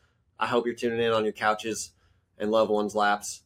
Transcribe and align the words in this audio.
I 0.41 0.47
hope 0.47 0.67
you're 0.67 0.75
tuning 0.75 1.01
in 1.01 1.13
on 1.13 1.23
your 1.23 1.33
couches 1.33 1.93
and 2.37 2.51
loved 2.51 2.73
ones' 2.73 2.97
laps. 2.97 3.43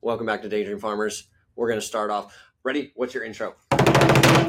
Welcome 0.00 0.26
back 0.26 0.42
to 0.42 0.48
Daydream 0.48 0.80
Farmers. 0.80 1.28
We're 1.54 1.68
going 1.68 1.80
to 1.80 1.86
start 1.86 2.10
off. 2.10 2.36
Ready? 2.64 2.90
What's 2.96 3.14
your 3.14 3.22
intro? 3.22 3.54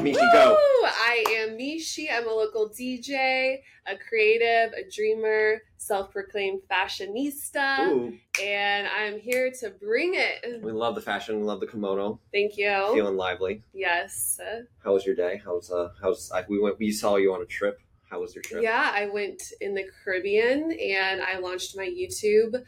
Meeshy, 0.02 0.32
go. 0.32 0.56
I 0.84 1.24
am 1.38 1.50
Meeshy. 1.50 2.08
I'm 2.12 2.26
a 2.26 2.32
local 2.32 2.68
DJ, 2.68 3.58
a 3.86 3.96
creative, 3.96 4.72
a 4.72 4.90
dreamer, 4.90 5.62
self-proclaimed 5.76 6.60
fashionista, 6.70 7.88
Ooh, 7.88 8.18
and 8.42 8.88
I'm 8.88 9.20
here 9.20 9.52
to 9.60 9.70
bring 9.70 10.14
it. 10.14 10.60
we 10.62 10.72
love 10.72 10.96
the 10.96 11.00
fashion. 11.00 11.38
We 11.38 11.44
love 11.44 11.60
the 11.60 11.68
kimono. 11.68 12.18
Thank 12.32 12.56
you. 12.56 12.90
Feeling 12.92 13.16
lively. 13.16 13.62
Yes. 13.72 14.40
How 14.82 14.92
was 14.92 15.06
your 15.06 15.14
day? 15.14 15.40
How's 15.44 15.70
uh? 15.70 15.90
How's 16.00 16.32
I, 16.32 16.44
we 16.48 16.58
went? 16.58 16.80
We 16.80 16.90
saw 16.90 17.16
you 17.16 17.32
on 17.32 17.40
a 17.42 17.46
trip. 17.46 17.80
How 18.10 18.20
was 18.20 18.34
your 18.34 18.42
trip? 18.42 18.62
Yeah, 18.62 18.90
I 18.92 19.06
went 19.06 19.42
in 19.60 19.74
the 19.74 19.84
Caribbean 20.04 20.72
and 20.72 21.22
I 21.22 21.38
launched 21.38 21.76
my 21.76 21.86
YouTube 21.86 22.62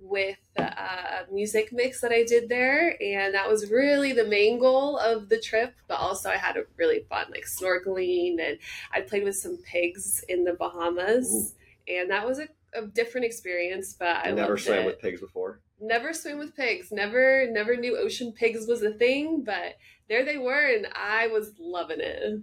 with 0.00 0.38
a 0.56 0.62
uh, 0.62 1.24
music 1.32 1.70
mix 1.72 2.00
that 2.00 2.12
I 2.12 2.24
did 2.24 2.48
there. 2.48 2.96
And 3.02 3.34
that 3.34 3.48
was 3.48 3.70
really 3.70 4.12
the 4.12 4.26
main 4.26 4.58
goal 4.58 4.98
of 4.98 5.28
the 5.28 5.38
trip. 5.40 5.74
But 5.88 6.00
also, 6.00 6.30
I 6.30 6.36
had 6.36 6.56
a 6.56 6.64
really 6.76 7.04
fun, 7.08 7.26
like 7.30 7.44
snorkeling, 7.44 8.40
and 8.40 8.58
I 8.92 9.02
played 9.02 9.24
with 9.24 9.36
some 9.36 9.58
pigs 9.58 10.24
in 10.28 10.44
the 10.44 10.54
Bahamas. 10.54 11.54
And 11.88 12.10
that 12.10 12.26
was 12.26 12.38
a, 12.38 12.48
a 12.74 12.86
different 12.86 13.26
experience, 13.26 13.94
but 13.98 14.16
I 14.24 14.30
never 14.30 14.56
swam 14.56 14.80
it. 14.80 14.86
with 14.86 15.00
pigs 15.00 15.20
before. 15.20 15.60
never 15.80 16.12
swim 16.12 16.38
with 16.38 16.56
pigs. 16.56 16.92
Never, 16.92 17.46
never 17.50 17.76
knew 17.76 17.96
ocean 17.98 18.32
pigs 18.32 18.66
was 18.66 18.82
a 18.82 18.92
thing, 18.92 19.42
but 19.44 19.76
there 20.08 20.24
they 20.24 20.38
were, 20.38 20.66
and 20.74 20.88
I 20.94 21.28
was 21.28 21.52
loving 21.58 22.00
it. 22.00 22.40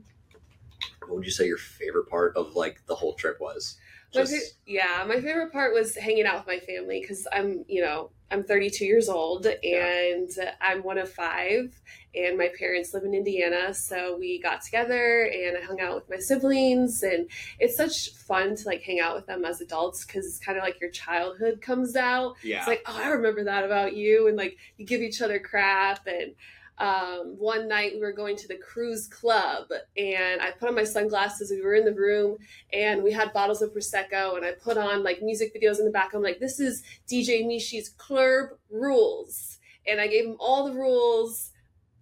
What 1.01 1.17
would 1.17 1.25
you 1.25 1.31
say 1.31 1.47
your 1.47 1.57
favorite 1.57 2.09
part 2.09 2.35
of 2.35 2.55
like 2.55 2.81
the 2.87 2.95
whole 2.95 3.13
trip 3.13 3.39
was? 3.39 3.77
My 4.15 4.21
fa- 4.25 4.45
yeah, 4.65 5.05
my 5.07 5.21
favorite 5.21 5.51
part 5.51 5.73
was 5.73 5.95
hanging 5.95 6.25
out 6.25 6.45
with 6.45 6.47
my 6.47 6.59
family 6.65 6.99
because 7.01 7.27
I'm, 7.31 7.65
you 7.67 7.81
know, 7.81 8.11
I'm 8.29 8.43
32 8.43 8.83
years 8.85 9.07
old 9.07 9.45
and 9.45 10.29
I'm 10.59 10.83
one 10.83 10.97
of 10.97 11.09
five, 11.11 11.79
and 12.13 12.37
my 12.37 12.49
parents 12.59 12.93
live 12.93 13.03
in 13.03 13.13
Indiana. 13.13 13.73
So 13.73 14.17
we 14.17 14.39
got 14.41 14.61
together 14.61 15.23
and 15.23 15.57
I 15.57 15.61
hung 15.61 15.79
out 15.79 15.95
with 15.95 16.09
my 16.09 16.17
siblings, 16.17 17.03
and 17.03 17.29
it's 17.59 17.77
such 17.77 18.09
fun 18.15 18.55
to 18.55 18.65
like 18.65 18.81
hang 18.81 18.99
out 18.99 19.15
with 19.15 19.27
them 19.27 19.45
as 19.45 19.61
adults 19.61 20.05
because 20.05 20.25
it's 20.25 20.39
kind 20.39 20.57
of 20.57 20.63
like 20.63 20.81
your 20.81 20.89
childhood 20.89 21.61
comes 21.61 21.95
out. 21.95 22.35
yeah. 22.43 22.57
It's 22.59 22.67
like, 22.67 22.83
oh, 22.85 22.99
I 23.01 23.09
remember 23.09 23.45
that 23.45 23.63
about 23.63 23.95
you, 23.95 24.27
and 24.27 24.35
like 24.35 24.57
you 24.77 24.85
give 24.85 25.01
each 25.01 25.21
other 25.21 25.39
crap. 25.39 26.05
And 26.07 26.33
um, 26.79 27.35
one 27.37 27.67
night 27.67 27.93
we 27.95 28.01
were 28.01 28.11
going 28.11 28.35
to 28.37 28.47
the 28.47 28.57
cruise 28.57 29.07
club, 29.07 29.65
and 29.97 30.41
I 30.41 30.51
put 30.51 30.69
on 30.69 30.75
my 30.75 30.83
sunglasses. 30.83 31.49
We 31.49 31.61
were 31.61 31.73
in 31.75 31.85
the 31.85 31.93
room, 31.93 32.37
and 32.71 33.03
we 33.03 33.11
had 33.11 33.33
bottles 33.33 33.61
of 33.61 33.73
prosecco, 33.73 34.35
and 34.37 34.45
I 34.45 34.51
put 34.51 34.77
on 34.77 35.03
like 35.03 35.21
music 35.21 35.55
videos 35.55 35.79
in 35.79 35.85
the 35.85 35.91
back. 35.91 36.13
I'm 36.13 36.21
like, 36.21 36.39
this 36.39 36.59
is 36.59 36.83
DJ 37.09 37.45
Meeshy's 37.45 37.89
club 37.89 38.49
rules, 38.69 39.57
and 39.87 39.99
I 39.99 40.07
gave 40.07 40.25
him 40.25 40.35
all 40.39 40.67
the 40.67 40.73
rules 40.73 41.51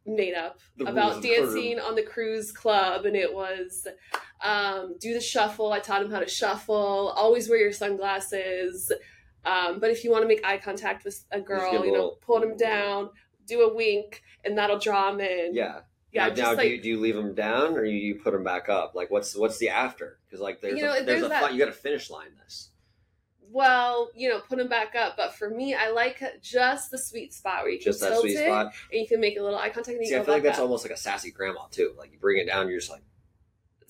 made 0.08 0.36
up 0.36 0.60
The 0.78 0.86
about 0.86 1.18
of 1.18 1.22
the 1.24 1.36
club. 1.36 1.46
dancing 1.54 1.80
on 1.80 1.96
the 1.96 2.04
cruise 2.04 2.52
club, 2.52 3.06
and 3.06 3.16
it 3.16 3.34
was 3.34 3.88
um, 4.44 4.96
do 5.00 5.14
the 5.14 5.22
shuffle. 5.22 5.72
I 5.72 5.80
taught 5.80 6.02
him 6.04 6.12
how 6.12 6.20
to 6.20 6.28
shuffle. 6.28 7.14
Always 7.16 7.50
wear 7.50 7.60
your 7.60 7.72
sunglasses. 7.72 8.92
Um, 9.46 9.80
but 9.80 9.92
if 9.92 10.04
you 10.04 10.12
want 10.12 10.24
to 10.24 10.28
make 10.28 10.46
eye 10.46 10.58
contact 10.58 11.06
with 11.06 11.24
a 11.32 11.40
girl, 11.40 11.72
you 11.86 11.92
know, 11.92 12.18
pull 12.22 12.40
them 12.40 12.58
down, 12.58 13.10
do 13.48 13.62
a 13.62 13.74
wink, 13.74 14.22
and 14.44 14.58
that'll 14.58 14.80
draw 14.80 15.12
them 15.12 15.22
in. 15.22 15.54
yeah. 15.54 15.80
yeah. 16.12 16.28
now, 16.30 16.34
now 16.36 16.50
like 16.50 16.60
do, 16.60 16.68
you, 16.70 16.82
do 16.82 16.90
you 16.90 17.00
leave 17.00 17.16
them 17.16 17.34
down 17.36 17.76
or 17.78 17.84
you, 17.86 17.98
you 17.98 18.16
put 18.16 18.34
them 18.34 18.44
back 18.44 18.70
up? 18.70 18.94
Like, 18.96 19.12
what's 19.12 19.36
what's 19.36 19.58
the 19.58 19.70
after? 19.70 20.20
Because 20.26 20.40
like, 20.42 20.62
there's 20.62 20.78
You 20.78 20.84
know, 20.86 20.92
a, 20.92 20.96
there's, 20.96 21.06
there's 21.06 21.24
a 21.24 21.30
that- 21.30 21.54
you 21.54 21.60
got 21.60 21.66
to 21.66 21.72
finish 21.72 22.10
line 22.10 22.30
this. 22.44 22.70
well, 23.52 24.10
you 24.16 24.28
know, 24.30 24.40
put 24.40 24.58
them 24.58 24.68
back 24.68 24.96
up. 24.96 25.16
But 25.18 25.34
for 25.36 25.50
me, 25.50 25.74
I 25.74 25.92
like 25.92 26.22
just 26.42 26.92
the 26.92 26.98
sweet 26.98 27.34
spot 27.34 27.64
where 27.64 27.72
you 27.72 27.78
can 27.78 27.86
Just 27.86 28.02
that 28.02 28.10
tilt 28.10 28.22
sweet 28.22 28.38
it 28.38 28.46
spot. 28.48 28.74
and 28.92 29.02
you 29.02 29.08
can 29.08 29.20
make 29.20 29.38
a 29.38 29.42
little 29.42 29.58
eye 29.58 29.70
contact 29.70 29.96
and 29.98 30.02
you 30.02 30.08
See, 30.10 30.16
I 30.16 30.24
feel 30.24 30.34
like 30.34 30.44
that's 30.44 30.58
up. 30.58 30.64
almost 30.64 30.84
like 30.86 30.94
a 30.94 30.98
sassy 30.98 31.32
grandma 31.32 31.66
too. 31.72 31.94
Like 31.98 32.12
you 32.12 32.20
bring 32.20 32.38
it 32.40 32.48
down, 32.48 32.68
you're 32.70 32.80
just 32.80 32.92
like, 32.92 33.04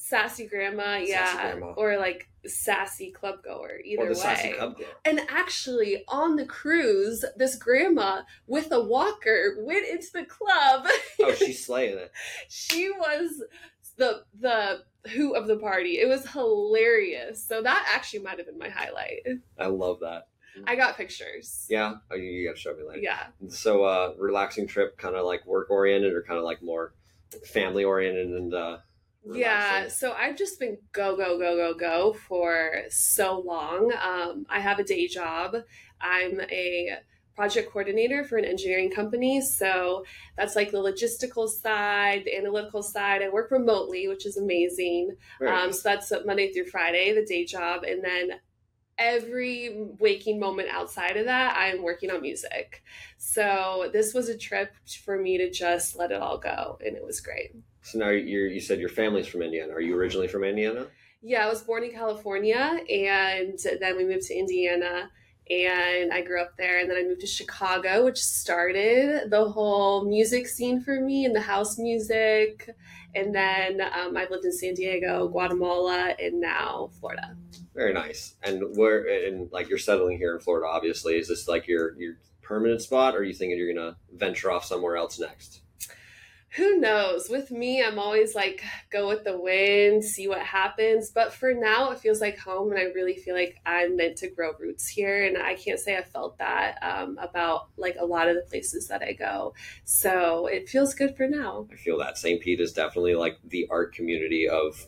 sassy 0.08 0.48
grandma, 0.48 1.00
Sassy 1.00 1.10
yeah, 1.10 1.52
grandma. 1.52 1.74
or 1.74 1.98
like 1.98 2.28
sassy 2.46 3.12
club 3.12 3.44
goer. 3.44 3.80
Either 3.84 4.04
or 4.04 4.06
the 4.06 4.12
way. 4.14 4.20
sassy 4.20 4.54
cub 4.54 4.78
girl. 4.78 4.88
And 5.04 5.22
actually, 5.30 6.04
on 6.08 6.36
the 6.36 6.46
cruise, 6.46 7.26
this 7.36 7.56
grandma 7.56 8.22
with 8.48 8.72
a 8.72 8.82
walker 8.82 9.56
went 9.60 9.88
into 9.88 10.08
the 10.14 10.26
club. 10.26 10.88
Oh, 11.22 11.34
she's 11.38 11.66
slaying 11.66 11.98
it. 11.98 12.12
she 12.50 12.92
was 12.92 13.44
the 13.98 14.24
the 14.40 14.84
who 15.10 15.36
of 15.36 15.48
the 15.48 15.58
party. 15.58 16.00
It 16.00 16.08
was 16.08 16.28
hilarious. 16.30 17.44
So 17.44 17.62
that 17.64 17.92
actually 17.94 18.20
might 18.20 18.38
have 18.38 18.48
been 18.48 18.60
my 18.60 18.70
highlight. 18.70 19.22
I 19.58 19.68
love 19.68 20.00
that. 20.02 20.28
I 20.66 20.76
got 20.76 20.96
pictures. 20.96 21.66
Yeah, 21.70 21.96
oh, 22.10 22.16
you, 22.16 22.32
you 22.32 22.48
got 22.48 22.56
to 22.56 22.62
show 22.62 22.74
me 22.76 22.84
later. 22.88 23.02
Yeah. 23.02 23.26
So, 23.50 23.84
uh, 23.84 24.14
relaxing 24.18 24.68
trip, 24.68 24.98
kind 24.98 25.16
of 25.16 25.26
like 25.26 25.46
work 25.46 25.70
oriented, 25.70 26.14
or 26.14 26.22
kind 26.24 26.38
of 26.38 26.46
like 26.46 26.62
more 26.64 26.94
family 27.46 27.84
oriented, 27.84 28.28
and 28.28 28.54
uh, 28.54 28.78
Yeah, 29.28 29.88
so 29.88 30.14
I've 30.14 30.38
just 30.38 30.60
been 30.60 30.78
go 30.92 31.18
go 31.18 31.38
go 31.40 31.56
go 31.56 31.74
go 31.74 32.14
for 32.14 32.84
so 32.90 33.40
long. 33.40 33.92
Um, 33.94 34.46
I 34.50 34.60
have 34.60 34.80
a 34.80 34.84
day 34.84 35.08
job. 35.08 35.56
I'm 36.00 36.42
a 36.42 36.98
project 37.36 37.72
coordinator 37.72 38.24
for 38.24 38.38
an 38.38 38.46
engineering 38.46 38.92
company, 38.92 39.42
so 39.42 40.06
that's 40.38 40.56
like 40.56 40.72
the 40.72 40.78
logistical 40.78 41.50
side, 41.50 42.24
the 42.26 42.38
analytical 42.38 42.84
side. 42.84 43.22
I 43.24 43.30
work 43.30 43.52
remotely, 43.52 44.08
which 44.08 44.26
is 44.26 44.38
amazing. 44.38 45.18
Very 45.40 45.52
Um, 45.52 45.74
so 45.74 45.90
that's 45.90 46.14
Monday 46.26 46.54
through 46.54 46.66
Friday, 46.66 47.14
the 47.14 47.26
day 47.26 47.46
job, 47.46 47.84
and 47.84 48.04
then 48.04 48.40
every 48.98 49.88
waking 50.00 50.40
moment 50.40 50.70
outside 50.72 51.18
of 51.18 51.26
that, 51.26 51.56
I'm 51.58 51.84
working 51.84 52.12
on 52.12 52.22
music. 52.22 52.84
So 53.18 53.90
this 53.92 54.14
was 54.14 54.30
a 54.30 54.38
trip 54.38 54.74
for 55.04 55.18
me 55.18 55.38
to 55.38 55.50
just 55.50 55.96
let 55.96 56.12
it 56.12 56.22
all 56.22 56.38
go, 56.38 56.78
and 56.86 56.96
it 56.96 57.04
was 57.04 57.20
great. 57.22 57.52
So 57.82 58.00
now 58.00 58.10
you're, 58.10 58.48
you 58.48 58.60
said 58.60 58.80
your 58.80 58.90
family's 58.90 59.28
from 59.28 59.44
Indiana. 59.44 59.74
Are 59.74 59.82
you 59.82 59.96
originally 59.96 60.28
from 60.28 60.44
Indiana? 60.44 60.88
Yeah, 61.22 61.46
I 61.46 61.50
was 61.50 61.62
born 61.62 61.84
in 61.84 61.92
California 61.92 62.80
and 62.88 63.58
then 63.80 63.98
we 63.98 64.06
moved 64.06 64.28
to 64.28 64.36
Indiana 64.36 65.10
and 65.50 66.12
I 66.12 66.22
grew 66.22 66.42
up 66.42 66.58
there 66.58 66.80
and 66.80 66.90
then 66.90 66.98
I 66.98 67.04
moved 67.04 67.22
to 67.22 67.28
Chicago, 67.28 68.06
which 68.06 68.18
started 68.18 69.30
the 69.30 69.50
whole 69.50 70.06
music 70.06 70.48
scene 70.48 70.82
for 70.82 71.00
me 71.00 71.26
and 71.26 71.36
the 71.36 71.42
house 71.42 71.78
music. 71.78 72.70
And 73.14 73.34
then 73.34 73.82
um, 73.82 74.18
I've 74.18 74.32
lived 74.32 74.46
in 74.46 74.52
San 74.52 74.74
Diego, 74.74 75.28
Guatemala, 75.28 76.16
and 76.20 76.42
now 76.42 76.90
Florida. 77.00 77.36
Very 77.76 77.94
nice. 77.94 78.36
And 78.42 78.76
where 78.78 79.06
and 79.28 79.52
like 79.52 79.70
you're 79.70 79.78
settling 79.78 80.18
here 80.18 80.34
in 80.34 80.40
Florida, 80.40 80.68
obviously. 80.68 81.18
Is 81.18 81.28
this 81.28 81.48
like 81.48 81.68
your 81.68 81.96
your 82.00 82.14
permanent 82.42 82.82
spot, 82.82 83.16
or 83.16 83.20
are 83.20 83.24
you 83.24 83.34
thinking 83.34 83.58
you're 83.58 83.74
gonna 83.74 83.98
venture 84.14 84.50
off 84.50 84.66
somewhere 84.66 84.96
else 84.96 85.20
next? 85.20 85.62
Who 86.56 86.80
knows? 86.80 87.28
With 87.30 87.52
me, 87.52 87.84
I'm 87.84 88.00
always 88.00 88.34
like, 88.34 88.64
go 88.90 89.10
with 89.10 89.26
the 89.26 89.38
wind, 89.38 90.06
see 90.06 90.30
what 90.30 90.40
happens. 90.40 91.12
But 91.12 91.34
for 91.34 91.54
now, 91.54 91.92
it 91.92 92.00
feels 92.00 92.22
like 92.22 92.38
home, 92.38 92.72
and 92.72 92.80
I 92.80 92.84
really 92.84 93.18
feel 93.18 93.36
like 93.36 93.58
I'm 93.66 93.98
meant 93.98 94.16
to 94.20 94.30
grow 94.30 94.54
roots 94.58 94.88
here. 94.88 95.26
And 95.26 95.38
I 95.38 95.56
can't 95.56 95.82
say 95.82 95.98
I 95.98 96.04
felt 96.04 96.38
that 96.38 96.78
um, 96.82 97.18
about 97.22 97.68
like 97.76 97.98
a 98.00 98.06
lot 98.06 98.30
of 98.30 98.36
the 98.36 98.44
places 98.44 98.88
that 98.88 99.02
I 99.02 99.12
go. 99.12 99.54
So 99.84 100.48
it 100.48 100.70
feels 100.70 100.94
good 100.94 101.18
for 101.18 101.28
now. 101.28 101.68
I 101.74 101.76
feel 101.76 101.98
that 101.98 102.18
St. 102.18 102.42
Pete 102.42 102.62
is 102.62 102.72
definitely 102.72 103.16
like 103.16 103.38
the 103.44 103.68
art 103.70 103.94
community 103.94 104.48
of, 104.48 104.88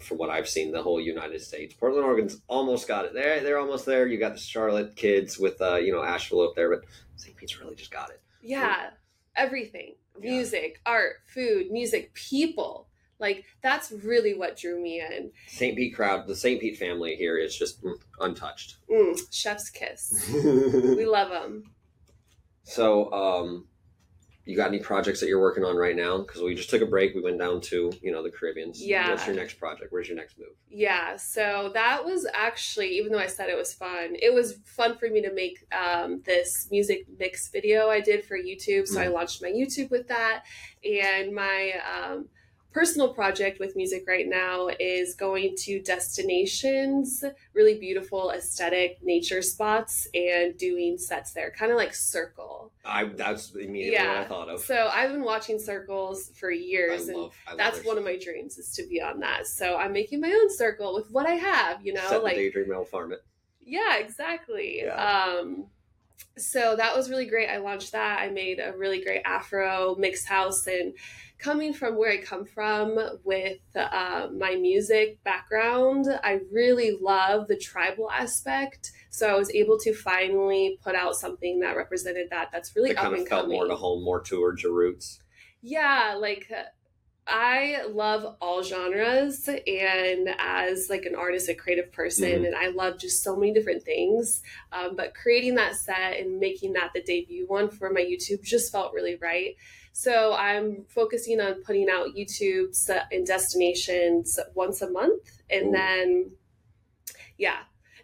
from 0.00 0.18
what 0.18 0.30
I've 0.30 0.48
seen, 0.48 0.72
the 0.72 0.82
whole 0.82 1.00
United 1.00 1.40
States. 1.40 1.74
Portland, 1.74 2.04
Oregon's 2.04 2.40
almost 2.48 2.86
got 2.88 3.04
it. 3.04 3.14
They're 3.14 3.40
they're 3.40 3.58
almost 3.58 3.86
there. 3.86 4.06
You 4.06 4.18
got 4.18 4.34
the 4.34 4.40
Charlotte 4.40 4.96
kids 4.96 5.38
with 5.38 5.60
uh, 5.60 5.76
you 5.76 5.92
know 5.92 6.02
Asheville 6.02 6.42
up 6.48 6.54
there, 6.56 6.70
but 6.70 6.84
St. 7.16 7.36
Pete's 7.36 7.58
really 7.60 7.74
just 7.74 7.90
got 7.90 8.10
it. 8.10 8.20
Yeah, 8.42 8.90
everything 9.36 9.94
Yeah. 10.20 10.32
music, 10.32 10.80
art, 10.84 11.16
food, 11.26 11.70
music, 11.70 12.12
people. 12.14 12.88
Like 13.20 13.44
that's 13.62 13.92
really 13.92 14.34
what 14.34 14.56
drew 14.58 14.82
me 14.82 15.00
in. 15.00 15.30
St. 15.46 15.76
Pete 15.76 15.94
crowd, 15.94 16.26
the 16.26 16.34
St. 16.36 16.60
Pete 16.60 16.76
family 16.76 17.14
here 17.14 17.38
is 17.38 17.56
just 17.56 17.82
mm, 17.82 17.94
untouched. 18.20 18.76
Mm, 18.90 19.18
chef's 19.32 19.70
kiss. 19.70 20.30
We 20.34 21.06
love 21.06 21.30
them. 21.30 21.62
so, 22.64 23.12
um, 23.12 23.66
you 24.44 24.56
got 24.56 24.68
any 24.68 24.78
projects 24.78 25.20
that 25.20 25.28
you're 25.28 25.40
working 25.40 25.64
on 25.64 25.76
right 25.76 25.96
now? 25.96 26.18
Because 26.18 26.42
we 26.42 26.54
just 26.54 26.68
took 26.68 26.82
a 26.82 26.86
break. 26.86 27.14
We 27.14 27.22
went 27.22 27.38
down 27.38 27.60
to 27.62 27.92
you 28.02 28.12
know 28.12 28.22
the 28.22 28.30
Caribbean. 28.30 28.72
Yeah. 28.74 29.10
What's 29.10 29.26
your 29.26 29.36
next 29.36 29.54
project? 29.54 29.92
Where's 29.92 30.08
your 30.08 30.16
next 30.16 30.38
move? 30.38 30.48
Yeah, 30.68 31.16
so 31.16 31.70
that 31.74 32.04
was 32.04 32.26
actually, 32.34 32.88
even 32.98 33.12
though 33.12 33.18
I 33.18 33.26
said 33.26 33.48
it 33.48 33.56
was 33.56 33.72
fun, 33.72 34.16
it 34.20 34.34
was 34.34 34.58
fun 34.64 34.98
for 34.98 35.08
me 35.08 35.22
to 35.22 35.32
make 35.32 35.64
um, 35.72 36.20
this 36.24 36.68
music 36.70 37.06
mix 37.18 37.48
video 37.48 37.88
I 37.88 38.00
did 38.00 38.24
for 38.24 38.36
YouTube. 38.36 38.86
So 38.86 39.00
I 39.00 39.08
launched 39.08 39.40
my 39.40 39.48
YouTube 39.48 39.90
with 39.90 40.08
that, 40.08 40.44
and 40.84 41.34
my 41.34 41.72
um, 41.94 42.26
personal 42.74 43.14
project 43.14 43.60
with 43.60 43.76
music 43.76 44.04
right 44.08 44.26
now 44.28 44.68
is 44.80 45.14
going 45.14 45.54
to 45.56 45.80
destinations, 45.80 47.24
really 47.54 47.78
beautiful 47.78 48.32
aesthetic 48.32 48.98
nature 49.02 49.40
spots, 49.40 50.08
and 50.12 50.58
doing 50.58 50.98
sets 50.98 51.32
there, 51.32 51.52
kind 51.52 51.70
of 51.70 51.78
like 51.78 51.94
Cercle. 51.94 52.72
I 52.84 53.04
that's 53.04 53.54
immediately 53.54 54.06
what 54.06 54.16
I 54.16 54.24
thought 54.24 54.48
of. 54.48 54.60
So 54.60 54.90
I've 54.92 55.12
been 55.12 55.22
watching 55.22 55.58
Cercles 55.58 56.36
for 56.36 56.50
I 56.50 56.56
years, 56.56 57.08
and 57.08 57.16
love, 57.16 57.32
that's 57.56 57.84
one 57.84 57.96
of 57.96 58.04
my 58.04 58.18
dreams 58.18 58.58
is 58.58 58.72
to 58.72 58.86
be 58.88 59.00
on 59.00 59.20
that. 59.20 59.46
So 59.46 59.76
I'm 59.76 59.92
making 59.92 60.20
my 60.20 60.32
own 60.32 60.54
circle 60.54 60.94
with 60.94 61.10
what 61.12 61.26
I 61.26 61.34
have, 61.34 61.86
you 61.86 61.94
know, 61.94 62.06
set 62.08 62.24
like 62.24 62.34
the 62.34 62.50
daydream 62.50 62.74
I'll 62.74 62.84
farm 62.84 63.12
it. 63.12 63.22
yeah, 63.64 63.98
exactly. 63.98 64.82
Yeah. 64.84 64.94
Um, 65.40 65.66
so 66.36 66.74
that 66.76 66.96
was 66.96 67.10
really 67.10 67.26
great. 67.26 67.48
I 67.48 67.58
launched 67.58 67.92
that. 67.92 68.20
I 68.20 68.28
made 68.28 68.58
a 68.58 68.76
really 68.76 69.02
great 69.02 69.22
Afro 69.24 69.94
mixed 69.96 70.28
house, 70.28 70.66
and 70.66 70.94
coming 71.38 71.72
from 71.72 71.96
where 71.96 72.10
I 72.10 72.18
come 72.18 72.44
from 72.44 72.98
with 73.24 73.58
uh, 73.76 74.28
my 74.36 74.54
music 74.56 75.22
background, 75.24 76.06
I 76.22 76.40
really 76.50 76.96
love 77.00 77.48
the 77.48 77.56
tribal 77.56 78.10
aspect. 78.10 78.92
So 79.10 79.28
I 79.28 79.38
was 79.38 79.50
able 79.50 79.78
to 79.80 79.94
finally 79.94 80.78
put 80.82 80.94
out 80.94 81.14
something 81.14 81.60
that 81.60 81.76
represented 81.76 82.28
that. 82.30 82.48
That's 82.52 82.74
really 82.74 82.90
up 82.96 82.96
kind 82.96 83.14
and 83.14 83.22
of 83.22 83.28
felt 83.28 83.42
coming. 83.42 83.56
more 83.56 83.68
to 83.68 83.76
home, 83.76 84.02
more 84.02 84.22
towards 84.22 84.62
your 84.62 84.72
roots. 84.72 85.20
Yeah, 85.62 86.16
like 86.18 86.50
uh, 86.50 86.64
I 87.26 87.84
love 87.88 88.36
all 88.40 88.62
genres 88.62 89.48
and 89.48 90.28
as 90.38 90.90
like 90.90 91.06
an 91.06 91.14
artist, 91.14 91.48
a 91.48 91.54
creative 91.54 91.90
person, 91.90 92.28
Mhm. 92.42 92.46
and 92.48 92.54
I 92.54 92.68
love 92.68 92.98
just 92.98 93.22
so 93.22 93.34
many 93.34 93.52
different 93.52 93.82
things. 93.82 94.42
Um, 94.72 94.94
but 94.94 95.14
creating 95.14 95.54
that 95.54 95.74
set 95.76 96.18
and 96.18 96.38
making 96.38 96.74
that 96.74 96.90
the 96.94 97.02
debut 97.02 97.46
one 97.46 97.70
for 97.70 97.88
my 97.90 98.02
YouTube 98.02 98.42
just 98.42 98.70
felt 98.70 98.92
really 98.92 99.16
right. 99.16 99.56
So 99.92 100.32
I'm 100.34 100.84
focusing 100.88 101.40
on 101.40 101.62
putting 101.62 101.88
out 101.88 102.14
YouTubes 102.14 102.90
and 103.10 103.26
destinations 103.26 104.38
once 104.54 104.82
a 104.82 104.90
month, 104.90 105.30
and 105.48 105.68
Ooh. 105.68 105.72
then 105.72 106.30
yeah, 107.38 107.60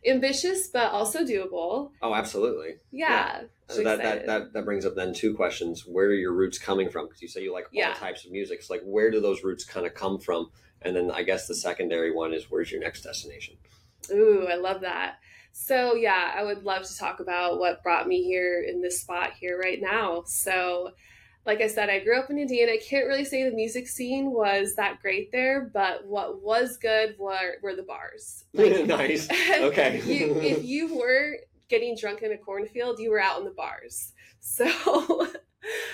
ambitious 0.07 0.69
but 0.69 0.93
also 0.93 1.25
doable. 1.25 1.93
Oh, 2.01 2.15
absolutely. 2.15 2.77
Yeah, 2.91 3.43
So 3.71 3.83
that, 3.85 4.03
that 4.03 4.27
that 4.27 4.53
that 4.53 4.65
brings 4.65 4.85
up 4.85 4.95
then 4.95 5.15
two 5.15 5.35
questions: 5.35 5.85
Where 5.87 6.07
are 6.07 6.15
your 6.15 6.33
roots 6.33 6.59
coming 6.59 6.91
from? 6.91 7.07
Because 7.07 7.23
you 7.23 7.29
say 7.29 7.43
you 7.43 7.53
like 7.53 7.65
all 7.67 7.71
Yeah. 7.73 7.95
types 7.95 8.25
of 8.25 8.33
music. 8.33 8.63
So 8.63 8.75
like, 8.75 8.83
where 8.85 9.11
do 9.11 9.21
those 9.21 9.43
roots 9.45 9.65
kind 9.65 9.87
of 9.87 9.95
come 9.95 10.19
from? 10.19 10.51
And 10.83 10.97
then 10.97 11.11
I 11.11 11.23
guess 11.23 11.47
the 11.47 11.55
secondary 11.55 12.11
one 12.13 12.33
is 12.33 12.51
where's 12.51 12.71
your 12.73 12.81
next 12.81 13.03
destination? 13.03 13.57
Ooh, 14.11 14.47
I 14.51 14.57
love 14.57 14.81
that. 14.81 15.17
So, 15.53 15.95
yeah, 15.95 16.33
I 16.35 16.43
would 16.45 16.63
love 16.63 16.85
to 16.87 16.97
talk 16.97 17.21
about 17.21 17.59
what 17.59 17.83
brought 17.83 18.07
me 18.07 18.23
here 18.23 18.63
in 18.63 18.81
this 18.81 19.01
spot 19.01 19.33
here 19.39 19.59
right 19.59 19.81
now. 19.81 20.23
So, 20.27 20.93
like 21.45 21.61
I 21.61 21.67
said, 21.67 21.91
I 21.91 21.99
grew 22.01 22.19
up 22.19 22.31
in 22.31 22.39
Indiana. 22.39 22.73
I 22.73 22.79
can't 22.79 23.07
really 23.07 23.25
say 23.25 23.49
the 23.49 23.55
music 23.55 23.89
scene 23.89 24.31
was 24.31 24.75
that 24.77 25.01
great 25.03 25.33
there, 25.33 25.71
but 25.73 26.07
what 26.07 26.43
was 26.43 26.77
good 26.77 27.17
were, 27.19 27.57
were 27.63 27.75
the 27.75 27.83
bars. 27.83 28.45
Like, 28.55 28.87
nice. 28.87 29.29
Okay. 29.59 30.01
you, 30.07 30.37
if 30.41 30.65
you 30.65 30.95
were 31.01 31.37
getting 31.71 31.97
drunk 31.99 32.21
in 32.23 32.33
a 32.33 32.37
cornfield, 32.39 32.99
you 32.99 33.11
were 33.11 33.21
out 33.21 33.39
in 33.39 33.45
the 33.45 33.53
bars. 33.53 34.13
So, 34.43 34.65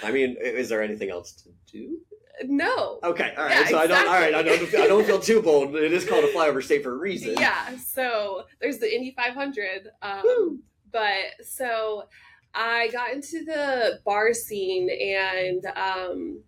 I 0.05 0.13
mean, 0.13 0.37
is 0.41 0.69
there 0.69 0.81
anything 0.81 1.11
else 1.11 1.33
to 1.43 1.49
do? 1.73 1.99
no. 2.45 3.01
Okay, 3.03 3.35
all 3.37 3.45
right. 3.45 3.63
Yeah, 3.63 3.67
so 3.67 3.79
I 3.79 3.87
don't. 3.89 4.07
All 4.07 4.15
right, 4.15 4.35
I 4.37 4.43
don't. 4.43 4.75
I 4.77 4.87
don't 4.87 5.05
feel 5.05 5.19
too 5.19 5.43
bold. 5.43 5.75
It 5.75 5.93
is 5.93 6.09
called 6.09 6.23
a 6.25 6.29
flyover 6.33 6.63
state 6.63 6.85
for 6.85 6.93
a 6.93 6.97
reason. 6.97 7.35
Yeah, 7.41 7.77
so 7.79 8.45
there's 8.61 8.79
the 8.79 8.95
Indy 8.95 9.15
500. 9.17 9.89
Um, 10.01 10.21
Woo. 10.23 10.59
but 10.93 11.17
so 11.43 12.05
I 12.55 12.87
got 12.93 13.13
into 13.13 13.45
the 13.45 13.99
bar 14.05 14.33
scene, 14.33 14.89
and 14.91 15.67
um, 15.77 16.43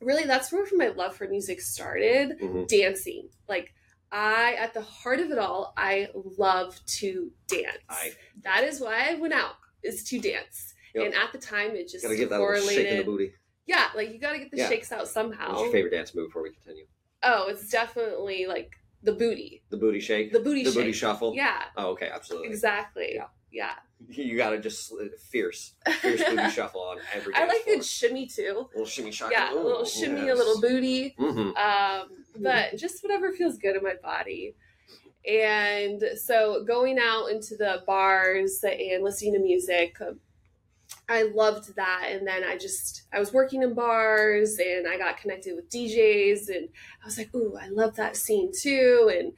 really 0.00 0.24
that's 0.24 0.50
where 0.52 0.66
my 0.72 0.88
love 0.88 1.14
for 1.14 1.28
music 1.28 1.60
started 1.60 2.40
Mhm. 2.42 2.66
dancing. 2.66 3.28
Like, 3.48 3.72
I, 4.12 4.54
at 4.54 4.72
the 4.74 4.80
heart 4.82 5.20
of 5.20 5.30
it 5.30 5.38
all, 5.38 5.74
I 5.76 6.08
love 6.38 6.78
to 6.86 7.30
dance. 7.48 7.78
I 7.88 8.12
that 8.44 8.64
is 8.64 8.80
why 8.80 9.10
I 9.10 9.14
went 9.14 9.34
out, 9.34 9.54
is 9.82 10.04
to 10.04 10.20
dance. 10.20 10.74
Yep. 10.94 11.04
And 11.06 11.14
at 11.14 11.32
the 11.32 11.38
time, 11.38 11.72
it 11.72 11.88
just 11.88 12.02
gotta 12.04 12.16
give 12.16 12.30
that 12.30 12.40
a 12.40 12.42
little 12.44 12.68
shake 12.68 12.86
in 12.86 12.96
the 12.98 13.04
booty. 13.04 13.32
Yeah, 13.66 13.86
like 13.94 14.12
you 14.12 14.18
gotta 14.18 14.38
get 14.38 14.50
the 14.50 14.58
Yeah. 14.58 14.68
shakes 14.68 14.92
out 14.92 15.08
somehow. 15.08 15.48
What's 15.50 15.62
your 15.62 15.72
favorite 15.72 15.90
dance 15.90 16.14
move 16.14 16.28
before 16.28 16.42
we 16.42 16.50
continue? 16.52 16.86
Oh, 17.22 17.48
it's 17.48 17.68
definitely 17.68 18.46
like 18.46 18.76
the 19.02 19.12
booty. 19.12 19.62
The 19.70 19.76
booty 19.76 20.00
shake. 20.00 20.32
The 20.32 20.40
booty 20.40 20.62
the 20.64 20.70
shake. 20.70 20.78
booty 20.80 20.92
shuffle. 20.92 21.34
Yeah, 21.34 21.62
Oh, 21.76 21.88
okay, 21.90 22.08
absolutely. 22.12 22.48
exactly. 22.48 23.12
Yeah. 23.14 23.26
yeah. 23.50 23.72
You 24.08 24.36
gotta 24.36 24.58
just 24.58 24.92
fierce, 25.30 25.72
fierce 26.00 26.22
booty 26.22 26.48
shuffle 26.50 26.82
on 26.82 26.98
every. 27.14 27.34
I 27.34 27.46
like 27.46 27.62
floor. 27.62 27.80
a 27.80 27.82
shimmy 27.82 28.26
too. 28.26 28.68
little 28.74 28.84
shimmy. 28.86 29.10
Yeah, 29.30 29.52
a 29.52 29.56
little 29.56 29.84
shimmy, 29.86 30.28
a 30.28 30.34
little 30.34 30.60
booty. 30.60 31.14
hmm 31.18 31.50
Um, 31.56 32.08
Mm-hmm. 32.36 32.44
but 32.44 32.76
just 32.76 33.02
whatever 33.02 33.32
feels 33.32 33.58
good 33.58 33.76
in 33.76 33.82
my 33.82 33.94
body. 34.02 34.54
And 35.28 36.02
so 36.22 36.62
going 36.64 36.98
out 37.00 37.26
into 37.26 37.56
the 37.56 37.82
bars 37.86 38.62
and 38.62 39.02
listening 39.02 39.32
to 39.34 39.40
music, 39.40 39.96
I 41.08 41.22
loved 41.24 41.74
that. 41.76 42.06
And 42.10 42.26
then 42.26 42.44
I 42.44 42.56
just, 42.56 43.02
I 43.12 43.18
was 43.18 43.32
working 43.32 43.62
in 43.62 43.74
bars 43.74 44.58
and 44.58 44.86
I 44.86 44.98
got 44.98 45.18
connected 45.18 45.56
with 45.56 45.68
DJs 45.70 46.48
and 46.48 46.68
I 47.02 47.06
was 47.06 47.18
like, 47.18 47.34
ooh, 47.34 47.56
I 47.60 47.68
love 47.68 47.96
that 47.96 48.16
scene 48.16 48.52
too. 48.56 49.12
And 49.12 49.32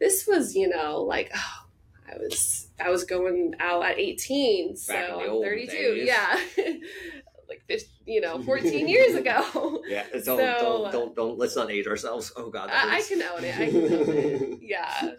this 0.00 0.26
was, 0.26 0.56
you 0.56 0.68
know, 0.68 1.02
like, 1.02 1.30
oh, 1.34 1.66
I 2.12 2.16
was, 2.18 2.68
I 2.80 2.90
was 2.90 3.04
going 3.04 3.54
out 3.60 3.84
at 3.84 3.98
18. 3.98 4.76
So 4.76 4.92
Back 4.92 5.08
the 5.08 5.14
I'm 5.30 5.42
32. 5.42 5.66
days. 5.72 6.06
Yeah. 6.06 6.40
like, 7.52 7.62
fif- 7.68 7.88
you 8.06 8.20
know, 8.20 8.42
14 8.50 8.88
years 8.88 9.14
ago. 9.14 9.82
Yeah, 9.86 10.04
don't, 10.12 10.24
So- 10.24 10.36
don't 10.36 10.92
don't 10.92 11.16
don't 11.16 11.38
let's 11.38 11.56
not 11.56 11.70
age 11.70 11.86
ourselves. 11.86 12.32
Oh 12.36 12.50
God, 12.50 12.70
I, 12.72 12.96
I 12.98 13.02
can 13.02 13.22
own 13.22 13.44
it. 13.44 13.54
I 13.58 13.66
can 13.70 13.84
own 13.84 14.16
it. 14.16 14.58
Yeah. 14.62 15.12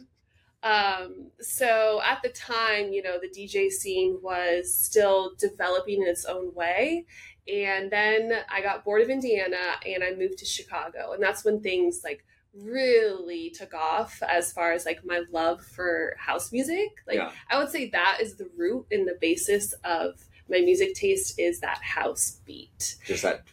Um, 0.63 1.31
so 1.41 2.01
at 2.05 2.21
the 2.23 2.29
time, 2.29 2.93
you 2.93 3.03
know, 3.03 3.17
the 3.19 3.27
DJ 3.27 3.69
scene 3.69 4.17
was 4.21 4.73
still 4.73 5.33
developing 5.37 6.01
in 6.01 6.07
its 6.07 6.23
own 6.25 6.53
way. 6.53 7.05
And 7.53 7.91
then 7.91 8.31
I 8.49 8.61
got 8.61 8.85
bored 8.85 9.01
of 9.01 9.09
Indiana 9.09 9.75
and 9.85 10.01
I 10.03 10.13
moved 10.15 10.37
to 10.37 10.45
Chicago. 10.45 11.11
And 11.11 11.21
that's 11.21 11.43
when 11.43 11.59
things 11.59 11.99
like 12.03 12.23
really 12.55 13.49
took 13.49 13.73
off 13.73 14.23
as 14.27 14.53
far 14.53 14.71
as 14.71 14.85
like 14.85 15.03
my 15.03 15.23
love 15.31 15.61
for 15.61 16.15
house 16.17 16.53
music. 16.53 16.89
Like 17.05 17.17
Yeah. 17.17 17.31
I 17.49 17.57
would 17.59 17.69
say 17.69 17.89
that 17.89 18.19
is 18.21 18.35
the 18.35 18.49
root 18.55 18.85
and 18.89 19.05
the 19.05 19.17
basis 19.19 19.73
of 19.83 20.13
my 20.53 20.61
music 20.61 20.93
taste 20.93 21.39
is 21.39 21.59
that 21.59 21.81
house 21.81 22.39
beat. 22.45 22.95
Just 23.05 23.23
that. 23.23 23.43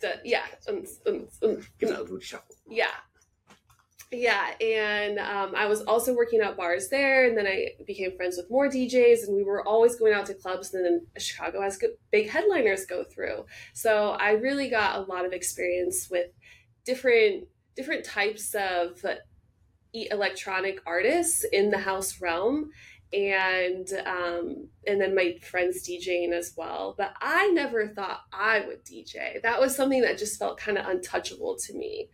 The, 0.00 0.20
yeah. 0.24 0.44
um, 0.68 0.84
um, 1.06 1.26
um, 1.42 1.66
Give 1.78 1.88
that 1.90 2.06
booty 2.06 2.24
shuffle. 2.24 2.56
yeah. 2.68 2.86
Yeah, 4.10 4.54
and 4.62 5.18
um, 5.18 5.54
I 5.54 5.66
was 5.66 5.82
also 5.82 6.14
working 6.14 6.40
out 6.40 6.56
bars 6.56 6.88
there, 6.88 7.26
and 7.28 7.36
then 7.36 7.46
I 7.46 7.72
became 7.86 8.16
friends 8.16 8.38
with 8.38 8.50
more 8.50 8.66
DJs, 8.66 9.26
and 9.26 9.36
we 9.36 9.42
were 9.42 9.62
always 9.68 9.96
going 9.96 10.14
out 10.14 10.24
to 10.26 10.34
clubs. 10.34 10.72
And 10.72 10.82
then 10.82 11.06
Chicago 11.18 11.60
has 11.60 11.76
good, 11.76 11.90
big 12.10 12.30
headliners 12.30 12.86
go 12.86 13.04
through, 13.04 13.44
so 13.74 14.12
I 14.12 14.30
really 14.30 14.70
got 14.70 14.96
a 14.96 15.02
lot 15.02 15.26
of 15.26 15.34
experience 15.34 16.08
with 16.10 16.28
different 16.86 17.48
different 17.76 18.02
types 18.02 18.54
of 18.54 19.04
electronic 19.92 20.80
artists 20.86 21.44
in 21.52 21.70
the 21.70 21.78
house 21.78 22.20
realm, 22.20 22.70
and 23.12 23.88
um, 24.06 24.68
and 24.86 25.00
then 25.00 25.14
my 25.14 25.36
friends 25.42 25.88
DJing 25.88 26.32
as 26.32 26.54
well. 26.56 26.94
But 26.96 27.14
I 27.20 27.48
never 27.50 27.88
thought 27.88 28.20
I 28.32 28.60
would 28.66 28.84
DJ. 28.84 29.40
That 29.42 29.60
was 29.60 29.74
something 29.74 30.02
that 30.02 30.18
just 30.18 30.38
felt 30.38 30.58
kind 30.58 30.78
of 30.78 30.86
untouchable 30.86 31.56
to 31.66 31.74
me. 31.74 32.10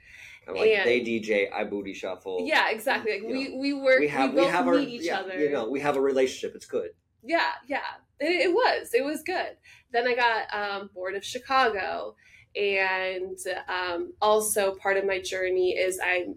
Kind 0.46 0.56
of 0.58 0.62
like 0.62 0.70
And- 0.70 0.88
they 0.88 1.00
DJ, 1.00 1.52
I 1.52 1.64
booty 1.64 1.94
shuffle. 1.94 2.38
Yeah, 2.42 2.70
exactly. 2.70 3.20
Like 3.20 3.28
we 3.30 3.56
we 3.56 3.72
work, 3.74 4.00
we 4.00 4.08
have 4.08 4.34
we 4.34 4.40
we, 4.42 4.46
have 4.46 4.68
our 4.68 4.78
each 4.78 5.02
yeah, 5.02 5.20
other. 5.20 5.38
You 5.38 5.50
know, 5.50 5.68
we 5.68 5.80
have 5.80 5.96
a 5.96 6.00
relationship. 6.00 6.54
It's 6.54 6.66
good. 6.66 6.90
Yeah, 7.22 7.52
yeah. 7.66 7.80
It, 8.20 8.48
it 8.48 8.52
was. 8.52 8.92
It 8.94 9.04
was 9.04 9.22
good. 9.22 9.56
Then 9.92 10.06
I 10.06 10.14
got 10.14 10.54
um, 10.54 10.90
bored 10.94 11.14
of 11.14 11.24
Chicago, 11.24 12.14
and 12.54 13.38
um, 13.68 14.12
also 14.20 14.74
part 14.74 14.96
of 14.96 15.04
my 15.06 15.20
journey 15.20 15.70
is 15.70 15.98
I'm 15.98 16.36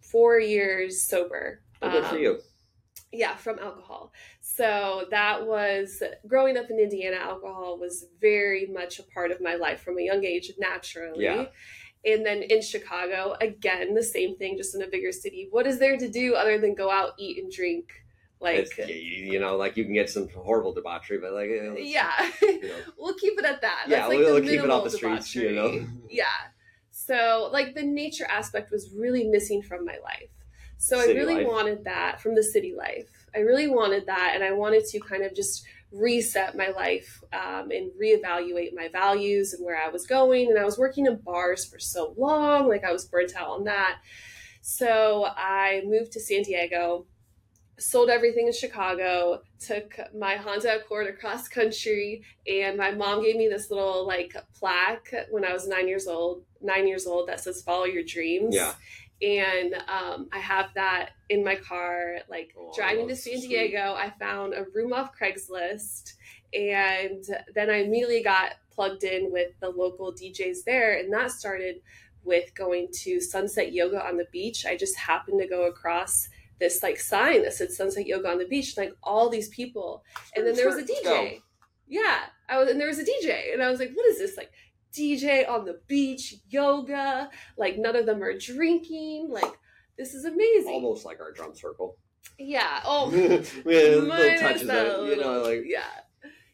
four 0.00 0.40
years 0.40 1.02
sober. 1.06 1.60
Well, 1.80 1.90
good 1.90 2.04
for 2.06 2.16
Um, 2.16 2.22
you. 2.22 2.40
Yeah 3.12 3.36
from 3.36 3.58
alcohol. 3.58 4.12
So 4.40 5.06
that 5.10 5.46
was 5.46 6.02
growing 6.26 6.56
up 6.56 6.70
in 6.70 6.78
indiana 6.78 7.16
alcohol 7.16 7.78
was 7.78 8.06
very 8.20 8.66
much 8.66 8.98
a 8.98 9.02
part 9.02 9.30
of 9.30 9.40
my 9.40 9.54
life 9.54 9.80
from 9.82 9.98
a 9.98 10.02
young 10.02 10.24
age 10.24 10.50
naturally. 10.58 11.24
Yeah. 11.24 11.46
and 12.04 12.26
then 12.26 12.42
in 12.42 12.60
chicago 12.62 13.36
again 13.40 13.94
the 13.94 14.02
same 14.02 14.36
thing 14.36 14.56
just 14.56 14.74
in 14.74 14.82
a 14.82 14.88
bigger 14.88 15.12
city. 15.12 15.48
What 15.50 15.66
is 15.66 15.78
there 15.78 15.96
to 15.96 16.08
do 16.08 16.34
other 16.34 16.58
than 16.58 16.74
go 16.74 16.90
out 16.90 17.10
eat 17.18 17.38
and 17.42 17.50
drink? 17.52 17.86
Like 18.40 18.56
It's, 18.76 18.76
you, 19.32 19.38
know, 19.38 19.56
like 19.56 19.76
you 19.76 19.84
can 19.84 19.94
get 19.94 20.10
some 20.10 20.28
horrible 20.30 20.72
debauchery, 20.74 21.18
but 21.18 21.32
like 21.32 21.48
you 21.48 21.62
know, 21.62 21.72
it's- 21.74 21.86
yeah. 21.86 22.30
you 22.42 22.62
know. 22.70 22.74
we'll 22.98 23.14
keep 23.14 23.38
it 23.38 23.44
at 23.44 23.60
that. 23.60 23.84
Yeah, 23.86 24.06
like 24.06 24.18
we'll 24.18 24.34
the 24.34 24.40
keep 24.40 24.60
it 24.60 24.68
off 24.70 24.82
the 24.82 24.90
streets. 24.90 25.32
You 25.36 25.52
know, 25.52 25.86
yeah. 26.10 26.24
So 26.90 27.48
like 27.52 27.74
the 27.76 27.84
nature 27.84 28.26
aspect 28.28 28.72
was 28.72 28.90
really 28.96 29.24
missing 29.28 29.62
from 29.62 29.84
my 29.84 29.98
life 30.02 30.30
so 30.82 31.00
City 31.00 31.12
i 31.12 31.14
really 31.14 31.34
life. 31.36 31.46
wanted 31.46 31.84
that 31.84 32.20
from 32.20 32.34
the 32.34 32.42
city 32.42 32.74
life 32.76 33.26
i 33.34 33.38
really 33.38 33.68
wanted 33.68 34.06
that 34.06 34.32
and 34.34 34.42
i 34.42 34.52
wanted 34.52 34.84
to 34.84 34.98
kind 35.00 35.22
of 35.22 35.34
just 35.34 35.64
reset 35.92 36.56
my 36.56 36.68
life 36.68 37.22
um, 37.32 37.70
and 37.70 37.90
reevaluate 38.00 38.74
my 38.74 38.88
values 38.88 39.52
and 39.52 39.64
where 39.64 39.76
I 39.76 39.88
was 39.88 40.06
going. 40.06 40.48
And 40.48 40.58
I 40.58 40.64
was 40.64 40.78
working 40.78 41.06
in 41.06 41.16
bars 41.16 41.64
for 41.64 41.78
so 41.78 42.14
long, 42.16 42.68
like 42.68 42.84
I 42.84 42.92
was 42.92 43.04
burnt 43.04 43.36
out 43.36 43.48
on 43.48 43.64
that. 43.64 43.98
So 44.62 45.26
I 45.36 45.82
moved 45.84 46.12
to 46.12 46.20
San 46.20 46.42
Diego, 46.42 47.06
sold 47.78 48.08
everything 48.08 48.46
in 48.46 48.52
Chicago, 48.52 49.42
took 49.58 49.98
my 50.16 50.36
Honda 50.36 50.76
Accord 50.76 51.08
across 51.08 51.48
country, 51.48 52.22
and 52.46 52.76
my 52.76 52.92
mom 52.92 53.22
gave 53.22 53.36
me 53.36 53.48
this 53.48 53.70
little 53.70 54.06
like 54.06 54.34
plaque 54.54 55.12
when 55.30 55.44
I 55.44 55.52
was 55.52 55.66
nine 55.66 55.88
years 55.88 56.06
old, 56.06 56.44
nine 56.60 56.86
years 56.86 57.06
old 57.06 57.28
that 57.28 57.40
says 57.40 57.62
"Follow 57.62 57.84
your 57.84 58.04
dreams." 58.04 58.54
Yeah. 58.54 58.74
And 59.22 59.74
um, 59.88 60.28
I 60.32 60.38
have 60.38 60.70
that 60.74 61.10
in 61.28 61.44
my 61.44 61.54
car. 61.56 62.18
Like 62.28 62.54
Oh, 62.58 62.72
driving 62.76 63.08
to 63.08 63.16
San 63.16 63.38
sweet. 63.38 63.48
Diego, 63.48 63.94
I 63.94 64.12
found 64.18 64.54
a 64.54 64.64
room 64.74 64.92
off 64.92 65.12
Craigslist, 65.18 66.14
and 66.52 67.24
then 67.54 67.70
I 67.70 67.82
immediately 67.82 68.22
got 68.22 68.54
plugged 68.70 69.04
in 69.04 69.30
with 69.30 69.50
the 69.60 69.70
local 69.70 70.12
DJs 70.12 70.64
there, 70.64 70.98
and 70.98 71.12
that 71.12 71.30
started 71.30 71.76
with 72.24 72.54
going 72.54 72.88
to 72.92 73.20
sunset 73.20 73.72
yoga 73.72 74.04
on 74.04 74.16
the 74.16 74.26
beach. 74.32 74.66
I 74.66 74.76
just 74.76 74.96
happened 74.96 75.40
to 75.40 75.48
go 75.48 75.66
across 75.66 76.28
this 76.58 76.82
like 76.82 76.98
sign 76.98 77.42
that 77.42 77.52
said 77.52 77.70
sunset 77.72 78.06
yoga 78.06 78.28
on 78.28 78.38
the 78.38 78.44
beach, 78.46 78.76
like 78.76 78.94
all 79.02 79.28
these 79.28 79.48
people. 79.48 80.04
And 80.36 80.46
then 80.46 80.54
there 80.54 80.68
was 80.68 80.76
a 80.76 80.84
DJ. 80.84 81.40
Yeah. 81.88 82.20
I 82.48 82.58
was 82.58 82.70
and 82.70 82.80
there 82.80 82.86
was 82.88 83.00
a 83.00 83.04
DJ. 83.04 83.52
And 83.52 83.62
I 83.62 83.70
was 83.70 83.80
like, 83.80 83.90
what 83.94 84.06
is 84.06 84.18
this? 84.18 84.36
Like 84.36 84.52
DJ 84.92 85.48
on 85.48 85.64
the 85.64 85.80
beach, 85.86 86.36
yoga, 86.48 87.30
like 87.56 87.78
none 87.78 87.96
of 87.96 88.06
them 88.06 88.22
are 88.22 88.36
drinking. 88.36 89.28
Like 89.30 89.58
this 89.96 90.14
is 90.14 90.24
amazing. 90.24 90.72
Almost 90.72 91.04
like 91.04 91.20
our 91.20 91.32
drum 91.32 91.54
circle. 91.54 91.96
Yeah. 92.38 92.80
Oh 92.84 93.06
little 93.64 94.06
minus 94.06 94.40
touches 94.40 94.68
of, 94.68 95.08
you 95.08 95.16
know, 95.16 95.42
like 95.42 95.62
yeah 95.66 95.82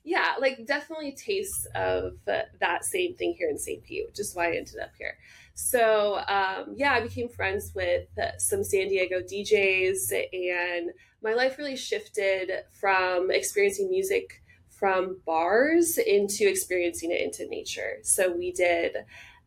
yeah 0.09 0.35
like 0.41 0.67
definitely 0.67 1.13
tastes 1.13 1.67
of 1.75 2.15
uh, 2.29 2.41
that 2.61 2.83
same 2.85 3.15
thing 3.15 3.35
here 3.39 3.51
in 3.51 3.59
st 3.59 3.85
pete 3.85 4.07
which 4.07 4.19
is 4.19 4.35
why 4.35 4.47
i 4.47 4.57
ended 4.57 4.79
up 4.83 4.91
here 4.99 5.19
so 5.55 6.17
um, 6.29 6.75
yeah 6.77 6.95
i 6.95 7.01
became 7.01 7.29
friends 7.29 7.73
with 7.75 8.07
uh, 8.19 8.31
some 8.39 8.65
san 8.65 8.89
diego 8.89 9.21
djs 9.21 10.11
and 10.33 10.91
my 11.23 11.35
life 11.35 11.59
really 11.59 11.77
shifted 11.77 12.51
from 12.73 13.31
experiencing 13.31 13.91
music 13.91 14.43
from 14.79 15.21
bars 15.27 15.99
into 15.99 16.49
experiencing 16.49 17.11
it 17.11 17.21
into 17.21 17.47
nature 17.49 17.99
so 18.03 18.31
we 18.31 18.53
did 18.53 18.97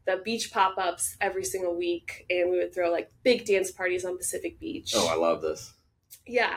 the 0.07 0.21
beach 0.25 0.51
pop-ups 0.51 1.15
every 1.21 1.43
single 1.43 1.77
week 1.77 2.25
and 2.29 2.49
we 2.51 2.57
would 2.57 2.73
throw 2.73 2.91
like 2.91 3.11
big 3.23 3.45
dance 3.45 3.71
parties 3.71 4.03
on 4.03 4.17
pacific 4.17 4.59
beach 4.59 4.93
oh, 4.95 5.07
I 5.11 5.15
love 5.15 5.41
this. 5.41 5.73
yeah. 6.25 6.55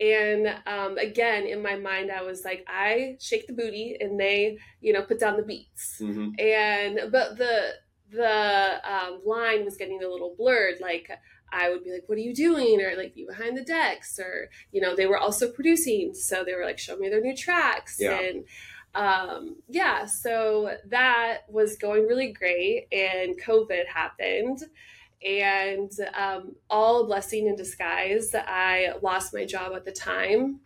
And 0.00 0.48
um, 0.66 0.98
again, 0.98 1.46
in 1.46 1.62
my 1.62 1.76
mind, 1.76 2.10
I 2.10 2.22
was 2.22 2.44
like, 2.44 2.66
I 2.68 3.16
shake 3.20 3.46
the 3.46 3.52
booty 3.52 3.96
and 4.00 4.18
they, 4.18 4.58
you 4.80 4.92
know, 4.92 5.02
put 5.02 5.20
down 5.20 5.36
the 5.36 5.44
beats. 5.44 5.98
hmm 5.98 6.30
And, 6.36 7.12
but 7.12 7.38
the, 7.38 7.74
the 8.10 8.80
um, 8.84 9.20
line 9.24 9.64
was 9.64 9.76
getting 9.76 10.02
a 10.02 10.08
little 10.08 10.34
blurred. 10.36 10.80
Like, 10.80 11.08
I 11.54 11.70
would 11.70 11.84
be 11.84 11.92
like, 11.92 12.04
what 12.06 12.18
are 12.18 12.22
you 12.22 12.34
doing? 12.34 12.80
Or 12.82 12.96
like, 12.96 13.14
be 13.14 13.24
behind 13.24 13.56
the 13.56 13.64
decks. 13.64 14.18
Or, 14.18 14.48
you 14.72 14.80
know, 14.80 14.96
they 14.96 15.06
were 15.06 15.18
also 15.18 15.50
producing. 15.50 16.14
So 16.14 16.44
they 16.44 16.54
were 16.54 16.64
like, 16.64 16.78
show 16.78 16.96
me 16.96 17.08
their 17.08 17.20
new 17.20 17.36
tracks. 17.36 17.96
Yeah. 17.98 18.18
And, 18.18 18.44
um, 18.94 19.56
yeah, 19.68 20.06
so 20.06 20.76
that 20.88 21.42
was 21.48 21.76
going 21.76 22.06
really 22.06 22.32
great. 22.32 22.88
And 22.92 23.40
COVID 23.40 23.86
happened 23.86 24.58
and 25.24 25.90
um, 26.14 26.54
all 26.68 27.06
blessing 27.06 27.46
in 27.46 27.56
disguise. 27.56 28.34
I 28.34 28.94
lost 29.02 29.32
my 29.32 29.44
job 29.44 29.72
at 29.74 29.84
the 29.84 29.92
time. 29.92 30.60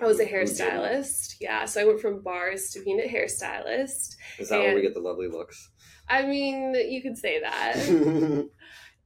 I 0.00 0.06
was 0.06 0.18
a 0.18 0.26
hairstylist. 0.26 1.36
Yeah, 1.40 1.66
so 1.66 1.80
I 1.80 1.84
went 1.84 2.00
from 2.00 2.20
bars 2.20 2.70
to 2.70 2.82
being 2.82 3.00
a 3.00 3.08
hairstylist. 3.08 4.16
Is 4.38 4.48
that 4.48 4.58
where 4.58 4.74
we 4.74 4.82
get 4.82 4.94
the 4.94 5.00
lovely 5.00 5.28
looks? 5.28 5.70
I 6.08 6.22
mean, 6.22 6.74
you 6.74 7.00
could 7.02 7.16
say 7.16 7.40
that. 7.40 7.76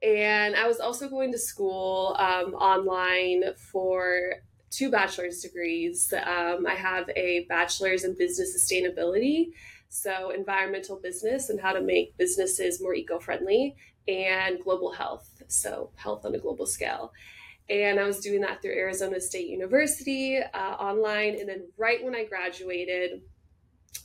and 0.03 0.55
I 0.55 0.67
was 0.67 0.81
also 0.81 1.09
going 1.09 1.33
to 1.33 1.39
school 1.39 2.17
um, 2.19 2.55
online 2.55 3.55
for 3.57 4.35
two 4.71 4.91
bachelor's 4.91 5.41
degrees. 5.41 6.13
Um, 6.13 6.67
I 6.67 6.75
have 6.75 7.09
a 7.17 7.47
bachelor's 7.49 8.05
in 8.05 8.15
business 8.17 8.57
sustainability, 8.57 9.49
so 9.89 10.31
environmental 10.31 10.97
business 10.97 11.49
and 11.49 11.61
how 11.61 11.73
to 11.73 11.81
make 11.81 12.17
businesses 12.17 12.81
more 12.81 12.95
eco 12.95 13.19
friendly, 13.19 13.75
and 14.07 14.59
global 14.61 14.93
health, 14.93 15.43
so 15.49 15.91
health 15.97 16.25
on 16.25 16.35
a 16.35 16.39
global 16.39 16.67
scale. 16.67 17.13
And 17.71 18.01
I 18.01 18.05
was 18.05 18.21
doing 18.21 18.41
that 18.41 18.63
through 18.63 18.73
Arizona 18.73 19.21
State 19.21 19.49
University 19.49 20.39
uh, 20.39 20.59
online. 20.59 21.39
And 21.39 21.49
then, 21.49 21.69
right 21.77 22.03
when 22.03 22.15
I 22.15 22.25
graduated, 22.25 23.21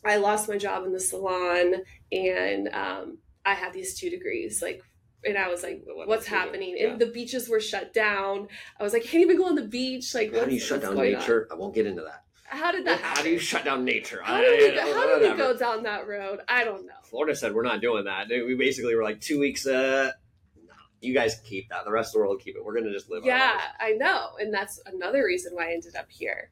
I 0.04 0.18
lost 0.18 0.50
my 0.50 0.58
job 0.58 0.86
in 0.86 0.92
the 0.92 1.00
salon 1.00 1.76
and 2.12 2.68
um, 2.74 3.20
I 3.46 3.54
had 3.54 3.72
these 3.72 3.98
two 3.98 4.10
degrees. 4.10 4.62
Like, 4.62 4.82
and 5.26 5.38
I 5.38 5.48
was 5.50 5.64
like, 5.64 5.84
What 5.86 6.08
"What's 6.08 6.24
else 6.24 6.30
do 6.30 6.36
you 6.36 6.40
do?" 6.40 6.46
happening?" 6.46 6.78
Yeah. 6.78 6.88
And 6.90 7.00
the 7.00 7.06
beaches 7.08 7.50
were 7.50 7.60
shut 7.60 7.94
down. 7.94 8.48
I 8.80 8.84
was 8.84 8.94
like, 8.94 9.04
"I 9.04 9.06
"Can't 9.06 9.22
even 9.24 9.38
go 9.38 9.46
on 9.46 9.56
the 9.56 9.68
beach." 9.68 10.14
Like, 10.14 10.34
How 10.36 10.46
do 10.46 10.54
you 10.54 10.60
shut 10.60 10.82
down 10.82 10.96
going 10.96 11.16
on? 11.16 11.20
nature? 11.22 11.48
I 11.52 11.56
won't 11.56 11.74
get 11.76 11.86
into 11.86 12.02
that. 12.04 12.24
How 12.46 12.72
did 12.72 12.86
that 12.86 13.00
happen? 13.00 13.18
How 13.18 13.24
do 13.24 13.30
you 13.32 13.40
shut 13.40 13.66
down 13.66 13.84
nature? 13.84 14.22
How 14.24 14.36
I- 14.36 14.42
did 14.42 14.74
we, 14.74 14.80
I- 14.80 14.94
how 14.94 15.20
did 15.20 15.32
we 15.32 15.38
go 15.38 15.58
down 15.58 15.84
that 15.84 16.08
road? 16.08 16.40
I 16.48 16.64
don't 16.64 16.86
know. 16.86 16.94
Florida 17.04 17.36
said 17.36 17.54
we're 17.54 17.64
not 17.64 17.82
doing 17.82 18.06
that. 18.06 18.28
We 18.30 18.56
basically 18.56 18.96
were 18.96 19.04
like 19.04 19.20
two 19.22 19.40
weeks. 19.40 19.66
Uh, 19.66 20.12
no, 20.68 20.74
you 21.02 21.14
guys 21.14 21.40
keep 21.44 21.70
that. 21.70 21.84
The 21.86 21.92
rest 21.92 22.10
of 22.10 22.14
the 22.14 22.20
world 22.20 22.42
keep 22.44 22.56
it. 22.56 22.64
We're 22.64 22.76
gonna 22.76 22.92
just 22.92 23.10
live. 23.10 23.26
Yeah. 23.26 23.60
I 23.80 23.92
know. 23.94 24.32
And 24.40 24.54
that's 24.54 24.80
another 24.86 25.24
reason 25.26 25.54
why 25.56 25.70
I 25.70 25.74
ended 25.74 25.96
up 25.96 26.10
here. 26.12 26.50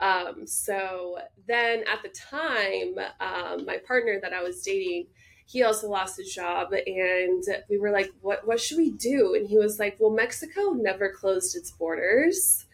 Um, 0.00 0.46
so 0.46 1.18
then 1.46 1.84
at 1.92 2.02
the 2.02 2.08
time, 2.08 2.94
um, 3.20 3.64
my 3.66 3.76
partner 3.86 4.18
that 4.20 4.32
I 4.32 4.42
was 4.42 4.60
dating, 4.62 5.06
he 5.52 5.62
also 5.62 5.86
lost 5.88 6.16
his 6.16 6.32
job 6.32 6.72
and 6.72 7.44
we 7.68 7.78
were 7.78 7.90
like, 7.90 8.10
what, 8.22 8.46
what 8.46 8.58
should 8.58 8.78
we 8.78 8.90
do? 8.90 9.34
And 9.34 9.46
he 9.46 9.58
was 9.58 9.78
like, 9.78 9.96
well, 10.00 10.10
Mexico 10.10 10.70
never 10.70 11.12
closed 11.12 11.54
its 11.54 11.70
borders. 11.70 12.64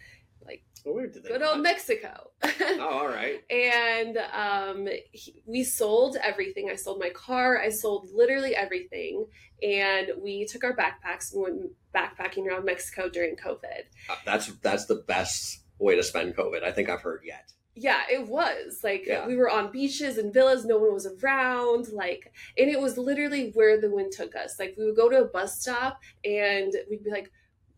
like 0.46 0.62
where 0.84 1.08
did 1.08 1.24
they 1.24 1.28
Good 1.30 1.42
old 1.42 1.60
Mexico. 1.60 2.30
Oh, 2.80 2.88
all 3.00 3.08
right. 3.08 3.42
and 3.50 4.16
um, 4.32 4.88
he, 5.10 5.42
we 5.46 5.64
sold 5.64 6.16
everything. 6.22 6.70
I 6.70 6.76
sold 6.76 7.00
my 7.00 7.10
car. 7.10 7.58
I 7.60 7.70
sold 7.70 8.08
literally 8.14 8.54
everything, 8.54 9.26
and 9.60 10.12
we 10.22 10.46
took 10.46 10.62
our 10.62 10.76
backpacks 10.76 11.32
and 11.32 11.42
went 11.42 11.56
backpacking 11.92 12.46
around 12.46 12.64
Mexico 12.64 13.08
during 13.08 13.34
COVID. 13.34 13.82
Uh, 14.08 14.14
That's 14.24 14.46
that's 14.62 14.86
the 14.86 15.02
best 15.08 15.64
way 15.80 15.96
to 15.96 16.02
spend 16.04 16.36
COVID. 16.36 16.62
I 16.62 16.70
think 16.70 16.88
I've 16.88 17.00
heard 17.02 17.22
yet. 17.24 17.50
Yeah, 17.80 18.00
it 18.10 18.26
was 18.28 18.80
like 18.82 19.04
Yeah. 19.06 19.26
we 19.26 19.36
were 19.36 19.48
on 19.50 19.70
beaches 19.72 20.18
and 20.18 20.32
villas. 20.32 20.64
No 20.64 20.78
one 20.78 20.92
was 20.92 21.06
around. 21.06 21.88
Like, 21.92 22.32
and 22.56 22.68
it 22.70 22.80
was 22.80 22.98
literally 22.98 23.50
where 23.54 23.80
the 23.80 23.90
wind 23.90 24.12
took 24.12 24.34
us. 24.34 24.58
Like, 24.58 24.74
we 24.78 24.84
would 24.84 24.96
go 24.96 25.08
to 25.08 25.22
a 25.22 25.24
bus 25.26 25.60
stop 25.60 26.00
and 26.24 26.72
we'd 26.90 27.04
be 27.04 27.10
like. 27.10 27.30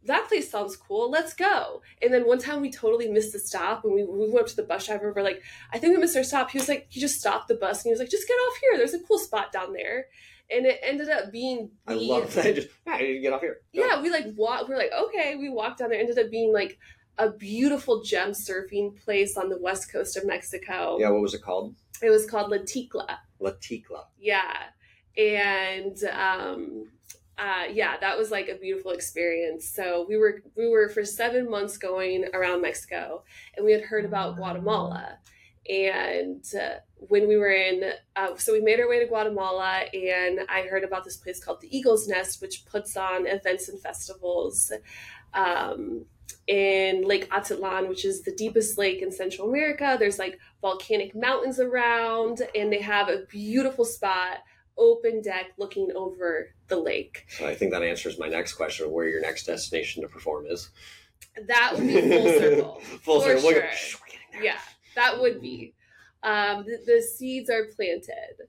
That 0.04 0.28
place 0.28 0.50
sounds 0.50 0.76
cool. 0.78 1.11
Let's 1.11 1.35
go. 1.35 1.83
And 2.00 2.11
then 2.11 2.26
one 2.26 2.38
time 2.38 2.62
we 2.62 2.71
totally 2.71 3.07
missed 3.11 3.35
the 3.35 3.38
stop, 3.38 3.85
and 3.85 3.92
we, 3.92 4.02
we 4.02 4.30
went 4.30 4.38
up 4.40 4.47
to 4.47 4.57
the 4.57 4.62
bus 4.62 4.87
driver. 4.87 5.12
We're 5.14 5.21
like, 5.23 5.42
I 5.75 5.78
think 5.78 5.95
we 5.95 6.00
missed 6.00 6.16
our 6.16 6.23
stop. 6.23 6.50
He 6.50 6.57
was 6.57 6.71
like, 6.71 6.87
he 6.88 7.00
just 7.00 7.21
stopped 7.21 7.49
the 7.49 7.54
bus, 7.54 7.80
and 7.80 7.85
he 7.85 7.90
was 7.90 8.00
like, 8.00 8.09
just 8.09 8.26
get 8.26 8.33
off 8.33 8.57
here. 8.62 8.78
There's 8.78 8.95
a 8.95 9.00
cool 9.00 9.19
spot 9.19 9.52
down 9.52 9.75
there. 9.75 10.07
And 10.50 10.64
it 10.64 10.80
ended 10.83 11.11
up 11.11 11.30
being 11.30 11.73
I 11.87 11.92
love 11.92 12.33
that. 12.35 12.54
Just 12.54 12.69
yeah, 12.87 12.99
you 12.99 13.21
get 13.21 13.35
off 13.35 13.42
here. 13.42 13.59
Go. 13.76 13.83
yeah, 13.87 14.00
we 14.00 14.09
like 14.09 14.25
walk. 14.37 14.71
We're 14.71 14.78
like, 14.78 14.90
okay, 15.09 15.37
we 15.37 15.50
walked 15.50 15.80
down 15.80 15.90
there. 15.90 16.00
Ended 16.00 16.19
up 16.19 16.30
being 16.30 16.50
like 16.50 16.78
a 17.21 17.31
beautiful 17.31 18.03
gem 18.03 18.31
surfing 18.31 18.99
place 19.05 19.37
on 19.37 19.49
the 19.50 19.59
west 19.59 19.93
coast 19.93 20.17
of 20.17 20.27
Mexico. 20.27 20.97
Yeah. 20.99 21.11
What 21.11 21.21
was 21.21 21.35
it 21.35 21.43
called? 21.43 21.75
It 22.03 22.09
was 22.09 22.29
called 22.29 22.50
La 22.50 22.59
Ticla. 22.59 23.19
La 23.39 23.50
Ticla. 23.53 24.05
Yeah, 24.19 24.55
and 25.17 26.03
um, 26.05 26.89
uh, 27.39 27.65
yeah, 27.71 27.99
that 28.00 28.17
was 28.17 28.31
like 28.31 28.49
a 28.49 28.55
beautiful 28.55 28.93
experience. 28.93 29.69
So 29.69 30.07
we 30.09 30.17
were 30.17 30.43
we 30.57 30.69
were 30.69 30.89
for 30.89 31.05
seven 31.05 31.50
months 31.50 31.77
going 31.77 32.25
around 32.33 32.62
Mexico, 32.62 33.23
and 33.55 33.67
we 33.67 33.73
had 33.73 33.83
heard 33.83 34.07
about 34.07 34.37
Guatemala. 34.37 35.19
And 35.69 36.43
uh, 36.59 36.77
when 36.97 37.29
we 37.29 37.37
were 37.37 37.53
in, 37.53 37.93
uh, 38.17 38.35
so 38.37 38.53
we 38.53 38.61
made 38.61 38.81
our 38.81 38.89
way 38.89 38.99
to 38.99 39.07
Guatemala, 39.07 39.85
and 39.93 40.41
I 40.49 40.62
heard 40.62 40.85
about 40.85 41.05
this 41.05 41.19
place 41.19 41.43
called 41.45 41.61
the 41.61 41.77
Eagle's 41.77 42.09
Nest, 42.09 42.41
which 42.41 42.65
puts 42.65 42.97
on 42.97 43.27
events 43.27 43.69
and 43.69 43.79
festivals 43.79 44.73
um, 45.35 46.07
in 46.46 47.02
Lake 47.02 47.28
Atitlan, 47.30 47.88
which 47.88 48.04
is 48.04 48.22
the 48.22 48.32
deepest 48.34 48.78
lake 48.78 49.02
in 49.02 49.10
Central 49.12 49.49
America. 49.49 49.96
There's 49.99 50.18
like 50.18 50.38
volcanic 50.60 51.14
mountains 51.14 51.58
around, 51.60 52.42
and 52.54 52.72
they 52.72 52.80
have 52.80 53.08
a 53.08 53.25
beautiful 53.28 53.84
spot, 53.84 54.38
open 54.76 55.22
deck 55.22 55.46
looking 55.58 55.90
over 55.94 56.54
the 56.68 56.76
lake. 56.76 57.26
I 57.42 57.54
think 57.54 57.72
that 57.72 57.82
answers 57.82 58.18
my 58.18 58.28
next 58.28 58.54
question: 58.54 58.87
of 58.87 58.92
where 58.92 59.08
your 59.08 59.20
next 59.20 59.44
destination 59.46 60.02
to 60.02 60.08
perform 60.08 60.46
is. 60.46 60.70
That 61.46 61.72
would 61.75 61.87
be 61.87 62.00
full 62.00 62.28
circle. 62.38 62.80
Full 63.02 63.20
For 63.20 63.26
circle. 63.37 63.50
Sure. 63.50 63.62
at- 63.62 63.75
shh, 63.76 63.96
we're 64.00 64.06
getting 64.06 64.20
there. 64.32 64.42
Yeah, 64.44 64.58
that 64.96 65.20
would 65.20 65.40
be. 65.40 65.75
Um, 66.22 66.64
the, 66.64 66.78
the 66.84 67.02
seeds 67.02 67.49
are 67.49 67.64
planted. 67.76 68.49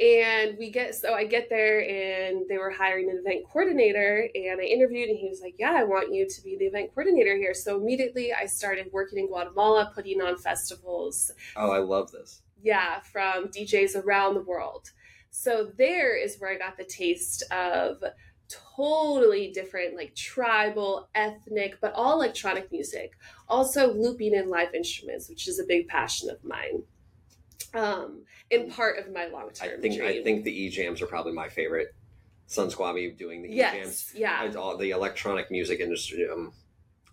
And 0.00 0.56
we 0.58 0.70
get 0.70 0.94
so 0.94 1.14
I 1.14 1.24
get 1.24 1.48
there 1.48 1.80
and 1.80 2.48
they 2.48 2.56
were 2.56 2.70
hiring 2.70 3.10
an 3.10 3.18
event 3.18 3.44
coordinator 3.50 4.28
and 4.32 4.60
I 4.60 4.64
interviewed 4.64 5.08
and 5.08 5.18
he 5.18 5.28
was 5.28 5.40
like, 5.40 5.56
"Yeah, 5.58 5.72
I 5.72 5.82
want 5.82 6.14
you 6.14 6.28
to 6.28 6.42
be 6.42 6.56
the 6.56 6.66
event 6.66 6.94
coordinator 6.94 7.36
here." 7.36 7.52
So 7.52 7.80
immediately 7.80 8.32
I 8.32 8.46
started 8.46 8.92
working 8.92 9.18
in 9.18 9.26
Guatemala 9.26 9.90
putting 9.92 10.20
on 10.22 10.36
festivals. 10.36 11.32
Oh, 11.56 11.72
I 11.72 11.78
love 11.78 12.12
this. 12.12 12.42
Yeah, 12.62 13.00
from 13.00 13.48
DJs 13.48 13.96
around 13.96 14.34
the 14.34 14.42
world. 14.42 14.92
So 15.30 15.70
there 15.76 16.16
is 16.16 16.36
where 16.38 16.50
I 16.52 16.58
got 16.58 16.76
the 16.76 16.84
taste 16.84 17.42
of 17.50 18.02
totally 18.48 19.50
different 19.50 19.96
like 19.96 20.14
tribal, 20.14 21.08
ethnic, 21.14 21.78
but 21.80 21.92
all 21.94 22.14
electronic 22.14 22.70
music. 22.72 23.12
Also 23.48 23.92
looping 23.92 24.34
in 24.34 24.48
live 24.48 24.74
instruments, 24.74 25.28
which 25.28 25.48
is 25.48 25.58
a 25.58 25.64
big 25.64 25.88
passion 25.88 26.30
of 26.30 26.42
mine. 26.44 26.84
Um, 27.74 28.22
and 28.50 28.70
part 28.72 28.98
of 28.98 29.12
my 29.12 29.26
long 29.26 29.50
term. 29.50 29.70
I 29.76 29.80
think 29.80 29.96
dream. 29.96 30.08
I 30.08 30.22
think 30.22 30.44
the 30.44 30.52
E 30.52 30.68
jams 30.70 31.02
are 31.02 31.06
probably 31.06 31.32
my 31.32 31.48
favorite. 31.48 31.94
Sunsquabi 32.48 33.16
doing 33.18 33.42
the 33.42 33.50
E 33.50 33.56
yes, 33.56 33.74
jams. 33.74 34.12
yeah. 34.14 34.44
And 34.44 34.56
all 34.56 34.76
the 34.76 34.90
electronic 34.90 35.50
music 35.50 35.80
industry. 35.80 36.26
Um, 36.28 36.52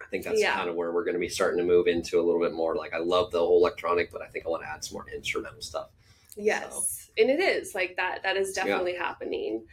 I 0.01 0.05
think 0.07 0.23
that's 0.23 0.39
Yeah. 0.39 0.53
kind 0.55 0.69
of 0.69 0.75
where 0.75 0.91
we're 0.93 1.03
going 1.03 1.15
to 1.15 1.19
be 1.19 1.27
starting 1.29 1.57
to 1.57 1.65
move 1.65 1.87
into 1.87 2.19
a 2.19 2.23
little 2.23 2.39
bit 2.39 2.53
more. 2.53 2.75
Like 2.75 2.93
I 2.93 2.99
love 2.99 3.31
the 3.31 3.39
whole 3.39 3.57
electronic, 3.59 4.11
but 4.11 4.21
I 4.21 4.27
think 4.27 4.45
I 4.45 4.49
want 4.49 4.63
to 4.63 4.69
add 4.69 4.83
some 4.83 4.93
more 4.95 5.05
instrumental 5.13 5.61
stuff. 5.61 5.89
Yes. 6.37 7.09
And 7.17 7.29
it 7.29 7.39
is 7.39 7.73
like 7.75 7.95
that 7.97 8.23
that 8.23 8.37
is 8.37 8.53
definitely 8.53 8.95
happening. 8.95 9.65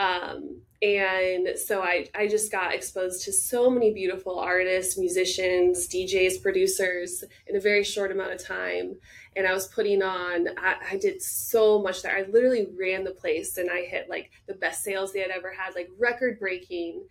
Um 0.00 0.62
and 0.82 1.58
so 1.58 1.82
I 1.82 2.06
I 2.14 2.26
just 2.26 2.50
got 2.50 2.74
exposed 2.74 3.24
to 3.24 3.32
so 3.32 3.68
many 3.68 3.92
beautiful 3.92 4.38
artists, 4.38 4.96
musicians, 4.96 5.86
DJs, 5.88 6.42
producers 6.42 7.22
in 7.46 7.56
a 7.56 7.60
very 7.60 7.84
short 7.84 8.10
amount 8.10 8.32
of 8.32 8.42
time. 8.42 8.96
And 9.36 9.46
I 9.46 9.52
was 9.52 9.68
putting 9.68 10.02
on 10.02 10.48
I, 10.56 10.76
I 10.92 10.96
did 10.96 11.20
so 11.20 11.82
much 11.82 12.02
there. 12.02 12.16
I 12.16 12.22
literally 12.22 12.66
ran 12.78 13.04
the 13.04 13.10
place 13.10 13.58
and 13.58 13.70
I 13.70 13.82
hit 13.82 14.08
like 14.08 14.30
the 14.46 14.54
best 14.54 14.82
sales 14.82 15.12
they 15.12 15.20
had 15.20 15.30
ever 15.30 15.52
had, 15.52 15.74
like 15.74 15.90
record 15.98 16.38
breaking. 16.38 17.06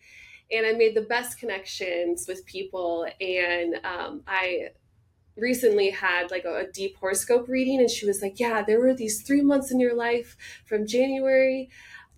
And 0.51 0.65
I 0.65 0.71
made 0.71 0.95
the 0.95 1.01
best 1.01 1.37
connections 1.37 2.25
with 2.27 2.43
people 2.47 3.05
and 3.21 3.75
um, 3.85 4.23
I 4.25 4.69
recently 5.37 5.91
had 5.91 6.31
like 6.31 6.45
a, 6.45 6.65
a 6.65 6.71
deep 6.71 6.97
horoscope 6.97 7.47
reading 7.47 7.79
and 7.79 7.89
she 7.89 8.05
was 8.05 8.21
like 8.21 8.39
yeah 8.41 8.61
there 8.61 8.79
were 8.79 8.93
these 8.93 9.21
three 9.21 9.41
months 9.41 9.71
in 9.71 9.79
your 9.79 9.95
life 9.95 10.35
from 10.65 10.85
january 10.85 11.69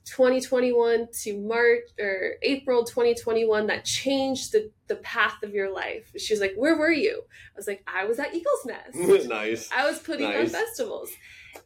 2021 0.06 1.08
to 1.24 1.38
march 1.40 1.84
or 2.00 2.34
april 2.42 2.84
2021 2.84 3.68
that 3.68 3.86
changed 3.86 4.52
the, 4.52 4.72
the 4.88 4.96
path 4.98 5.44
of 5.44 5.54
your 5.54 5.72
life 5.74 6.12
she 6.18 6.34
was 6.34 6.42
like 6.42 6.54
where 6.56 6.76
were 6.76 6.92
you 6.92 7.22
i 7.56 7.56
was 7.56 7.68
like 7.68 7.84
i 7.88 8.04
was 8.06 8.20
at 8.20 8.34
eagles 8.34 8.66
nest 8.66 9.28
nice. 9.30 9.70
I 9.76 9.88
was 9.90 10.00
putting 10.00 10.26
on 10.28 10.48
festivals. 10.48 11.10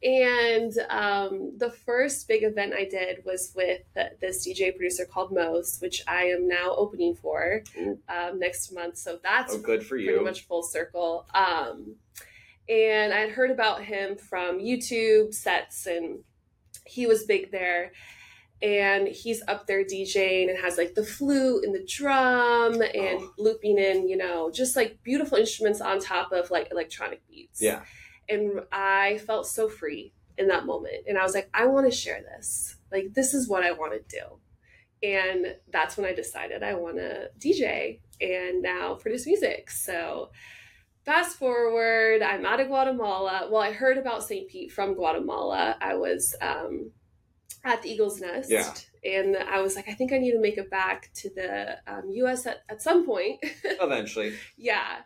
And 0.03 0.73
um, 0.89 1.53
the 1.57 1.69
first 1.85 2.27
big 2.27 2.43
event 2.43 2.73
I 2.73 2.85
did 2.85 3.23
was 3.23 3.53
with 3.55 3.81
this 4.19 4.47
DJ 4.47 4.75
producer 4.75 5.05
called 5.05 5.31
Mose, 5.31 5.77
which 5.79 6.01
I 6.07 6.23
am 6.25 6.47
now 6.47 6.73
opening 6.75 7.15
for 7.15 7.61
um, 8.09 8.39
next 8.39 8.73
month. 8.73 8.97
So 8.97 9.19
that's 9.23 9.53
Oh, 9.53 9.59
good 9.59 9.85
for 9.85 9.95
you. 9.95 10.09
pretty 10.09 10.23
much 10.25 10.47
full 10.47 10.63
circle. 10.63 11.27
Um, 11.35 11.95
and 12.67 13.13
I'd 13.13 13.29
heard 13.29 13.51
about 13.51 13.83
him 13.83 14.15
from 14.17 14.59
YouTube 14.59 15.33
sets, 15.33 15.85
and 15.85 16.19
he 16.85 17.05
was 17.05 17.23
big 17.23 17.51
there. 17.51 17.91
And 18.61 19.07
he's 19.07 19.43
up 19.47 19.67
there 19.67 19.83
DJing 19.83 20.49
and 20.49 20.57
has 20.57 20.77
like 20.77 20.95
the 20.95 21.03
flute 21.03 21.63
and 21.65 21.75
the 21.75 21.85
drum 21.85 22.81
and 22.81 23.19
Oh. 23.19 23.33
looping 23.37 23.77
in, 23.77 24.07
you 24.07 24.17
know, 24.17 24.49
just 24.49 24.75
like 24.75 25.03
beautiful 25.03 25.37
instruments 25.37 25.81
on 25.81 25.99
top 25.99 26.31
of 26.31 26.49
like 26.51 26.69
electronic 26.71 27.27
beats. 27.27 27.61
Yeah. 27.61 27.83
And 28.29 28.61
I 28.71 29.19
felt 29.19 29.45
so 29.47 29.67
free 29.69 30.13
in 30.37 30.47
that 30.47 30.65
moment. 30.65 31.05
And 31.07 31.17
I 31.17 31.23
was 31.23 31.33
like, 31.35 31.49
I 31.53 31.65
want 31.67 31.85
to 31.85 31.95
share 31.95 32.21
this. 32.21 32.77
Like, 32.91 33.13
this 33.13 33.33
is 33.33 33.47
what 33.47 33.63
I 33.63 33.71
want 33.73 33.93
to 33.93 34.17
do. 34.19 34.39
And 35.07 35.55
that's 35.71 35.97
when 35.97 36.05
I 36.05 36.13
decided 36.13 36.63
I 36.63 36.73
want 36.75 36.95
to 36.97 37.29
DJ 37.37 37.99
and 38.21 38.61
now 38.61 38.95
produce 38.95 39.27
music. 39.27 39.69
So, 39.69 40.31
fast 41.05 41.37
forward, 41.37 42.21
I'm 42.23 42.45
out 42.45 42.59
of 42.59 42.67
Guatemala. 42.67 43.47
Well, 43.51 43.61
I 43.61 43.73
heard 43.73 43.97
about 43.97 44.23
St. 44.23 44.47
Pete 44.49 44.71
from 44.71 44.95
Guatemala. 44.95 45.77
I 45.79 45.95
was 45.95 46.33
um, 46.41 46.91
at 47.63 47.81
the 47.81 47.89
Eagle's 47.89 48.21
Nest. 48.21 48.49
Yeah. 48.49 48.73
And 49.03 49.37
I 49.37 49.61
was 49.61 49.75
like, 49.75 49.87
I 49.87 49.93
think 49.93 50.11
I 50.13 50.17
need 50.17 50.31
to 50.31 50.39
make 50.39 50.57
it 50.57 50.69
back 50.69 51.09
to 51.15 51.29
the 51.35 51.77
um, 51.87 52.09
US 52.09 52.45
at, 52.45 52.63
at 52.69 52.81
some 52.81 53.05
point. 53.05 53.39
Eventually. 53.63 54.35
yeah. 54.57 54.97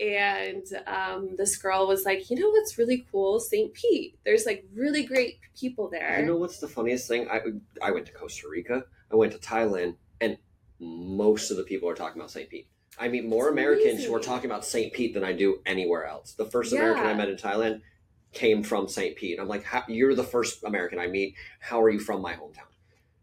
And 0.00 0.64
um, 0.86 1.34
this 1.36 1.56
girl 1.56 1.88
was 1.88 2.04
like, 2.04 2.30
you 2.30 2.38
know 2.38 2.50
what's 2.50 2.78
really 2.78 3.04
cool? 3.10 3.40
St. 3.40 3.74
Pete. 3.74 4.16
There's 4.24 4.46
like 4.46 4.64
really 4.72 5.02
great 5.04 5.40
people 5.58 5.88
there. 5.90 6.20
You 6.20 6.26
know 6.26 6.36
what's 6.36 6.60
the 6.60 6.68
funniest 6.68 7.08
thing? 7.08 7.28
I 7.28 7.40
I 7.82 7.90
went 7.90 8.06
to 8.06 8.12
Costa 8.12 8.48
Rica. 8.48 8.84
I 9.12 9.16
went 9.16 9.32
to 9.32 9.38
Thailand, 9.38 9.96
and 10.20 10.38
most 10.78 11.50
of 11.50 11.56
the 11.56 11.64
people 11.64 11.88
are 11.88 11.96
talking 11.96 12.20
about 12.20 12.30
St. 12.30 12.48
Pete. 12.48 12.68
I 12.96 13.08
meet 13.08 13.26
more 13.26 13.48
Americans 13.48 14.04
who 14.04 14.14
are 14.14 14.20
talking 14.20 14.48
about 14.48 14.64
St. 14.64 14.92
Pete 14.92 15.14
than 15.14 15.24
I 15.24 15.32
do 15.32 15.58
anywhere 15.66 16.04
else. 16.06 16.34
The 16.34 16.44
first 16.44 16.72
Yeah. 16.72 16.78
American 16.80 17.06
I 17.06 17.14
met 17.14 17.28
in 17.28 17.36
Thailand 17.36 17.80
came 18.32 18.62
from 18.62 18.88
St. 18.88 19.16
Pete. 19.16 19.38
I'm 19.40 19.48
like, 19.48 19.64
you're 19.88 20.14
the 20.14 20.24
first 20.24 20.62
American 20.64 20.98
I 20.98 21.06
meet. 21.06 21.34
How 21.60 21.80
are 21.82 21.90
you 21.90 21.98
from 21.98 22.20
my 22.22 22.34
hometown? 22.34 22.66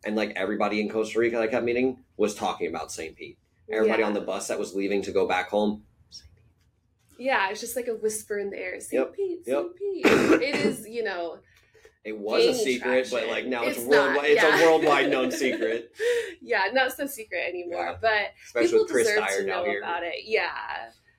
And 0.05 0.15
like 0.15 0.33
everybody 0.35 0.79
in 0.81 0.89
Costa 0.89 1.19
Rica 1.19 1.35
that 1.37 1.43
I 1.43 1.47
kept 1.47 1.65
meeting 1.65 2.03
was 2.17 2.35
talking 2.35 2.67
about 2.67 2.91
St. 2.91 3.15
Pete. 3.15 3.37
Everybody 3.71 4.01
Yeah. 4.01 4.07
on 4.07 4.13
the 4.13 4.21
bus 4.21 4.47
that 4.47 4.59
was 4.59 4.75
leaving 4.75 5.01
to 5.03 5.11
go 5.11 5.27
back 5.27 5.49
home. 5.49 5.83
St. 6.09 6.27
Pete. 6.35 7.25
Yeah, 7.25 7.49
it's 7.49 7.59
just 7.61 7.75
like 7.75 7.87
a 7.87 7.95
whisper 7.95 8.37
in 8.37 8.49
the 8.51 8.57
air. 8.57 8.79
St. 8.79 8.93
Yep, 8.93 9.15
Pete, 9.15 9.39
yep. 9.45 9.65
St. 9.79 10.03
Pete. 10.03 10.41
it 10.41 10.55
is, 10.65 10.87
you 10.87 11.03
know, 11.03 11.39
It 12.05 12.19
was 12.19 12.45
a 12.45 12.53
secret, 12.53 13.07
but 13.09 13.27
like 13.29 13.47
now 13.47 13.63
it's, 13.63 13.79
It's 13.79 13.87
worldwide. 13.87 14.15
not, 14.15 14.25
It's 14.29 14.43
a 14.43 14.63
worldwide 14.63 15.09
known 15.09 15.31
secret, 15.43 15.91
yeah, 16.39 16.65
not 16.71 16.91
so 16.91 17.07
secret 17.07 17.41
anymore. 17.49 17.83
Yeah. 17.83 17.97
But 17.99 18.33
especially 18.45 18.67
people 18.69 18.83
with 18.83 18.91
Chris 18.91 19.07
deserve 19.07 19.23
Dyer 19.27 19.39
to 19.41 19.45
know 19.47 19.65
here. 19.65 19.79
about 19.79 20.03
it. 20.03 20.13
Yeah. 20.25 20.51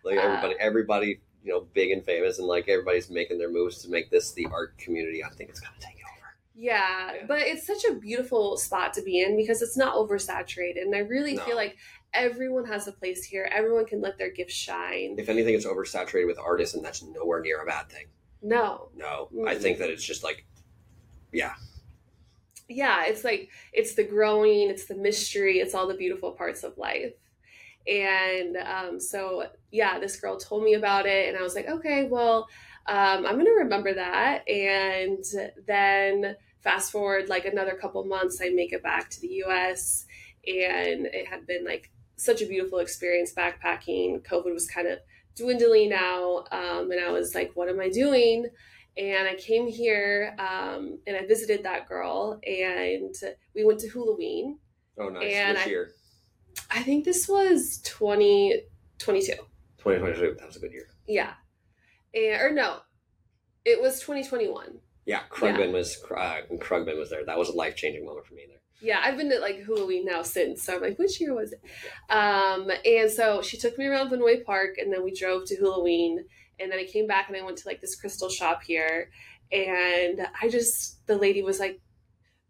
like 0.04 0.16
everybody 0.16 0.54
uh, 0.54 0.58
everybody 0.60 1.20
you 1.46 1.52
know 1.52 1.60
big 1.74 1.92
and 1.92 2.04
famous 2.04 2.38
and 2.38 2.48
like 2.48 2.68
everybody's 2.68 3.08
making 3.08 3.38
their 3.38 3.50
moves 3.50 3.80
to 3.82 3.88
make 3.88 4.10
this 4.10 4.32
the 4.32 4.46
art 4.52 4.76
community 4.78 5.22
i 5.22 5.28
think 5.30 5.48
it's 5.48 5.60
gonna 5.60 5.74
take 5.78 5.94
over 5.94 6.36
Yeah, 6.54 7.14
Yeah. 7.14 7.26
but 7.28 7.38
it's 7.42 7.64
such 7.66 7.84
a 7.84 7.94
beautiful 7.94 8.56
spot 8.56 8.92
to 8.94 9.02
be 9.02 9.20
in 9.20 9.36
because 9.36 9.60
it's 9.62 9.76
not 9.76 9.94
oversaturated. 9.94 10.80
And 10.82 10.94
I 10.94 11.00
really 11.00 11.34
No. 11.34 11.44
feel 11.44 11.54
like 11.56 11.76
everyone 12.14 12.64
has 12.64 12.88
a 12.88 12.92
place 12.92 13.22
here. 13.24 13.46
Everyone 13.52 13.84
can 13.84 14.00
let 14.00 14.16
their 14.16 14.30
gifts 14.30 14.54
shine. 14.54 15.16
if 15.18 15.28
anything 15.28 15.54
it's 15.54 15.66
oversaturated 15.66 16.26
with 16.26 16.38
artists 16.38 16.74
and 16.74 16.82
that's 16.84 17.02
nowhere 17.02 17.40
near 17.42 17.60
a 17.60 17.66
bad 17.66 17.88
thing 17.90 18.06
No. 18.42 18.88
no 18.96 19.28
i 19.46 19.54
Mm-mm. 19.54 19.60
think 19.60 19.78
that 19.78 19.90
it's 19.90 20.02
just 20.12 20.24
like 20.24 20.44
Yeah. 21.32 21.54
Yeah, 22.68 23.04
it's 23.06 23.22
like 23.22 23.50
it's 23.72 23.94
the 23.94 24.04
growing, 24.04 24.68
it's 24.70 24.86
the 24.86 24.96
mystery, 24.96 25.58
it's 25.60 25.74
all 25.74 25.86
the 25.86 25.94
beautiful 25.94 26.32
parts 26.32 26.64
of 26.64 26.76
life. 26.78 27.12
And 27.88 28.56
um, 28.56 29.00
so, 29.00 29.46
yeah, 29.70 29.98
this 29.98 30.18
girl 30.20 30.36
told 30.38 30.64
me 30.64 30.74
about 30.74 31.06
it, 31.06 31.28
and 31.28 31.36
I 31.38 31.42
was 31.42 31.54
like, 31.54 31.68
okay, 31.68 32.08
well, 32.08 32.48
um, 32.86 33.26
I'm 33.26 33.34
going 33.34 33.46
to 33.46 33.52
remember 33.52 33.94
that. 33.94 34.48
And 34.48 35.24
then 35.66 36.36
fast 36.62 36.90
forward 36.92 37.28
like 37.28 37.44
another 37.44 37.74
couple 37.76 38.04
months, 38.04 38.40
I 38.42 38.48
make 38.50 38.72
it 38.72 38.82
back 38.82 39.10
to 39.10 39.20
the 39.20 39.42
US, 39.46 40.04
and 40.46 41.06
it 41.06 41.26
had 41.26 41.46
been 41.46 41.64
like 41.64 41.90
such 42.16 42.42
a 42.42 42.46
beautiful 42.46 42.78
experience 42.78 43.32
backpacking. 43.36 44.24
COVID 44.26 44.52
was 44.52 44.68
kind 44.68 44.88
of 44.88 44.98
dwindling 45.36 45.92
out, 45.92 46.46
um, 46.50 46.90
and 46.90 47.00
I 47.04 47.10
was 47.10 47.34
like, 47.34 47.52
what 47.54 47.68
am 47.68 47.78
I 47.80 47.88
doing? 47.88 48.46
And 48.96 49.28
I 49.28 49.34
came 49.34 49.66
here 49.68 50.34
um, 50.38 50.98
and 51.06 51.16
I 51.16 51.26
visited 51.26 51.64
that 51.64 51.86
girl, 51.88 52.40
and 52.46 53.14
we 53.54 53.64
went 53.64 53.78
to 53.80 53.90
Halloween. 53.90 54.58
oh 54.98 55.08
nice 55.10 55.34
And 55.34 55.56
which 55.58 55.66
I- 55.66 55.70
year 55.70 55.90
I 56.70 56.82
think 56.82 57.04
this 57.04 57.28
was 57.28 57.78
2022. 57.84 59.32
2022 59.78 60.36
that 60.38 60.46
was 60.46 60.56
a 60.56 60.60
good 60.60 60.72
year 60.72 60.88
Yeah. 61.06 61.32
And, 62.14 62.40
or 62.42 62.50
no, 62.52 62.78
it 63.64 63.80
was 63.80 64.00
2021. 64.00 64.78
yeah 65.04 65.20
krugman 65.30 65.72
was 65.72 66.02
uh, 66.10 66.38
krugman 66.58 66.98
was 66.98 67.10
there 67.10 67.24
that 67.24 67.38
was 67.38 67.48
a 67.48 67.52
life-changing 67.52 68.04
moment 68.04 68.26
for 68.26 68.34
me 68.34 68.42
there 68.48 68.56
Yeah, 68.80 69.00
I've 69.02 69.16
been 69.16 69.30
to 69.30 69.38
like 69.40 69.64
Halloween 69.64 70.04
now 70.04 70.22
since. 70.22 70.62
So 70.64 70.74
I'm 70.76 70.82
like, 70.82 70.98
which 70.98 71.18
year 71.20 71.34
was 71.34 71.52
it? 71.52 71.60
Um, 72.10 72.70
and 72.84 73.10
so 73.10 73.40
she 73.42 73.56
took 73.56 73.78
me 73.78 73.86
around 73.86 74.10
Vinoy 74.10 74.44
Park 74.44 74.72
and 74.78 74.92
then 74.92 75.02
we 75.02 75.12
drove 75.14 75.46
to 75.46 75.56
Halloween. 75.56 76.24
And 76.60 76.70
then 76.70 76.78
I 76.78 76.84
came 76.84 77.06
back 77.06 77.28
and 77.28 77.36
I 77.36 77.42
went 77.42 77.56
to 77.58 77.68
like 77.68 77.80
this 77.80 77.96
crystal 78.00 78.28
shop 78.28 78.62
here. 78.62 79.08
And 79.50 80.26
I 80.42 80.48
just, 80.50 81.06
the 81.06 81.16
lady 81.16 81.42
was 81.42 81.58
like, 81.58 81.80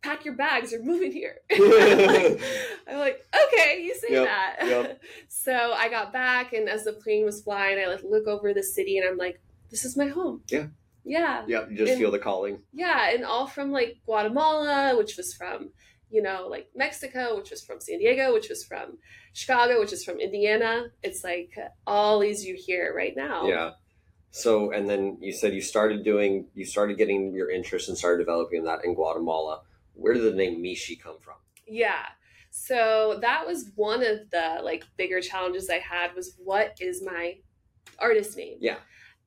pack 0.03 0.25
your 0.25 0.35
bags, 0.35 0.73
we're 0.73 0.83
moving 0.85 1.13
here. 1.13 1.37
Like, 1.51 1.61
I'm 2.89 2.99
like, 2.99 3.25
okay, 3.49 3.83
you 3.83 3.95
say 3.95 4.09
Yep, 4.15 4.25
that. 4.25 4.57
yep. 4.67 5.03
so 5.29 5.53
I 5.75 5.89
got 5.89 6.13
back 6.13 6.53
and 6.53 6.69
as 6.69 6.85
the 6.85 6.93
plane 6.93 7.25
was 7.25 7.43
flying, 7.43 7.79
I 7.79 7.87
like 7.87 8.03
look 8.05 8.27
over 8.27 8.55
the 8.55 8.63
city 8.63 8.99
and 8.99 9.09
I'm 9.09 9.17
like, 9.17 9.41
this 9.71 9.85
is 9.85 9.97
my 9.97 10.07
home. 10.07 10.43
Yeah. 10.49 10.67
Yeah. 11.05 11.45
yep 11.47 11.71
you 11.71 11.77
just 11.77 11.93
And- 11.93 12.01
feel 12.01 12.11
the 12.11 12.19
calling 12.19 12.61
Yeah, 12.73 13.11
and 13.15 13.25
all 13.25 13.47
from 13.47 13.71
like 13.73 13.99
Guatemala, 14.07 14.97
which 14.97 15.17
was 15.17 15.35
from, 15.35 15.71
you 16.11 16.23
know, 16.23 16.47
like 16.49 16.69
Mexico, 16.75 17.37
which 17.37 17.51
was 17.51 17.65
from 17.65 17.81
San 17.81 17.99
Diego, 17.99 18.33
which 18.33 18.49
was 18.49 18.65
from 18.65 18.99
Chicago, 19.33 19.81
which 19.81 19.93
is 19.93 20.05
from 20.05 20.19
Indiana. 20.21 20.87
It's 21.03 21.23
like 21.25 21.55
all 21.87 22.21
these 22.21 22.45
you 22.45 22.55
hear 22.57 22.93
right 22.97 23.15
now. 23.17 23.47
yeah 23.49 23.71
So, 24.31 24.71
and 24.71 24.89
then 24.89 25.19
you 25.21 25.33
said 25.33 25.53
you 25.55 25.61
started 25.61 26.05
doing, 26.05 26.47
you 26.55 26.65
started 26.65 26.97
getting 26.97 27.33
your 27.35 27.51
interest 27.51 27.89
and 27.89 27.97
started 27.99 28.19
developing 28.25 28.65
that 28.65 28.85
in 28.85 28.95
Guatemala. 28.95 29.63
Where 29.97 30.15
did 30.15 30.25
the 30.25 30.33
name 30.37 30.63
Meeshy 30.63 31.01
come 31.01 31.19
from? 31.21 31.35
Yeah. 31.67 32.05
So 32.51 33.19
that 33.23 33.47
was 33.47 33.71
one 33.75 34.03
of 34.03 34.31
the 34.31 34.61
like 34.63 34.85
bigger 34.97 35.21
challenges 35.21 35.69
I 35.69 35.79
had 35.79 36.15
was 36.15 36.37
what 36.43 36.77
is 36.81 37.03
my 37.03 37.37
artist 37.99 38.37
name? 38.37 38.59
Yeah. 38.61 38.77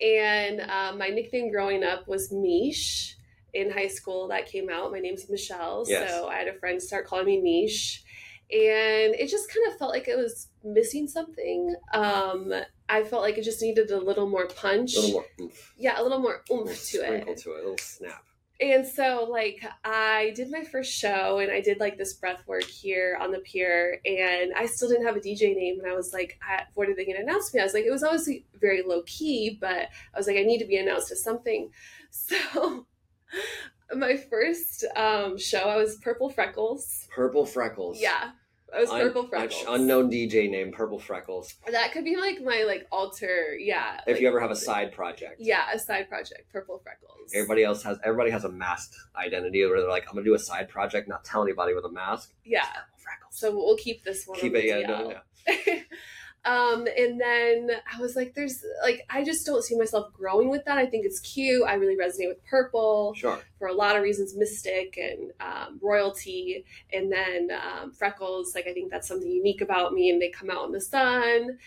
And 0.02 0.62
um, 0.62 0.98
my 0.98 1.08
nickname 1.08 1.52
growing 1.52 1.84
up 1.84 2.08
was 2.08 2.32
Mish. 2.32 3.16
In 3.52 3.72
high 3.72 3.88
school, 3.88 4.28
that 4.28 4.46
came 4.46 4.70
out. 4.70 4.92
My 4.92 5.00
name's 5.00 5.28
Michelle, 5.28 5.84
Yes. 5.88 6.12
so 6.12 6.28
I 6.28 6.36
had 6.36 6.48
a 6.48 6.54
friend 6.60 6.80
start 6.80 7.08
calling 7.08 7.26
me 7.26 7.42
Mish, 7.42 8.04
and 8.52 9.16
it 9.16 9.28
just 9.28 9.52
kind 9.52 9.66
of 9.72 9.80
felt 9.80 9.90
like 9.92 10.08
it 10.08 10.16
was 10.16 10.50
missing 10.64 11.08
something. 11.08 11.76
Um, 11.92 12.54
I 12.88 13.04
felt 13.04 13.24
like 13.24 13.40
it 13.40 13.44
just 13.44 13.60
needed 13.64 13.90
a 13.90 13.98
little 13.98 14.30
more 14.30 14.46
punch. 14.46 14.96
A 14.96 15.00
little 15.00 15.14
more 15.14 15.26
oomph, 15.42 15.74
yeah, 15.80 16.00
a 16.00 16.04
little 16.04 16.20
more 16.20 16.44
oomph 16.52 16.68
to 16.70 16.74
it. 17.00 17.06
sprinkle 17.06 17.34
to 17.34 17.50
it, 17.54 17.56
a 17.56 17.62
little 17.62 17.78
snap. 17.80 18.24
And 18.62 18.86
so, 18.86 19.26
like, 19.30 19.66
I 19.86 20.34
did 20.36 20.52
my 20.52 20.64
first 20.64 20.92
show 20.92 21.40
and 21.40 21.50
I 21.50 21.62
did 21.62 21.80
like 21.80 21.98
this 21.98 22.14
breath 22.14 22.46
work 22.46 22.66
here 22.66 23.18
on 23.22 23.32
the 23.32 23.40
pier, 23.40 24.02
and 24.06 24.54
I 24.54 24.66
still 24.66 24.90
didn't 24.90 25.06
have 25.06 25.16
a 25.16 25.22
DJ 25.22 25.56
name. 25.56 25.80
And 25.80 25.90
I 25.90 25.96
was 25.96 26.12
like, 26.12 26.38
I, 26.42 26.64
what 26.74 26.90
are 26.90 26.96
they 26.96 27.06
going 27.06 27.16
to 27.16 27.24
announce 27.24 27.54
me? 27.54 27.62
I 27.62 27.64
was 27.64 27.74
like, 27.74 27.86
it 27.86 27.92
was 27.92 28.04
obviously 28.04 28.46
very 28.60 28.84
low 28.84 29.02
key, 29.06 29.58
but 29.62 29.88
I 30.14 30.18
was 30.18 30.28
like, 30.28 30.36
I 30.36 30.44
need 30.44 30.60
to 30.60 30.66
be 30.66 30.78
announced 30.78 31.12
as 31.12 31.24
something. 31.24 31.72
So, 32.12 32.88
my 33.96 34.18
first 34.18 34.84
um, 34.96 35.38
show, 35.38 35.60
I 35.60 35.78
was 35.78 35.98
Purple 35.98 36.30
Freckles. 36.30 37.08
Purple 37.14 37.46
Freckles. 37.46 38.02
Yeah, 38.02 38.32
I 38.76 38.82
was 38.82 38.90
Purple 38.90 39.24
un- 39.24 39.30
Freckles. 39.30 39.66
unknown 39.68 40.10
DJ 40.12 40.50
name, 40.50 40.72
Purple 40.72 41.00
Freckles. 41.00 41.56
That 41.72 41.92
could 41.92 42.04
be 42.04 42.16
like 42.18 42.42
my 42.44 42.64
like 42.68 42.88
alter, 42.92 43.56
yeah. 43.60 44.02
If 44.06 44.14
like- 44.14 44.22
you 44.22 44.28
ever 44.28 44.40
have 44.40 44.52
a 44.52 44.56
side 44.56 44.92
project. 44.92 45.36
Yeah, 45.40 45.66
a 45.74 45.80
side 45.80 46.08
project, 46.10 46.52
Purple 46.52 46.80
Freckles. 46.84 47.32
Everybody 47.34 47.64
else 47.64 47.84
has 47.84 47.98
everybody 48.04 48.30
has 48.32 48.44
a 48.44 48.50
masked 48.50 48.96
identity 49.16 49.66
where 49.66 49.80
they're 49.82 49.90
like, 49.90 50.06
I'm 50.08 50.14
gonna 50.14 50.26
do 50.26 50.34
a 50.36 50.40
side 50.40 50.70
project, 50.70 51.08
not 51.08 51.24
tell 51.26 51.44
anybody 51.44 51.74
with 51.74 51.86
a 51.86 51.92
mask. 51.92 52.34
Yeah. 52.46 52.64
Purple 52.66 52.98
Freckles. 52.98 53.40
So 53.40 53.56
we'll 53.56 53.78
keep 53.78 54.04
this 54.04 54.26
one. 54.26 54.40
Keep 54.40 54.54
on 54.54 54.60
it, 54.60 54.66
yeah, 54.66 54.80
no, 54.88 55.14
yeah. 55.48 55.80
um, 56.50 56.88
and 56.98 57.22
then 57.22 57.70
I 57.94 58.02
was 58.02 58.16
like, 58.16 58.34
there's 58.34 58.64
like, 58.82 59.06
I 59.08 59.24
just 59.24 59.46
don't 59.46 59.64
see 59.64 59.78
myself 59.78 60.12
growing 60.14 60.50
with 60.50 60.66
that. 60.66 60.80
I 60.80 60.88
think 60.88 61.06
it's 61.06 61.20
cute. 61.20 61.64
I 61.68 61.76
really 61.76 61.96
resonate 61.96 62.30
with 62.30 62.44
purple 62.46 63.14
Sure. 63.16 63.40
for 63.60 63.68
a 63.68 63.74
lot 63.74 63.96
of 63.96 64.02
reasons, 64.02 64.36
mystic 64.36 64.98
and 64.98 65.32
um, 65.40 65.80
royalty. 65.80 66.66
And 66.92 67.12
then 67.12 67.50
um, 67.52 67.92
freckles, 67.92 68.56
like, 68.56 68.66
I 68.68 68.74
think 68.74 68.90
that's 68.90 69.08
something 69.08 69.30
unique 69.30 69.62
about 69.62 69.94
me 69.94 70.10
and 70.10 70.20
they 70.20 70.30
come 70.30 70.50
out 70.50 70.66
in 70.66 70.72
the 70.72 70.82
sun. 70.82 71.60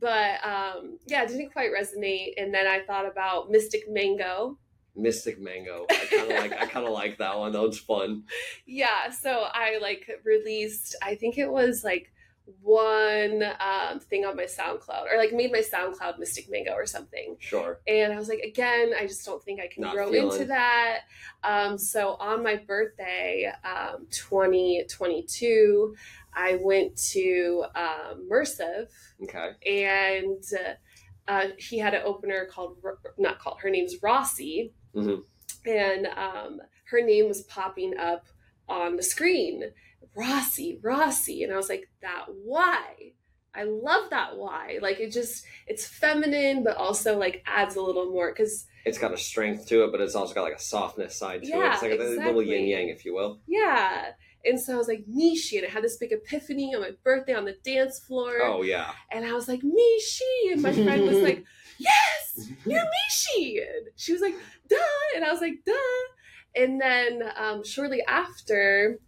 But 0.00 0.44
um, 0.44 0.98
yeah, 1.06 1.22
it 1.22 1.28
didn't 1.28 1.52
quite 1.52 1.70
resonate. 1.70 2.32
And 2.36 2.52
then 2.52 2.66
I 2.66 2.80
thought 2.80 3.06
about 3.06 3.52
Mystic 3.52 3.82
Mango. 3.88 4.58
Mystic 4.96 5.40
Mango. 5.40 5.86
I 5.90 6.06
kinda 6.06 6.34
like 6.34 6.52
I 6.52 6.66
kinda 6.66 6.90
like 6.90 7.18
that 7.18 7.38
one. 7.38 7.52
That 7.52 7.62
was 7.62 7.78
fun. 7.78 8.24
Yeah, 8.66 9.10
so 9.10 9.46
I 9.52 9.78
like 9.80 10.08
released, 10.24 10.96
I 11.02 11.14
think 11.14 11.36
it 11.38 11.50
was 11.50 11.84
like 11.84 12.12
one 12.60 13.42
um, 13.60 14.00
thing 14.00 14.24
on 14.24 14.36
my 14.36 14.44
SoundCloud 14.44 15.10
or 15.12 15.16
like 15.18 15.32
made 15.32 15.50
my 15.50 15.60
SoundCloud 15.60 16.18
Mystic 16.18 16.50
Mango 16.50 16.72
or 16.72 16.84
something. 16.86 17.36
Sure. 17.40 17.80
And 17.86 18.12
I 18.12 18.16
was 18.16 18.28
like, 18.28 18.40
again, 18.40 18.92
I 18.98 19.06
just 19.06 19.24
don't 19.24 19.42
think 19.42 19.60
I 19.60 19.68
can 19.68 19.82
Not 19.82 19.94
grow 19.94 20.10
feeling- 20.10 20.32
into 20.32 20.44
that. 20.46 21.00
Um, 21.42 21.78
so 21.78 22.14
on 22.20 22.42
my 22.42 22.56
birthday, 22.56 23.50
um, 23.64 24.06
2022, 24.10 25.94
I 26.36 26.58
went 26.62 26.96
to 27.12 27.64
um, 27.74 28.28
Mersiv 28.30 28.88
Okay. 29.22 29.52
and 29.66 30.42
uh, 30.54 31.30
uh, 31.30 31.46
he 31.58 31.78
had 31.78 31.94
an 31.94 32.02
opener 32.04 32.44
called, 32.46 32.76
not 33.18 33.38
called, 33.38 33.58
her 33.60 33.70
name's 33.70 34.02
Rossi. 34.02 34.72
Mhm. 34.94 35.22
And 35.66 36.06
um, 36.08 36.60
her 36.90 37.00
name 37.00 37.26
was 37.28 37.42
popping 37.42 37.96
up 37.96 38.26
on 38.68 38.96
the 38.96 39.02
screen. 39.02 39.72
Rossi, 40.14 40.78
Rossi. 40.82 41.42
And 41.44 41.52
I 41.52 41.56
was 41.56 41.68
like, 41.68 41.88
that 42.02 42.26
why? 42.44 43.12
I 43.54 43.62
love 43.64 44.10
that 44.10 44.36
why. 44.36 44.78
Like 44.82 44.98
it 45.00 45.12
just, 45.12 45.44
it's 45.66 45.86
feminine, 45.86 46.64
but 46.64 46.76
also 46.76 47.16
like 47.18 47.42
adds 47.46 47.76
a 47.76 47.80
little 47.82 48.10
more 48.10 48.30
because 48.32 48.66
It's 48.84 48.98
got 48.98 49.12
a 49.12 49.16
strength 49.16 49.66
to 49.68 49.84
it, 49.84 49.92
but 49.92 50.00
it's 50.00 50.14
also 50.16 50.34
got 50.34 50.42
like 50.42 50.54
a 50.56 50.60
softness 50.60 51.14
side 51.16 51.42
to 51.42 51.48
it. 51.48 51.56
Yeah, 51.56 51.72
It's 51.74 51.82
like 51.82 51.92
a 51.92 51.96
little 51.96 52.14
exactly. 52.40 52.50
yin 52.50 52.66
yang, 52.66 52.88
if 52.88 53.04
you 53.04 53.14
will. 53.14 53.40
Yeah. 53.46 54.10
And 54.44 54.60
so 54.60 54.74
I 54.74 54.76
was 54.76 54.88
like, 54.88 55.04
Meeshy. 55.08 55.56
And 55.58 55.66
I 55.66 55.70
had 55.70 55.84
this 55.84 55.96
big 55.96 56.12
epiphany 56.12 56.74
on 56.74 56.80
my 56.82 56.90
birthday 57.04 57.34
on 57.34 57.44
the 57.44 57.56
dance 57.64 57.98
floor. 58.00 58.40
Oh 58.42 58.62
yeah. 58.62 58.90
And 59.12 59.24
I 59.24 59.32
was 59.32 59.46
like, 59.48 59.60
Meeshy. 59.62 60.52
And 60.52 60.60
my 60.62 60.72
friend 60.72 61.02
was 61.06 61.18
like, 61.18 61.44
Yes, 61.78 62.50
you're 62.66 62.80
Meeshy. 62.80 63.60
And 63.60 63.86
she 63.96 64.12
was 64.12 64.20
like, 64.20 64.34
Duh. 64.68 64.76
And 65.16 65.24
I 65.24 65.30
was 65.32 65.40
like, 65.40 65.64
Duh. 65.64 65.72
And 66.56 66.80
then 66.80 67.22
um, 67.36 67.64
shortly 67.64 68.02
after, 68.06 68.98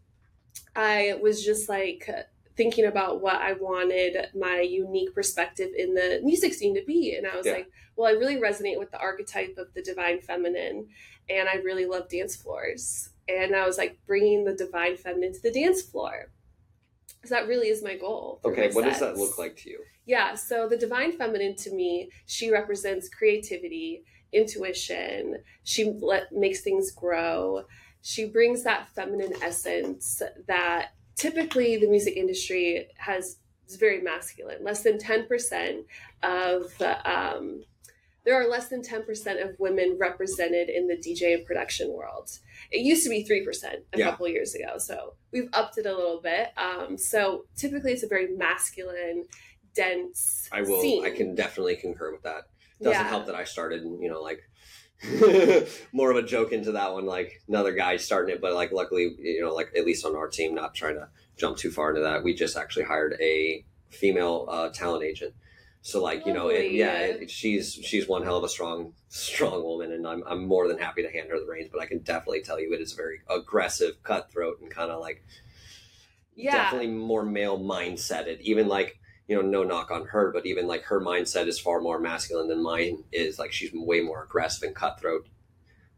I 0.76 1.18
was 1.22 1.44
just 1.44 1.68
like 1.68 2.08
thinking 2.56 2.84
about 2.84 3.20
what 3.20 3.36
I 3.36 3.54
wanted 3.54 4.28
my 4.34 4.60
unique 4.60 5.14
perspective 5.14 5.70
in 5.76 5.94
the 5.94 6.20
music 6.22 6.54
scene 6.54 6.74
to 6.74 6.84
be. 6.86 7.14
And 7.16 7.26
I 7.26 7.36
was 7.36 7.46
Yeah. 7.46 7.52
like, 7.52 7.70
well, 7.96 8.06
I 8.06 8.12
really 8.16 8.36
resonate 8.36 8.78
with 8.78 8.90
the 8.90 8.98
archetype 8.98 9.56
of 9.58 9.72
the 9.74 9.82
divine 9.82 10.20
feminine. 10.20 10.88
And 11.28 11.48
I 11.48 11.56
really 11.56 11.86
love 11.86 12.08
dance 12.08 12.36
floors. 12.36 13.10
And 13.28 13.56
I 13.56 13.66
was 13.66 13.78
like, 13.78 13.98
bringing 14.06 14.44
the 14.44 14.54
divine 14.54 14.96
feminine 14.96 15.32
to 15.32 15.40
the 15.42 15.50
dance 15.50 15.82
floor. 15.82 16.30
Because 17.16 17.30
that 17.30 17.48
really 17.48 17.68
is 17.68 17.82
my 17.82 17.96
goal. 17.96 18.40
Okay, 18.44 18.68
my 18.68 18.74
what 18.74 18.84
does 18.84 19.00
that 19.00 19.16
look 19.16 19.38
like 19.38 19.56
to 19.58 19.70
you? 19.70 19.80
Yeah, 20.04 20.34
so 20.34 20.68
the 20.68 20.76
divine 20.76 21.12
feminine 21.12 21.56
to 21.56 21.74
me, 21.74 22.10
she 22.26 22.50
represents 22.50 23.08
creativity, 23.08 24.04
intuition. 24.32 25.42
She 25.64 25.84
let, 26.00 26.32
makes 26.32 26.60
things 26.60 26.92
grow. 26.92 27.64
She 28.06 28.24
brings 28.26 28.62
that 28.62 28.88
feminine 28.94 29.32
essence 29.42 30.22
that 30.46 30.90
typically 31.16 31.76
the 31.76 31.88
music 31.88 32.16
industry 32.16 32.86
has 32.98 33.38
is 33.66 33.74
very 33.74 34.00
masculine. 34.00 34.62
Less 34.62 34.84
than 34.84 34.96
10% 34.96 35.82
of 36.22 36.72
um, 37.04 37.64
there 38.24 38.40
are 38.40 38.48
less 38.48 38.68
than 38.68 38.80
10% 38.80 39.44
of 39.44 39.58
women 39.58 39.96
represented 39.98 40.68
in 40.68 40.86
the 40.86 40.94
DJ 40.96 41.34
and 41.34 41.44
production 41.44 41.92
world. 41.92 42.30
It 42.70 42.82
used 42.82 43.02
to 43.02 43.10
be 43.10 43.24
3% 43.24 43.64
a 43.92 43.98
Yeah. 43.98 44.10
couple 44.10 44.28
years 44.28 44.54
ago. 44.54 44.78
So 44.78 45.14
we've 45.32 45.48
upped 45.52 45.76
it 45.78 45.86
a 45.86 45.92
little 45.92 46.20
bit. 46.20 46.50
Um, 46.56 46.96
so 46.96 47.46
typically 47.56 47.92
it's 47.92 48.04
a 48.04 48.08
very 48.08 48.28
masculine, 48.36 49.26
dense 49.74 50.48
I 50.52 50.62
will 50.62 50.80
scene. 50.80 51.04
I 51.04 51.10
can 51.10 51.34
definitely 51.34 51.74
concur 51.74 52.12
with 52.12 52.22
that. 52.22 52.44
It 52.78 52.84
Doesn't 52.84 53.02
Yeah. 53.02 53.08
help 53.08 53.26
that 53.26 53.34
I 53.34 53.42
started, 53.42 53.82
you 53.82 54.08
know, 54.08 54.22
like 54.22 54.42
more 55.92 56.10
of 56.10 56.16
a 56.16 56.22
joke 56.22 56.52
into 56.52 56.72
that 56.72 56.92
one, 56.92 57.06
like 57.06 57.42
another 57.48 57.72
guy 57.72 57.96
starting 57.96 58.34
it, 58.34 58.40
but 58.40 58.54
like 58.54 58.72
luckily, 58.72 59.14
you 59.18 59.40
know, 59.42 59.54
like 59.54 59.70
at 59.76 59.84
least 59.84 60.04
on 60.04 60.16
our 60.16 60.28
team, 60.28 60.54
not 60.54 60.74
trying 60.74 60.94
to 60.94 61.08
jump 61.36 61.56
too 61.56 61.70
far 61.70 61.90
into 61.90 62.02
that. 62.02 62.24
We 62.24 62.34
just 62.34 62.56
actually 62.56 62.84
hired 62.84 63.16
a 63.20 63.64
female 63.90 64.46
uh, 64.48 64.68
talent 64.70 65.04
agent. 65.04 65.34
So 65.82 66.02
like 66.02 66.26
you 66.26 66.32
know, 66.32 66.48
it, 66.48 66.72
yeah, 66.72 66.98
it, 66.98 67.30
she's 67.30 67.74
she's 67.74 68.08
one 68.08 68.24
hell 68.24 68.38
of 68.38 68.42
a 68.42 68.48
strong 68.48 68.94
strong 69.08 69.62
woman, 69.62 69.92
and 69.92 70.04
I'm 70.04 70.24
I'm 70.26 70.44
more 70.44 70.66
than 70.66 70.78
happy 70.78 71.02
to 71.02 71.10
hand 71.10 71.30
her 71.30 71.38
the 71.38 71.46
reins. 71.46 71.68
But 71.70 71.80
I 71.80 71.86
can 71.86 71.98
definitely 72.00 72.42
tell 72.42 72.58
you, 72.58 72.72
it 72.74 72.80
is 72.80 72.92
very 72.94 73.20
aggressive, 73.30 74.02
cutthroat, 74.02 74.60
and 74.60 74.68
kind 74.68 74.90
of 74.90 75.00
like 75.00 75.22
Yeah. 76.34 76.52
definitely 76.52 76.88
more 76.88 77.24
male 77.24 77.58
mindseted. 77.58 78.40
Even 78.40 78.66
like 78.66 78.98
you 79.28 79.36
know, 79.36 79.42
no 79.42 79.64
knock 79.64 79.90
on 79.90 80.06
her, 80.06 80.30
but 80.32 80.46
even 80.46 80.66
like 80.66 80.84
her 80.84 81.00
mindset 81.00 81.46
is 81.48 81.58
far 81.58 81.80
more 81.80 81.98
masculine 81.98 82.48
than 82.48 82.62
mine 82.62 83.04
is. 83.12 83.38
Like 83.38 83.52
she's 83.52 83.70
way 83.72 84.00
more 84.00 84.22
aggressive 84.24 84.62
and 84.64 84.74
cutthroat. 84.76 85.28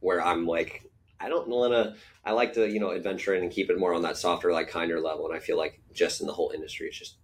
Where 0.00 0.22
I'm 0.24 0.46
like, 0.46 0.84
I 1.20 1.28
don't 1.28 1.48
want 1.48 1.72
to. 1.72 1.96
I 2.24 2.32
like 2.32 2.54
to 2.54 2.68
you 2.68 2.80
know 2.80 2.90
adventure 2.90 3.34
in 3.34 3.42
and 3.42 3.52
keep 3.52 3.70
it 3.70 3.78
more 3.78 3.94
on 3.94 4.02
that 4.02 4.16
softer, 4.16 4.52
like 4.52 4.68
kinder 4.68 5.00
level. 5.00 5.26
And 5.26 5.36
I 5.36 5.40
feel 5.40 5.56
like 5.58 5.80
just 5.92 6.20
in 6.20 6.26
the 6.26 6.32
whole 6.32 6.52
industry, 6.54 6.86
it's 6.88 6.98
just 6.98 7.16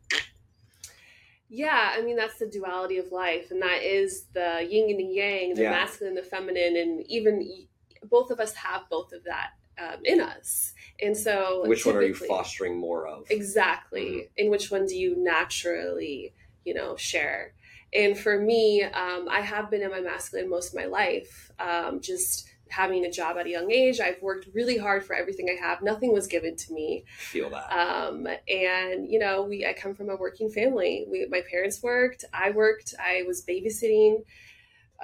Yeah, 1.48 1.92
I 1.96 2.02
mean 2.02 2.16
that's 2.16 2.38
the 2.38 2.46
duality 2.48 2.98
of 2.98 3.12
life, 3.12 3.50
and 3.50 3.62
that 3.62 3.82
is 3.82 4.26
the 4.34 4.66
yin 4.68 4.90
and 4.90 4.98
the 4.98 5.04
yang, 5.04 5.54
the 5.54 5.62
Yeah. 5.62 5.70
masculine, 5.70 6.14
the 6.14 6.22
feminine, 6.22 6.76
and 6.76 7.06
even 7.06 7.66
both 8.02 8.30
of 8.30 8.40
us 8.40 8.54
have 8.54 8.82
both 8.90 9.12
of 9.12 9.24
that 9.24 9.50
um, 9.78 10.00
in 10.04 10.20
us. 10.20 10.73
And 11.02 11.16
so, 11.16 11.64
which 11.66 11.86
one 11.86 11.96
are 11.96 12.02
you 12.02 12.14
fostering 12.14 12.78
more 12.78 13.06
of? 13.06 13.26
Exactly. 13.30 14.04
Mhm. 14.04 14.28
In 14.36 14.50
which 14.50 14.70
one 14.70 14.86
do 14.86 14.96
you 14.96 15.16
naturally, 15.16 16.32
you 16.64 16.74
know, 16.74 16.96
share? 16.96 17.54
And 17.92 18.18
for 18.18 18.38
me, 18.38 18.82
um, 18.82 19.28
I 19.28 19.40
have 19.40 19.70
been 19.70 19.82
in 19.82 19.90
my 19.90 20.00
masculine 20.00 20.48
most 20.48 20.68
of 20.68 20.74
my 20.74 20.86
life. 20.86 21.52
Um, 21.58 22.00
just 22.00 22.48
having 22.68 23.04
a 23.04 23.10
job 23.10 23.36
at 23.36 23.46
a 23.46 23.50
young 23.50 23.70
age, 23.70 24.00
I've 24.00 24.20
worked 24.20 24.48
really 24.52 24.76
hard 24.76 25.04
for 25.04 25.14
everything 25.14 25.48
I 25.48 25.64
have. 25.64 25.82
Nothing 25.82 26.12
was 26.12 26.26
given 26.26 26.56
to 26.56 26.72
me. 26.72 27.04
Feel 27.18 27.50
that. 27.50 27.70
Um, 27.72 28.26
and 28.48 29.08
you 29.08 29.18
know, 29.18 29.42
we 29.42 29.64
I 29.64 29.74
come 29.74 29.94
from 29.94 30.10
a 30.10 30.16
working 30.16 30.50
family. 30.50 31.06
We 31.08 31.26
my 31.26 31.42
parents 31.48 31.82
worked, 31.82 32.24
I 32.32 32.50
worked, 32.50 32.94
I 32.98 33.22
was 33.26 33.44
babysitting 33.44 34.24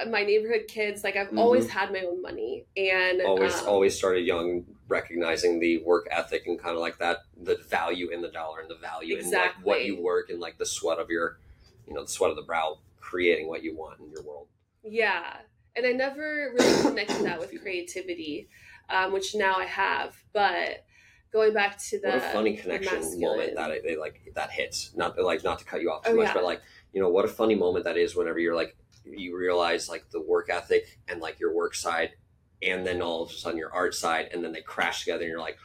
my 0.08 0.22
neighborhood 0.22 0.66
kids. 0.68 1.04
Like 1.04 1.16
I've 1.16 1.30
Mhm. 1.30 1.38
always 1.38 1.68
had 1.68 1.92
my 1.92 2.00
own 2.00 2.22
money, 2.22 2.64
and 2.76 3.20
always 3.22 3.54
um, 3.62 3.68
always 3.68 3.96
started 3.96 4.20
young 4.26 4.64
recognizing 4.88 5.60
the 5.60 5.78
work 5.78 6.08
ethic 6.10 6.46
and 6.46 6.58
kind 6.58 6.74
of 6.74 6.80
like 6.80 6.98
that 6.98 7.18
the 7.36 7.56
value 7.56 8.08
in 8.10 8.22
the 8.22 8.28
dollar 8.28 8.60
and 8.60 8.68
the 8.70 8.74
value 8.76 9.16
in 9.16 9.30
like 9.30 9.54
what 9.62 9.84
you 9.84 10.00
work 10.00 10.30
and 10.30 10.40
like 10.40 10.58
the 10.58 10.66
sweat 10.66 10.98
of 10.98 11.10
your 11.10 11.38
you 11.86 11.94
know 11.94 12.02
the 12.02 12.08
sweat 12.08 12.30
of 12.30 12.36
the 12.36 12.42
brow 12.42 12.78
creating 12.98 13.46
what 13.48 13.62
you 13.62 13.74
want 13.76 14.00
in 14.00 14.10
your 14.10 14.22
world 14.22 14.48
Yeah. 14.82 15.36
And 15.76 15.86
I 15.86 15.92
never 15.92 16.52
really 16.58 16.82
connected 16.82 17.24
that 17.24 17.38
with 17.38 17.52
creativity, 17.62 18.48
um, 18.88 19.12
which 19.12 19.36
now 19.36 19.54
I 19.54 19.66
have. 19.66 20.16
But 20.32 20.84
going 21.32 21.52
back 21.54 21.78
to 21.90 22.00
the 22.00 22.08
what 22.08 22.16
a 22.16 22.20
funny 22.20 22.56
connection 22.56 22.94
masculine. 22.98 23.20
moment 23.38 23.54
that 23.54 23.70
it, 23.70 23.84
it, 23.84 23.98
like 24.00 24.20
that 24.34 24.50
hits. 24.50 24.90
Not 24.96 25.16
like 25.22 25.44
not 25.44 25.60
to 25.60 25.64
cut 25.64 25.80
you 25.80 25.92
off 25.92 26.04
too 26.04 26.10
Oh, 26.12 26.16
much, 26.16 26.26
yeah. 26.26 26.34
but 26.34 26.42
like 26.42 26.60
you 26.92 27.00
know 27.00 27.08
what 27.08 27.24
a 27.24 27.28
funny 27.28 27.54
moment 27.54 27.84
that 27.84 27.96
is 27.96 28.16
whenever 28.16 28.40
you're 28.40 28.56
like 28.56 28.74
you 29.04 29.36
realize 29.36 29.88
like 29.88 30.04
the 30.10 30.20
work 30.22 30.48
ethic 30.50 30.98
and 31.08 31.20
like 31.20 31.38
your 31.40 31.54
work 31.54 31.74
side, 31.74 32.10
and 32.62 32.86
then 32.86 33.00
all 33.02 33.22
of 33.22 33.30
a 33.30 33.34
sudden 33.34 33.58
your 33.58 33.72
art 33.72 33.94
side, 33.94 34.28
and 34.32 34.44
then 34.44 34.52
they 34.52 34.62
crash 34.62 35.00
together, 35.00 35.22
and 35.22 35.30
you're 35.30 35.40
like. 35.40 35.58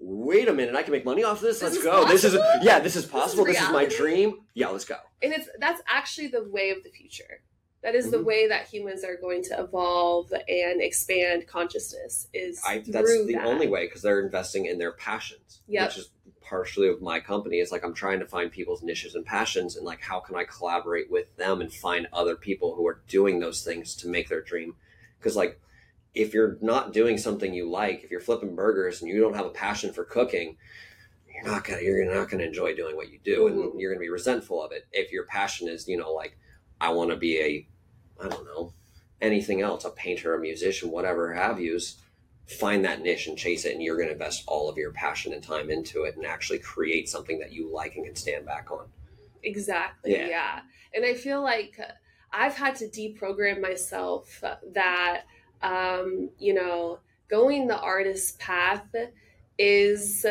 Wait 0.00 0.46
a 0.46 0.52
minute! 0.52 0.76
I 0.76 0.84
can 0.84 0.92
make 0.92 1.04
money 1.04 1.24
off 1.24 1.40
this. 1.40 1.58
This 1.58 1.62
Let's 1.74 1.76
is 1.78 1.82
go. 1.82 2.06
This 2.06 2.22
is 2.22 2.34
yeah. 2.62 2.78
This 2.78 2.94
is 2.94 3.04
possible. 3.04 3.44
This 3.44 3.60
is, 3.60 3.68
my 3.70 3.84
dream. 3.84 4.42
Yeah, 4.54 4.68
let's 4.68 4.84
go. 4.84 4.94
and 5.22 5.32
it's 5.32 5.48
that's 5.58 5.82
actually 5.88 6.28
the 6.28 6.44
way 6.44 6.70
of 6.70 6.84
the 6.84 6.90
future 6.90 7.42
that 7.82 7.96
is 7.96 8.12
the 8.12 8.18
Mhm. 8.18 8.24
way 8.24 8.46
that 8.46 8.68
humans 8.68 9.02
are 9.02 9.16
going 9.16 9.42
to 9.42 9.58
evolve 9.58 10.32
and 10.32 10.80
expand 10.80 11.48
consciousness 11.48 12.28
is 12.32 12.60
I 12.64 12.78
that's 12.86 13.10
the 13.26 13.32
that. 13.34 13.44
only 13.44 13.66
way 13.66 13.86
because 13.86 14.02
they're 14.02 14.20
investing 14.20 14.66
in 14.66 14.78
their 14.78 14.92
passions, 14.92 15.62
Yep. 15.66 15.88
which 15.88 15.98
is 15.98 16.10
partially 16.48 16.88
of 16.88 17.02
my 17.02 17.20
company. 17.20 17.56
It's 17.56 17.72
like 17.72 17.84
I'm 17.84 17.94
trying 17.94 18.20
to 18.20 18.26
find 18.26 18.50
people's 18.50 18.82
niches 18.82 19.14
and 19.14 19.24
passions, 19.24 19.76
and 19.76 19.84
like 19.84 20.00
how 20.00 20.20
can 20.20 20.36
I 20.36 20.44
collaborate 20.44 21.10
with 21.10 21.34
them 21.36 21.60
and 21.60 21.72
find 21.72 22.06
other 22.12 22.36
people 22.36 22.74
who 22.74 22.86
are 22.86 23.02
doing 23.06 23.38
those 23.38 23.62
things 23.62 23.94
to 23.96 24.08
make 24.08 24.28
their 24.28 24.40
dream. 24.40 24.74
Because 25.18 25.36
like 25.36 25.60
if 26.14 26.32
you're 26.32 26.56
not 26.60 26.92
doing 26.92 27.18
something 27.18 27.52
you 27.52 27.70
like, 27.70 28.02
if 28.02 28.10
you're 28.10 28.20
flipping 28.20 28.54
burgers 28.54 29.02
and 29.02 29.10
you 29.10 29.20
don't 29.20 29.36
have 29.36 29.46
a 29.46 29.50
passion 29.50 29.92
for 29.92 30.04
cooking, 30.04 30.56
you're 31.32 31.52
not 31.52 31.64
gonna 31.64 31.82
you're 31.82 32.12
not 32.12 32.30
gonna 32.30 32.44
enjoy 32.44 32.74
doing 32.74 32.96
what 32.96 33.10
you 33.12 33.18
do, 33.22 33.46
and 33.46 33.56
Mhm. 33.56 33.80
you're 33.80 33.92
gonna 33.92 34.00
be 34.00 34.08
resentful 34.10 34.62
of 34.62 34.72
it. 34.72 34.86
If 34.92 35.12
your 35.12 35.24
passion 35.26 35.68
is 35.68 35.86
you 35.86 35.98
know 35.98 36.12
like 36.12 36.38
I 36.80 36.90
want 36.90 37.10
to 37.10 37.16
be 37.16 37.38
a 37.40 37.68
I 38.20 38.28
don't 38.28 38.46
know 38.46 38.72
anything 39.20 39.60
else, 39.60 39.84
a 39.84 39.90
painter, 39.90 40.34
a 40.34 40.40
musician, 40.40 40.90
whatever 40.90 41.34
have 41.34 41.60
yous 41.60 41.98
find 42.48 42.84
that 42.84 43.02
niche 43.02 43.26
and 43.26 43.36
chase 43.36 43.64
it 43.64 43.74
and 43.74 43.82
you're 43.82 43.96
going 43.96 44.08
to 44.08 44.12
invest 44.12 44.44
all 44.46 44.68
of 44.68 44.76
your 44.76 44.90
passion 44.92 45.32
and 45.32 45.42
time 45.42 45.70
into 45.70 46.04
it 46.04 46.16
and 46.16 46.24
actually 46.24 46.58
create 46.58 47.08
something 47.08 47.38
that 47.38 47.52
you 47.52 47.70
like 47.72 47.96
and 47.96 48.06
can 48.06 48.16
stand 48.16 48.46
back 48.46 48.70
on 48.70 48.86
Exactly. 49.42 50.12
Yeah. 50.12 50.26
Yeah. 50.26 50.60
And 50.94 51.04
I 51.04 51.14
feel 51.14 51.42
like 51.42 51.78
I've 52.32 52.56
had 52.56 52.76
to 52.76 52.88
deprogram 52.88 53.60
myself 53.60 54.42
that, 54.72 55.22
um, 55.62 56.30
you 56.38 56.54
know, 56.54 57.00
going 57.28 57.66
the 57.66 57.78
artist 57.78 58.38
path 58.38 58.94
is 59.58 60.24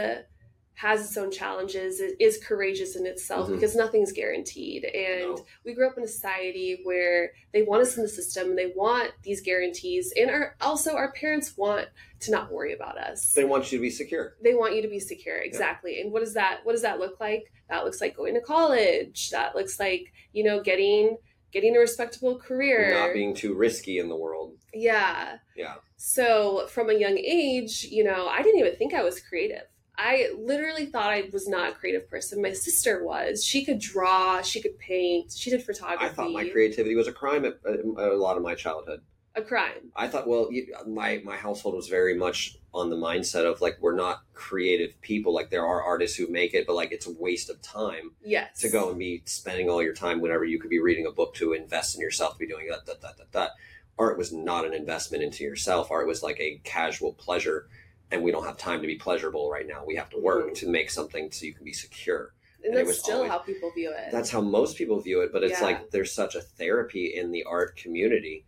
has 0.78 1.04
its 1.04 1.18
own 1.18 1.32
challenges. 1.32 2.00
It 2.00 2.16
is 2.20 2.38
courageous 2.38 2.96
in 2.96 3.08
itself 3.08 3.50
Mhm. 3.50 3.54
because 3.56 3.76
nothing's 3.76 4.12
guaranteed. 4.12 4.86
And 4.86 5.22
No. 5.36 5.46
we 5.64 5.74
grew 5.74 5.88
up 5.88 5.98
in 5.98 6.04
a 6.04 6.08
society 6.08 6.82
where 6.84 7.34
they 7.52 7.64
want 7.64 7.82
us 7.82 7.98
in 7.98 8.04
the 8.04 8.08
system 8.10 8.52
and 8.52 8.58
they 8.60 8.68
want 8.68 9.12
these 9.24 9.42
guarantees. 9.42 10.14
And 10.16 10.30
our, 10.30 10.56
also, 10.62 10.94
our 10.94 11.12
parents 11.14 11.58
want 11.58 11.88
to 12.20 12.32
not 12.32 12.52
worry 12.52 12.74
about 12.74 12.98
us 12.98 13.34
they 13.34 13.44
want 13.44 13.72
you 13.72 13.78
to 13.78 13.82
be 13.84 13.92
secure 13.92 14.36
they 14.42 14.56
want 14.56 14.76
you 14.76 14.82
to 14.82 14.88
be 14.88 15.00
secure 15.00 15.38
exactly 15.38 16.02
and 16.02 16.12
what 16.12 16.22
does 16.22 16.34
that 16.34 16.62
what 16.66 16.72
does 16.72 16.82
that 16.82 16.98
look 17.00 17.20
like 17.20 17.52
that 17.70 17.86
looks 17.86 18.02
like 18.02 18.18
going 18.18 18.34
to 18.34 18.42
college 18.42 19.30
that 19.30 19.56
looks 19.56 19.80
like 19.80 20.12
you 20.34 20.44
know 20.44 20.60
getting 20.60 21.16
getting 21.52 21.76
a 21.76 21.80
respectable 21.80 22.40
career 22.40 22.90
not 22.92 23.14
being 23.14 23.36
too 23.36 23.54
risky 23.54 24.00
in 24.00 24.10
the 24.10 24.16
world 24.16 24.58
yeah 24.74 25.38
yeah 25.56 25.76
so 25.96 26.66
from 26.72 26.90
a 26.90 26.94
young 26.94 27.20
age 27.20 27.84
you 27.84 28.04
know 28.04 28.28
i 28.28 28.42
didn't 28.42 28.60
even 28.60 28.76
think 28.76 28.96
i 28.96 29.04
was 29.04 29.20
creative 29.22 29.68
i 29.98 30.30
literally 30.38 30.86
thought 30.86 31.10
i 31.10 31.30
was 31.32 31.48
not 31.48 31.70
a 31.70 31.74
creative 31.74 32.10
person. 32.10 32.42
My 32.42 32.54
sister 32.54 33.04
was. 33.04 33.44
She 33.44 33.66
could 33.66 33.80
draw 33.80 34.42
she 34.42 34.62
could 34.62 34.78
paint 34.80 35.32
she 35.32 35.50
did 35.50 35.64
photography 35.64 36.06
i 36.06 36.10
thought 36.10 36.32
my 36.32 36.48
creativity 36.50 36.96
was 36.96 37.08
a 37.08 37.14
crime 37.14 37.46
at, 37.46 37.60
at 37.66 37.86
a 37.86 38.16
lot 38.16 38.38
of 38.38 38.44
my 38.44 38.56
childhood. 38.56 39.02
A 39.36 39.42
crime. 39.42 39.92
I 39.96 40.08
thought 40.08 40.28
well 40.28 40.52
you, 40.52 40.74
my 40.88 41.22
my 41.24 41.36
household 41.36 41.76
was 41.76 41.88
very 41.88 42.16
much 42.16 42.58
on 42.74 42.90
the 42.90 42.96
mindset 42.96 43.46
of 43.46 43.62
like 43.62 43.78
we're 43.80 43.96
not 43.96 44.22
creative 44.34 45.00
people. 45.02 45.34
Like 45.34 45.50
there 45.52 45.66
are 45.66 45.84
artists 45.84 46.18
who 46.18 46.28
make 46.28 46.54
it 46.54 46.66
but 46.66 46.76
like 46.76 46.92
it's 46.92 47.08
a 47.08 47.14
waste 47.14 47.50
of 47.50 47.62
time 47.62 48.12
yes. 48.24 48.60
to 48.62 48.70
go 48.70 48.90
and 48.90 48.98
be 48.98 49.22
spending 49.26 49.70
all 49.70 49.84
your 49.84 49.94
time 49.94 50.22
whenever 50.22 50.44
you 50.44 50.60
could 50.60 50.70
be 50.70 50.80
reading 50.80 51.06
a 51.06 51.12
book 51.12 51.36
to 51.36 51.54
invest 51.54 51.96
in 51.96 52.02
yourself 52.02 52.34
to 52.34 52.40
be 52.40 52.48
doing 52.48 52.68
that 52.70 52.86
that 52.86 53.02
that 53.02 53.18
that 53.18 53.32
that. 53.32 53.52
Art 54.00 54.18
was 54.20 54.32
not 54.32 54.64
an 54.64 54.76
investment 54.76 55.24
into 55.24 55.44
yourself. 55.44 55.90
Art 55.90 56.06
was 56.06 56.22
like 56.22 56.40
a 56.40 56.62
casual 56.64 57.14
pleasure 57.14 57.68
and 58.12 58.24
we 58.24 58.32
don't 58.32 58.46
have 58.46 58.58
time 58.58 58.82
to 58.82 58.88
be 58.88 58.96
pleasurable 58.96 59.50
right 59.50 59.68
now 59.68 59.84
we 59.86 59.96
have 59.96 60.10
to 60.10 60.20
work 60.20 60.50
Mhm. 60.50 60.56
to 60.56 60.68
make 60.70 60.90
something 60.90 61.32
so 61.32 61.46
you 61.46 61.54
can 61.54 61.66
be 61.66 61.74
secure 61.74 62.34
and 62.64 62.76
and 62.76 62.88
that's 62.88 63.00
still 63.00 63.18
always- 63.18 63.32
how 63.32 63.40
people 63.40 63.72
view 63.72 63.92
it 63.92 64.12
that's 64.12 64.30
how 64.30 64.42
most 64.42 64.78
people 64.78 65.00
view 65.00 65.22
it 65.22 65.32
but 65.32 65.44
it's 65.44 65.60
Yeah. 65.60 65.66
like 65.66 65.92
there's 65.92 66.12
such 66.12 66.36
a 66.36 66.42
therapy 66.42 67.14
in 67.16 67.32
the 67.32 67.44
art 67.44 67.76
community 67.76 68.46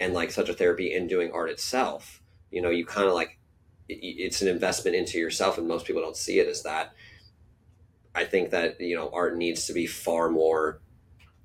and 0.00 0.12
like 0.14 0.30
such 0.30 0.48
a 0.48 0.54
therapy 0.54 0.92
in 0.92 1.06
doing 1.06 1.30
art 1.32 1.50
itself 1.50 2.22
you 2.50 2.60
know 2.62 2.70
you 2.70 2.84
kind 2.84 3.08
of 3.08 3.14
like 3.14 3.38
it- 3.88 3.94
it's 4.02 4.40
an 4.42 4.48
investment 4.48 4.96
into 4.96 5.18
yourself 5.18 5.58
and 5.58 5.66
most 5.68 5.86
people 5.86 6.00
don't 6.02 6.16
see 6.16 6.38
it 6.38 6.48
as 6.48 6.62
that 6.62 6.94
i 8.14 8.24
think 8.24 8.50
that 8.50 8.80
you 8.80 8.94
know 8.96 9.10
art 9.12 9.36
needs 9.36 9.66
to 9.66 9.72
be 9.72 9.86
far 9.86 10.28
more 10.30 10.80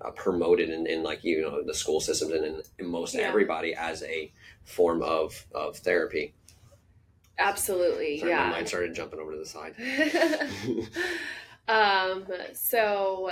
uh, 0.01 0.11
promoted 0.11 0.69
in, 0.69 0.87
in 0.87 1.03
like 1.03 1.23
you 1.23 1.41
know 1.41 1.61
the 1.63 1.73
school 1.73 1.99
systems 1.99 2.31
and 2.31 2.45
in, 2.45 2.61
in 2.79 2.85
most 2.87 3.13
Yeah. 3.15 3.21
everybody 3.21 3.73
as 3.73 4.01
a 4.03 4.31
form 4.63 5.01
of 5.01 5.45
of 5.53 5.77
therapy 5.77 6.33
absolutely 7.39 8.19
Sorry, 8.19 8.31
yeah. 8.31 8.45
my 8.45 8.51
mind 8.51 8.67
started 8.67 8.93
jumping 8.93 9.19
over 9.19 9.31
to 9.31 9.37
the 9.39 9.45
side. 9.45 9.73
Um 11.67 12.25
so 12.53 13.29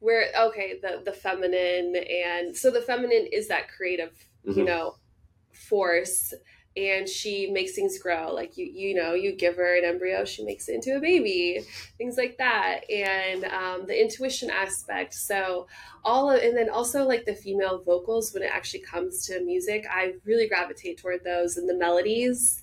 we're 0.00 0.26
okay 0.46 0.80
the 0.82 1.02
the 1.04 1.12
feminine 1.12 1.94
and 1.96 2.56
so 2.56 2.70
the 2.70 2.80
feminine 2.80 3.28
is 3.32 3.46
that 3.48 3.68
creative 3.68 4.12
you 4.44 4.64
Mhm. 4.64 4.66
know 4.66 4.94
force 5.52 6.34
and 6.76 7.08
she 7.08 7.50
makes 7.50 7.72
things 7.74 7.98
grow. 7.98 8.32
Like 8.32 8.56
you 8.56 8.64
you 8.66 8.94
know 8.94 9.14
you 9.14 9.36
give 9.36 9.54
her 9.56 9.76
an 9.78 9.84
embryo 9.84 10.24
she 10.24 10.42
makes 10.44 10.68
it 10.68 10.74
into 10.76 10.96
a 10.96 11.00
baby 11.00 11.60
things 11.98 12.16
like 12.16 12.38
that. 12.38 12.80
And 12.90 13.44
um, 13.44 13.86
the 13.86 14.00
intuition 14.00 14.50
aspect 14.50 15.14
so 15.14 15.68
all 16.04 16.28
of 16.30 16.42
and 16.42 16.56
then 16.56 16.70
also 16.70 17.06
like 17.06 17.24
the 17.24 17.34
female 17.34 17.82
vocals 17.84 18.32
when 18.34 18.42
it 18.42 18.50
actually 18.52 18.80
comes 18.80 19.26
to 19.26 19.38
music 19.44 19.84
i 19.90 20.14
really 20.24 20.48
gravitate 20.48 20.96
toward 20.98 21.22
those 21.24 21.56
and 21.58 21.68
the 21.68 21.74
melodies 21.74 22.62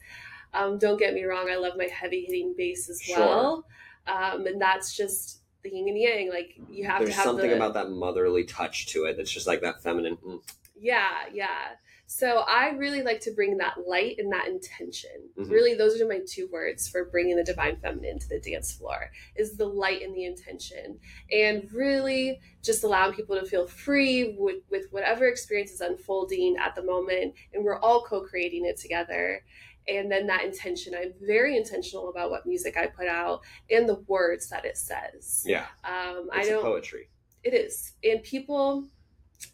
um, 0.53 0.77
don't 0.77 0.97
get 0.97 1.13
me 1.13 1.23
wrong 1.23 1.49
i 1.49 1.55
love 1.55 1.73
my 1.77 1.86
heavy 1.86 2.25
hitting 2.25 2.53
bass 2.57 2.89
as 2.89 3.01
Sure. 3.01 3.19
well 3.19 3.65
um, 4.07 4.45
and 4.47 4.62
that's 4.62 4.95
just 4.95 5.41
the 5.63 5.69
yin 5.69 5.88
and 5.88 5.97
yang 5.97 6.29
like 6.29 6.55
you 6.69 6.86
have 6.86 6.99
there's 6.99 7.12
to 7.12 7.15
have 7.15 7.25
something 7.25 7.49
the, 7.49 7.55
about 7.55 7.73
that 7.73 7.89
motherly 7.89 8.43
touch 8.43 8.88
to 8.88 9.05
it 9.05 9.17
that's 9.17 9.31
just 9.31 9.47
like 9.47 9.62
that 9.62 9.81
feminine 9.81 10.17
mm. 10.17 10.41
yeah, 10.79 11.23
yeah. 11.33 11.75
So 12.10 12.45
I 12.47 12.69
really 12.69 13.01
like 13.01 13.19
to 13.21 13.31
bring 13.31 13.57
that 13.57 13.86
light 13.86 14.15
and 14.17 14.31
that 14.31 14.47
intention. 14.47 15.29
Mhm. 15.38 15.51
Really, 15.51 15.73
those 15.73 15.99
are 15.99 16.07
my 16.07 16.21
two 16.25 16.47
words 16.47 16.88
for 16.88 17.03
bringing 17.03 17.36
the 17.36 17.43
divine 17.43 17.75
feminine 17.81 18.17
to 18.17 18.29
the 18.29 18.39
dance 18.39 18.71
floor 18.71 19.12
is 19.36 19.57
the 19.57 19.65
light 19.65 20.01
and 20.01 20.15
the 20.15 20.23
intention. 20.23 20.99
And 21.33 21.69
really 21.73 22.39
just 22.63 22.86
allowing 22.86 23.13
people 23.13 23.38
to 23.38 23.45
feel 23.45 23.67
free 23.67 24.38
with, 24.39 24.63
with 24.69 24.86
whatever 24.91 25.27
experience 25.27 25.71
is 25.71 25.81
unfolding 25.81 26.55
at 26.55 26.75
the 26.75 26.83
moment. 26.83 27.33
And 27.53 27.65
we're 27.65 27.79
all 27.79 28.03
co-creating 28.03 28.65
it 28.65 28.77
together. 28.77 29.43
And 29.88 30.12
then 30.12 30.28
that 30.28 30.43
intention, 30.43 30.93
I'm 30.95 31.13
very 31.21 31.56
intentional 31.58 32.10
about 32.10 32.30
what 32.30 32.45
music 32.45 32.76
I 32.78 32.88
put 32.88 33.08
out 33.08 33.41
and 33.69 33.88
the 33.88 33.95
words 34.08 34.50
that 34.50 34.65
it 34.65 34.78
says. 34.78 35.43
yeah 35.45 35.65
Um, 35.84 36.30
it's 36.34 36.47
I 36.47 36.52
don't 36.52 36.62
poetry 36.63 37.10
it 37.43 37.54
is. 37.54 37.93
And 38.04 38.21
people, 38.23 38.88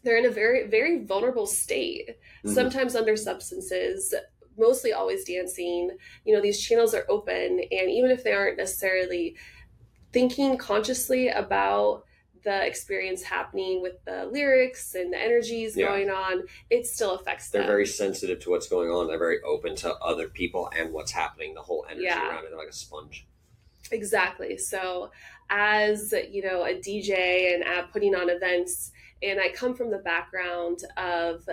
they're 0.02 0.16
in 0.18 0.26
a 0.26 0.30
very, 0.30 0.66
very 0.66 1.04
vulnerable 1.04 1.46
state, 1.46 2.16
Mhm. 2.44 2.54
sometimes 2.54 2.96
under 2.96 3.16
substances, 3.16 4.12
mostly 4.56 4.92
always 4.92 5.24
dancing. 5.24 5.96
You 6.24 6.34
know, 6.34 6.40
these 6.40 6.60
channels 6.60 6.94
are 6.94 7.04
open. 7.08 7.60
And 7.60 7.90
even 7.90 8.10
if 8.10 8.24
they 8.24 8.32
aren't 8.32 8.56
necessarily 8.56 9.36
thinking 10.12 10.56
consciously 10.56 11.28
about 11.28 12.04
the 12.44 12.66
experience 12.66 13.22
happening 13.22 13.80
with 13.82 14.04
the 14.04 14.26
lyrics 14.26 14.94
and 14.94 15.12
the 15.12 15.18
energies 15.18 15.76
Yeah. 15.76 15.88
going 15.88 16.10
on, 16.10 16.44
it 16.70 16.86
still 16.86 17.14
affects 17.14 17.50
them. 17.50 17.60
they're 17.60 17.66
them. 17.66 17.72
very 17.72 17.86
sensitive 17.86 18.40
to 18.40 18.50
what's 18.50 18.68
going 18.68 18.90
on. 18.90 19.08
They're 19.08 19.18
very 19.18 19.40
open 19.42 19.74
to 19.76 19.94
other 19.96 20.28
people 20.28 20.70
and 20.76 20.92
what's 20.92 21.12
happening. 21.12 21.54
The 21.54 21.62
whole 21.62 21.84
energy 21.88 22.04
Yeah. 22.04 22.28
around 22.28 22.44
it, 22.44 22.50
they're 22.50 22.58
like 22.58 22.68
a 22.68 22.72
sponge. 22.72 23.26
Exactly. 23.90 24.56
So, 24.58 25.10
as 25.50 26.12
you 26.30 26.42
know, 26.42 26.64
a 26.64 26.74
DJ 26.74 27.54
and 27.54 27.64
uh, 27.64 27.82
putting 27.92 28.14
on 28.14 28.30
events, 28.30 28.92
and 29.22 29.40
I 29.40 29.50
come 29.50 29.74
from 29.74 29.90
the 29.90 29.98
background 29.98 30.80
of 30.96 31.46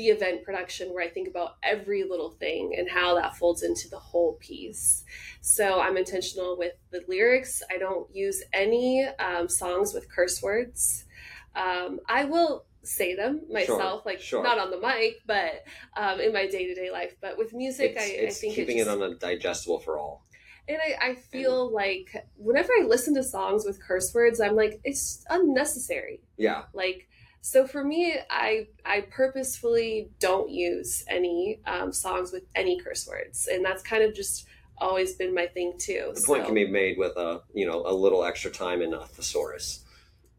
the 0.00 0.08
event 0.08 0.42
production 0.42 0.94
where 0.94 1.04
I 1.04 1.10
think 1.10 1.28
about 1.28 1.56
every 1.62 2.04
little 2.04 2.30
thing 2.30 2.74
and 2.78 2.88
how 2.88 3.14
that 3.16 3.36
folds 3.36 3.62
into 3.62 3.86
the 3.90 3.98
whole 3.98 4.38
piece. 4.40 5.04
So, 5.42 5.78
I'm 5.80 5.98
intentional 5.98 6.56
with 6.56 6.72
the 6.90 7.02
lyrics. 7.06 7.62
I 7.70 7.76
don't 7.76 8.06
use 8.14 8.42
any 8.54 9.04
um, 9.18 9.46
songs 9.48 9.92
with 9.92 10.10
curse 10.10 10.42
words. 10.42 11.04
Um, 11.54 12.00
I 12.08 12.24
will 12.24 12.64
say 12.82 13.14
them 13.14 13.42
myself, 13.52 14.06
like 14.06 14.20
sure. 14.22 14.42
not 14.42 14.58
on 14.58 14.70
the 14.70 14.80
mic, 14.80 15.16
but 15.26 15.64
um, 15.98 16.18
in 16.18 16.32
my 16.32 16.46
day 16.46 16.66
to 16.66 16.74
day 16.74 16.90
life. 16.90 17.14
But 17.20 17.36
with 17.36 17.52
music, 17.52 17.92
It's, 17.94 18.02
I, 18.02 18.06
it's 18.06 18.38
I 18.38 18.40
think 18.40 18.54
keeping 18.54 18.78
it, 18.78 18.86
it, 18.86 18.88
on 18.88 19.02
a 19.02 19.14
digestible 19.16 19.80
for 19.80 19.98
all. 19.98 20.24
and 20.66 20.78
I, 20.78 21.10
I 21.10 21.14
feel 21.16 21.70
like 21.70 22.08
whenever 22.36 22.70
I 22.80 22.86
listen 22.86 23.14
to 23.16 23.22
songs 23.22 23.66
with 23.66 23.82
curse 23.82 24.14
words, 24.14 24.40
I'm 24.40 24.56
like, 24.56 24.80
it's 24.82 25.24
unnecessary. 25.28 26.22
Yeah, 26.38 26.62
Like, 26.72 27.06
So 27.42 27.66
for 27.66 27.82
me, 27.82 28.16
I 28.28 28.68
I 28.84 29.02
purposefully 29.02 30.10
don't 30.18 30.50
use 30.50 31.04
any 31.08 31.60
um, 31.66 31.92
songs 31.92 32.32
with 32.32 32.44
any 32.54 32.78
curse 32.78 33.06
words, 33.08 33.48
and 33.50 33.64
that's 33.64 33.82
kind 33.82 34.02
of 34.02 34.14
just 34.14 34.46
always 34.78 35.14
been 35.14 35.34
my 35.34 35.46
thing 35.46 35.74
too. 35.78 36.12
The 36.14 36.22
point 36.22 36.44
can 36.44 36.54
be 36.54 36.66
made 36.66 36.98
with 36.98 37.16
a 37.16 37.42
you 37.54 37.66
know 37.66 37.82
a 37.86 37.94
little 37.94 38.24
extra 38.24 38.50
time 38.50 38.82
in 38.82 38.92
a 38.92 39.06
thesaurus, 39.06 39.84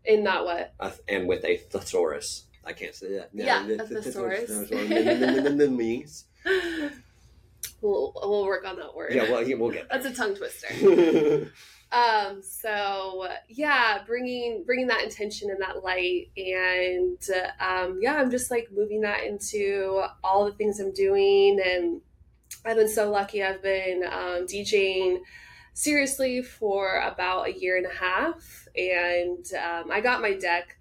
in 0.05 0.23
not 0.23 0.45
what 0.45 0.73
uh, 0.79 0.91
and 1.07 1.27
with 1.27 1.43
a 1.43 1.57
thesaurus. 1.57 2.45
I 2.63 2.73
can't 2.73 2.93
say 2.93 3.13
that. 3.13 3.29
Yeah, 3.33 3.67
a 3.67 3.85
thesaurus. 3.85 4.69
Means. 5.71 6.25
we'll 7.81 8.13
we'll 8.15 8.45
work 8.45 8.65
on 8.65 8.75
that 8.77 8.95
word. 8.95 9.13
Yeah, 9.13 9.31
well, 9.31 9.47
yeah, 9.47 9.55
we'll 9.55 9.71
get 9.71 9.89
that's 9.89 10.05
a 10.05 10.13
tongue 10.13 10.35
twister. 10.35 10.67
um 11.91 12.41
so 12.41 13.27
yeah 13.49 13.99
bringing 14.07 14.63
bringing 14.65 14.87
that 14.87 15.03
intention 15.03 15.49
and 15.49 15.61
that 15.61 15.83
light 15.83 16.27
and 16.37 17.17
um 17.59 17.99
yeah 18.01 18.15
i'm 18.15 18.31
just 18.31 18.49
like 18.49 18.69
moving 18.71 19.01
that 19.01 19.23
into 19.23 20.01
all 20.23 20.45
the 20.45 20.53
things 20.53 20.79
i'm 20.79 20.93
doing. 20.93 21.59
And 21.63 22.01
i've 22.65 22.77
been 22.77 22.89
so 22.89 23.09
lucky. 23.09 23.43
I've 23.43 23.61
been 23.61 24.03
um, 24.03 24.45
djing 24.45 25.19
seriously 25.73 26.41
for 26.41 26.99
about 26.99 27.47
a 27.47 27.59
year 27.59 27.77
and 27.77 27.85
a 27.85 27.93
half. 27.93 28.67
And 28.75 29.45
um, 29.55 29.91
i 29.91 29.99
got 30.01 30.21
my 30.21 30.33
deck 30.33 30.77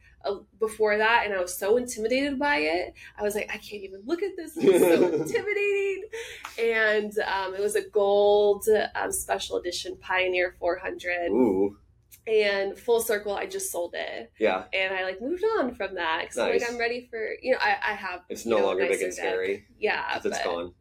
before 0.59 0.97
that 0.99 1.23
and 1.25 1.35
i 1.35 1.41
was 1.41 1.57
so 1.57 1.77
intimidated 1.77 2.39
by 2.39 2.57
it 2.57 2.93
i 3.19 3.23
was 3.23 3.35
like 3.35 3.49
i 3.53 3.57
can't 3.57 3.83
even 3.83 4.01
look 4.05 4.23
at 4.23 4.33
this 4.37 4.53
it's 4.57 4.79
so 4.85 5.07
intimidating 5.15 6.03
and 6.59 7.19
um, 7.21 7.55
it 7.55 7.61
was 7.61 7.75
a 7.77 7.89
gold 7.89 8.65
um, 8.95 9.11
special 9.13 9.57
edition 9.57 9.97
pioneer 10.01 10.55
400 10.59 11.31
Ooh, 11.31 11.77
and 12.27 12.79
full 12.79 13.01
circle 13.01 13.35
i 13.35 13.47
just 13.47 13.73
sold 13.73 13.95
it 13.97 14.31
yeah, 14.39 14.65
and 14.75 14.95
i 14.95 15.05
like 15.05 15.21
moved 15.23 15.43
on 15.59 15.75
from 15.75 15.95
that 15.95 16.23
because 16.23 16.37
Nice. 16.37 16.61
like 16.61 16.71
i'm 16.71 16.79
ready 16.79 17.07
for 17.11 17.31
you 17.41 17.53
know 17.53 17.59
i, 17.63 17.77
I 17.93 17.95
have 17.95 18.21
it's 18.29 18.45
no 18.45 18.59
know, 18.59 18.67
longer 18.67 18.83
big 18.87 19.01
and 19.01 19.11
deck. 19.11 19.13
scary. 19.15 19.65
yeah 19.79 20.13
'cause 20.15 20.27
it's 20.27 20.45
gone. 20.45 20.75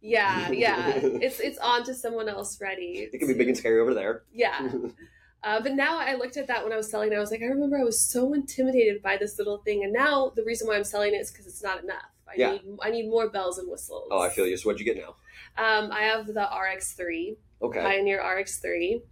yeah 0.00 0.50
yeah 0.50 0.92
it's 0.96 1.38
it's 1.40 1.58
on 1.58 1.84
to 1.84 1.94
someone 1.94 2.28
else 2.30 2.58
ready 2.60 3.08
It 3.12 3.18
can 3.18 3.28
be 3.28 3.34
big 3.34 3.48
and 3.48 3.56
scary 3.58 3.80
over 3.80 3.92
there. 3.92 4.22
yeah 4.32 4.70
Uh, 5.42 5.60
but 5.60 5.72
now 5.74 5.98
I 5.98 6.14
looked 6.16 6.36
at 6.36 6.46
that 6.48 6.62
when 6.62 6.72
I 6.72 6.76
was 6.76 6.90
selling. 6.90 7.14
I 7.14 7.18
was 7.18 7.30
like, 7.30 7.40
I 7.42 7.46
remember 7.46 7.78
I 7.78 7.82
was 7.84 8.00
so 8.00 8.34
intimidated 8.34 9.02
by 9.02 9.16
this 9.16 9.38
little 9.38 9.58
thing, 9.58 9.84
and 9.84 9.92
now 9.92 10.32
the 10.36 10.44
reason 10.44 10.66
why 10.68 10.76
I'm 10.76 10.84
selling 10.84 11.14
it 11.14 11.18
is 11.18 11.30
because 11.30 11.46
it's 11.46 11.62
not 11.62 11.82
enough. 11.82 12.04
I 12.28 12.34
Yeah. 12.36 12.52
need 12.52 12.62
I 12.82 12.90
need 12.90 13.08
more 13.08 13.28
bells 13.30 13.58
and 13.58 13.68
whistles. 13.70 14.08
oh, 14.10 14.20
I 14.20 14.28
feel 14.28 14.46
you. 14.46 14.56
So 14.56 14.68
what'd 14.68 14.78
you 14.80 14.84
get 14.84 14.96
now? 15.02 15.16
Um, 15.56 15.90
I 15.90 16.02
have 16.02 16.26
the 16.26 16.46
RX3, 16.52 17.36
Okay. 17.62 17.80
Pioneer 17.80 18.20
RX3. 18.22 19.02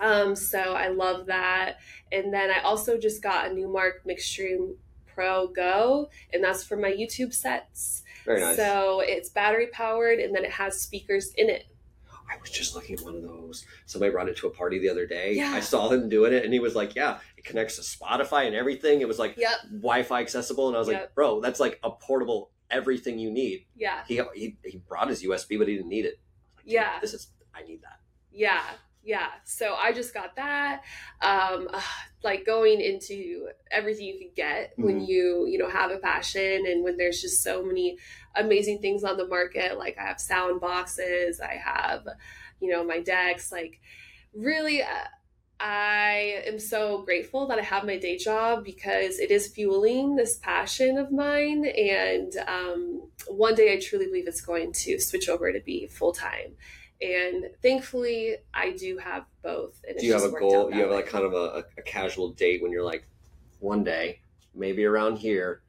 Um, 0.00 0.36
so 0.36 0.58
I 0.74 0.88
love 0.88 1.26
that. 1.26 1.78
And 2.12 2.32
then 2.32 2.50
I 2.50 2.60
also 2.60 2.96
just 2.98 3.22
got 3.22 3.46
a 3.46 3.50
Numark 3.50 4.04
Mixstream 4.06 4.76
Pro 5.06 5.48
Go, 5.48 6.10
and 6.32 6.44
that's 6.44 6.62
for 6.62 6.76
my 6.76 6.90
YouTube 6.92 7.32
sets. 7.34 8.02
Very 8.24 8.40
nice. 8.40 8.56
So 8.56 9.00
it's 9.00 9.30
battery 9.30 9.68
powered, 9.72 10.20
and 10.20 10.34
then 10.34 10.44
it 10.44 10.52
has 10.52 10.80
speakers 10.80 11.32
in 11.34 11.48
it. 11.50 11.64
I 12.30 12.36
was 12.40 12.50
just 12.50 12.74
looking 12.74 12.96
at 12.98 13.02
one 13.04 13.14
of 13.14 13.22
those. 13.22 13.64
Somebody 13.86 14.12
brought 14.12 14.28
it 14.28 14.36
to 14.38 14.46
a 14.46 14.50
party 14.50 14.78
the 14.78 14.88
other 14.90 15.06
day. 15.06 15.34
Yeah. 15.34 15.52
I 15.52 15.60
saw 15.60 15.88
him 15.90 16.08
doing 16.08 16.32
it, 16.32 16.44
and 16.44 16.52
he 16.52 16.60
was 16.60 16.74
like, 16.74 16.94
"Yeah, 16.94 17.18
it 17.36 17.44
connects 17.44 17.76
to 17.76 17.82
Spotify 17.82 18.46
and 18.46 18.54
everything." 18.54 19.00
It 19.00 19.08
was 19.08 19.18
like 19.18 19.36
Yep. 19.36 19.50
Wi-Fi 19.72 20.20
accessible, 20.20 20.68
and 20.68 20.76
I 20.76 20.78
was 20.78 20.88
like, 20.88 21.14
"Bro, 21.14 21.40
that's 21.40 21.58
like 21.60 21.78
a 21.82 21.90
portable 21.90 22.50
everything 22.70 23.18
you 23.18 23.30
need." 23.30 23.66
Yeah. 23.76 24.02
He 24.06 24.20
he, 24.34 24.56
he 24.64 24.78
brought 24.88 25.08
his 25.08 25.22
USB, 25.22 25.58
but 25.58 25.68
he 25.68 25.76
didn't 25.76 25.88
need 25.88 26.04
it. 26.04 26.20
Like, 26.58 26.66
Yeah. 26.66 26.98
this 27.00 27.14
is 27.14 27.28
I 27.54 27.62
need 27.62 27.82
that. 27.82 28.00
Yeah. 28.30 28.62
Yeah. 29.08 29.28
So 29.44 29.74
I 29.74 29.92
just 29.92 30.12
got 30.12 30.36
that. 30.36 30.82
Um, 31.22 31.70
like 32.22 32.44
going 32.44 32.80
into 32.82 33.48
everything 33.70 34.04
you 34.04 34.18
could 34.18 34.34
get 34.36 34.74
when 34.76 35.00
Mhm. 35.00 35.08
you, 35.08 35.46
you 35.46 35.56
know, 35.56 35.68
have 35.70 35.90
a 35.90 35.98
passion 35.98 36.66
and 36.66 36.84
when 36.84 36.98
there's 36.98 37.22
just 37.22 37.42
so 37.42 37.62
many 37.62 37.96
amazing 38.34 38.80
things 38.80 39.04
on 39.04 39.16
the 39.16 39.26
market. 39.26 39.78
Like 39.78 39.96
I 39.98 40.02
have 40.02 40.20
sound 40.20 40.60
boxes, 40.60 41.40
I 41.40 41.54
have, 41.54 42.06
you 42.60 42.68
know, 42.70 42.84
my 42.84 43.00
decks. 43.00 43.50
Like 43.50 43.80
really, 44.34 44.82
uh, 44.82 45.06
I 45.58 46.42
am 46.46 46.58
so 46.58 47.02
grateful 47.02 47.46
that 47.48 47.58
I 47.58 47.62
have 47.62 47.86
my 47.86 47.98
day 47.98 48.18
job 48.18 48.62
because 48.62 49.18
it 49.18 49.30
is 49.30 49.48
fueling 49.48 50.16
this 50.16 50.36
passion 50.36 50.98
of 50.98 51.10
mine. 51.10 51.64
And 51.64 52.32
um, 52.46 53.02
one 53.26 53.54
day 53.54 53.72
I 53.72 53.80
truly 53.80 54.06
believe 54.06 54.28
it's 54.28 54.42
going 54.42 54.72
to 54.84 55.00
switch 55.00 55.30
over 55.30 55.50
to 55.50 55.60
be 55.60 55.86
full 55.86 56.12
time. 56.12 56.56
And 57.00 57.50
thankfully, 57.62 58.36
I 58.52 58.72
do 58.72 58.98
have 58.98 59.24
both. 59.42 59.80
Do 59.98 60.04
you 60.04 60.12
have 60.14 60.24
a 60.24 60.30
goal? 60.30 60.70
You 60.72 60.80
have 60.82 60.90
like 60.90 61.04
way. 61.06 61.10
kind 61.10 61.24
of 61.24 61.32
a, 61.32 61.64
a 61.78 61.82
casual 61.82 62.30
date 62.30 62.62
when 62.62 62.72
you're 62.72 62.84
like, 62.84 63.06
one 63.60 63.84
day, 63.84 64.20
maybe 64.54 64.84
around 64.84 65.16
here, 65.18 65.62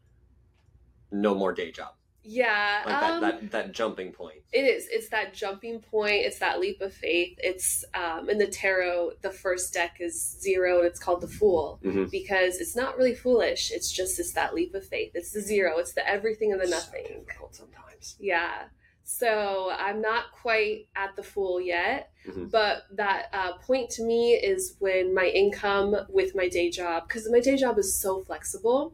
no 1.11 1.33
more 1.35 1.53
day 1.53 1.71
job. 1.71 1.93
yeah. 2.23 2.81
Like 2.85 3.03
um, 3.03 3.21
that, 3.21 3.41
that 3.41 3.51
that 3.51 3.71
jumping 3.73 4.11
point. 4.11 4.41
It 4.51 4.61
is. 4.61 4.87
It's 4.91 5.09
that 5.09 5.33
jumping 5.33 5.79
point. 5.79 6.25
It's 6.25 6.39
that 6.39 6.59
leap 6.59 6.81
of 6.81 6.93
faith. 6.93 7.37
It's 7.41 7.85
um, 7.93 8.29
in 8.29 8.37
the 8.39 8.47
tarot. 8.47 9.11
The 9.21 9.31
first 9.31 9.73
deck 9.73 9.97
is 9.99 10.37
zero, 10.41 10.77
and 10.79 10.87
it's 10.87 10.99
called 10.99 11.21
the 11.21 11.27
Fool 11.27 11.79
Mhm. 11.83 12.09
because 12.11 12.57
it's 12.57 12.75
not 12.75 12.97
really 12.97 13.15
foolish. 13.15 13.71
It's 13.71 13.91
just 13.91 14.19
it's 14.19 14.33
that 14.33 14.53
leap 14.55 14.73
of 14.75 14.85
faith. 14.85 15.11
It's 15.13 15.31
the 15.31 15.41
zero. 15.41 15.77
It's 15.77 15.93
the 15.93 16.07
everything 16.07 16.51
and 16.51 16.61
the 16.61 16.67
So 16.67 16.71
nothing. 16.75 17.03
difficult 17.07 17.55
sometimes. 17.55 18.15
Yeah. 18.19 18.65
So 19.11 19.71
I'm 19.75 20.01
not 20.01 20.25
quite 20.33 20.87
at 20.95 21.15
the 21.15 21.23
full 21.23 21.59
yet, 21.59 22.11
Mhm. 22.27 22.51
but 22.51 22.83
that 22.91 23.29
uh, 23.33 23.57
point 23.57 23.89
to 23.91 24.03
me 24.03 24.33
is 24.35 24.75
when 24.77 25.15
my 25.15 25.25
income 25.25 25.95
with 26.09 26.35
my 26.35 26.47
day 26.47 26.69
job, 26.69 27.07
because 27.07 27.27
my 27.31 27.39
day 27.39 27.55
job 27.57 27.79
is 27.79 27.99
so 27.99 28.21
flexible. 28.23 28.93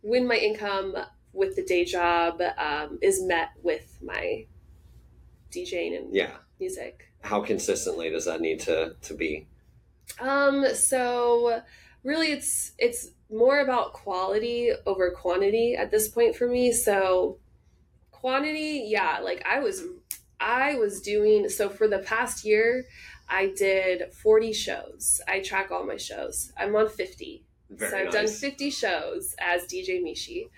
When 0.00 0.26
my 0.26 0.36
income 0.36 0.96
with 1.34 1.56
the 1.56 1.62
day 1.62 1.84
job 1.84 2.40
um, 2.56 2.98
is 3.02 3.22
met 3.22 3.50
with 3.62 3.98
my 4.00 4.46
DJing 5.52 5.94
and 5.98 6.14
Yeah. 6.14 6.38
music. 6.58 7.12
How 7.20 7.42
consistently 7.42 8.08
does 8.08 8.24
that 8.24 8.40
need 8.40 8.60
to 8.60 8.96
to 9.02 9.14
be? 9.14 9.46
Um, 10.20 10.74
so 10.74 11.60
really 12.02 12.32
it's 12.32 12.72
it's 12.78 13.10
more 13.30 13.60
about 13.60 13.92
quality 13.92 14.72
over 14.86 15.10
quantity 15.10 15.74
at 15.76 15.90
this 15.90 16.08
point 16.08 16.34
for 16.34 16.48
me. 16.48 16.72
So 16.72 17.38
quantity, 18.24 18.84
yeah, 18.86 19.18
like 19.22 19.44
I 19.46 19.58
was 19.58 19.82
I 20.40 20.76
was 20.76 21.02
doing 21.02 21.50
so 21.50 21.68
for 21.68 21.86
the 21.88 21.98
past 21.98 22.42
year 22.42 22.86
I 23.28 23.52
did 23.54 24.12
40 24.14 24.52
shows. 24.54 25.20
I 25.28 25.40
track 25.40 25.70
all 25.70 25.84
my 25.84 25.98
shows. 25.98 26.50
I'm 26.58 26.74
on 26.74 26.88
50. 26.88 27.44
Very 27.70 27.90
so 27.90 27.96
I've 27.98 28.04
nice. 28.06 28.12
done 28.14 28.26
50 28.50 28.70
shows 28.70 29.34
as 29.38 29.64
DJ 29.64 30.02
Meeshy. 30.02 30.48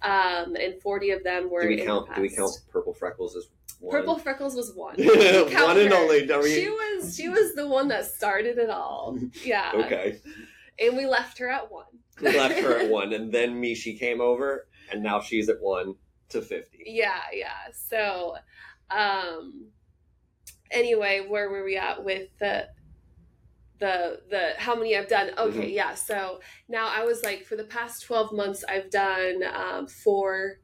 Um, 0.00 0.54
and 0.54 0.80
40 0.80 1.10
of 1.10 1.24
them 1.24 1.50
were 1.50 1.62
do 1.62 1.68
we 1.68 1.80
in 1.80 1.86
count? 1.86 2.14
Do 2.14 2.20
we 2.22 2.28
count 2.28 2.52
purple 2.70 2.94
freckles 2.94 3.34
as 3.36 3.46
one? 3.80 3.90
Purple 3.92 4.18
Freckles 4.18 4.54
was 4.54 4.72
one. 4.74 4.94
one 4.98 5.18
and 5.18 5.92
her. 5.92 5.94
only. 5.96 6.24
We- 6.24 6.54
She 6.54 6.68
was 6.68 7.16
she 7.16 7.28
was 7.28 7.54
the 7.56 7.66
one 7.66 7.88
that 7.88 8.06
started 8.06 8.58
it 8.58 8.70
all. 8.70 9.18
Yeah. 9.44 9.72
okay. 9.74 10.20
And 10.80 10.96
we 10.96 11.06
left 11.06 11.38
her 11.38 11.48
at 11.48 11.70
one. 11.72 11.86
We 12.20 12.36
left 12.38 12.60
her 12.60 12.78
at 12.78 12.88
one, 12.98 13.12
and 13.12 13.32
then 13.32 13.60
Meeshy 13.60 13.98
came 13.98 14.20
over, 14.20 14.68
and 14.92 15.02
now 15.02 15.20
she's 15.20 15.48
at 15.48 15.60
one 15.60 15.96
to 16.30 16.42
fifty. 16.42 16.82
Yeah, 16.86 17.20
yeah. 17.32 17.70
So 17.72 18.36
um 18.90 19.68
anyway, 20.70 21.26
where 21.28 21.50
were 21.50 21.64
we 21.64 21.76
at 21.76 22.04
with 22.04 22.28
the 22.38 22.68
the 23.78 24.20
the 24.30 24.52
how 24.58 24.74
many 24.74 24.96
I've 24.96 25.08
done? 25.08 25.30
Okay, 25.38 25.70
Mhm. 25.70 25.74
yeah. 25.74 25.94
So 25.94 26.40
now 26.68 26.88
I 26.88 27.04
was 27.04 27.22
like 27.22 27.44
for 27.44 27.56
the 27.56 27.64
past 27.64 28.02
12 28.02 28.32
months 28.32 28.64
I've 28.68 28.90
done 28.90 29.42
um 29.44 29.86
four 29.86 30.58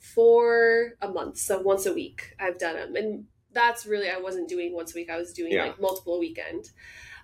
four 0.00 0.94
a 1.02 1.08
month. 1.08 1.38
So 1.38 1.60
once 1.60 1.86
a 1.86 1.92
week 1.92 2.34
I've 2.40 2.58
done 2.58 2.76
them. 2.76 2.96
And 2.96 3.24
that's 3.52 3.86
really 3.86 4.10
I 4.10 4.18
wasn't 4.18 4.48
doing 4.48 4.72
once 4.74 4.94
a 4.94 4.98
week. 4.98 5.10
I 5.10 5.16
was 5.16 5.32
doing 5.32 5.52
Yeah. 5.52 5.64
like 5.66 5.80
multiple 5.80 6.14
a 6.16 6.18
weekend. 6.18 6.70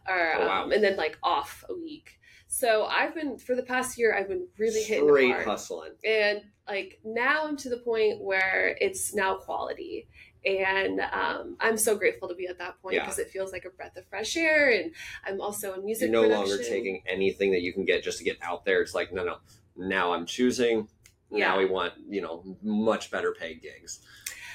Or 0.08 0.34
Oh, 0.36 0.46
wow. 0.46 0.64
um, 0.64 0.72
and 0.72 0.82
then 0.84 0.96
like 0.96 1.18
off 1.22 1.64
a 1.68 1.74
week. 1.74 2.18
So 2.46 2.84
I've 2.84 3.14
been 3.14 3.38
for 3.38 3.54
the 3.56 3.62
past 3.62 3.98
year 3.98 4.14
I've 4.16 4.28
been 4.28 4.48
really 4.58 4.82
hitting 4.82 5.08
Straight 5.08 5.32
hard 5.32 5.44
hustling. 5.46 5.92
and 6.04 6.42
like 6.68 6.98
now 7.05 7.46
i'm 7.46 7.57
to 7.57 7.68
the 7.68 7.79
point 7.79 8.20
where 8.22 8.77
it's 8.81 9.14
now 9.14 9.35
quality 9.37 10.09
and 10.46 11.00
um, 11.00 11.57
i'm 11.61 11.77
so 11.77 11.96
grateful 11.96 12.29
to 12.29 12.35
be 12.35 12.46
at 12.46 12.59
that 12.59 12.81
point 12.83 12.94
Yeah. 12.94 13.03
because 13.05 13.18
it 13.18 13.31
feels 13.31 13.53
like 13.53 13.64
a 13.64 13.70
breath 13.70 13.96
of 13.96 14.07
fresh 14.09 14.37
air 14.37 14.70
and 14.70 14.92
i'm 15.27 15.40
also 15.40 15.74
in 15.74 15.85
music 15.85 16.11
You're 16.11 16.22
no 16.22 16.29
production. 16.29 16.48
longer 16.50 16.64
taking 16.64 17.03
anything 17.07 17.53
that 17.53 17.62
you 17.62 17.72
can 17.72 17.85
get 17.85 18.03
just 18.03 18.18
to 18.18 18.24
get 18.24 18.38
out 18.42 18.64
there. 18.64 18.81
It's 18.83 18.94
like, 18.94 19.12
no, 19.12 19.24
no. 19.24 19.37
Now 19.77 20.12
I'm 20.12 20.27
choosing. 20.27 20.88
Yeah. 21.31 21.48
Now 21.48 21.55
Yeah. 21.55 21.59
we 21.59 21.70
want, 21.70 21.94
you 22.09 22.20
know, 22.20 22.44
much 22.62 23.11
better 23.11 23.33
paid 23.38 23.61
gigs. 23.62 24.00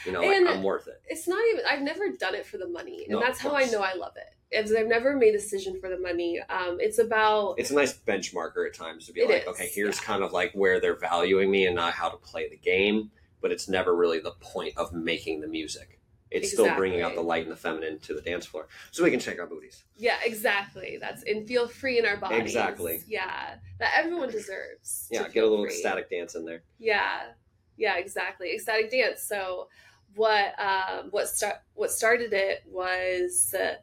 You 0.05 0.11
know, 0.13 0.21
And- 0.21 0.45
like, 0.45 0.55
I'm 0.55 0.63
worth 0.63 0.87
it. 0.87 1.01
it's 1.07 1.27
not 1.27 1.41
even 1.51 1.63
i've 1.69 1.81
never 1.81 2.09
done 2.09 2.35
it 2.35 2.45
for 2.45 2.57
the 2.57 2.67
money 2.67 3.03
and 3.03 3.13
No, 3.13 3.19
that's 3.19 3.39
how 3.39 3.55
i 3.55 3.65
know 3.65 3.81
i 3.81 3.93
love 3.93 4.13
it. 4.15 4.29
it 4.55 4.65
is 4.65 4.73
i've 4.73 4.87
never 4.87 5.15
made 5.15 5.35
a 5.35 5.37
decision 5.37 5.79
for 5.79 5.89
the 5.89 5.99
money 5.99 6.39
um, 6.49 6.77
it's 6.79 6.99
about 6.99 7.55
It's 7.57 7.71
a 7.71 7.75
nice 7.75 7.93
benchmarker 7.93 8.65
at 8.67 8.73
times 8.73 9.07
to 9.07 9.13
be 9.13 9.25
like, 9.25 9.41
is, 9.43 9.47
okay, 9.49 9.69
here's 9.73 9.97
yeah. 9.99 10.03
kind 10.05 10.23
of 10.23 10.31
like 10.31 10.51
where 10.53 10.79
they're 10.79 10.95
valuing 10.95 11.51
me 11.51 11.65
and 11.65 11.75
not 11.75 11.93
how 11.93 12.09
to 12.09 12.17
play 12.17 12.47
the 12.49 12.57
game, 12.57 13.11
but 13.41 13.51
it's 13.51 13.67
never 13.67 13.95
really 13.95 14.19
the 14.19 14.31
point 14.39 14.73
of 14.77 14.93
making 14.93 15.41
the 15.41 15.47
music. 15.47 15.99
it's 16.31 16.51
still 16.51 16.73
bringing 16.75 17.01
out 17.01 17.15
the 17.15 17.21
light 17.21 17.43
and 17.43 17.51
the 17.51 17.55
feminine 17.55 17.97
to 17.99 18.13
the 18.13 18.21
dance 18.21 18.45
floor, 18.45 18.67
so 18.91 19.03
we 19.03 19.09
can 19.11 19.19
shake 19.19 19.39
our 19.39 19.47
booties. 19.47 19.83
Yeah, 19.97 20.17
exactly. 20.23 20.97
That's 21.01 21.23
and 21.23 21.47
feel 21.47 21.67
free 21.67 21.97
in 21.99 22.05
our 22.05 22.17
bodies. 22.17 22.41
Exactly. 22.41 23.01
Yeah, 23.07 23.55
that 23.79 23.91
everyone 23.97 24.29
deserves. 24.29 25.07
Yeah, 25.11 25.27
get 25.27 25.43
a 25.43 25.47
little 25.47 25.65
free. 25.65 25.73
ecstatic 25.73 26.09
dance 26.09 26.35
in 26.35 26.45
there. 26.45 26.61
Yeah, 26.77 27.31
yeah, 27.77 27.97
exactly. 27.97 28.53
Ecstatic 28.53 28.91
dance. 28.91 29.23
So, 29.23 29.69
what 30.15 30.53
um, 30.59 31.07
what 31.11 31.27
start 31.27 31.55
what 31.75 31.91
started 31.91 32.33
it 32.33 32.63
was 32.67 33.53
uh, 33.57 33.75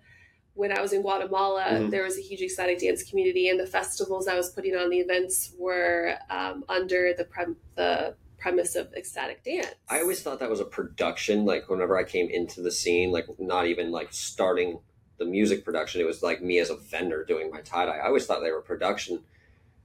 when 0.54 0.76
I 0.76 0.80
was 0.80 0.92
in 0.92 1.02
Guatemala. 1.02 1.64
Mhm. 1.64 1.90
There 1.90 2.02
was 2.02 2.16
a 2.18 2.20
huge 2.20 2.42
ecstatic 2.42 2.80
dance 2.80 3.02
community, 3.08 3.48
and 3.48 3.58
the 3.60 3.66
festivals 3.66 4.26
I 4.28 4.36
was 4.36 4.50
putting 4.50 4.74
on, 4.74 4.90
the 4.90 4.98
events 4.98 5.52
were 5.58 6.16
um, 6.30 6.64
under 6.68 7.12
the 7.16 7.24
prem- 7.24 7.56
the 7.74 8.14
premise 8.38 8.76
of 8.76 8.92
ecstatic 8.94 9.42
dance. 9.42 9.74
I 9.88 10.00
always 10.00 10.22
thought 10.22 10.40
that 10.40 10.50
was 10.50 10.60
a 10.60 10.64
production. 10.64 11.44
Like 11.44 11.68
whenever 11.68 11.96
I 11.96 12.04
came 12.04 12.28
into 12.30 12.60
the 12.62 12.70
scene, 12.70 13.10
like 13.10 13.26
not 13.38 13.66
even 13.66 13.90
like 13.90 14.12
starting 14.12 14.80
the 15.18 15.24
music 15.24 15.64
production, 15.64 16.00
it 16.00 16.04
was 16.04 16.22
like 16.22 16.42
me 16.42 16.58
as 16.58 16.68
a 16.70 16.76
vendor 16.76 17.24
doing 17.24 17.50
my 17.50 17.60
tie 17.62 17.86
dye. 17.86 17.96
I 17.98 18.06
always 18.06 18.26
thought 18.26 18.40
they 18.42 18.52
were 18.52 18.60
production, 18.60 19.20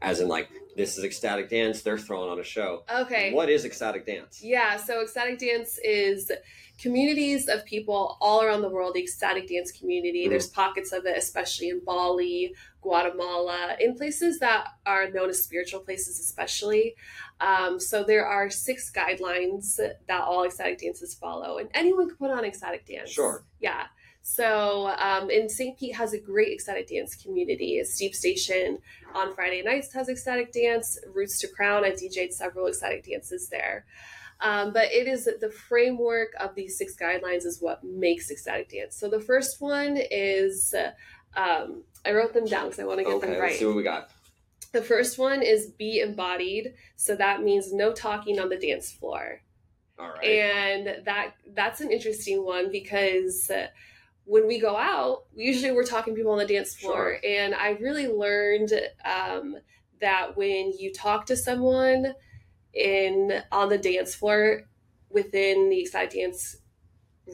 as 0.02 0.20
in 0.20 0.28
like 0.28 0.49
this 0.76 0.97
is 0.97 1.04
ecstatic 1.04 1.49
dance. 1.49 1.82
They're 1.82 1.97
throwing 1.97 2.30
on 2.30 2.39
a 2.39 2.43
show. 2.43 2.84
okay. 2.89 3.34
What 3.34 3.49
is 3.49 3.66
ecstatic 3.66 4.06
dance? 4.06 4.41
Yeah, 4.43 4.78
so 4.78 5.02
ecstatic 5.02 5.38
dance 5.39 5.78
is 5.84 6.32
communities 6.80 7.47
of 7.47 7.64
people 7.66 8.18
all 8.22 8.41
around 8.41 8.62
the 8.62 8.70
world, 8.70 8.95
the 8.95 9.02
ecstatic 9.02 9.47
dance 9.49 9.72
community. 9.72 10.26
Mhm. 10.26 10.30
There's 10.30 10.47
pockets 10.47 10.91
of 10.93 11.06
it, 11.06 11.16
especially 11.18 11.70
in 11.70 11.82
Bali, 11.84 12.56
Guatemala, 12.82 13.76
in 13.80 13.95
places 13.95 14.39
that 14.39 14.68
are 14.86 15.10
known 15.12 15.30
as 15.30 15.43
spiritual 15.43 15.82
places, 15.82 16.20
especially. 16.20 16.95
Um, 17.39 17.80
so 17.80 18.04
there 18.04 18.26
are 18.26 18.49
six 18.49 18.91
guidelines 18.91 19.76
that 19.78 20.22
all 20.22 20.43
ecstatic 20.45 20.80
dances 20.80 21.14
follow, 21.14 21.58
and 21.58 21.70
anyone 21.74 22.08
can 22.08 22.18
put 22.18 22.32
on 22.32 22.45
ecstatic 22.45 22.86
dance. 22.88 23.12
Sure. 23.12 23.43
Yeah. 23.60 23.88
So, 24.24 24.88
um, 24.99 25.30
and 25.30 25.49
St. 25.49 25.78
Pete 25.78 25.95
has 25.95 26.13
a 26.13 26.19
great 26.19 26.53
ecstatic 26.53 26.88
dance 26.89 27.15
community. 27.15 27.84
Steep 27.84 28.13
Station 28.13 28.78
on 29.15 29.34
Friday 29.34 29.61
nights 29.63 29.91
has 29.93 30.09
ecstatic 30.09 30.51
dance. 30.53 30.99
Roots 31.13 31.39
to 31.39 31.47
Crown, 31.47 31.84
I've 31.84 31.95
DJ'd 31.95 32.34
several 32.34 32.67
ecstatic 32.67 33.05
dances 33.05 33.49
there. 33.49 33.86
Um, 34.39 34.74
but 34.74 34.91
it 34.91 35.07
is 35.07 35.26
the 35.26 35.49
framework 35.51 36.30
of 36.39 36.55
these 36.55 36.78
six 36.78 36.95
guidelines 36.95 37.45
is 37.45 37.61
what 37.61 37.84
makes 37.84 38.32
ecstatic 38.32 38.69
dance. 38.69 38.95
So 38.95 39.07
the 39.09 39.19
first 39.19 39.61
one 39.61 39.97
is, 40.09 40.74
um, 41.36 41.84
I 42.05 42.11
wrote 42.13 42.34
them 42.34 42.45
down 42.45 42.65
because 42.65 42.80
I 42.80 42.86
want 42.86 42.99
to 42.99 43.03
get 43.03 43.13
Okay, 43.13 43.22
them 43.22 43.30
let's 43.32 43.41
right. 43.41 43.59
see 43.59 43.65
what 43.65 43.76
we 43.76 43.84
got. 43.84 44.09
The 44.72 44.82
first 44.82 45.17
one 45.19 45.41
is 45.41 45.67
be 45.67 45.99
embodied. 45.99 46.74
So 46.95 47.15
that 47.15 47.43
means 47.43 47.74
no 47.74 47.91
talking 47.91 48.39
on 48.39 48.49
the 48.49 48.57
dance 48.57 48.91
floor 48.91 49.41
All 49.99 50.09
right. 50.09 50.24
and 50.24 51.05
that 51.05 51.36
that's 51.53 51.82
an 51.82 51.91
interesting 51.91 52.43
one 52.45 52.72
because 52.72 53.49
uh, 53.51 53.67
when 54.26 54.47
we 54.47 54.59
go 54.59 54.78
out 54.78 55.24
usually 55.36 55.72
we're 55.72 55.84
talking 55.84 56.13
to 56.13 56.17
people 56.17 56.32
on 56.32 56.38
the 56.38 56.45
dance 56.45 56.76
floor 56.76 57.17
and 57.28 57.53
i 57.55 57.72
really 57.72 58.07
learned 58.07 58.72
um, 59.05 59.55
that 59.99 60.36
when 60.38 60.72
you 60.78 60.91
talk 60.93 61.26
to 61.26 61.36
someone 61.36 62.13
in 62.74 63.41
on 63.51 63.69
the 63.69 63.78
dance 63.78 64.15
floor 64.15 64.63
within 65.09 65.69
the 65.69 65.82
ecstatic 65.82 66.11
dance 66.11 66.57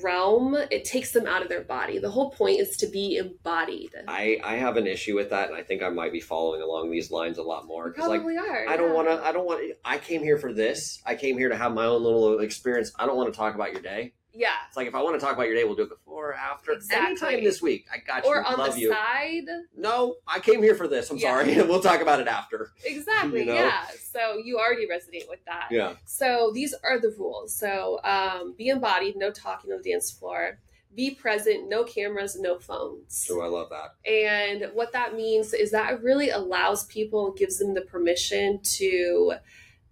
realm 0.03 0.55
it 0.69 0.83
takes 0.83 1.11
them 1.11 1.25
out 1.25 1.41
of 1.41 1.49
their 1.49 1.63
body 1.63 1.97
the 1.97 2.09
whole 2.09 2.29
point 2.31 2.59
is 2.59 2.77
to 2.77 2.87
be 2.87 3.17
embodied 3.17 3.89
I 4.07 4.39
I 4.43 4.55
have 4.55 4.77
an 4.77 4.85
issue 4.85 5.15
with 5.15 5.29
that, 5.29 5.47
and 5.49 5.57
I 5.57 5.63
think 5.63 5.81
I 5.81 5.89
might 5.89 6.11
be 6.11 6.19
following 6.19 6.61
along 6.61 6.91
these 6.91 7.09
lines 7.09 7.37
a 7.37 7.43
lot 7.43 7.65
more 7.65 7.89
because 7.89 8.07
like. 8.07 8.21
are 8.21 8.67
I 8.67 8.77
don't 8.77 8.93
want 8.93 9.07
to. 9.07 9.23
I 9.23 9.31
don't 9.31 9.45
want. 9.45 9.63
I 9.83 9.97
came 9.97 10.21
here 10.21 10.37
for 10.37 10.53
this. 10.53 11.01
I 11.05 11.15
came 11.15 11.37
here 11.37 11.49
to 11.49 11.57
have 11.57 11.73
my 11.73 11.85
own 11.85 12.03
little 12.03 12.39
experience. 12.39 12.91
I 12.99 13.05
don't 13.05 13.15
want 13.15 13.33
to 13.33 13.37
talk 13.37 13.55
about 13.55 13.71
your 13.71 13.81
day. 13.81 14.13
Yeah 14.37 14.49
It's 14.67 14.77
like 14.77 14.87
if 14.87 14.95
I 14.95 15.01
want 15.01 15.19
to 15.19 15.25
talk 15.25 15.33
about 15.35 15.47
your 15.47 15.55
day, 15.55 15.63
we'll 15.63 15.75
do 15.75 15.83
it 15.83 15.89
before 15.89 16.29
or 16.29 16.33
after. 16.35 16.71
Exactly. 16.73 17.27
Anytime 17.27 17.43
this 17.43 17.61
week. 17.61 17.85
I 17.93 17.97
got 17.97 18.23
you. 18.23 18.29
or 18.29 18.43
on 18.45 18.57
Love 18.57 18.75
the 18.75 18.81
you. 18.81 18.91
side 18.91 19.47
No, 19.75 20.15
I 20.27 20.39
came 20.39 20.61
here 20.63 20.75
for 20.75 20.87
this. 20.87 21.09
I'm 21.09 21.17
Yeah. 21.17 21.31
sorry. 21.43 21.61
we'll 21.67 21.81
talk 21.81 22.01
about 22.01 22.19
it 22.19 22.27
after. 22.27 22.71
exactly 22.85 23.39
You 23.41 23.45
know? 23.47 23.53
yeah 23.55 23.85
so 24.13 24.37
you 24.43 24.57
already 24.57 24.87
resonate 24.87 25.27
with 25.29 25.43
that 25.45 25.67
Yeah. 25.71 25.93
So 26.05 26.51
these 26.53 26.73
are 26.83 26.99
the 26.99 27.13
rules. 27.17 27.53
So 27.55 27.99
um, 28.03 28.53
be 28.57 28.69
embodied, 28.69 29.15
no 29.17 29.31
talking 29.31 29.71
on 29.71 29.81
the 29.81 29.89
dance 29.91 30.11
floor. 30.11 30.59
Be 30.95 31.11
present, 31.13 31.69
no 31.69 31.83
cameras, 31.83 32.39
no 32.39 32.57
phones. 32.57 33.27
Oh, 33.31 33.41
I 33.41 33.47
love 33.47 33.69
that. 33.69 33.89
And 34.11 34.71
what 34.73 34.91
that 34.93 35.15
means 35.15 35.53
is 35.53 35.69
that 35.71 35.93
it 35.93 36.01
really 36.01 36.31
allows 36.31 36.85
people, 36.85 37.31
gives 37.33 37.59
them 37.59 37.75
the 37.75 37.81
permission 37.81 38.59
to 38.63 39.33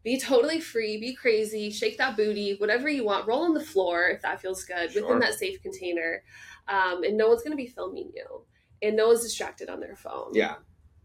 be 0.05 0.17
totally 0.17 0.61
free, 0.61 0.97
be 0.97 1.13
crazy, 1.13 1.69
shake 1.69 1.97
that 1.97 2.15
booty, 2.15 2.55
whatever 2.59 2.87
you 2.87 3.03
want, 3.03 3.27
roll 3.27 3.41
on 3.43 3.53
the 3.53 3.63
floor 3.63 4.07
if 4.07 4.21
that 4.21 4.39
feels 4.39 4.63
good 4.63 4.91
Sure. 4.91 5.01
within 5.01 5.19
that 5.19 5.33
safe 5.33 5.61
container. 5.61 6.23
Um, 6.69 7.03
and 7.03 7.17
no 7.17 7.27
one's 7.27 7.41
going 7.41 7.51
to 7.51 7.57
be 7.57 7.67
filming 7.67 8.11
you, 8.15 8.45
and 8.81 8.95
no 8.95 9.07
one's 9.09 9.23
distracted 9.23 9.67
on 9.69 9.79
their 9.81 9.95
phone. 9.97 10.31
Yeah. 10.33 10.55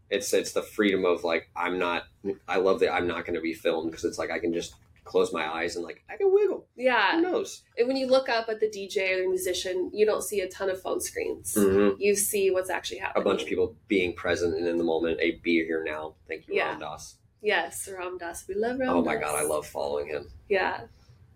It's 0.09 0.33
it's 0.33 0.51
the 0.53 0.61
freedom 0.61 1.05
of 1.05 1.23
like 1.23 1.49
I'm 1.55 1.79
not. 1.79 2.03
I 2.47 2.57
love 2.57 2.79
that 2.81 2.93
I'm 2.93 3.07
not 3.07 3.25
going 3.25 3.35
to 3.35 3.41
be 3.41 3.53
filmed 3.53 3.89
because 3.91 4.03
it's 4.05 4.17
like 4.17 4.29
I 4.31 4.39
can 4.39 4.53
just 4.53 4.73
close 5.05 5.31
my 5.33 5.47
eyes 5.47 5.75
and 5.77 5.85
like 5.85 6.03
I 6.09 6.17
can 6.17 6.33
wiggle. 6.33 6.67
Yeah. 6.75 7.13
Who 7.15 7.21
knows? 7.21 7.63
And 7.77 7.87
when 7.87 7.95
you 7.97 8.07
look 8.07 8.27
up 8.27 8.49
at 8.49 8.59
the 8.59 8.67
DJ 8.67 9.13
or 9.17 9.21
the 9.23 9.29
musician, 9.29 9.89
you 9.93 10.05
don't 10.05 10.21
see 10.21 10.41
a 10.41 10.49
ton 10.49 10.69
of 10.69 10.81
phone 10.81 10.99
screens. 10.99 11.55
Mhm. 11.55 11.95
You 11.97 12.13
see 12.15 12.51
what's 12.51 12.69
actually 12.69 12.97
happening. 12.99 13.21
A 13.21 13.25
bunch 13.25 13.41
of 13.43 13.47
people 13.47 13.75
being 13.87 14.13
present 14.13 14.53
and 14.55 14.67
in 14.67 14.77
the 14.77 14.83
moment. 14.83 15.19
A 15.21 15.39
be 15.43 15.63
here 15.65 15.83
now. 15.83 16.15
Thank 16.27 16.47
you, 16.47 16.55
Yeah. 16.55 16.71
Ram 16.71 16.79
Dass. 16.81 17.15
Yes, 17.41 17.89
Ram 17.91 18.17
Dass. 18.17 18.45
We 18.47 18.55
love 18.55 18.79
Ram 18.79 18.89
Oh 18.89 19.01
my 19.03 19.15
Dass. 19.15 19.23
god, 19.23 19.39
I 19.39 19.43
love 19.43 19.65
following 19.67 20.07
him. 20.07 20.27
Yeah. 20.49 20.81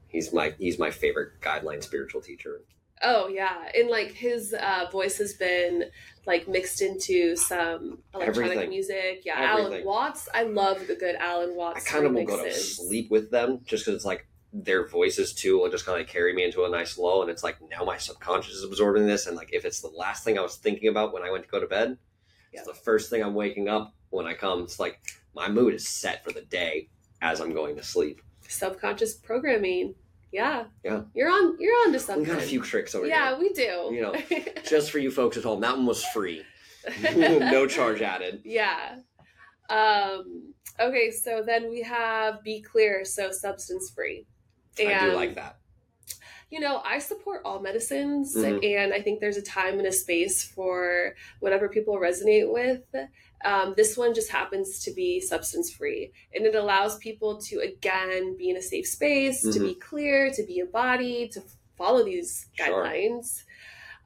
He's 0.07 0.31
my 0.31 0.53
he's 0.59 0.79
my 0.79 0.91
favorite 0.91 1.41
guideline 1.41 1.83
spiritual 1.83 2.21
teacher. 2.21 2.61
Oh 3.03 3.27
yeah, 3.27 3.69
and 3.77 3.89
like 3.89 4.11
his 4.11 4.53
uh, 4.53 4.87
voice 4.91 5.17
has 5.17 5.33
been 5.33 5.85
like 6.25 6.47
mixed 6.47 6.81
into 6.81 7.35
some 7.35 7.99
electronic 8.13 8.51
Everything. 8.53 8.69
music. 8.69 9.21
Yeah, 9.25 9.51
Everything. 9.51 9.73
Alan 9.73 9.85
Watts. 9.85 10.29
I 10.33 10.43
love 10.43 10.87
the 10.87 10.95
good 10.95 11.15
Alan 11.15 11.55
Watts. 11.55 11.85
I 11.85 11.89
kind 11.89 12.05
of 12.05 12.13
will 12.13 12.23
go 12.25 12.41
to 12.43 12.53
sleep 12.53 13.11
with 13.11 13.31
them 13.31 13.59
just 13.65 13.83
because 13.85 13.95
it's 13.97 14.05
like 14.05 14.25
their 14.53 14.87
voices 14.87 15.33
too 15.33 15.59
will 15.59 15.69
just 15.69 15.85
kind 15.85 15.99
of 16.01 16.07
carry 16.07 16.33
me 16.33 16.45
into 16.45 16.63
a 16.63 16.69
nice 16.69 16.97
lull, 16.97 17.21
and 17.21 17.29
it's 17.29 17.43
like 17.43 17.57
now 17.69 17.83
my 17.83 17.97
subconscious 17.97 18.53
is 18.53 18.63
absorbing 18.63 19.05
this, 19.05 19.27
and 19.27 19.35
like 19.35 19.49
if 19.51 19.65
it's 19.65 19.81
the 19.81 19.89
last 19.89 20.23
thing 20.23 20.37
I 20.37 20.41
was 20.41 20.55
thinking 20.55 20.87
about 20.87 21.11
when 21.13 21.23
I 21.23 21.31
went 21.31 21.43
to 21.43 21.49
go 21.49 21.59
to 21.59 21.67
bed, 21.67 21.97
Yeah. 22.53 22.59
it's 22.59 22.67
the 22.69 22.73
first 22.73 23.09
thing 23.09 23.21
I'm 23.21 23.33
waking 23.33 23.67
up 23.67 23.93
when 24.11 24.25
I 24.27 24.33
come. 24.33 24.61
It's 24.63 24.79
like 24.79 25.01
my 25.35 25.49
mood 25.49 25.73
is 25.73 25.87
set 25.87 26.23
for 26.23 26.31
the 26.31 26.41
day 26.41 26.89
as 27.21 27.41
I'm 27.41 27.53
going 27.53 27.75
to 27.75 27.83
sleep. 27.83 28.21
Subconscious 28.47 29.15
programming. 29.15 29.95
Yeah. 30.31 30.65
Yeah. 30.83 31.01
You're 31.13 31.29
on. 31.29 31.57
You're 31.59 31.75
on 31.85 31.93
to 31.93 31.99
something. 31.99 32.27
We 32.27 32.33
got 32.33 32.43
a 32.43 32.45
few 32.45 32.61
tricks 32.61 32.95
over 32.95 33.05
yeah, 33.05 33.29
here, 33.29 33.39
we 33.39 33.53
do. 33.53 33.89
You 33.93 34.01
know, 34.01 34.15
just 34.69 34.91
for 34.91 34.99
you 34.99 35.11
folks 35.11 35.37
at 35.37 35.43
home. 35.43 35.61
That 35.61 35.77
one 35.77 35.85
was 35.85 36.03
free, 36.05 36.43
no 37.13 37.67
charge 37.67 38.01
added. 38.01 38.41
Yeah. 38.43 38.97
Um, 39.69 40.53
okay, 40.79 41.09
so 41.11 41.41
then 41.45 41.69
we 41.69 41.81
have 41.83 42.43
Be 42.43 42.61
Clear, 42.61 43.03
so 43.05 43.31
substance 43.31 43.91
free. 43.95 44.25
And, 44.79 44.89
I 44.89 45.05
do 45.05 45.15
like 45.15 45.35
that. 45.35 45.57
You 46.51 46.59
know, 46.59 46.81
I 46.85 46.99
support 46.99 47.41
all 47.43 47.59
medicines, 47.59 48.35
Mhm. 48.35 48.63
and 48.77 48.93
I 48.93 49.01
think 49.01 49.19
there's 49.19 49.37
a 49.37 49.41
time 49.41 49.79
and 49.79 49.87
a 49.87 49.91
space 49.91 50.43
for 50.43 51.15
whatever 51.39 51.67
people 51.69 51.95
resonate 51.97 52.51
with. 52.51 52.83
Um, 53.45 53.75
this 53.77 53.95
one 53.95 54.13
just 54.15 54.31
happens 54.31 54.79
to 54.85 54.91
be 54.91 55.21
substance 55.21 55.71
free, 55.71 56.11
and 56.33 56.45
it 56.45 56.55
allows 56.55 56.97
people 56.97 57.39
to, 57.41 57.59
again, 57.59 58.35
be 58.37 58.49
in 58.49 58.57
a 58.57 58.61
safe 58.61 58.87
space, 58.87 59.41
to 59.53 59.59
be 59.59 59.75
clear, 59.75 60.31
to 60.31 60.43
be 60.43 60.57
embodied, 60.59 61.31
to 61.33 61.43
follow 61.77 62.03
these 62.03 62.47
Sure. 62.53 62.67
guidelines. 62.67 63.43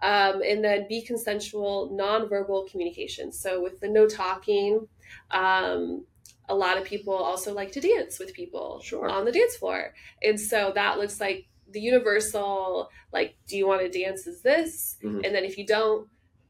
Um, 0.01 0.41
and 0.43 0.63
then 0.63 0.87
be 0.87 1.01
consensual, 1.01 1.89
nonverbal 1.91 2.69
communication. 2.69 3.31
So, 3.33 3.61
with 3.61 3.79
the 3.81 3.89
no 3.89 4.07
talking, 4.07 4.87
um, 5.31 6.05
a 6.47 6.55
lot 6.55 6.77
of 6.77 6.83
people 6.85 7.13
also 7.13 7.53
like 7.53 7.71
to 7.73 7.81
dance 7.81 8.17
with 8.19 8.33
people 8.33 8.79
Sure. 8.81 9.07
on 9.09 9.25
the 9.25 9.31
dance 9.31 9.55
floor. 9.57 9.93
And 10.23 10.39
so 10.39 10.71
that 10.73 10.97
looks 10.97 11.19
like 11.19 11.45
the 11.69 11.79
universal, 11.81 12.89
like, 13.13 13.35
do 13.47 13.57
you 13.57 13.67
want 13.67 13.81
to 13.81 13.89
dance 13.89 14.25
Is 14.25 14.41
this? 14.41 14.97
Mhm. 15.03 15.25
And 15.25 15.35
then 15.35 15.43
if 15.45 15.57
you 15.57 15.65
don't, 15.65 16.09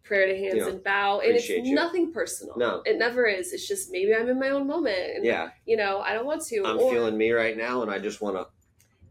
prayer 0.09 0.25
to 0.27 0.37
hands 0.37 0.65
and 0.67 0.83
bow. 0.83 1.19
And 1.21 1.35
it's 1.35 1.47
you. 1.47 1.73
nothing 1.75 2.11
personal. 2.11 2.55
No. 2.57 2.81
It 2.85 2.97
never 2.97 3.25
is. 3.27 3.53
It's 3.53 3.67
just 3.67 3.91
maybe 3.91 4.13
I'm 4.13 4.27
in 4.27 4.39
my 4.39 4.49
own 4.49 4.67
moment. 4.67 4.97
And, 5.15 5.23
Yeah, 5.23 5.51
You 5.65 5.77
know, 5.77 5.99
I 5.99 6.13
don't 6.13 6.25
want 6.25 6.41
to. 6.47 6.63
I'm 6.65 6.79
or- 6.79 6.91
feeling 6.91 7.17
me 7.17 7.31
right 7.31 7.55
now, 7.55 7.81
and 7.83 7.91
I 7.91 7.99
just 7.99 8.19
want 8.19 8.35
to. 8.35 8.47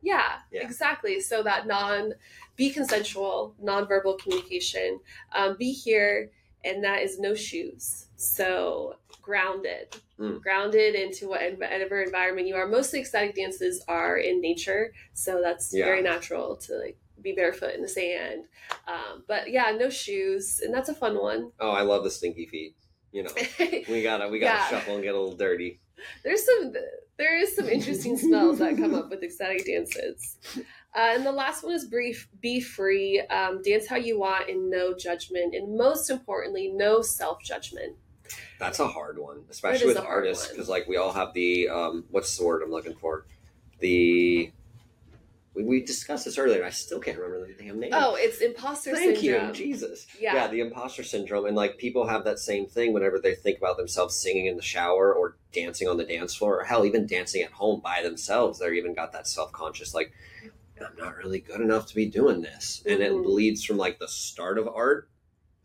yeah, 0.03 0.41
Yeah. 0.53 0.63
exactly. 0.63 1.21
So 1.21 1.43
that 1.45 1.67
non, 1.67 2.15
be 2.57 2.71
consensual, 2.71 3.55
nonverbal 3.63 4.19
communication, 4.19 5.01
um, 5.33 5.57
be 5.57 5.71
here, 5.73 6.31
and 6.65 6.83
that 6.85 7.03
is 7.03 7.19
no 7.21 7.35
shoes. 7.35 8.07
So 8.17 8.97
grounded, 9.23 9.97
Mm. 10.19 10.43
grounded 10.43 10.95
into 10.97 11.29
whatever 11.29 12.01
environment 12.03 12.49
you 12.49 12.57
are. 12.57 12.67
Mostly 12.67 12.99
ecstatic 13.01 13.35
dances 13.37 13.85
are 13.87 14.17
in 14.19 14.41
nature, 14.41 14.93
so 15.15 15.41
that's 15.41 15.73
Yeah. 15.73 15.85
very 15.85 16.03
natural 16.03 16.57
to 16.57 16.75
like 16.79 16.99
be 17.23 17.33
barefoot 17.33 17.75
in 17.75 17.83
the 17.83 17.89
sand. 17.89 18.45
Um, 18.87 19.25
but 19.27 19.51
yeah, 19.51 19.71
no 19.79 19.91
shoes, 19.91 20.61
and 20.61 20.73
that's 20.75 20.89
a 20.89 20.95
fun 20.95 21.21
one. 21.21 21.53
Oh, 21.61 21.71
I 21.71 21.83
love 21.83 22.05
the 22.05 22.11
stinky 22.11 22.47
feet. 22.47 22.75
You 23.12 23.25
know, 23.25 23.31
we 23.89 24.03
gotta 24.03 24.29
we 24.29 24.39
gotta 24.39 24.59
Yeah. 24.59 24.69
shuffle 24.69 24.95
and 24.95 25.03
get 25.03 25.14
a 25.14 25.19
little 25.21 25.37
dirty. 25.37 25.81
there's 26.25 26.45
some 26.45 26.73
there 27.16 27.37
is 27.39 27.57
some 27.57 27.69
interesting 27.69 28.16
smells 28.16 28.59
that 28.59 28.77
come 28.77 28.95
up 28.95 29.11
with 29.11 29.23
ecstatic 29.23 29.66
dances 29.66 30.37
Uh, 30.95 31.12
and 31.14 31.27
the 31.27 31.33
last 31.33 31.62
one 31.64 31.73
is 31.75 31.85
brief, 31.85 32.29
be 32.41 32.61
free, 32.61 33.21
um, 33.31 33.61
dance 33.62 33.87
how 33.87 33.97
you 33.97 34.19
want, 34.19 34.49
and 34.49 34.71
no 34.71 34.95
judgment, 34.97 35.55
and 35.55 35.77
most 35.77 36.09
importantly, 36.11 36.69
no 36.69 37.03
self 37.03 37.43
judgment. 37.43 37.95
That's 38.59 38.79
a 38.81 38.87
hard 38.89 39.19
one, 39.19 39.45
especially 39.51 39.87
with 39.87 39.97
artists, 39.99 40.49
because 40.49 40.69
like 40.69 40.87
we 40.89 40.97
all 40.97 41.12
have 41.12 41.33
the 41.35 41.69
um, 41.69 42.05
what's 42.11 42.37
the 42.37 42.45
word 42.45 42.62
I'm 42.62 42.71
looking 42.71 42.95
for? 42.97 43.27
The 43.81 44.51
we, 45.59 45.65
we 45.65 45.85
discussed 45.85 46.25
this 46.25 46.39
earlier. 46.39 46.65
I 46.65 46.71
still 46.71 47.01
can't 47.01 47.19
remember 47.19 47.47
the 47.47 47.63
damn 47.63 47.81
name. 47.81 47.91
Oh, 47.93 48.15
it's 48.17 48.39
imposter 48.39 48.93
Thank 48.93 49.17
syndrome. 49.19 49.47
Thank 49.47 49.59
you, 49.59 49.67
Jesus. 49.67 50.07
Yeah. 50.21 50.47
the 50.49 50.61
imposter 50.61 51.03
syndrome, 51.03 51.47
and 51.47 51.57
like 51.57 51.79
people 51.79 52.07
have 52.07 52.25
that 52.25 52.39
same 52.39 52.67
thing 52.67 52.93
whenever 52.93 53.19
they 53.19 53.35
think 53.35 53.59
about 53.59 53.77
themselves 53.77 54.17
singing 54.17 54.47
in 54.47 54.57
the 54.57 54.63
shower 54.63 55.13
or 55.13 55.37
dancing 55.53 55.89
on 55.89 55.97
the 55.97 56.05
dance 56.05 56.35
floor, 56.35 56.61
or 56.61 56.65
hell, 56.65 56.85
even 56.85 57.07
dancing 57.07 57.43
at 57.43 57.53
home 57.53 57.81
by 57.83 58.03
themselves. 58.03 58.59
They're 58.59 58.75
even 58.75 58.95
got 58.95 59.13
that 59.13 59.27
self 59.27 59.53
conscious 59.53 59.95
like. 59.95 60.13
I'm 60.81 60.97
not 60.97 61.17
really 61.17 61.41
good 61.41 61.61
enough 61.61 61.87
to 61.87 61.95
be 61.97 62.07
doing 62.07 62.41
this, 62.41 62.85
and 62.87 63.01
it 63.03 63.11
Mhm. 63.11 63.25
bleeds 63.25 63.65
from 63.65 63.79
like 63.79 63.99
the 63.99 64.07
start 64.07 64.59
of 64.59 64.69
art 64.69 65.09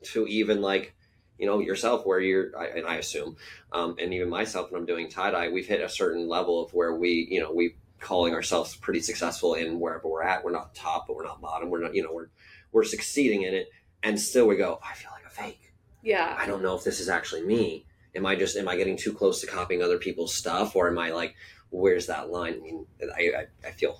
to 0.05 0.25
even 0.25 0.59
like 0.59 0.95
you 1.37 1.45
know 1.45 1.59
yourself 1.59 2.05
where 2.05 2.19
you're 2.19 2.57
I, 2.57 2.65
and 2.77 2.85
i 2.87 2.95
assume 2.95 3.37
um, 3.71 3.95
and 3.99 4.13
even 4.13 4.29
myself 4.29 4.71
when 4.71 4.81
i'm 4.81 4.85
doing 4.85 5.09
tie-dye 5.09 5.49
we've 5.49 5.65
hit 5.67 5.81
a 5.81 5.89
certain 5.89 6.27
level 6.27 6.63
of 6.63 6.73
where 6.73 6.93
we 6.95 7.27
you 7.29 7.39
know 7.39 7.51
we 7.51 7.75
calling 7.99 8.33
ourselves 8.33 8.75
pretty 8.75 8.99
successful 8.99 9.53
in 9.53 9.79
wherever 9.79 10.07
we're 10.07 10.23
at. 10.23 10.43
We're 10.43 10.51
not 10.51 10.75
top 10.75 11.05
but 11.07 11.15
we're 11.15 11.25
not 11.25 11.41
bottom. 11.41 11.69
We're 11.69 11.81
not 11.81 11.95
you 11.95 12.03
know 12.03 12.13
we're 12.13 12.29
we're 12.71 12.83
succeeding 12.83 13.43
in 13.43 13.53
it. 13.53 13.67
And 14.01 14.19
still 14.19 14.47
we 14.47 14.57
go 14.57 14.79
i 14.83 14.93
feel 14.93 15.11
like 15.11 15.25
a 15.25 15.29
fake. 15.29 15.73
Yeah. 16.01 16.35
i 16.37 16.45
don't 16.45 16.61
know 16.61 16.75
if 16.75 16.83
this 16.83 16.99
is 16.99 17.09
actually 17.09 17.43
me. 17.43 17.85
Am 18.15 18.25
i 18.25 18.35
just 18.35 18.57
am 18.57 18.67
i 18.67 18.75
getting 18.75 18.97
too 18.97 19.13
close 19.13 19.41
to 19.41 19.47
copying 19.47 19.81
other 19.81 19.97
people's 19.97 20.33
stuff? 20.33 20.75
Or 20.75 20.87
am 20.89 20.99
i 20.99 21.11
like 21.11 21.35
where's 21.69 22.07
that 22.07 22.29
line? 22.29 22.55
I 22.55 22.59
mean 22.59 22.85
i 23.15 23.21
i, 23.21 23.67
I 23.67 23.71
feel 23.71 23.99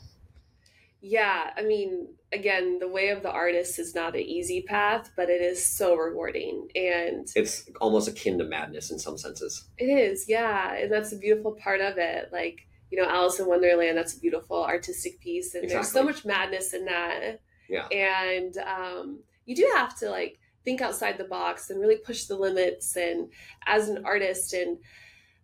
Yeah, 1.02 1.50
I 1.58 1.64
mean, 1.64 2.08
again, 2.32 2.80
the 2.80 2.88
way 2.88 3.10
of 3.10 3.24
the 3.24 3.32
artist 3.32 3.78
is 3.78 3.94
not 3.94 4.16
an 4.16 4.22
easy 4.22 4.62
path, 4.62 5.12
but 5.18 5.30
it 5.30 5.42
is 5.42 5.66
so 5.66 5.96
rewarding. 5.96 6.70
And 6.76 7.28
it's 7.36 7.70
almost 7.82 8.08
akin 8.08 8.38
to 8.38 8.46
madness 8.46 8.90
in 8.90 9.00
some 9.00 9.18
senses. 9.18 9.66
It 9.78 9.86
is, 9.86 10.30
yeah. 10.30 10.74
And 10.76 10.90
that's 10.90 11.12
a 11.12 11.18
beautiful 11.18 11.54
part 11.54 11.82
of 11.82 11.98
it. 11.98 12.30
Like, 12.32 12.68
you 12.94 13.02
know, 13.02 13.10
Alice 13.10 13.40
in 13.40 13.48
Wonderland, 13.48 13.98
that's 13.98 14.16
a 14.16 14.20
beautiful 14.20 14.64
artistic 14.64 15.20
piece. 15.20 15.56
And 15.56 15.64
there's 15.68 15.92
so 15.92 16.04
much 16.04 16.26
madness 16.26 16.74
in 16.76 16.86
that. 16.86 17.40
yeah 17.68 17.88
And 17.90 18.56
um, 18.60 19.20
you 19.48 19.56
do 19.56 19.68
have 19.76 19.98
to, 20.02 20.12
like, 20.12 20.38
think 20.64 20.80
outside 20.80 21.18
the 21.18 21.24
box 21.24 21.72
and 21.72 21.82
really 21.82 21.98
push 21.98 22.26
the 22.26 22.36
limits. 22.38 22.96
And 22.96 23.32
as 23.66 23.90
an 23.90 24.06
artist, 24.06 24.54
and 24.54 24.78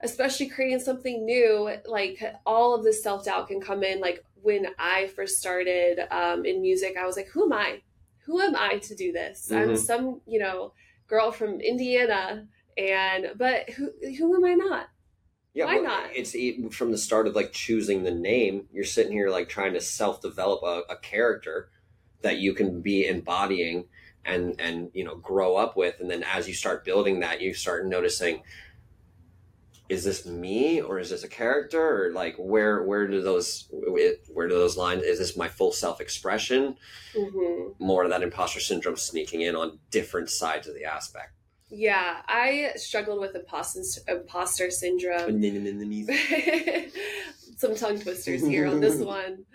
especially 0.02 0.48
creating 0.48 0.80
something 0.80 1.26
new, 1.26 1.72
like, 1.88 2.22
all 2.46 2.76
of 2.76 2.84
this 2.84 3.02
self 3.02 3.26
doubt 3.26 3.48
can 3.48 3.60
come 3.60 3.84
in. 3.84 4.00
Like, 4.00 4.24
when 4.44 4.68
I 4.78 5.08
first 5.08 5.40
started 5.40 6.06
um, 6.12 6.46
in 6.46 6.62
music, 6.62 6.98
I 7.02 7.08
was 7.08 7.18
like, 7.18 7.30
who 7.30 7.46
am 7.46 7.54
I? 7.54 7.82
Who 8.28 8.40
am 8.42 8.56
I 8.56 8.78
to 8.78 8.94
do 8.96 9.12
this? 9.12 9.52
I'm 9.52 9.70
Mhm. 9.70 9.78
some, 9.78 10.22
you 10.28 10.40
know, 10.40 10.74
girl 11.08 11.32
from 11.32 11.60
Indiana, 11.62 12.48
and 12.78 13.32
but 13.38 13.72
who 13.72 13.92
who 14.20 14.36
am 14.36 14.46
I 14.46 14.54
not? 14.54 14.90
Yeah, 15.54 15.66
Why 15.66 15.76
well, 15.76 15.84
not? 15.84 16.10
It's 16.14 16.36
from 16.76 16.92
the 16.92 16.98
start 16.98 17.28
of 17.28 17.36
like 17.36 17.52
choosing 17.52 18.04
the 18.04 18.12
name. 18.12 18.68
You're 18.72 18.84
sitting 18.84 19.14
here 19.14 19.30
like 19.30 19.50
trying 19.50 19.74
to 19.74 19.82
self 19.82 20.22
develop 20.22 20.62
a, 20.64 20.94
a 20.94 20.98
character 20.98 21.70
that 22.22 22.38
you 22.38 22.54
can 22.54 22.82
be 22.82 23.08
embodying 23.08 23.86
and 24.26 24.60
and 24.60 24.92
you 24.94 25.04
know 25.04 25.16
grow 25.16 25.56
up 25.56 25.76
with, 25.76 26.00
and 26.00 26.10
then 26.10 26.24
as 26.24 26.48
you 26.48 26.54
start 26.54 26.86
building 26.86 27.22
that, 27.22 27.42
you 27.42 27.54
start 27.54 27.86
noticing. 27.88 28.44
Is 29.90 30.04
this 30.04 30.24
me 30.24 30.82
or 30.82 31.00
is 31.00 31.10
this 31.10 31.24
a 31.24 31.28
character 31.28 32.06
or 32.06 32.14
like 32.14 32.36
where 32.38 32.84
where 32.84 33.08
do 33.08 33.24
those 33.24 33.68
where 33.72 34.48
do 34.48 34.54
those 34.54 34.78
lines 34.78 35.02
is 35.02 35.18
this 35.18 35.36
my 35.36 35.48
full 35.48 35.72
self 35.72 36.00
expression 36.00 36.76
hmm 37.18 37.70
more 37.80 38.04
of 38.04 38.12
that 38.12 38.22
imposter 38.22 38.60
syndrome 38.60 38.98
sneaking 38.98 39.42
in 39.42 39.56
on 39.56 39.80
different 39.90 40.30
sides 40.30 40.68
of 40.68 40.76
the 40.76 40.86
aspect 40.86 41.34
Yeah, 41.72 42.22
I 42.28 42.72
struggled 42.76 43.20
with 43.20 43.36
imposter 43.36 43.82
imposter 44.08 44.68
syndrum. 44.68 45.28
Some 47.58 47.76
tongue 47.76 48.00
twisters 48.00 48.46
here 48.46 48.68
on 48.68 48.80
this 48.80 48.96
one. 49.00 49.46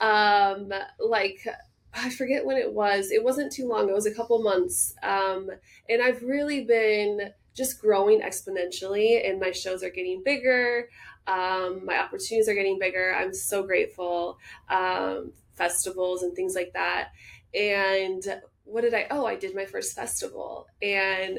Um, 0.00 0.72
like 0.98 1.46
I 1.94 2.10
forget 2.10 2.44
when 2.44 2.56
it 2.56 2.72
was. 2.72 3.10
It 3.10 3.22
wasn't 3.22 3.52
too 3.52 3.68
long. 3.68 3.88
It 3.88 3.94
was 3.94 4.06
a 4.06 4.14
couple 4.14 4.42
months. 4.42 4.94
Um, 5.02 5.48
and 5.88 6.02
I've 6.02 6.22
really 6.22 6.64
been 6.64 7.30
just 7.54 7.80
growing 7.80 8.20
exponentially, 8.20 9.28
and 9.28 9.40
my 9.40 9.52
shows 9.52 9.82
are 9.82 9.90
getting 9.90 10.22
bigger. 10.24 10.88
Um, 11.26 11.86
my 11.86 11.98
opportunities 11.98 12.48
are 12.48 12.54
getting 12.54 12.78
bigger. 12.78 13.14
I'm 13.16 13.32
so 13.32 13.62
grateful. 13.62 14.38
Um, 14.68 15.32
festivals 15.54 16.22
and 16.22 16.34
things 16.34 16.54
like 16.54 16.72
that. 16.74 17.10
And 17.54 18.22
what 18.64 18.80
did 18.80 18.92
I? 18.92 19.06
Oh, 19.10 19.24
I 19.24 19.36
did 19.36 19.54
my 19.54 19.64
first 19.64 19.94
festival, 19.94 20.66
and 20.82 21.38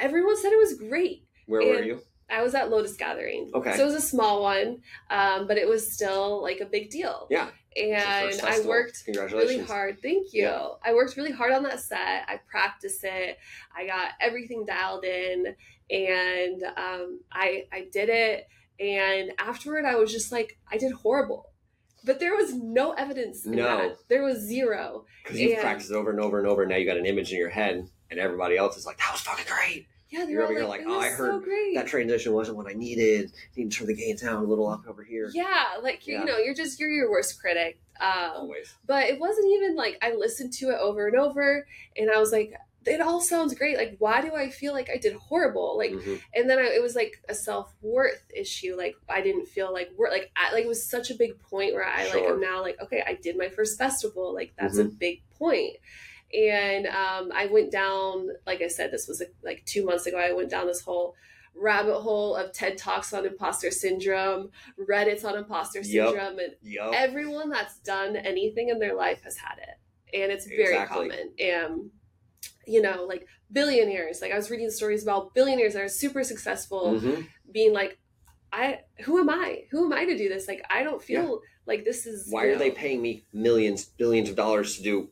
everyone 0.00 0.36
said 0.36 0.52
it 0.52 0.58
was 0.58 0.74
great. 0.74 1.24
where 1.46 1.60
were 1.60 1.82
you 1.82 2.00
I 2.30 2.42
was 2.42 2.54
at 2.54 2.70
Lotus 2.70 2.96
Gathering. 2.96 3.50
Okay. 3.54 3.76
So 3.76 3.82
it 3.82 3.86
was 3.86 3.94
a 3.94 4.00
small 4.00 4.42
one, 4.42 4.80
um, 5.10 5.46
but 5.46 5.58
it 5.58 5.68
was 5.68 5.92
still 5.92 6.42
like 6.42 6.60
a 6.60 6.64
big 6.64 6.88
deal. 6.90 7.26
yeah 7.30 7.50
And 7.76 8.40
I 8.40 8.60
worked 8.64 9.04
really 9.06 9.60
hard. 9.60 10.00
Thank 10.00 10.32
you. 10.32 10.44
Yeah. 10.44 10.68
I 10.82 10.94
worked 10.94 11.16
really 11.18 11.32
hard 11.32 11.52
on 11.52 11.62
that 11.64 11.80
set. 11.80 12.24
I 12.26 12.40
practiced 12.50 13.04
it. 13.04 13.38
I 13.76 13.86
got 13.86 14.12
everything 14.20 14.64
dialed 14.66 15.04
in, 15.04 15.54
and 15.90 16.62
um, 16.76 17.20
I 17.30 17.66
I 17.72 17.88
did 17.92 18.08
it. 18.08 18.48
And 18.80 19.32
afterward, 19.38 19.84
I 19.84 19.96
was 19.96 20.10
just 20.10 20.32
like, 20.32 20.58
I 20.72 20.78
did 20.78 20.92
horrible. 20.92 21.50
But 22.04 22.20
there 22.20 22.34
was 22.34 22.54
no 22.54 22.92
evidence 22.92 23.46
in 23.46 23.52
No. 23.52 23.64
that. 23.64 23.96
There 24.08 24.22
was 24.22 24.38
zero. 24.38 25.04
Because 25.22 25.40
you've 25.40 25.60
practiced 25.60 25.90
it 25.90 25.94
over 25.94 26.10
and 26.10 26.20
over 26.20 26.38
and 26.38 26.46
over. 26.48 26.66
Now 26.66 26.76
you 26.76 26.86
got 26.86 26.96
an 26.98 27.06
image 27.06 27.32
in 27.32 27.38
your 27.38 27.50
head, 27.50 27.88
and 28.10 28.20
everybody 28.20 28.56
else 28.56 28.76
is 28.76 28.86
like, 28.86 28.98
"That 28.98 29.10
was 29.12 29.20
fucking 29.22 29.46
great." 29.46 29.86
Yeah, 30.10 30.26
You're 30.26 30.44
over 30.44 30.52
here 30.52 30.64
like, 30.64 30.82
like, 30.82 30.88
"Oh, 30.88 31.00
I 31.00 31.10
so 31.10 31.16
heard 31.16 31.42
great. 31.44 31.74
That 31.74 31.86
transition 31.88 32.32
wasn't 32.32 32.56
what 32.56 32.68
I 32.68 32.72
needed. 32.74 33.32
Need 33.56 33.70
to 33.72 33.78
turn 33.78 33.86
the 33.88 33.94
gain 33.94 34.16
down 34.16 34.44
a 34.44 34.46
little 34.46 34.68
up 34.68 34.86
over 34.86 35.02
here. 35.02 35.28
Yeah, 35.34 35.64
like 35.82 36.06
you 36.06 36.24
know, 36.24 36.38
you're 36.38 36.54
just 36.54 36.78
you're 36.78 36.90
your 36.90 37.10
worst 37.10 37.40
critic. 37.40 37.78
Um, 38.00 38.30
Always. 38.34 38.72
but 38.86 39.04
it 39.06 39.18
wasn't 39.18 39.46
even 39.54 39.74
like 39.76 39.98
I 40.02 40.12
listened 40.14 40.52
to 40.54 40.70
it 40.70 40.78
over 40.80 41.08
and 41.08 41.16
over, 41.16 41.66
and 41.96 42.10
I 42.10 42.18
was 42.18 42.30
like, 42.32 42.54
it 42.86 43.00
all 43.00 43.20
sounds 43.20 43.54
great. 43.54 43.76
Like, 43.76 43.96
why 43.98 44.20
do 44.20 44.34
I 44.34 44.50
feel 44.50 44.72
like 44.72 44.90
I 44.90 44.98
did 44.98 45.14
horrible? 45.14 45.76
Like, 45.78 45.92
Mhm. 45.92 46.20
and 46.34 46.50
then 46.50 46.58
I, 46.58 46.64
it 46.74 46.82
was 46.82 46.94
like 46.94 47.20
a 47.28 47.34
self 47.34 47.74
worth 47.82 48.22
issue. 48.34 48.76
Like, 48.76 48.94
I 49.08 49.20
didn't 49.20 49.46
feel 49.46 49.72
like 49.72 49.90
worth. 49.96 50.12
Like, 50.12 50.30
I, 50.36 50.52
like 50.52 50.64
it 50.64 50.68
was 50.68 50.88
such 50.88 51.10
a 51.10 51.14
big 51.14 51.40
point 51.40 51.72
where 51.74 51.84
I 51.86 52.04
like 52.04 52.12
Sure. 52.12 52.34
am 52.34 52.40
now 52.40 52.60
like, 52.60 52.80
okay, 52.82 53.02
I 53.06 53.14
did 53.14 53.36
my 53.38 53.48
first 53.48 53.78
festival. 53.78 54.32
Like, 54.34 54.52
that's 54.58 54.78
a 54.78 54.84
big 54.84 55.22
point. 55.38 55.76
And 56.34 56.86
um, 56.88 57.30
I 57.34 57.46
went 57.46 57.70
down, 57.70 58.28
like 58.46 58.60
I 58.60 58.68
said, 58.68 58.90
this 58.90 59.06
was 59.06 59.22
like 59.42 59.64
two 59.66 59.84
months 59.84 60.06
ago. 60.06 60.18
I 60.18 60.32
went 60.32 60.50
down 60.50 60.66
this 60.66 60.80
whole 60.80 61.14
rabbit 61.54 62.00
hole 62.00 62.34
of 62.34 62.52
TED 62.52 62.76
Talks 62.76 63.12
on 63.12 63.24
imposter 63.24 63.70
syndrome, 63.70 64.50
Reddit's 64.76 65.24
on 65.24 65.36
imposter 65.36 65.80
Yep. 65.82 66.08
syndrome, 66.08 66.38
and 66.40 66.54
Yup. 66.62 66.92
everyone 66.94 67.50
that's 67.50 67.78
done 67.78 68.16
anything 68.16 68.70
in 68.70 68.80
their 68.80 68.94
life 68.94 69.22
has 69.22 69.36
had 69.36 69.58
it 69.58 69.76
and 70.20 70.30
it's 70.30 70.46
very 70.46 70.62
Exactly. 70.76 71.08
common 71.08 71.32
and 71.40 71.90
you 72.66 72.80
know 72.80 73.04
like 73.08 73.26
billionaires 73.52 74.20
like 74.22 74.30
i 74.32 74.36
was 74.36 74.48
reading 74.50 74.70
stories 74.70 75.02
about 75.02 75.34
billionaires 75.34 75.74
that 75.74 75.82
are 75.82 75.88
super 75.88 76.22
successful 76.22 76.94
Mhm. 76.94 77.26
being 77.50 77.72
like 77.72 77.98
i 78.52 78.80
who 79.00 79.18
am 79.18 79.28
i 79.28 79.64
who 79.70 79.86
am 79.86 79.92
i 79.92 80.04
to 80.04 80.16
do 80.16 80.28
this 80.28 80.46
like 80.46 80.64
i 80.70 80.82
don't 80.84 81.02
feel 81.02 81.40
like 81.66 81.84
this 81.84 82.06
is 82.06 82.30
Why 82.30 82.44
you 82.46 82.54
are 82.54 82.58
they 82.58 82.70
paying 82.70 83.02
me 83.02 83.24
millions, 83.32 83.84
billions 83.86 84.28
of 84.28 84.36
dollars 84.36 84.76
to 84.76 84.82
do? 84.82 85.10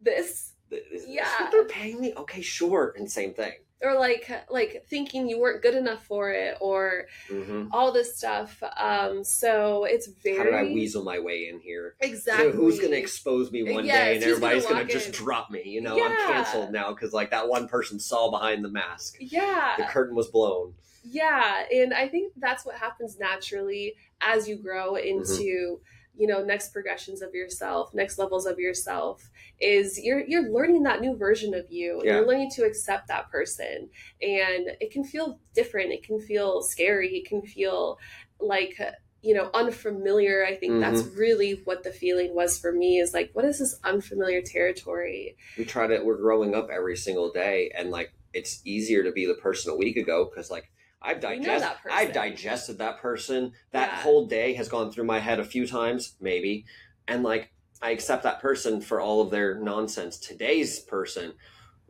This 0.00 0.52
Is 0.70 0.82
this 0.90 1.04
Yeah. 1.08 1.28
what 1.40 1.50
they're 1.50 1.64
paying 1.64 2.00
me? 2.00 2.12
Okay, 2.16 2.42
sure. 2.42 2.94
And 2.96 3.10
same 3.10 3.34
thing. 3.34 3.52
or 3.80 3.94
like 3.98 4.28
like 4.50 4.84
thinking 4.90 5.28
you 5.28 5.38
weren't 5.38 5.62
good 5.62 5.74
enough 5.76 6.04
for 6.04 6.32
it 6.32 6.56
or 6.60 7.06
hmm 7.28 7.66
all 7.70 7.92
this 7.92 8.16
stuff 8.16 8.60
um 8.76 9.22
so 9.22 9.84
it's 9.84 10.08
very 10.24 10.38
How 10.38 10.44
did 10.44 10.54
I 10.54 10.64
weasel 10.64 11.04
my 11.04 11.18
way 11.20 11.48
in 11.48 11.60
here? 11.60 11.94
exactly 12.00 12.50
So 12.50 12.56
who's 12.56 12.78
going 12.80 12.90
to 12.92 12.98
expose 12.98 13.52
me 13.52 13.62
one 13.62 13.84
Yes, 13.84 13.94
day 13.96 14.14
and 14.16 14.24
everybody's 14.24 14.64
gonna 14.64 14.76
going 14.76 14.86
to 14.88 14.92
just 14.92 15.12
drop 15.12 15.50
me? 15.50 15.62
You 15.64 15.80
know, 15.82 16.02
I'm 16.02 16.16
canceled 16.26 16.72
now 16.72 16.92
because 16.92 17.12
like 17.12 17.30
that 17.30 17.48
one 17.48 17.68
person 17.68 18.00
saw 18.00 18.30
behind 18.30 18.64
the 18.64 18.68
mask. 18.70 19.14
yeah 19.20 19.74
The 19.78 19.84
curtain 19.84 20.16
was 20.16 20.28
blown. 20.28 20.74
Yeah, 21.04 21.64
and 21.72 21.94
I 21.94 22.08
think 22.08 22.32
that's 22.36 22.66
what 22.66 22.74
happens 22.76 23.16
naturally 23.18 23.94
as 24.20 24.48
you 24.48 24.56
grow 24.56 24.96
into, 24.96 25.80
you 26.18 26.26
know, 26.26 26.42
next 26.44 26.72
progressions 26.72 27.22
of 27.22 27.32
yourself, 27.34 27.94
next 27.94 28.18
levels 28.18 28.44
of 28.44 28.58
yourself 28.58 29.30
is 29.60 29.98
you're 30.02 30.24
you're 30.26 30.50
learning 30.52 30.82
that 30.82 31.00
new 31.00 31.16
version 31.16 31.54
of 31.54 31.70
you. 31.70 32.02
Yeah. 32.04 32.16
You're 32.16 32.26
learning 32.26 32.50
to 32.56 32.64
accept 32.64 33.08
that 33.08 33.30
person. 33.30 33.88
And 34.20 34.70
it 34.80 34.90
can 34.90 35.04
feel 35.04 35.40
different. 35.54 35.92
It 35.92 36.02
can 36.02 36.20
feel 36.20 36.62
scary. 36.62 37.16
It 37.18 37.28
can 37.28 37.42
feel 37.42 37.98
like 38.40 38.76
you 39.20 39.34
know 39.34 39.50
unfamiliar 39.52 40.46
i 40.46 40.54
think 40.54 40.78
that's 40.80 41.02
Mm-hmm. 41.02 41.18
really 41.18 41.52
what 41.64 41.82
the 41.82 41.90
feeling 41.90 42.34
was 42.36 42.56
for 42.58 42.70
me 42.72 42.98
is 43.00 43.12
like 43.12 43.30
what 43.32 43.44
is 43.44 43.58
this 43.58 43.74
unfamiliar 43.82 44.40
territory 44.40 45.36
we 45.56 45.64
try 45.64 45.88
to 45.88 45.98
we're 46.04 46.16
growing 46.16 46.54
up 46.54 46.68
every 46.70 46.96
single 46.96 47.32
day 47.32 47.72
and 47.76 47.90
like 47.90 48.12
it's 48.32 48.60
easier 48.64 49.02
to 49.02 49.10
be 49.10 49.26
the 49.26 49.34
person 49.34 49.72
a 49.72 49.76
week 49.76 49.96
ago 49.96 50.24
because 50.30 50.52
like 50.52 50.70
i've 51.02 51.20
digested 51.20 51.62
that 51.62 51.82
person. 51.82 51.98
i've 51.98 52.12
digested 52.12 52.78
that 52.78 52.98
person 52.98 53.52
that 53.72 53.88
Yeah. 53.90 54.02
whole 54.02 54.26
day 54.26 54.54
has 54.54 54.68
gone 54.68 54.90
through 54.90 55.04
my 55.04 55.20
head 55.20 55.38
a 55.38 55.44
few 55.44 55.66
times 55.66 56.16
maybe 56.20 56.64
and 57.06 57.22
like 57.22 57.50
I 57.80 57.90
accept 57.92 58.24
that 58.24 58.40
person 58.40 58.80
for 58.80 59.00
all 59.00 59.20
of 59.20 59.30
their 59.30 59.54
nonsense. 59.54 60.18
Today's 60.18 60.80
person, 60.80 61.34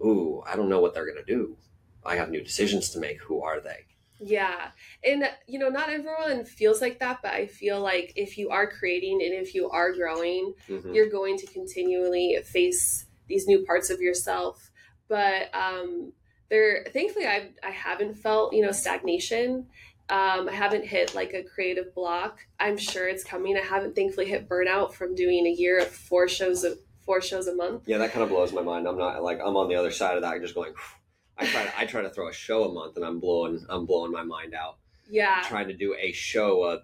ooh, 0.04 0.42
I 0.46 0.54
don't 0.54 0.68
know 0.68 0.80
what 0.80 0.92
they're 0.92 1.06
gonna 1.06 1.24
do. 1.24 1.56
I 2.04 2.16
have 2.16 2.28
new 2.28 2.42
decisions 2.44 2.90
to 2.90 2.98
make. 3.00 3.22
Who 3.22 3.42
are 3.42 3.58
they? 3.58 3.86
Yeah. 4.20 4.72
And, 5.02 5.24
you 5.46 5.58
know, 5.58 5.70
not 5.70 5.88
everyone 5.88 6.44
feels 6.44 6.82
like 6.82 6.98
that, 7.00 7.20
but 7.22 7.32
I 7.32 7.46
feel 7.46 7.80
like 7.80 8.12
if 8.16 8.36
you 8.36 8.50
are 8.50 8.70
creating 8.70 9.22
and 9.22 9.32
if 9.32 9.54
you 9.54 9.70
are 9.70 9.92
growing, 9.94 10.52
Mhm. 10.68 10.94
you're 10.94 11.08
going 11.08 11.38
to 11.38 11.46
continually 11.46 12.36
face 12.44 13.06
these 13.26 13.46
new 13.46 13.64
parts 13.64 13.88
of 13.88 14.02
yourself. 14.02 14.70
But 15.08 15.48
um, 15.54 16.12
there, 16.50 16.86
thankfully, 16.92 17.26
I've, 17.26 17.50
I 17.62 17.70
haven't 17.70 18.14
felt, 18.14 18.52
you 18.54 18.62
know, 18.62 18.72
stagnation. 18.72 19.66
Um, 20.10 20.48
I 20.48 20.52
haven't 20.52 20.86
hit 20.86 21.14
like 21.14 21.34
a 21.34 21.42
creative 21.42 21.94
block. 21.94 22.38
I'm 22.58 22.78
sure 22.78 23.08
it's 23.08 23.22
coming. 23.24 23.56
I 23.56 23.60
haven't 23.60 23.94
thankfully 23.94 24.26
hit 24.26 24.48
burnout 24.48 24.92
from 24.94 25.14
doing 25.14 25.46
a 25.46 25.50
year 25.50 25.78
of 25.80 25.88
four 25.88 26.28
shows 26.28 26.64
of 26.64 26.78
four 27.04 27.20
shows 27.20 27.46
a 27.46 27.54
month. 27.54 27.82
Yeah, 27.86 27.98
that 27.98 28.12
kind 28.12 28.22
of 28.22 28.30
blows 28.30 28.52
my 28.52 28.62
mind. 28.62 28.88
I'm 28.88 28.96
not 28.96 29.22
like 29.22 29.38
I'm 29.44 29.56
on 29.56 29.68
the 29.68 29.74
other 29.74 29.90
side 29.90 30.16
of 30.16 30.22
that, 30.22 30.32
I'm 30.34 30.40
just 30.40 30.54
going. 30.54 30.72
I 31.36 31.46
try 31.46 31.64
to 31.64 31.78
I 31.78 31.84
try 31.84 32.02
to 32.02 32.10
throw 32.10 32.28
a 32.28 32.32
show 32.32 32.64
a 32.64 32.72
month, 32.72 32.96
and 32.96 33.04
I'm 33.04 33.20
blowing 33.20 33.64
I'm 33.68 33.84
blowing 33.84 34.10
my 34.10 34.22
mind 34.24 34.54
out. 34.54 34.78
Yeah. 35.10 35.42
Trying 35.46 35.68
to 35.68 35.74
do 35.74 35.94
a 36.00 36.10
show 36.12 36.64
a, 36.64 36.74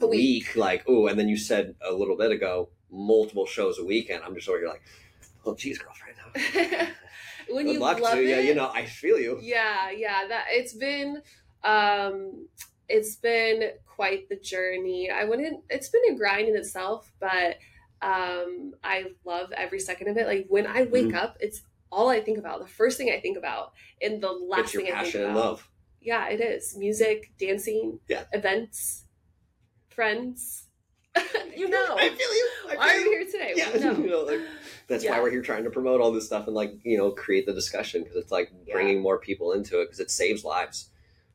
A 0.00 0.06
week, 0.08 0.46
week. 0.48 0.56
like 0.56 0.88
ooh, 0.88 1.06
and 1.06 1.16
then 1.18 1.28
you 1.28 1.36
said 1.36 1.76
a 1.88 1.92
little 1.92 2.16
bit 2.16 2.32
ago 2.32 2.68
multiple 2.90 3.46
shows 3.46 3.78
a 3.78 3.84
weekend. 3.84 4.22
I'm 4.24 4.34
just 4.34 4.48
over 4.48 4.58
here 4.58 4.68
like, 4.68 4.82
oh, 5.46 5.54
geez, 5.54 5.78
girlfriend. 5.78 6.16
when 7.50 7.66
Good 7.66 7.74
you 7.74 7.80
luck 7.80 8.00
love 8.00 8.14
to 8.14 8.22
you. 8.22 8.36
it, 8.36 8.44
You 8.46 8.54
know, 8.54 8.70
I 8.74 8.84
feel 8.86 9.18
you. 9.18 9.38
yeah 9.42 9.90
yeah 9.90 10.26
that 10.28 10.46
it's 10.50 10.74
been 10.74 11.22
um 11.64 12.48
it's 12.88 13.16
been 13.16 13.70
quite 13.86 14.28
the 14.28 14.36
journey 14.36 15.10
i 15.10 15.24
wouldn't 15.24 15.62
it's 15.70 15.88
been 15.88 16.02
a 16.12 16.16
grind 16.16 16.48
in 16.48 16.56
itself 16.56 17.12
but 17.20 17.56
um 18.02 18.72
i 18.82 19.04
love 19.24 19.52
every 19.56 19.78
second 19.78 20.08
of 20.08 20.16
it 20.16 20.26
like 20.26 20.46
when 20.48 20.66
i 20.66 20.82
wake 20.82 21.06
Mm-hmm. 21.06 21.16
up 21.16 21.36
it's 21.40 21.62
all 21.90 22.08
i 22.08 22.20
think 22.20 22.38
about 22.38 22.58
the 22.60 22.66
first 22.66 22.98
thing 22.98 23.10
i 23.10 23.20
think 23.20 23.38
about 23.38 23.72
and 24.00 24.20
the 24.20 24.32
last 24.32 24.60
It's 24.64 24.74
your 24.74 24.82
thing 24.82 24.92
i 24.92 25.02
think 25.02 25.06
passion 25.06 25.20
about 25.22 25.28
and 25.30 25.36
love. 25.38 25.70
yeah 26.00 26.28
it 26.28 26.40
is 26.40 26.76
music 26.76 27.30
dancing 27.38 28.00
Yeah. 28.08 28.24
events 28.32 29.04
friends 29.90 30.61
you 31.56 31.68
know 31.68 31.96
I 31.98 32.08
feel 32.08 32.34
you. 32.34 32.48
I 32.70 32.76
why 32.76 32.86
are 32.86 32.90
feel 32.90 33.02
we 33.02 33.10
you. 33.10 33.18
here 33.18 33.26
today 33.26 33.52
Yeah, 33.56 33.78
know. 33.78 33.98
you 34.04 34.10
know, 34.10 34.22
like, 34.22 34.40
that's 34.88 35.04
why 35.04 35.20
we're 35.20 35.30
here 35.30 35.42
trying 35.42 35.64
to 35.64 35.70
promote 35.70 36.00
all 36.00 36.10
this 36.12 36.26
stuff 36.26 36.46
and 36.46 36.54
like 36.56 36.74
you 36.84 36.96
know 36.96 37.10
create 37.10 37.46
the 37.46 37.52
discussion 37.52 38.02
because 38.02 38.16
it's 38.16 38.32
like 38.32 38.50
Yeah. 38.66 38.74
bringing 38.74 39.00
more 39.00 39.18
people 39.18 39.52
into 39.52 39.80
it 39.80 39.86
because 39.86 40.00
it 40.00 40.10
saves 40.10 40.44
lives 40.44 40.88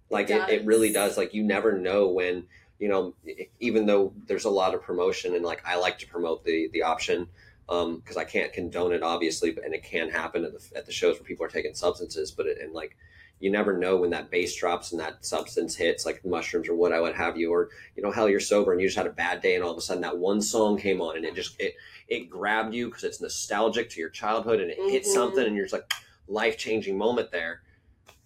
like 0.09 0.29
It 0.29 0.37
it, 0.49 0.61
it 0.61 0.65
really 0.65 0.91
does. 0.91 1.17
like 1.17 1.33
you 1.33 1.43
never 1.43 1.77
know 1.77 2.07
when 2.07 2.45
you 2.79 2.87
know 2.87 3.13
even 3.59 3.85
though 3.85 4.13
there's 4.25 4.45
a 4.45 4.49
lot 4.49 4.73
of 4.73 4.81
promotion 4.81 5.35
and 5.35 5.43
like 5.45 5.61
i 5.65 5.75
like 5.75 5.97
to 5.99 6.07
promote 6.07 6.43
the 6.43 6.69
the 6.73 6.83
option 6.83 7.27
um 7.69 7.97
because 7.97 8.17
i 8.17 8.23
can't 8.23 8.53
condone 8.53 8.93
it 8.93 9.01
obviously 9.03 9.51
but 9.51 9.63
and 9.63 9.73
it 9.73 9.83
can 9.83 10.09
happen 10.09 10.43
at 10.45 10.53
the, 10.53 10.77
at 10.77 10.85
the 10.85 10.91
shows 10.91 11.15
where 11.15 11.23
people 11.23 11.45
are 11.45 11.49
taking 11.49 11.73
substances 11.73 12.31
but 12.31 12.45
it, 12.45 12.57
and 12.61 12.73
like 12.73 12.95
you 13.39 13.51
never 13.51 13.77
know 13.77 13.97
when 13.97 14.09
that 14.09 14.31
bass 14.31 14.55
drops 14.55 14.91
and 14.91 14.99
that 14.99 15.23
substance 15.23 15.75
hits 15.75 16.05
like 16.05 16.25
mushrooms 16.25 16.67
or 16.67 16.75
what 16.75 16.91
i 16.91 16.99
would 16.99 17.15
have 17.15 17.37
you 17.37 17.51
or 17.51 17.69
you 17.95 18.01
know 18.03 18.11
hell 18.11 18.27
you're 18.29 18.39
sober 18.39 18.71
and 18.71 18.81
you 18.81 18.87
just 18.87 18.97
had 18.97 19.05
a 19.07 19.11
bad 19.11 19.41
day 19.41 19.55
and 19.55 19.63
all 19.63 19.71
of 19.71 19.77
a 19.77 19.81
sudden 19.81 20.01
that 20.01 20.17
one 20.17 20.41
song 20.41 20.77
came 20.77 21.01
on 21.01 21.15
and 21.15 21.25
it 21.25 21.35
just 21.35 21.59
it 21.59 21.75
it 22.07 22.29
grabbed 22.29 22.73
you 22.73 22.87
because 22.87 23.03
it's 23.03 23.21
nostalgic 23.21 23.89
to 23.89 23.99
your 23.99 24.09
childhood 24.09 24.59
and 24.59 24.71
it 24.71 24.77
hit 24.89 25.03
Mhm. 25.03 25.05
something 25.05 25.45
and 25.45 25.55
you're 25.55 25.65
just 25.65 25.73
like 25.73 25.91
life 26.27 26.57
changing 26.57 26.97
moment 26.97 27.31
there. 27.31 27.61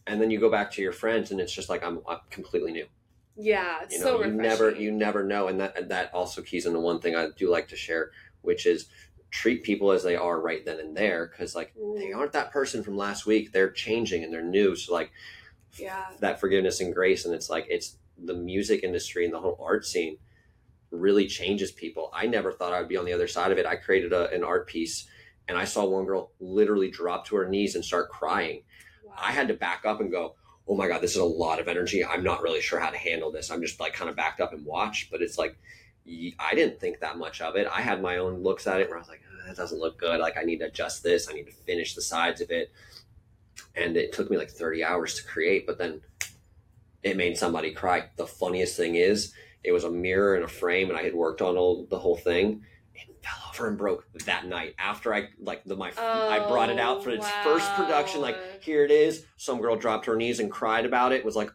And 0.07 0.19
then 0.21 0.31
you 0.31 0.39
go 0.39 0.49
back 0.49 0.71
to 0.71 0.81
your 0.81 0.91
friends 0.91 1.31
and 1.31 1.39
it's 1.41 1.53
just 1.53 1.69
like 1.69 1.83
i'm, 1.83 1.99
I'm 2.07 2.19
completely 2.29 2.71
new. 2.71 2.87
Yeah 3.35 3.83
it's 3.83 3.93
you 3.95 3.99
know 3.99 4.05
so 4.05 4.23
you 4.23 4.31
never 4.31 4.71
you 4.71 4.91
never 4.91 5.23
know. 5.23 5.47
And 5.47 5.59
that 5.59 5.89
that 5.89 6.13
also 6.13 6.41
keys 6.41 6.65
into 6.65 6.79
one 6.79 6.99
thing 7.01 7.15
i 7.15 7.27
do 7.35 7.49
like 7.49 7.67
to 7.69 7.75
share 7.75 8.11
which 8.43 8.65
is 8.65 8.87
treat 9.31 9.63
people 9.63 9.91
as 9.91 10.03
they 10.03 10.15
are 10.17 10.39
right 10.41 10.65
then 10.65 10.79
and 10.79 10.95
there 10.95 11.25
because 11.31 11.55
like 11.55 11.73
they 11.73 12.07
Mm, 12.11 12.15
aren't 12.17 12.33
that 12.33 12.51
person 12.51 12.83
from 12.83 12.97
last 12.97 13.25
week. 13.25 13.51
They're 13.53 13.71
changing 13.71 14.23
and 14.23 14.31
they're 14.31 14.43
new 14.43 14.75
so 14.75 14.93
like 14.93 15.11
yeah. 15.79 16.07
that 16.19 16.39
forgiveness 16.39 16.81
and 16.81 16.93
grace 16.93 17.25
and 17.25 17.33
it's 17.33 17.49
like 17.49 17.65
it's 17.69 17.97
the 18.17 18.33
music 18.33 18.83
industry 18.83 19.23
and 19.25 19.33
the 19.33 19.39
whole 19.39 19.57
art 19.63 19.85
scene 19.85 20.17
really 20.91 21.27
changes 21.27 21.71
people. 21.71 22.11
I 22.13 22.27
never 22.27 22.51
thought 22.51 22.73
i 22.73 22.79
would 22.79 22.89
be 22.89 22.97
on 22.97 23.05
the 23.05 23.13
other 23.13 23.27
side 23.27 23.53
of 23.53 23.57
it. 23.57 23.65
I 23.65 23.77
created 23.77 24.11
a, 24.11 24.29
an 24.31 24.43
art 24.43 24.67
piece 24.67 25.07
and 25.47 25.57
i 25.57 25.63
saw 25.65 25.85
one 25.85 26.05
girl 26.05 26.31
literally 26.39 26.91
drop 26.91 27.25
to 27.27 27.37
her 27.37 27.47
knees 27.47 27.75
and 27.75 27.83
start 27.85 28.09
crying. 28.09 28.63
Wow. 29.05 29.13
i 29.17 29.31
had 29.31 29.47
to 29.47 29.53
back 29.53 29.85
up 29.85 30.01
and 30.01 30.11
go 30.11 30.35
oh 30.67 30.75
my 30.75 30.87
god 30.89 31.01
this 31.01 31.11
is 31.11 31.17
a 31.17 31.23
lot 31.23 31.59
of 31.61 31.69
energy. 31.69 32.03
I'm 32.03 32.23
not 32.23 32.41
really 32.41 32.61
sure 32.61 32.79
how 32.81 32.89
to 32.89 32.97
handle 32.97 33.31
this. 33.31 33.49
I'm 33.49 33.61
just 33.61 33.79
like 33.79 33.93
kind 33.93 34.09
of 34.09 34.17
backed 34.17 34.41
up 34.41 34.51
and 34.51 34.65
watched 34.65 35.09
but 35.09 35.21
it's 35.21 35.37
like 35.37 35.57
i 36.39 36.55
didn't 36.55 36.79
think 36.79 36.99
that 36.99 37.17
much 37.17 37.41
of 37.41 37.55
it. 37.55 37.67
I 37.71 37.81
had 37.81 38.01
my 38.01 38.17
own 38.17 38.41
looks 38.41 38.67
at 38.67 38.79
it 38.81 38.87
where 38.89 38.97
i 38.97 38.99
was 38.99 39.09
like 39.09 39.21
"Uh, 39.27 39.47
that 39.47 39.57
doesn't 39.57 39.79
look 39.79 39.97
good. 39.97 40.19
Like 40.19 40.37
i 40.37 40.43
need 40.43 40.59
to 40.59 40.65
adjust 40.65 41.03
this. 41.03 41.29
I 41.29 41.33
need 41.33 41.45
to 41.45 41.51
finish 41.51 41.95
the 41.95 42.01
sides 42.01 42.41
of 42.41 42.51
it. 42.51 42.71
And 43.75 43.95
it 43.97 44.11
took 44.13 44.29
me 44.29 44.37
like 44.37 44.49
30 44.49 44.83
hours 44.83 45.15
to 45.15 45.23
create 45.23 45.65
but 45.65 45.77
then 45.77 46.01
it 47.03 47.17
made 47.17 47.37
somebody 47.37 47.71
cry. 47.71 48.05
The 48.15 48.27
funniest 48.27 48.77
thing 48.77 48.95
is 48.95 49.33
it 49.63 49.71
was 49.71 49.83
a 49.83 49.91
mirror 49.91 50.35
and 50.35 50.43
a 50.43 50.47
frame 50.47 50.89
and 50.89 50.97
i 50.97 51.03
had 51.03 51.15
worked 51.15 51.41
on 51.41 51.57
all 51.57 51.85
the 51.89 51.99
whole 51.99 52.17
thing. 52.17 52.63
It 52.93 53.23
fell 53.23 53.49
over 53.49 53.67
and 53.67 53.77
broke 53.77 54.05
that 54.25 54.45
night 54.45 54.75
after 54.77 55.13
i 55.13 55.29
like 55.39 55.63
the 55.65 55.75
my 55.75 55.91
i 55.97 56.45
brought 56.47 56.69
it 56.69 56.79
out 56.79 57.03
for 57.03 57.09
its 57.11 57.29
first 57.43 57.71
production. 57.75 58.21
Like 58.21 58.37
here 58.61 58.83
it 58.85 58.91
is. 58.91 59.25
Some 59.37 59.61
girl 59.61 59.75
dropped 59.75 60.05
her 60.05 60.15
knees 60.15 60.39
and 60.39 60.51
cried 60.51 60.85
about 60.85 61.11
it 61.11 61.23
was 61.25 61.35
like 61.35 61.51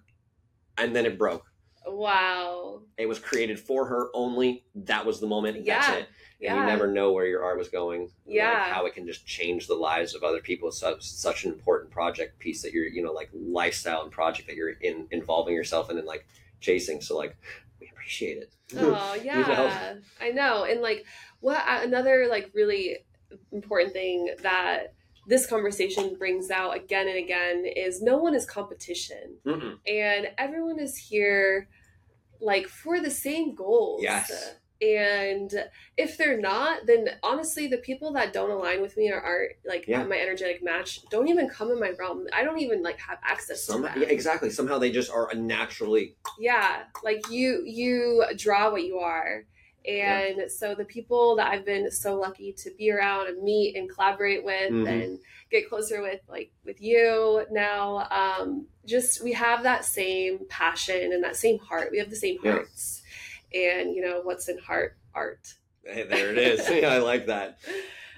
and 0.79 0.95
then 0.95 1.07
it 1.07 1.19
broke 1.19 1.45
wow 1.87 2.81
it 2.99 3.07
was 3.07 3.19
created 3.19 3.59
for 3.59 3.87
her 3.87 4.09
only 4.15 4.65
that 4.75 5.05
was 5.07 5.21
the 5.21 5.27
moment 5.27 5.65
Yeah. 5.65 5.79
that's 5.81 6.01
it 6.01 6.09
yeah 6.41 6.53
and 6.53 6.61
you 6.61 6.67
never 6.67 6.87
know 6.87 7.13
where 7.13 7.27
your 7.27 7.45
art 7.45 7.59
was 7.59 7.69
going 7.69 8.03
like, 8.03 8.11
Yeah. 8.27 8.73
how 8.73 8.87
it 8.87 8.95
can 8.95 9.07
just 9.07 9.27
change 9.27 9.67
the 9.67 9.75
lives 9.75 10.15
of 10.15 10.23
other 10.23 10.41
people 10.41 10.69
it's 10.69 10.79
such, 10.79 11.03
such 11.03 11.45
an 11.45 11.53
important 11.53 11.91
project 11.91 12.39
piece 12.39 12.63
that 12.63 12.73
you're 12.73 12.87
you 12.87 13.03
know 13.03 13.13
like 13.13 13.31
lifestyle 13.33 14.03
and 14.03 14.11
project 14.11 14.49
that 14.49 14.57
you're 14.57 14.71
in 14.71 15.07
involving 15.11 15.55
yourself 15.55 15.91
in 15.91 15.99
and 15.99 16.07
like 16.07 16.27
chasing 16.61 17.01
so 17.01 17.17
like 17.17 17.37
we 17.81 17.89
appreciate 17.89 18.39
it 18.39 18.53
Oh 18.77 19.15
You 19.19 19.23
yeah, 19.25 19.43
know? 19.43 20.01
I 20.21 20.31
know. 20.31 20.65
And 20.65 20.81
like, 20.81 21.05
what 21.41 21.59
uh, 21.59 21.81
another 21.83 22.27
like 22.29 22.51
really 22.53 22.99
important 23.53 23.93
thing 23.93 24.35
that 24.43 24.93
this 25.29 25.47
conversation 25.47 26.17
brings 26.19 26.51
out 26.51 26.77
again 26.77 27.07
and 27.09 27.17
again 27.17 27.65
is 27.65 28.03
no 28.03 28.17
one 28.17 28.35
is 28.35 28.45
competition, 28.45 29.37
Mm-mm. 29.47 29.79
and 29.87 30.29
everyone 30.39 30.81
is 30.81 30.97
here 30.97 31.69
like 32.41 32.67
for 32.69 33.01
the 33.01 33.11
same 33.11 33.55
goals. 33.55 34.03
Yes. 34.03 34.55
And 34.83 35.51
if 35.97 36.19
they're 36.19 36.39
not, 36.39 36.85
then 36.87 37.09
honestly, 37.23 37.67
the 37.67 37.79
people 37.79 38.13
that 38.13 38.35
don't 38.35 38.51
align 38.51 38.83
with 38.83 38.95
me 38.99 39.11
or 39.11 39.19
aren't 39.21 39.53
like 39.65 39.87
Yeah. 39.89 40.05
my 40.05 40.19
energetic 40.19 40.63
match 40.63 41.01
don't 41.09 41.29
even 41.29 41.49
come 41.49 41.71
in 41.71 41.81
my 41.81 41.93
realm. 41.99 42.27
I 42.33 42.45
don't 42.45 42.61
even 42.61 42.83
like 42.83 42.99
have 42.99 43.19
access 43.25 43.65
Some, 43.65 43.83
to 43.85 43.89
them. 43.89 44.03
yeah, 44.03 44.09
exactly 44.09 44.51
somehow 44.51 44.79
they 44.79 44.91
just 44.93 45.11
are 45.11 45.33
naturally 45.35 46.15
yeah 46.39 46.83
like 47.03 47.31
you 47.31 47.63
you 47.65 48.23
draw 48.37 48.71
what 48.71 48.85
you 48.85 48.99
are 48.99 49.45
and 49.89 50.51
so 50.51 50.75
the 50.75 50.85
people 50.85 51.37
that 51.37 51.49
i've 51.51 51.65
been 51.65 51.91
so 51.91 52.17
lucky 52.19 52.53
to 52.53 52.71
be 52.77 52.91
around 52.91 53.29
and 53.29 53.43
meet 53.43 53.77
and 53.77 53.89
collaborate 53.89 54.45
with 54.45 54.73
Mhm. 54.73 54.89
and 54.89 55.19
get 55.51 55.69
closer 55.69 56.03
with 56.03 56.21
like 56.29 56.51
with 56.65 56.81
you 56.81 57.47
now 57.51 58.09
um 58.11 58.67
just 58.87 59.23
we 59.23 59.33
have 59.33 59.63
that 59.63 59.85
same 59.85 60.41
passion 60.49 61.13
and 61.13 61.23
that 61.23 61.37
same 61.37 61.59
heart. 61.59 61.91
We 61.91 61.99
have 61.99 62.11
the 62.11 62.17
same 62.17 62.39
hearts. 62.43 63.03
And 63.55 63.95
you 63.95 64.03
know 64.03 64.21
what's 64.23 64.49
in 64.49 64.59
heart 64.59 64.97
art. 65.15 65.55
Hey, 65.85 66.05
there 66.05 66.31
it 66.31 66.39
is. 66.39 66.69
Yeah, 66.69 66.89
i 66.95 66.99
like 66.99 67.27
that. 67.27 67.59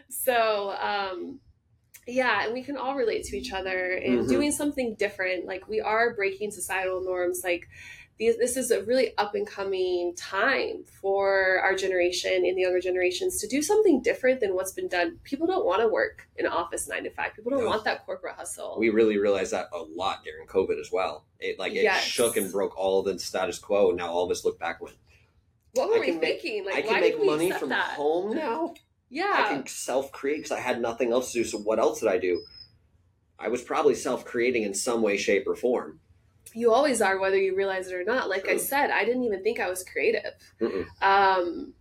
So 0.08 0.74
um 0.80 1.40
yeah 2.08 2.44
and 2.44 2.52
we 2.54 2.62
can 2.62 2.76
all 2.76 2.94
relate 2.96 3.22
to 3.24 3.36
each 3.36 3.52
other 3.52 3.92
and 3.92 4.20
Mhm. 4.24 4.28
doing 4.28 4.52
something 4.52 4.94
different 4.94 5.44
like 5.44 5.68
we 5.68 5.80
are 5.80 6.14
breaking 6.14 6.50
societal 6.50 7.00
norms 7.02 7.42
like 7.44 7.68
these, 8.18 8.36
this 8.36 8.56
is 8.56 8.72
a 8.72 8.82
really 8.82 9.16
up 9.16 9.36
and 9.36 9.46
coming 9.46 10.12
time 10.16 10.82
for 10.84 11.60
our 11.62 11.76
generation 11.76 12.32
and 12.44 12.56
the 12.56 12.62
younger 12.62 12.80
generations 12.80 13.40
to 13.40 13.46
do 13.46 13.62
something 13.62 14.00
different 14.02 14.40
than 14.40 14.54
what's 14.56 14.72
been 14.72 14.88
done 14.88 15.20
people 15.22 15.46
don't 15.46 15.64
want 15.64 15.80
to 15.82 15.86
work 15.88 16.26
in 16.36 16.44
office 16.46 16.88
nine 16.88 17.04
to 17.04 17.10
five 17.10 17.32
people 17.34 17.50
don't 17.52 17.60
No. 17.62 17.68
want 17.68 17.84
that 17.84 18.04
corporate 18.06 18.34
hustle 18.34 18.74
we 18.78 18.88
really 18.88 19.18
realized 19.18 19.52
that 19.52 19.68
a 19.72 19.78
lot 19.82 20.24
during 20.24 20.46
covid 20.48 20.80
as 20.80 20.90
well 20.90 21.24
it 21.38 21.58
like 21.60 21.72
it 21.74 21.82
Yes. 21.84 22.02
shook 22.02 22.36
and 22.36 22.50
broke 22.50 22.76
all 22.76 23.02
the 23.04 23.16
status 23.20 23.58
quo 23.58 23.90
and 23.90 23.98
now 23.98 24.10
all 24.10 24.24
of 24.24 24.30
us 24.32 24.44
look 24.44 24.58
back 24.58 24.80
when. 24.80 24.94
what 25.74 25.90
were 25.90 25.96
I 25.96 26.00
we 26.00 26.06
can 26.06 26.20
make- 26.20 26.40
thinking 26.40 26.64
like 26.64 26.74
i 26.76 26.82
can 26.82 27.00
make 27.00 27.22
money 27.24 27.52
from 27.52 27.68
that 27.68 27.90
home 27.90 28.34
now 28.34 28.74
yeah 29.10 29.34
I 29.46 29.48
can 29.54 29.66
self 29.66 30.12
create 30.12 30.38
because 30.38 30.52
I 30.52 30.60
had 30.60 30.80
nothing 30.80 31.12
else 31.12 31.32
to 31.32 31.38
do. 31.38 31.44
So 31.44 31.58
what 31.58 31.78
else 31.78 32.00
did 32.00 32.08
I 32.08 32.18
do? 32.18 32.42
I 33.38 33.48
was 33.48 33.62
probably 33.62 33.94
self 33.94 34.24
creating 34.24 34.64
in 34.64 34.74
some 34.74 35.00
way, 35.02 35.16
shape, 35.16 35.46
or 35.46 35.54
form. 35.56 36.00
you 36.54 36.72
always 36.72 37.00
are 37.02 37.18
whether 37.20 37.36
you 37.38 37.54
realize 37.54 37.88
it 37.88 37.94
or 37.94 38.04
not 38.04 38.28
like 38.30 38.48
i 38.48 38.56
said 38.56 38.90
i 38.90 39.04
didn't 39.04 39.22
even 39.24 39.42
think 39.42 39.60
i 39.60 39.68
was 39.68 39.84
creative 39.84 40.32
Mm-mm. 40.62 40.86
um 41.02 41.74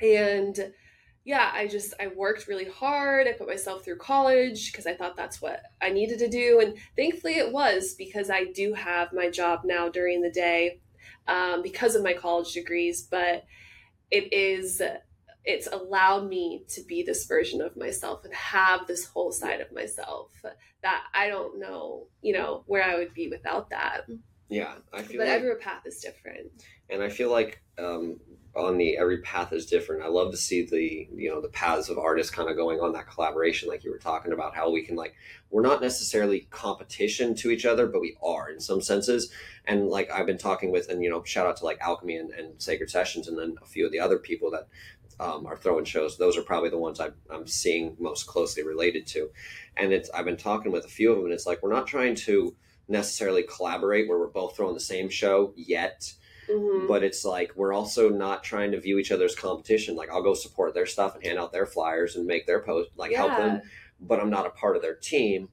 and 0.00 0.72
yeah 1.24 1.50
i 1.52 1.66
just 1.66 1.94
i 2.00 2.06
worked 2.06 2.46
really 2.46 2.68
hard 2.68 3.26
i 3.26 3.32
put 3.32 3.48
myself 3.48 3.84
through 3.84 3.96
college 3.98 4.70
because 4.70 4.86
i 4.86 4.94
thought 4.94 5.16
that's 5.16 5.42
what 5.42 5.62
i 5.82 5.90
needed 5.90 6.18
to 6.20 6.28
do 6.28 6.60
and 6.60 6.76
thankfully 6.96 7.34
it 7.34 7.52
was 7.52 7.94
because 7.94 8.30
i 8.30 8.44
do 8.54 8.72
have 8.72 9.12
my 9.12 9.28
job 9.28 9.62
now 9.64 9.88
during 9.88 10.22
the 10.22 10.30
day 10.30 10.78
um, 11.26 11.60
because 11.62 11.94
of 11.96 12.02
my 12.04 12.12
college 12.14 12.52
degrees 12.52 13.02
but 13.10 13.44
it 14.12 14.32
is 14.32 14.80
it's 15.48 15.66
allowed 15.66 16.28
me 16.28 16.62
to 16.68 16.82
be 16.82 17.02
this 17.02 17.24
version 17.24 17.62
of 17.62 17.74
myself 17.74 18.22
and 18.22 18.34
have 18.34 18.86
this 18.86 19.06
whole 19.06 19.32
side 19.32 19.62
of 19.62 19.72
myself 19.72 20.30
that 20.82 21.02
I 21.14 21.28
don't 21.28 21.58
know, 21.58 22.06
you 22.20 22.34
know, 22.34 22.64
where 22.66 22.84
I 22.84 22.96
would 22.96 23.14
be 23.14 23.28
without 23.28 23.70
that. 23.70 24.02
Yeah, 24.50 24.74
I 24.92 25.02
feel 25.02 25.18
But 25.18 25.28
like, 25.28 25.36
every 25.36 25.56
path 25.56 25.86
is 25.86 26.00
different. 26.00 26.52
and 26.90 27.02
I 27.02 27.08
feel 27.08 27.30
like 27.30 27.62
um, 27.78 28.18
on 28.56 28.76
the 28.76 28.96
every 28.96 29.18
path 29.22 29.52
is 29.52 29.66
different. 29.66 30.02
I 30.02 30.08
love 30.08 30.30
to 30.32 30.36
see 30.38 30.64
the 30.64 31.06
you 31.14 31.28
know 31.30 31.40
the 31.40 31.48
paths 31.50 31.88
of 31.88 31.98
artists 31.98 32.32
kind 32.34 32.48
of 32.48 32.56
going 32.56 32.80
on 32.80 32.92
that 32.92 33.08
collaboration, 33.08 33.68
like 33.68 33.84
you 33.84 33.90
were 33.90 33.98
talking 33.98 34.32
about, 34.32 34.54
how 34.54 34.70
we 34.70 34.82
can 34.82 34.96
like 34.96 35.14
we're 35.50 35.62
not 35.62 35.80
necessarily 35.82 36.40
competition 36.50 37.34
to 37.36 37.50
each 37.50 37.64
other, 37.66 37.86
but 37.86 38.00
we 38.00 38.16
are 38.22 38.50
in 38.50 38.60
some 38.60 38.80
senses. 38.80 39.30
And 39.66 39.88
like 39.88 40.10
I've 40.10 40.26
been 40.26 40.38
talking 40.38 40.72
with, 40.72 40.88
and 40.88 41.02
you 41.02 41.10
know, 41.10 41.22
shout 41.24 41.46
out 41.46 41.58
to 41.58 41.64
like 41.66 41.78
Alchemy 41.80 42.16
and, 42.16 42.30
and 42.30 42.60
Sacred 42.60 42.90
Sessions, 42.90 43.28
and 43.28 43.38
then 43.38 43.56
a 43.62 43.66
few 43.66 43.84
of 43.84 43.92
the 43.92 44.00
other 44.00 44.18
people 44.18 44.50
that 44.52 44.68
um, 45.20 45.46
are 45.46 45.56
throwing 45.56 45.84
shows. 45.84 46.16
Those 46.16 46.36
are 46.36 46.42
probably 46.42 46.70
the 46.70 46.78
ones 46.78 47.00
I'm, 47.00 47.14
I'm 47.30 47.46
seeing 47.46 47.96
most 47.98 48.26
closely 48.26 48.62
related 48.62 49.06
to. 49.08 49.30
And 49.76 49.92
it's 49.92 50.10
I've 50.10 50.24
been 50.24 50.36
talking 50.36 50.72
with 50.72 50.84
a 50.84 50.88
few 50.88 51.10
of 51.10 51.16
them, 51.16 51.26
and 51.26 51.34
it's 51.34 51.46
like 51.46 51.62
we're 51.62 51.72
not 51.72 51.86
trying 51.86 52.14
to 52.26 52.54
necessarily 52.88 53.42
collaborate 53.42 54.08
where 54.08 54.18
we're 54.18 54.28
both 54.28 54.56
throwing 54.56 54.74
the 54.74 54.80
same 54.80 55.08
show 55.08 55.52
yet 55.56 56.12
Mhm. 56.48 56.88
but 56.88 57.02
it's 57.02 57.26
like 57.26 57.52
we're 57.56 57.74
also 57.74 58.08
not 58.08 58.42
trying 58.42 58.70
to 58.72 58.80
view 58.80 58.98
each 58.98 59.12
other 59.12 59.26
as 59.26 59.34
competition 59.36 59.94
like 59.96 60.08
i'll 60.10 60.22
go 60.22 60.32
support 60.32 60.72
their 60.72 60.86
stuff 60.86 61.14
and 61.14 61.22
hand 61.22 61.38
out 61.38 61.52
their 61.52 61.66
flyers 61.66 62.16
and 62.16 62.24
make 62.26 62.46
their 62.46 62.62
post 62.62 62.88
like 62.96 63.12
help 63.12 63.32
them 63.36 63.60
but 64.00 64.18
i'm 64.18 64.30
not 64.30 64.46
a 64.46 64.50
part 64.50 64.74
of 64.74 64.80
their 64.80 64.94
team 64.94 65.50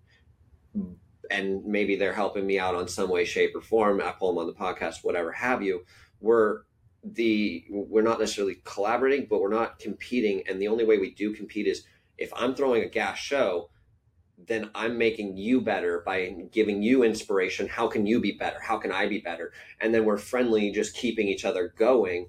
and 1.29 1.65
maybe 1.65 1.97
they're 1.97 2.13
helping 2.13 2.45
me 2.47 2.57
out 2.59 2.75
on 2.75 2.87
some 2.87 3.09
way 3.09 3.25
shape 3.25 3.53
or 3.53 3.59
form 3.61 3.99
i 4.01 4.11
pull 4.11 4.29
them 4.33 4.37
on 4.39 4.47
the 4.47 4.53
podcast 4.53 5.03
whatever 5.03 5.33
have 5.33 5.61
you 5.61 5.83
we're 6.21 6.61
the 7.13 7.63
we're 7.69 8.01
not 8.01 8.19
necessarily 8.19 8.57
collaborating 8.63 9.27
but 9.29 9.39
we're 9.39 9.49
not 9.49 9.77
competing 9.77 10.41
and 10.47 10.59
the 10.59 10.67
only 10.67 10.83
way 10.83 10.97
we 10.97 11.11
do 11.11 11.33
compete 11.33 11.67
is 11.67 11.83
if 12.17 12.31
i'm 12.35 12.55
throwing 12.55 12.81
a 12.81 12.89
gas 12.89 13.19
show 13.19 13.69
then 14.47 14.71
i'm 14.73 14.97
making 14.97 15.37
you 15.37 15.61
better 15.61 16.01
by 16.03 16.29
giving 16.51 16.81
you 16.81 17.03
inspiration 17.03 17.67
how 17.67 17.87
can 17.87 18.07
you 18.07 18.19
be 18.19 18.31
better 18.31 18.59
how 18.59 18.77
can 18.77 18.91
i 18.91 19.07
be 19.07 19.19
better 19.19 19.53
and 19.79 19.93
then 19.93 20.03
we're 20.03 20.17
friendly 20.17 20.71
just 20.71 20.95
keeping 20.95 21.27
each 21.27 21.45
other 21.45 21.73
going 21.77 22.27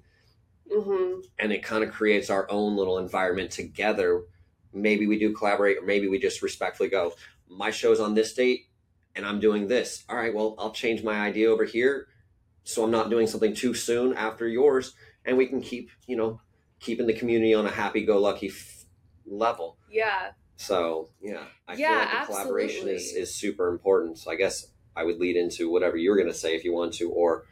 Mhm. 0.71 1.23
and 1.39 1.51
it 1.53 1.63
kind 1.63 1.83
of 1.83 1.91
creates 1.91 2.29
our 2.29 2.45
own 2.51 2.75
little 2.75 2.97
environment 2.97 3.51
together. 3.51 4.25
Maybe 4.73 5.07
we 5.07 5.17
do 5.17 5.31
collaborate, 5.33 5.77
or 5.77 5.83
maybe 5.83 6.09
we 6.09 6.19
just 6.19 6.41
respectfully 6.41 6.89
go, 6.89 7.13
my 7.47 7.71
show's 7.71 8.01
on 8.01 8.15
this 8.15 8.33
date 8.33 8.65
and 9.15 9.25
I'm 9.25 9.39
doing 9.39 9.67
this. 9.67 10.03
All 10.09 10.17
right, 10.17 10.33
well, 10.33 10.55
I'll 10.59 10.71
change 10.73 11.03
my 11.03 11.21
idea 11.21 11.49
over 11.49 11.63
here 11.63 12.09
so 12.67 12.83
I'm 12.83 12.91
not 12.91 13.09
doing 13.09 13.27
something 13.27 13.55
too 13.55 13.73
soon 13.73 14.13
after 14.13 14.45
yours. 14.45 14.93
And 15.23 15.37
we 15.37 15.47
can 15.47 15.61
keep, 15.61 15.89
you 16.05 16.17
know, 16.17 16.41
keeping 16.81 17.07
the 17.07 17.13
community 17.13 17.53
on 17.53 17.65
a 17.65 17.71
happy 17.71 18.05
go 18.05 18.19
lucky 18.19 18.49
f- 18.49 18.83
level. 19.25 19.77
Yeah. 19.89 20.31
So, 20.57 21.09
yeah, 21.21 21.45
I 21.65 21.75
Yeah, 21.75 21.87
feel 21.87 21.97
like 22.19 22.27
the 22.27 22.33
collaboration 22.33 22.89
is, 22.89 23.13
is 23.13 23.33
super 23.33 23.69
important. 23.69 24.17
So, 24.17 24.31
I 24.31 24.35
guess 24.35 24.67
I 24.97 25.05
would 25.05 25.17
lead 25.17 25.37
into 25.37 25.71
whatever 25.71 25.95
you're 25.95 26.17
going 26.17 26.27
to 26.27 26.33
say 26.33 26.55
if 26.55 26.65
you 26.65 26.73
want 26.73 26.93
to, 26.95 27.09
or 27.09 27.45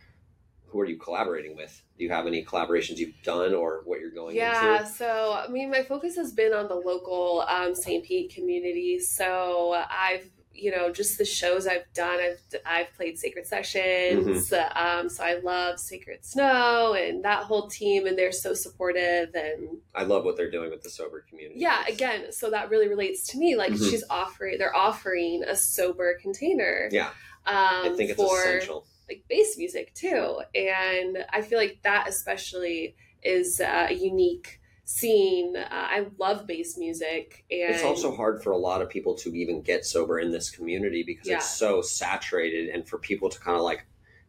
who 0.66 0.82
are 0.82 0.86
you 0.86 0.97
collaborating 0.97 1.55
with? 1.55 1.82
Do 1.97 2.03
you 2.03 2.09
have 2.09 2.28
any 2.28 2.43
collaborations 2.43 2.97
you've 2.97 3.22
done 3.24 3.53
or 3.53 3.84
what 3.86 4.01
you're 4.01 4.11
going 4.11 4.36
Yeah, 4.36 4.80
into? 4.80 4.91
so 4.91 5.32
I 5.34 5.47
mean, 5.49 5.72
my 5.72 5.84
focus 5.84 6.18
has 6.18 6.34
been 6.34 6.51
on 6.53 6.68
the 6.68 6.76
local 6.76 7.45
um, 7.47 7.74
St. 7.74 8.03
Pete 8.03 8.34
community. 8.36 8.99
So 8.99 9.82
I've, 9.89 10.30
you 10.55 10.71
know, 10.71 10.91
just 10.91 11.17
the 11.17 11.25
shows 11.25 11.67
I've 11.67 11.85
done. 11.93 12.19
I've 12.19 12.39
I've 12.65 12.93
played 12.95 13.19
Sacred 13.19 13.45
Sessions. 13.45 14.49
Mm-hmm. 14.49 14.77
Um, 14.99 15.09
so 15.09 15.23
I 15.23 15.35
love 15.35 15.79
Sacred 15.79 16.23
Snow 16.25 16.93
and 16.93 17.23
that 17.25 17.43
whole 17.43 17.67
team, 17.67 18.07
and 18.07 18.17
they're 18.17 18.31
so 18.31 18.53
supportive. 18.53 19.35
And 19.35 19.77
I 19.93 20.03
love 20.03 20.23
what 20.25 20.37
they're 20.37 20.51
doing 20.51 20.69
with 20.69 20.83
the 20.83 20.89
sober 20.89 21.25
community. 21.29 21.59
yeah, 21.59 21.83
again, 21.87 22.31
so 22.31 22.49
that 22.51 22.69
really 22.69 22.87
relates 22.87 23.27
to 23.27 23.37
me. 23.37 23.55
Like 23.55 23.71
Mhm. 23.73 23.89
she's 23.89 24.03
offering, 24.09 24.57
they're 24.57 24.75
offering 24.75 25.43
a 25.43 25.55
sober 25.55 26.17
container. 26.21 26.89
Yeah, 26.91 27.09
um, 27.45 27.53
I 27.91 27.93
think 27.95 28.11
it's 28.11 28.21
for 28.21 28.39
essential. 28.39 28.85
like 29.09 29.23
bass 29.29 29.55
music 29.57 29.93
too 29.93 30.41
and 30.55 31.23
i 31.31 31.39
feel 31.39 31.59
like 31.59 31.77
that 31.83 32.07
especially 32.09 32.95
is 33.21 33.61
uh, 33.61 33.85
a 33.89 33.93
unique 33.93 34.59
scene 34.88 35.57
uh, 35.57 35.65
i 35.69 36.05
love 36.19 36.45
bass 36.45 36.77
music 36.77 37.43
and 37.49 37.73
It's 37.73 37.83
also 37.83 38.15
hard 38.15 38.43
for 38.43 38.51
a 38.51 38.57
lot 38.57 38.81
of 38.83 38.89
people 38.89 39.15
to 39.15 39.33
even 39.36 39.61
get 39.61 39.83
sober 39.86 40.19
in 40.19 40.31
this 40.31 40.49
community 40.51 41.03
because 41.03 41.27
Yeah. 41.27 41.38
it's 41.38 41.49
so 41.57 41.81
saturated, 41.81 42.69
and 42.69 42.88
for 42.88 42.97
people 42.99 43.29
to 43.29 43.39
kind 43.39 43.57
of 43.57 43.63
like 43.63 43.86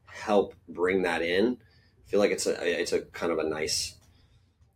help 0.06 0.54
bring 0.68 1.02
that 1.02 1.20
in, 1.22 1.58
I 2.06 2.10
feel 2.10 2.20
like 2.20 2.30
it's 2.30 2.46
a 2.46 2.80
it's 2.80 2.92
a 2.92 3.02
kind 3.02 3.32
of 3.32 3.38
a 3.38 3.44
nice. 3.44 3.96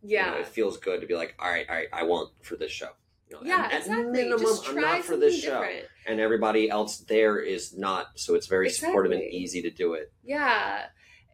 you 0.03 0.17
know, 0.17 0.23
yeah 0.23 0.35
it 0.39 0.47
feels 0.47 0.77
good 0.77 1.01
to 1.01 1.07
be 1.07 1.15
like, 1.15 1.33
all 1.39 1.49
right, 1.49 1.65
all 1.67 1.75
right, 1.75 1.87
I 1.91 2.03
want 2.03 2.29
for 2.43 2.55
this 2.55 2.71
show. 2.71 2.89
You 3.29 3.37
know, 3.37 3.41
yeah 3.43 3.63
at- 3.65 3.71
at 3.73 3.79
exactly 3.81 4.11
minimum, 4.11 4.41
just 4.41 4.69
I'm 4.69 4.75
not 4.75 5.03
for 5.03 5.17
this 5.17 5.41
something 5.41 5.49
show, 5.49 5.61
different. 5.67 5.85
and 6.05 6.19
everybody 6.19 6.69
else 6.69 6.97
there 6.97 7.39
is 7.39 7.75
not. 7.75 8.07
So 8.19 8.35
it's 8.35 8.45
very 8.47 8.69
supportive 8.69 9.13
and 9.13 9.23
easy 9.23 9.61
to 9.63 9.71
do 9.71 9.93
it. 9.95 10.11
Yeah. 10.23 10.85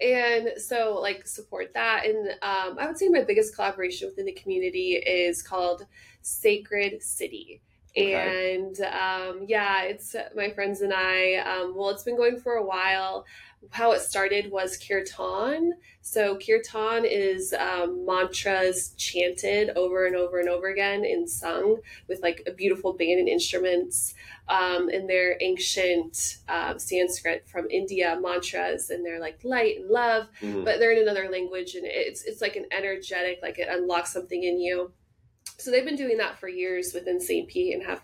And 0.02 0.52
so, 0.58 1.00
like, 1.02 1.28
support 1.28 1.74
that. 1.74 2.06
And 2.06 2.30
um, 2.42 2.78
I 2.80 2.86
would 2.86 2.98
say 2.98 3.10
my 3.10 3.24
biggest 3.24 3.56
collaboration 3.56 4.08
within 4.08 4.26
the 4.26 4.34
community 4.34 4.94
is 4.94 5.42
called 5.42 5.86
Sacred 6.22 7.02
City. 7.02 7.62
Okay. 7.98 8.56
And 8.56 8.80
um, 8.82 9.46
yeah, 9.48 9.84
it's 9.84 10.16
my 10.36 10.50
friends 10.52 10.82
and 10.82 10.94
I. 10.94 11.36
Um, 11.36 11.76
well, 11.76 11.90
it's 11.90 12.04
been 12.04 12.18
going 12.18 12.40
for 12.40 12.54
a 12.54 12.64
while. 12.66 13.26
How 13.72 13.92
it 13.92 14.02
started 14.02 14.52
was 14.52 14.78
kirtan. 14.78 15.74
So, 16.02 16.38
kirtan 16.38 17.06
is 17.06 17.54
um, 17.54 18.06
mantras 18.06 18.94
chanted 18.98 19.72
over 19.76 20.06
and 20.06 20.16
over 20.16 20.40
and 20.40 20.48
over 20.48 20.68
again 20.68 21.04
and 21.04 21.30
sung 21.30 21.78
with 22.08 22.22
like 22.22 22.44
a 22.48 22.52
beautiful 22.52 22.94
band 22.94 23.20
and 23.20 23.28
instruments 23.28 24.14
um, 24.50 24.90
and 24.90 25.10
they're 25.10 25.38
ancient 25.42 26.38
um, 26.48 26.80
Sanskrit 26.80 27.48
from 27.50 27.68
India 27.70 28.18
mantras, 28.22 28.90
and 28.90 29.06
they're 29.06 29.20
like 29.20 29.40
light 29.44 29.80
and 29.82 29.90
love, 29.90 30.28
Mhm. 30.42 30.64
but 30.64 30.80
they're 30.80 30.92
in 30.94 31.02
another 31.02 31.30
language, 31.30 31.76
and 31.76 31.86
it's 31.86 32.24
it's 32.24 32.42
like 32.42 32.56
an 32.56 32.66
energetic, 32.72 33.40
like 33.42 33.60
it 33.60 33.68
unlocks 33.70 34.14
something 34.14 34.44
in 34.44 34.60
you. 34.60 34.92
So 35.60 35.72
they've 35.72 35.86
been 35.86 35.96
doing 35.96 36.18
that 36.18 36.40
for 36.40 36.48
years 36.48 36.94
within 36.94 37.20
St. 37.20 37.48
Pete 37.50 37.74
and 37.74 37.84
have 37.84 38.04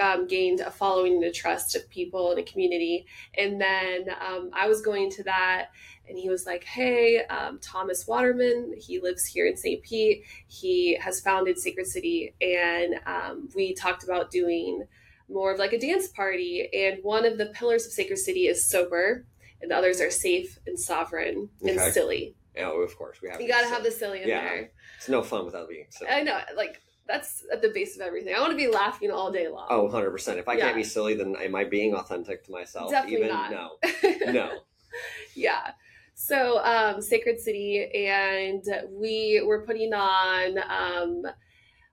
um, 0.00 0.26
gained 0.26 0.60
a 0.60 0.70
following 0.70 1.14
and 1.14 1.24
a 1.24 1.32
trust 1.32 1.76
of 1.76 1.88
people 1.88 2.32
in 2.32 2.38
a 2.38 2.42
community. 2.42 3.06
And 3.36 3.60
then 3.60 4.08
um, 4.20 4.50
I 4.52 4.66
was 4.68 4.82
going 4.82 5.10
to 5.12 5.22
that, 5.24 5.68
and 6.08 6.18
he 6.18 6.28
was 6.28 6.44
like, 6.44 6.64
"Hey, 6.64 7.24
um, 7.26 7.60
Thomas 7.60 8.06
Waterman, 8.06 8.74
he 8.78 9.00
lives 9.00 9.24
here 9.24 9.46
in 9.46 9.56
St. 9.56 9.82
Pete. 9.82 10.24
He 10.48 10.96
has 11.00 11.20
founded 11.20 11.58
Sacred 11.58 11.86
City, 11.86 12.34
and 12.40 12.96
um, 13.06 13.48
we 13.54 13.74
talked 13.74 14.04
about 14.04 14.30
doing." 14.30 14.84
more 15.30 15.52
of 15.52 15.58
like 15.58 15.74
a 15.74 15.78
dance 15.78 16.08
party. 16.08 16.70
And 16.72 17.00
one 17.02 17.26
of 17.26 17.36
the 17.36 17.46
pillars 17.46 17.84
of 17.84 17.92
Sacred 17.92 18.16
City 18.16 18.46
is 18.46 18.66
sober, 18.66 19.26
and 19.60 19.70
the 19.70 19.76
others 19.76 20.00
are 20.00 20.10
safe 20.10 20.58
and 20.66 20.80
sovereign 20.80 21.50
and 21.60 21.78
Okay. 21.78 21.90
silly. 21.90 22.34
Oh, 22.58 22.80
of 22.80 22.96
course 22.96 23.20
we 23.22 23.28
have. 23.28 23.38
You 23.38 23.46
got 23.46 23.60
to 23.60 23.68
have 23.68 23.82
the 23.82 23.90
silly 23.90 24.22
in 24.22 24.28
Yeah. 24.30 24.40
there. 24.40 24.70
It's 24.96 25.06
no 25.10 25.22
fun 25.22 25.44
without 25.44 25.68
being 25.68 25.84
silly. 25.90 26.10
I 26.10 26.22
know, 26.22 26.40
like 26.56 26.80
that's 27.08 27.44
at 27.52 27.62
the 27.62 27.70
base 27.70 27.96
of 27.96 28.02
everything. 28.02 28.34
I 28.34 28.40
want 28.40 28.52
to 28.52 28.56
be 28.56 28.68
laughing 28.68 29.10
all 29.10 29.32
day 29.32 29.48
long. 29.48 29.66
Oh, 29.70 29.88
100%. 29.88 30.36
If 30.36 30.46
I 30.48 30.54
Yeah. 30.54 30.64
can't 30.66 30.76
be 30.76 30.84
silly, 30.84 31.14
then 31.14 31.34
am 31.36 31.54
I 31.54 31.64
being 31.64 31.94
authentic 31.94 32.44
to 32.44 32.52
myself? 32.52 32.90
Definitely 32.90 33.16
Even 33.26 33.28
not. 33.28 33.50
no. 33.50 33.78
No. 34.32 34.50
yeah. 35.34 35.72
So, 36.14 36.58
um, 36.64 37.00
Sacred 37.00 37.40
City, 37.40 37.88
and 37.94 38.62
we 38.90 39.40
were 39.44 39.64
putting 39.64 39.94
on 39.94 40.58
um, 40.68 41.22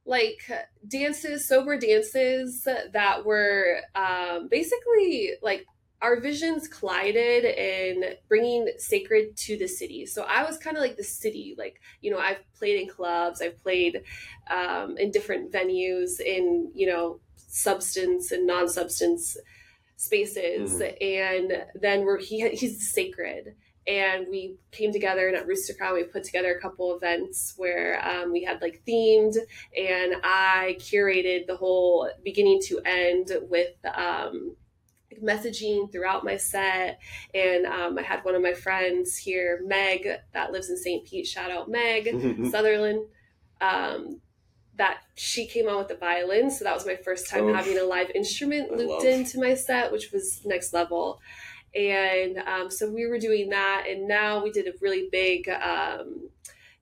like 0.05 0.39
dances, 0.87 1.47
sober 1.47 1.77
dances 1.77 2.67
that 2.91 3.25
were 3.25 3.81
um, 3.95 4.47
basically 4.49 5.33
like 5.41 5.65
our 6.05 6.19
visions 6.19 6.67
collided 6.67 7.45
in 7.45 8.03
bringing 8.29 8.69
sacred 8.77 9.35
to 9.35 9.57
the 9.57 9.67
city. 9.67 10.05
So 10.05 10.21
I 10.21 10.43
was 10.43 10.59
kind 10.59 10.77
of 10.77 10.83
like 10.83 10.97
the 10.97 11.03
city, 11.03 11.55
like, 11.57 11.81
you 11.99 12.11
know, 12.11 12.19
I've 12.19 12.43
played 12.53 12.79
in 12.79 12.87
clubs, 12.87 13.41
I've 13.41 13.59
played 13.63 14.03
um, 14.47 14.99
in 14.99 15.09
different 15.09 15.51
venues 15.51 16.19
in, 16.19 16.71
you 16.75 16.85
know, 16.85 17.21
substance 17.47 18.31
and 18.31 18.45
non 18.45 18.69
substance 18.69 19.35
spaces. 19.95 20.79
And 21.01 21.65
then 21.73 22.05
we're, 22.05 22.19
he, 22.19 22.49
he's 22.49 22.93
sacred 22.93 23.55
and 23.87 24.27
we 24.29 24.57
came 24.71 24.93
together 24.93 25.27
and 25.27 25.35
at 25.35 25.47
Roots 25.47 25.65
to 25.67 25.73
Crown 25.73 25.95
we 25.95 26.03
put 26.03 26.23
together 26.23 26.53
a 26.55 26.61
couple 26.61 26.95
events 26.95 27.55
where 27.57 27.99
um, 28.07 28.31
we 28.31 28.43
had 28.43 28.61
like 28.61 28.83
themed 28.87 29.37
and 29.75 30.15
I 30.23 30.77
curated 30.79 31.47
the 31.47 31.55
whole 31.55 32.09
beginning 32.23 32.61
to 32.65 32.81
end 32.83 33.31
with 33.49 33.75
um, 33.95 34.55
messaging 35.23 35.91
throughout 35.91 36.23
my 36.23 36.37
set 36.37 36.99
and 37.33 37.65
um, 37.65 37.97
I 37.97 38.01
had 38.01 38.23
one 38.23 38.35
of 38.35 38.41
my 38.41 38.53
friends 38.53 39.15
here 39.15 39.61
Meg 39.65 40.07
that 40.33 40.51
lives 40.51 40.69
in 40.69 40.77
St. 40.77 41.05
Pete 41.05 41.27
shout 41.27 41.51
out 41.51 41.69
Meg 41.69 42.09
Sutherland 42.51 43.05
um, 43.61 44.19
that 44.77 44.99
she 45.15 45.47
came 45.47 45.67
on 45.67 45.77
with 45.77 45.87
the 45.87 45.95
violin 45.95 46.51
so 46.51 46.63
that 46.63 46.73
was 46.73 46.85
my 46.85 46.95
first 46.95 47.29
time 47.29 47.45
Oof. 47.45 47.55
having 47.55 47.77
a 47.77 47.83
live 47.83 48.09
instrument 48.13 48.71
I 48.73 48.75
looped 48.75 49.03
love. 49.03 49.05
into 49.05 49.39
my 49.39 49.53
set 49.53 49.91
which 49.91 50.11
was 50.11 50.41
next 50.45 50.73
level 50.73 51.21
and 51.73 52.37
um, 52.39 52.69
so 52.69 52.89
we 52.89 53.05
were 53.05 53.19
doing 53.19 53.49
that 53.49 53.85
and 53.89 54.07
now 54.07 54.43
we 54.43 54.51
did 54.51 54.67
a 54.67 54.73
really 54.81 55.07
big 55.11 55.47
um, 55.49 56.29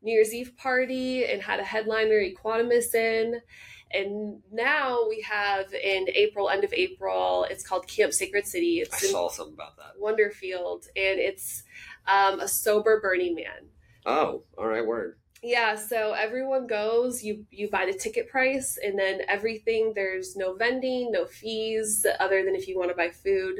New 0.03 0.13
Year's 0.13 0.33
Eve 0.33 0.55
party 0.57 1.25
and 1.25 1.41
had 1.41 1.59
a 1.59 1.63
headliner 1.63 2.19
Equanimous 2.19 2.93
in. 2.93 3.41
And 3.93 4.41
now 4.51 5.07
we 5.07 5.21
have 5.21 5.73
in 5.73 6.07
April, 6.13 6.49
end 6.49 6.63
of 6.63 6.73
April, 6.73 7.45
it's 7.49 7.65
called 7.65 7.87
Camp 7.87 8.13
Sacred 8.13 8.47
City. 8.47 8.79
I 8.79 8.83
It's 8.83 9.03
in 9.03 9.09
saw 9.11 9.29
something 9.29 9.53
about 9.53 9.77
that. 9.77 9.99
Wonderfield, 9.99 10.85
and 10.95 11.19
it's 11.19 11.63
um, 12.07 12.39
a 12.39 12.47
sober 12.47 12.99
Burning 12.99 13.35
Man. 13.35 13.69
Oh, 14.05 14.43
all 14.57 14.67
right, 14.67 14.85
word. 14.85 15.17
Yeah, 15.45 15.75
so 15.75 16.13
everyone 16.13 16.67
goes, 16.67 17.21
you 17.21 17.45
you 17.51 17.69
buy 17.69 17.85
the 17.85 17.93
ticket 17.93 18.29
price 18.29 18.79
and 18.81 18.97
then 18.97 19.19
everything 19.27 19.91
there's 19.93 20.37
no 20.37 20.55
vending, 20.55 21.11
no 21.11 21.25
fees 21.25 22.05
other 22.21 22.45
than 22.45 22.55
if 22.55 22.67
you 22.67 22.77
want 22.79 22.91
to 22.91 22.95
buy 22.95 23.09
food. 23.09 23.59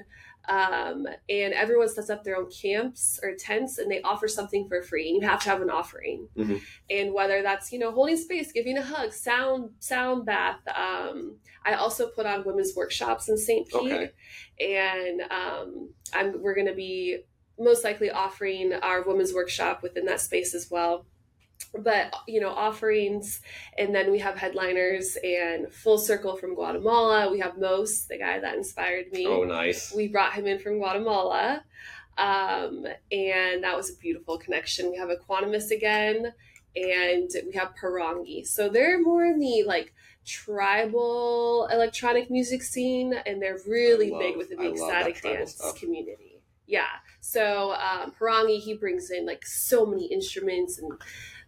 Um, 0.49 1.07
and 1.29 1.53
everyone 1.53 1.87
sets 1.87 2.09
up 2.09 2.23
their 2.23 2.35
own 2.35 2.49
camps 2.51 3.19
or 3.23 3.33
tents 3.35 3.77
and 3.77 3.89
they 3.89 4.01
offer 4.01 4.27
something 4.27 4.67
for 4.67 4.81
free 4.81 5.09
and 5.09 5.21
you 5.21 5.27
have 5.27 5.41
to 5.43 5.49
have 5.49 5.61
an 5.61 5.69
offering. 5.69 6.27
Mhm. 6.35 6.61
And 6.89 7.13
whether 7.13 7.41
that's, 7.41 7.71
you 7.71 7.79
know, 7.79 7.91
holding 7.91 8.17
space, 8.17 8.51
giving 8.51 8.77
a 8.77 8.81
hug, 8.81 9.13
sound 9.13 9.71
sound 9.79 10.25
bath. 10.25 10.59
Um, 10.67 11.37
I 11.65 11.75
also 11.75 12.07
put 12.09 12.25
on 12.25 12.43
women's 12.43 12.75
workshops 12.75 13.29
in 13.29 13.37
St. 13.37 13.67
Pete 13.69 13.91
Okay. 13.91 14.11
and 14.59 15.21
um, 15.31 15.93
I'm 16.13 16.41
we're 16.41 16.55
going 16.55 16.67
to 16.67 16.75
be 16.75 17.19
most 17.57 17.83
likely 17.85 18.09
offering 18.11 18.73
our 18.73 19.03
women's 19.03 19.33
workshop 19.33 19.81
within 19.81 20.05
that 20.05 20.19
space 20.19 20.53
as 20.53 20.69
well 20.69 21.05
but 21.79 22.13
you 22.27 22.39
know 22.39 22.49
offerings 22.49 23.41
and 23.77 23.93
then 23.95 24.11
we 24.11 24.19
have 24.19 24.35
headliners 24.37 25.17
and 25.23 25.71
full 25.73 25.97
circle 25.97 26.35
from 26.35 26.55
guatemala. 26.55 27.31
We 27.31 27.39
have 27.39 27.57
mos 27.57 28.05
the 28.05 28.17
guy 28.17 28.39
that 28.39 28.55
inspired 28.55 29.11
me. 29.11 29.25
Oh, 29.27 29.43
nice. 29.43 29.93
we 29.95 30.07
brought 30.07 30.33
him 30.33 30.45
in 30.47 30.59
from 30.59 30.77
guatemala 30.79 31.63
um, 32.17 32.85
and 33.11 33.63
that 33.63 33.75
was 33.75 33.89
a 33.89 33.95
beautiful 33.95 34.37
connection. 34.37 34.91
We 34.91 34.97
have 34.97 35.09
equanimous 35.09 35.71
again 35.71 36.33
and 36.75 37.29
we 37.45 37.53
have 37.53 37.73
parangi. 37.75 38.45
So 38.45 38.69
they're 38.69 39.01
more 39.01 39.25
in 39.25 39.39
the 39.39 39.63
like 39.63 39.93
tribal 40.25 41.67
electronic 41.71 42.29
music 42.29 42.63
scene 42.63 43.13
and 43.25 43.41
they're 43.41 43.59
really 43.67 44.13
I 44.13 44.17
big 44.19 44.37
love- 44.37 44.37
within 44.37 44.57
the 44.59 44.71
ecstatic 44.71 45.21
dance 45.21 45.55
stuff. 45.55 45.75
community. 45.79 46.41
Yeah. 46.65 46.87
So 47.19 47.73
um, 47.73 48.11
parangi 48.19 48.59
he 48.59 48.73
brings 48.75 49.09
in 49.11 49.25
like 49.25 49.45
so 49.45 49.85
many 49.85 50.05
instruments 50.05 50.77
and 50.79 50.91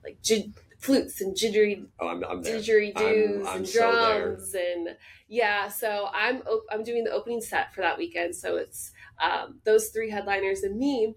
like 0.05 0.21
jid- 0.21 0.53
flutes 0.79 1.19
and 1.21 1.35
jittery 1.35 1.83
Oh, 1.99 2.07
I'm, 2.09 2.23
I'm 2.23 2.43
didgeridoos 2.43 3.47
I'm 3.47 3.57
and 3.57 3.67
so 3.67 3.79
drums 3.91 4.53
and 4.53 4.89
yeah 5.27 5.67
so 5.67 6.09
i'm 6.13 6.37
op- 6.41 6.65
i'm 6.71 6.83
doing 6.83 7.03
the 7.03 7.11
opening 7.11 7.41
set 7.41 7.73
for 7.73 7.81
that 7.81 7.97
weekend. 7.97 8.35
So 8.35 8.57
it's 8.57 8.91
um, 9.21 9.59
those 9.63 9.89
three 9.89 10.09
headliners 10.09 10.61
and 10.63 10.77
me. 10.77 11.15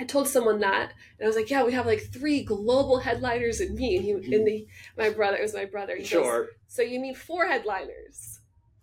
I 0.00 0.04
told 0.04 0.26
someone 0.26 0.58
that 0.60 0.92
and 1.18 1.24
i 1.24 1.26
was 1.26 1.36
like 1.36 1.50
yeah 1.50 1.62
we 1.64 1.72
have 1.72 1.86
like 1.86 2.00
three 2.12 2.42
global 2.42 2.98
headliners 2.98 3.60
and 3.60 3.74
me. 3.74 3.96
And 3.96 4.04
he 4.04 4.10
and 4.12 4.46
the 4.46 4.66
my 4.96 5.10
brother 5.10 5.36
it 5.36 5.42
was 5.42 5.54
my 5.54 5.66
brother. 5.66 5.94
He 5.96 6.02
goes, 6.02 6.08
Sure. 6.08 6.48
so 6.66 6.82
you 6.82 6.98
need 6.98 7.16
four 7.16 7.46
headliners 7.46 8.33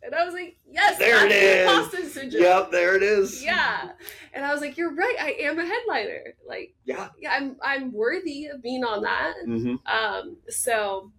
and 0.03 0.15
i 0.15 0.23
was 0.25 0.33
like 0.33 0.57
yes 0.69 0.97
There 0.97 1.25
it 1.25 1.31
is. 1.31 2.13
syndrome 2.13 2.41
Yep, 2.43 2.71
there 2.71 2.95
it 2.95 3.03
is. 3.03 3.43
yeah 3.43 3.91
and 4.33 4.45
i 4.45 4.51
was 4.51 4.61
like 4.61 4.77
you're 4.77 4.93
right 4.93 5.15
i 5.19 5.31
am 5.41 5.59
a 5.59 5.65
headliner 5.65 6.33
like 6.47 6.73
Yeah. 6.85 7.09
yeah 7.19 7.33
i'm 7.37 7.57
i'm 7.63 7.91
worthy 7.93 8.47
of 8.47 8.61
being 8.61 8.83
on 8.83 9.03
that 9.03 9.33
Mm-hmm. 9.47 9.75
um, 9.87 10.37
so 10.49 11.11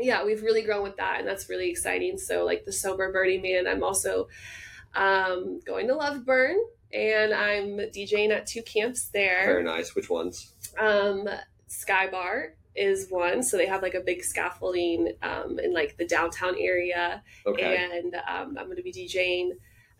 yeah, 0.00 0.24
we've 0.24 0.42
really 0.42 0.62
grown 0.62 0.82
with 0.82 0.96
that, 0.96 1.20
and 1.20 1.28
that's 1.28 1.50
really 1.50 1.68
exciting. 1.70 2.16
So 2.16 2.44
like 2.46 2.64
the 2.64 2.72
sober 2.72 3.12
Burning 3.12 3.42
Man, 3.42 3.68
I'm 3.68 3.84
also 3.84 4.26
um, 4.94 5.60
going 5.66 5.86
to 5.88 5.94
Love 5.94 6.24
Burn, 6.24 6.56
and 6.92 7.32
I'm 7.34 7.76
DJing 7.76 8.30
at 8.30 8.46
two 8.46 8.62
camps 8.62 9.08
there. 9.12 9.44
Very 9.44 9.62
nice. 9.62 9.94
Which 9.94 10.08
ones? 10.08 10.54
Um, 10.78 11.28
Sky 11.66 12.08
Bar 12.10 12.54
is 12.74 13.08
one, 13.10 13.42
so 13.42 13.56
they 13.56 13.66
have 13.66 13.82
like 13.82 13.94
a 13.94 14.00
big 14.00 14.22
scaffolding 14.24 15.12
um, 15.22 15.58
in 15.58 15.72
like 15.72 15.96
the 15.96 16.06
downtown 16.06 16.54
area, 16.58 17.22
Okay. 17.46 17.76
and 17.76 18.14
um, 18.14 18.56
I'm 18.58 18.66
going 18.66 18.76
to 18.76 18.82
be 18.82 18.92
DJing 18.92 19.50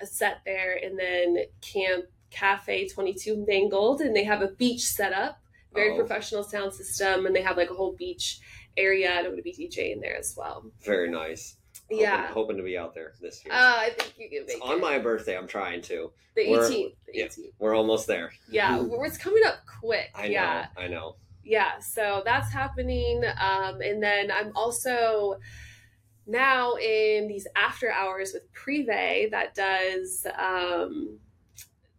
a 0.00 0.06
set 0.06 0.40
there, 0.44 0.78
and 0.82 0.98
then 0.98 1.38
Camp 1.60 2.06
Cafe 2.30 2.88
22 2.88 3.44
Mangled, 3.46 4.00
and 4.00 4.16
they 4.16 4.24
have 4.24 4.42
a 4.42 4.48
beach 4.48 4.86
setup, 4.86 5.38
very 5.74 5.92
Oh. 5.92 5.96
professional 5.96 6.42
sound 6.42 6.72
system, 6.72 7.26
and 7.26 7.36
they 7.36 7.42
have 7.42 7.56
like 7.56 7.70
a 7.70 7.74
whole 7.74 7.92
beach 7.92 8.40
area, 8.76 9.10
and 9.10 9.18
I'm 9.26 9.32
going 9.32 9.36
to 9.36 9.42
be 9.42 9.52
DJing 9.52 10.00
there 10.00 10.16
as 10.16 10.34
well. 10.36 10.64
Very 10.82 11.10
nice. 11.10 11.56
Hoping- 11.90 12.00
Yeah, 12.00 12.26
Hoping, 12.28 12.56
to 12.56 12.62
be 12.62 12.78
out 12.78 12.94
there 12.94 13.12
this 13.20 13.44
year. 13.44 13.52
uh, 13.52 13.74
I 13.76 13.90
think 13.90 14.14
you 14.18 14.28
can 14.30 14.46
make 14.46 14.56
it's 14.56 14.62
on 14.64 14.80
my 14.80 14.98
birthday. 14.98 15.36
I'm 15.36 15.46
trying 15.46 15.82
to. 15.82 16.10
the 16.34 16.48
we're- 16.48 16.66
18th. 16.66 16.94
Yeah. 17.12 17.28
We're 17.58 17.74
almost 17.76 18.06
there. 18.06 18.32
Yeah, 18.50 18.82
it's 18.82 19.18
coming 19.18 19.42
up 19.44 19.56
quick. 19.66 20.10
I 20.14 20.22
know. 20.22 20.32
yeah, 20.32 20.66
I 20.78 20.88
know. 20.88 21.16
Yeah. 21.44 21.78
So 21.78 22.22
that's 22.24 22.52
happening, 22.52 23.22
um, 23.40 23.80
and 23.80 24.02
then 24.02 24.30
I'm 24.30 24.52
also 24.54 25.38
now 26.26 26.74
in 26.74 27.26
these 27.26 27.46
after 27.56 27.90
hours 27.90 28.32
with 28.32 28.50
Prive 28.52 29.30
that 29.32 29.54
does 29.54 30.26
um, 30.38 31.18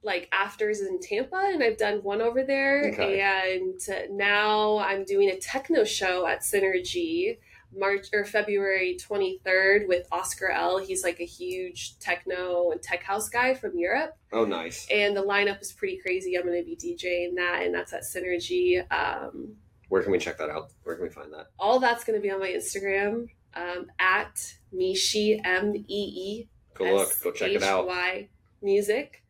like 0.01 0.29
afters 0.31 0.81
in 0.81 0.99
Tampa, 0.99 1.49
and 1.53 1.63
I've 1.63 1.77
done 1.77 1.99
one 2.03 2.21
over 2.21 2.43
there, 2.43 2.91
Okay. 2.93 3.21
and 3.21 3.79
now 4.17 4.77
I'm 4.79 5.03
doing 5.05 5.29
a 5.29 5.37
techno 5.37 5.83
show 5.83 6.25
at 6.27 6.41
Synergy. 6.41 7.37
March 7.77 8.07
or 8.13 8.25
February 8.25 8.97
23rd 9.01 9.87
with 9.87 10.07
Oscar 10.11 10.49
L. 10.49 10.77
He's 10.77 11.03
like 11.03 11.19
a 11.19 11.25
huge 11.25 11.97
techno 11.99 12.71
and 12.71 12.81
tech 12.81 13.03
house 13.03 13.29
guy 13.29 13.53
from 13.53 13.77
Europe. 13.77 14.15
Oh, 14.31 14.45
nice. 14.45 14.87
and 14.91 15.15
the 15.15 15.23
lineup 15.23 15.61
is 15.61 15.71
pretty 15.71 15.97
crazy. 15.97 16.35
I'm 16.35 16.45
going 16.45 16.63
to 16.63 16.65
be 16.65 16.75
DJing 16.75 17.35
that, 17.35 17.63
and 17.63 17.73
that's 17.73 17.93
at 17.93 18.01
Synergy. 18.03 18.83
Um, 18.91 19.55
Where 19.89 20.01
can 20.01 20.11
we 20.11 20.17
check 20.19 20.37
that 20.39 20.49
out? 20.49 20.71
Where 20.83 20.95
can 20.95 21.03
we 21.03 21.09
find 21.09 21.33
that? 21.33 21.47
all 21.59 21.79
that's 21.79 22.03
going 22.03 22.17
to 22.17 22.21
be 22.21 22.31
on 22.31 22.39
my 22.39 22.49
Instagram 22.49 23.27
um, 23.55 23.87
at 23.99 24.55
Meeshy 24.73 25.39
M 25.43 25.75
E 25.75 25.83
E 25.87 26.49
Go 26.73 26.85
look. 26.95 27.21
Go 27.21 27.31
check 27.31 27.51
it 27.51 27.63
out. 27.63 27.87
Y 27.87 28.29
music. 28.61 29.23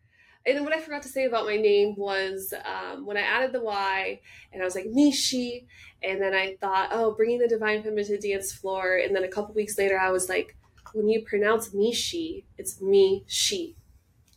And 0.45 0.57
then 0.57 0.65
what 0.65 0.73
I 0.73 0.79
forgot 0.79 1.03
to 1.03 1.07
say 1.09 1.25
about 1.25 1.45
my 1.45 1.55
name 1.55 1.95
was 1.97 2.53
um, 2.65 3.05
when 3.05 3.15
I 3.15 3.21
added 3.21 3.53
the 3.53 3.61
Y 3.61 4.19
and 4.51 4.61
I 4.61 4.65
was 4.65 4.75
like 4.75 4.85
Meeshy, 4.85 5.65
and 6.03 6.21
then 6.21 6.33
I 6.33 6.55
thought, 6.59 6.89
oh, 6.91 7.11
bringing 7.13 7.39
the 7.39 7.47
divine 7.47 7.81
feminine 7.83 8.05
to 8.05 8.17
the 8.17 8.29
dance 8.31 8.51
floor, 8.53 8.97
and 8.97 9.15
then 9.15 9.23
a 9.23 9.27
couple 9.29 9.53
weeks 9.55 9.77
later 9.77 9.97
I 9.99 10.11
was 10.11 10.29
like, 10.29 10.55
when 10.93 11.09
you 11.09 11.23
pronounce 11.25 11.73
me 11.73 11.93
she, 11.93 12.45
it's 12.57 12.81
me 12.81 13.23
she, 13.27 13.75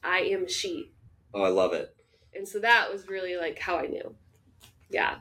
I 0.03 0.21
am 0.21 0.49
she. 0.49 0.93
Oh, 1.35 1.43
I 1.43 1.49
love 1.49 1.73
it. 1.75 1.95
and 2.35 2.47
so 2.49 2.59
that 2.61 2.91
was 2.93 3.09
really 3.09 3.37
like 3.37 3.59
how 3.59 3.77
I 3.79 3.87
knew. 3.87 4.15
Yeah, 4.89 5.17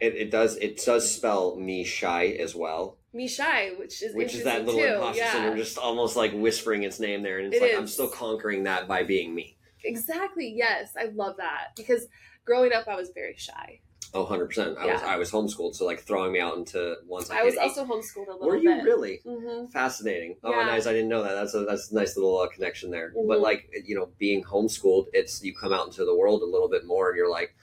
It, 0.00 0.14
it 0.16 0.30
does 0.30 0.56
it 0.56 0.82
does 0.84 1.12
spell 1.12 1.56
me 1.56 1.84
shy 1.84 2.26
as 2.26 2.54
well, 2.54 2.98
me 3.12 3.26
shy, 3.28 3.70
which 3.78 4.02
is 4.02 4.14
which 4.14 4.34
is 4.34 4.44
that 4.44 4.64
little 4.66 4.80
too. 4.80 4.86
imposter 4.86 5.22
yeah, 5.22 5.32
syndrome, 5.32 5.56
just 5.56 5.78
almost 5.78 6.16
like 6.16 6.32
whispering 6.32 6.82
its 6.82 7.00
name 7.00 7.22
there, 7.22 7.38
and 7.38 7.48
it's 7.48 7.56
It 7.56 7.62
like 7.62 7.74
I'm 7.78 7.86
still 7.86 8.08
conquering 8.08 8.64
that 8.64 8.86
by 8.88 9.02
being 9.04 9.34
me. 9.34 9.56
exactly. 9.84 10.52
Yes, 10.56 10.92
I 10.98 11.06
love 11.14 11.36
that 11.38 11.68
because 11.76 12.06
growing 12.44 12.72
up 12.72 12.86
I 12.88 12.96
was 12.96 13.10
very 13.14 13.36
shy. 13.36 13.80
Oh, 14.14 14.20
100 14.22 14.46
percent. 14.46 14.78
I 14.78 14.86
was 14.86 15.02
I 15.02 15.16
was 15.16 15.30
homeschooled, 15.30 15.74
so 15.74 15.84
like 15.84 16.00
throwing 16.00 16.32
me 16.32 16.40
out 16.40 16.56
into 16.56 16.96
ones 17.06 17.30
I 17.30 17.42
was 17.42 17.54
hit 17.54 17.62
eight- 17.62 17.66
also 17.68 17.84
homeschooled 17.84 18.28
a 18.28 18.32
little 18.32 18.38
bit. 18.40 18.46
Were 18.48 18.56
you 18.56 18.74
bit. 18.76 18.84
really? 18.84 19.20
hmm 19.24 19.66
Fascinating. 19.66 20.36
Oh, 20.42 20.50
Yeah. 20.50 20.64
nice. 20.66 20.86
I 20.86 20.92
didn't 20.92 21.08
know 21.08 21.22
that. 21.22 21.34
That's 21.34 21.54
a 21.54 21.60
that's 21.64 21.90
a 21.90 21.94
nice 21.94 22.16
little 22.16 22.38
uh, 22.38 22.48
connection 22.48 22.90
there. 22.90 23.12
Mhm. 23.16 23.28
But 23.28 23.40
like 23.40 23.68
you 23.84 23.94
know, 23.94 24.10
being 24.18 24.42
homeschooled, 24.44 25.06
it's 25.12 25.42
you 25.42 25.54
come 25.54 25.72
out 25.72 25.86
into 25.86 26.04
the 26.04 26.16
world 26.16 26.42
a 26.42 26.46
little 26.46 26.68
bit 26.68 26.86
more, 26.86 27.08
and 27.10 27.16
you're 27.18 27.30
like, 27.30 27.54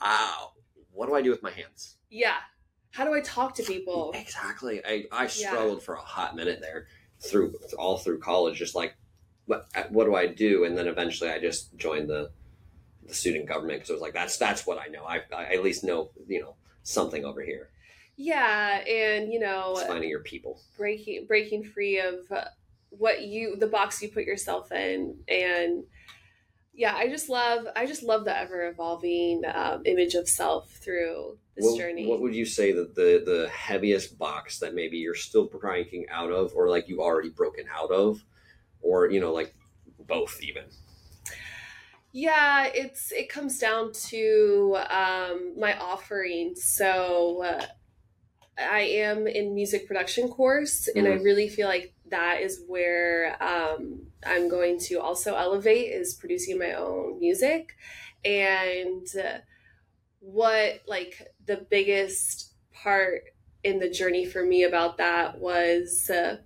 "Wow, 0.00 0.52
what 0.92 1.06
do 1.06 1.14
I 1.14 1.22
do 1.22 1.30
with 1.30 1.42
my 1.42 1.50
hands?" 1.50 1.96
Yeah. 2.08 2.36
How 2.92 3.04
do 3.04 3.14
I 3.14 3.20
talk 3.20 3.54
to 3.56 3.62
people? 3.62 4.12
Exactly. 4.14 4.80
I 4.84 5.06
I 5.12 5.26
struggled 5.28 5.82
for 5.82 5.94
a 5.94 6.00
hot 6.00 6.34
minute 6.34 6.60
there 6.60 6.86
through 7.20 7.54
all 7.78 7.98
through 7.98 8.18
college, 8.20 8.56
just 8.58 8.74
like, 8.74 8.94
what 9.46 9.66
what 9.90 10.04
do 10.06 10.14
I 10.14 10.26
do? 10.26 10.64
And 10.64 10.76
then 10.76 10.88
eventually, 10.88 11.30
I 11.30 11.38
just 11.38 11.76
joined 11.76 12.08
the 12.08 12.30
the 13.10 13.16
student 13.16 13.46
government 13.46 13.78
because 13.78 13.90
it 13.90 13.94
was 13.94 14.02
like 14.02 14.14
that's 14.14 14.36
that's 14.38 14.66
what 14.66 14.78
I 14.78 14.86
know. 14.88 15.04
I, 15.04 15.20
I 15.36 15.54
at 15.54 15.62
least 15.62 15.84
know 15.84 16.10
you 16.26 16.40
know 16.40 16.54
something 16.82 17.24
over 17.24 17.42
here. 17.42 17.70
Yeah, 18.16 18.80
and 18.86 19.32
you 19.32 19.40
know, 19.40 19.74
It's 19.76 19.86
finding 19.86 20.10
your 20.10 20.20
people. 20.20 20.60
breaking 20.76 21.26
breaking 21.26 21.64
free 21.64 21.98
of 21.98 22.14
uh, 22.30 22.44
what 22.90 23.22
you 23.22 23.56
the 23.56 23.66
box 23.66 24.02
you 24.02 24.08
put 24.08 24.24
yourself 24.24 24.72
in 24.72 25.16
and 25.28 25.84
yeah 26.74 26.94
i 26.94 27.08
just 27.08 27.28
love 27.28 27.66
i 27.76 27.86
just 27.86 28.02
love 28.02 28.24
the 28.24 28.36
ever 28.36 28.68
evolving 28.68 29.42
um, 29.54 29.82
image 29.84 30.14
of 30.14 30.28
self 30.28 30.70
through 30.70 31.36
this 31.56 31.64
what, 31.64 31.78
journey 31.78 32.06
What 32.06 32.20
would 32.20 32.34
you 32.34 32.44
say 32.44 32.72
that 32.72 32.94
the 32.94 33.22
the 33.24 33.48
heaviest 33.48 34.18
box 34.18 34.58
that 34.58 34.74
maybe 34.74 34.98
you're 34.98 35.14
still 35.14 35.46
breaking 35.46 36.06
out 36.10 36.30
of, 36.30 36.52
or 36.54 36.68
like 36.68 36.88
you 36.88 37.00
already 37.00 37.30
broken 37.30 37.64
out 37.72 37.90
of, 37.90 38.24
or 38.82 39.10
you 39.10 39.20
know 39.20 39.32
like 39.32 39.54
both 40.06 40.40
even? 40.42 40.64
Yeah 42.12 42.66
it's 42.74 43.12
it 43.12 43.28
comes 43.28 43.58
down 43.58 43.92
to 43.92 44.76
um, 44.90 45.58
my 45.58 45.78
offering 45.78 46.54
so 46.56 47.42
uh, 47.42 47.64
i 48.58 48.80
am 48.80 49.26
in 49.26 49.54
music 49.54 49.86
production 49.86 50.28
course 50.28 50.88
and 50.88 51.06
i 51.06 51.12
Mhm. 51.12 51.24
really 51.24 51.48
feel 51.48 51.68
like 51.68 51.94
that 52.10 52.40
is 52.40 52.62
where 52.66 53.36
um, 53.42 54.06
i'm 54.26 54.48
going 54.48 54.78
to 54.78 54.96
also 55.00 55.34
elevate 55.36 55.92
is 55.92 56.14
producing 56.14 56.58
my 56.58 56.72
own 56.74 57.18
music 57.20 57.76
and 58.24 59.06
uh, 59.16 59.38
what 60.20 60.82
like 60.86 61.14
the 61.46 61.66
biggest 61.70 62.54
part 62.72 63.22
in 63.64 63.78
the 63.78 63.90
journey 63.90 64.26
for 64.26 64.44
me 64.44 64.64
about 64.64 64.98
that 64.98 65.38
was 65.38 66.10
uh, 66.10 66.38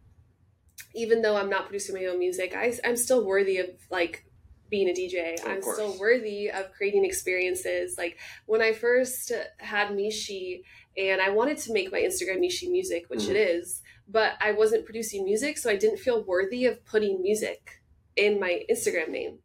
even 0.94 1.22
though 1.22 1.36
I'm 1.36 1.50
not 1.50 1.66
producing 1.66 1.94
my 1.94 2.06
own 2.06 2.18
music, 2.18 2.54
I, 2.56 2.72
I'm 2.84 2.96
still 2.96 3.24
worthy 3.24 3.58
of 3.58 3.68
like 3.90 4.24
being 4.70 4.88
a 4.88 4.92
DJ. 4.92 5.40
Of 5.40 5.46
I'm 5.46 5.62
course. 5.62 5.76
still 5.76 5.98
worthy 5.98 6.50
of 6.50 6.72
creating 6.72 7.04
experiences. 7.04 7.96
Like 7.98 8.18
when 8.46 8.62
I 8.62 8.72
first 8.72 9.32
had 9.58 9.88
Meeshy 9.88 10.62
and 10.96 11.20
I 11.20 11.30
wanted 11.30 11.58
to 11.58 11.72
make 11.72 11.92
my 11.92 12.00
Instagram 12.00 12.38
Meeshy 12.38 12.70
music, 12.70 13.04
which 13.08 13.24
mm. 13.24 13.30
it 13.30 13.36
is, 13.36 13.82
but 14.08 14.34
I 14.40 14.52
wasn't 14.52 14.84
producing 14.84 15.24
music, 15.24 15.58
so 15.58 15.70
I 15.70 15.76
didn't 15.76 15.98
feel 15.98 16.22
worthy 16.22 16.66
of 16.66 16.84
putting 16.84 17.22
music 17.22 17.82
in 18.16 18.38
my 18.38 18.62
Instagram 18.70 19.10
name. 19.10 19.38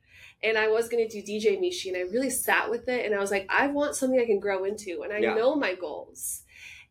And 0.43 0.57
I 0.57 0.67
was 0.69 0.87
going 0.87 1.07
to 1.07 1.21
do 1.21 1.25
DJ 1.25 1.59
Meeshy, 1.59 1.87
and 1.87 1.97
I 1.97 2.01
really 2.11 2.29
sat 2.29 2.69
with 2.69 2.87
it, 2.87 3.05
and 3.05 3.13
I 3.13 3.19
was 3.19 3.31
like, 3.31 3.47
I 3.49 3.67
want 3.67 3.95
something 3.95 4.19
I 4.19 4.25
can 4.25 4.39
grow 4.39 4.63
into, 4.63 5.01
and 5.03 5.11
I 5.11 5.19
Yeah. 5.19 5.33
know 5.33 5.55
my 5.55 5.75
goals. 5.75 6.43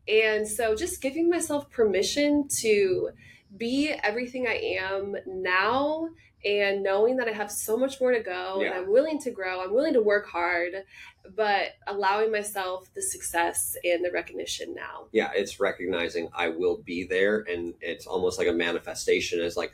And 0.06 0.48
so 0.48 0.74
just 0.74 1.00
giving 1.02 1.28
myself 1.28 1.70
permission 1.70 2.48
to 2.60 3.10
be 3.56 3.90
everything 3.90 4.46
I 4.46 4.76
am 4.80 5.16
now 5.26 6.08
and 6.44 6.82
knowing 6.82 7.16
that 7.16 7.28
I 7.28 7.32
have 7.32 7.50
so 7.50 7.76
much 7.76 8.00
more 8.00 8.12
to 8.12 8.20
go 8.22 8.62
and 8.62 8.72
I'm 8.72 8.90
willing 8.90 9.18
to 9.20 9.30
grow, 9.30 9.60
I'm 9.62 9.74
willing 9.74 9.94
to 9.94 10.02
work 10.02 10.26
hard, 10.28 10.72
but 11.34 11.70
allowing 11.86 12.30
myself 12.30 12.88
the 12.94 13.02
success 13.02 13.76
and 13.84 14.04
the 14.04 14.10
recognition 14.12 14.74
now. 14.74 15.06
yeah 15.12 15.30
it's 15.34 15.58
recognizing 15.60 16.28
i 16.34 16.48
will 16.48 16.78
be 16.78 17.04
there 17.04 17.40
and 17.50 17.74
it's 17.80 18.06
almost 18.06 18.38
like 18.38 18.48
a 18.48 18.52
manifestation. 18.52 19.40
Is 19.40 19.56
like 19.56 19.72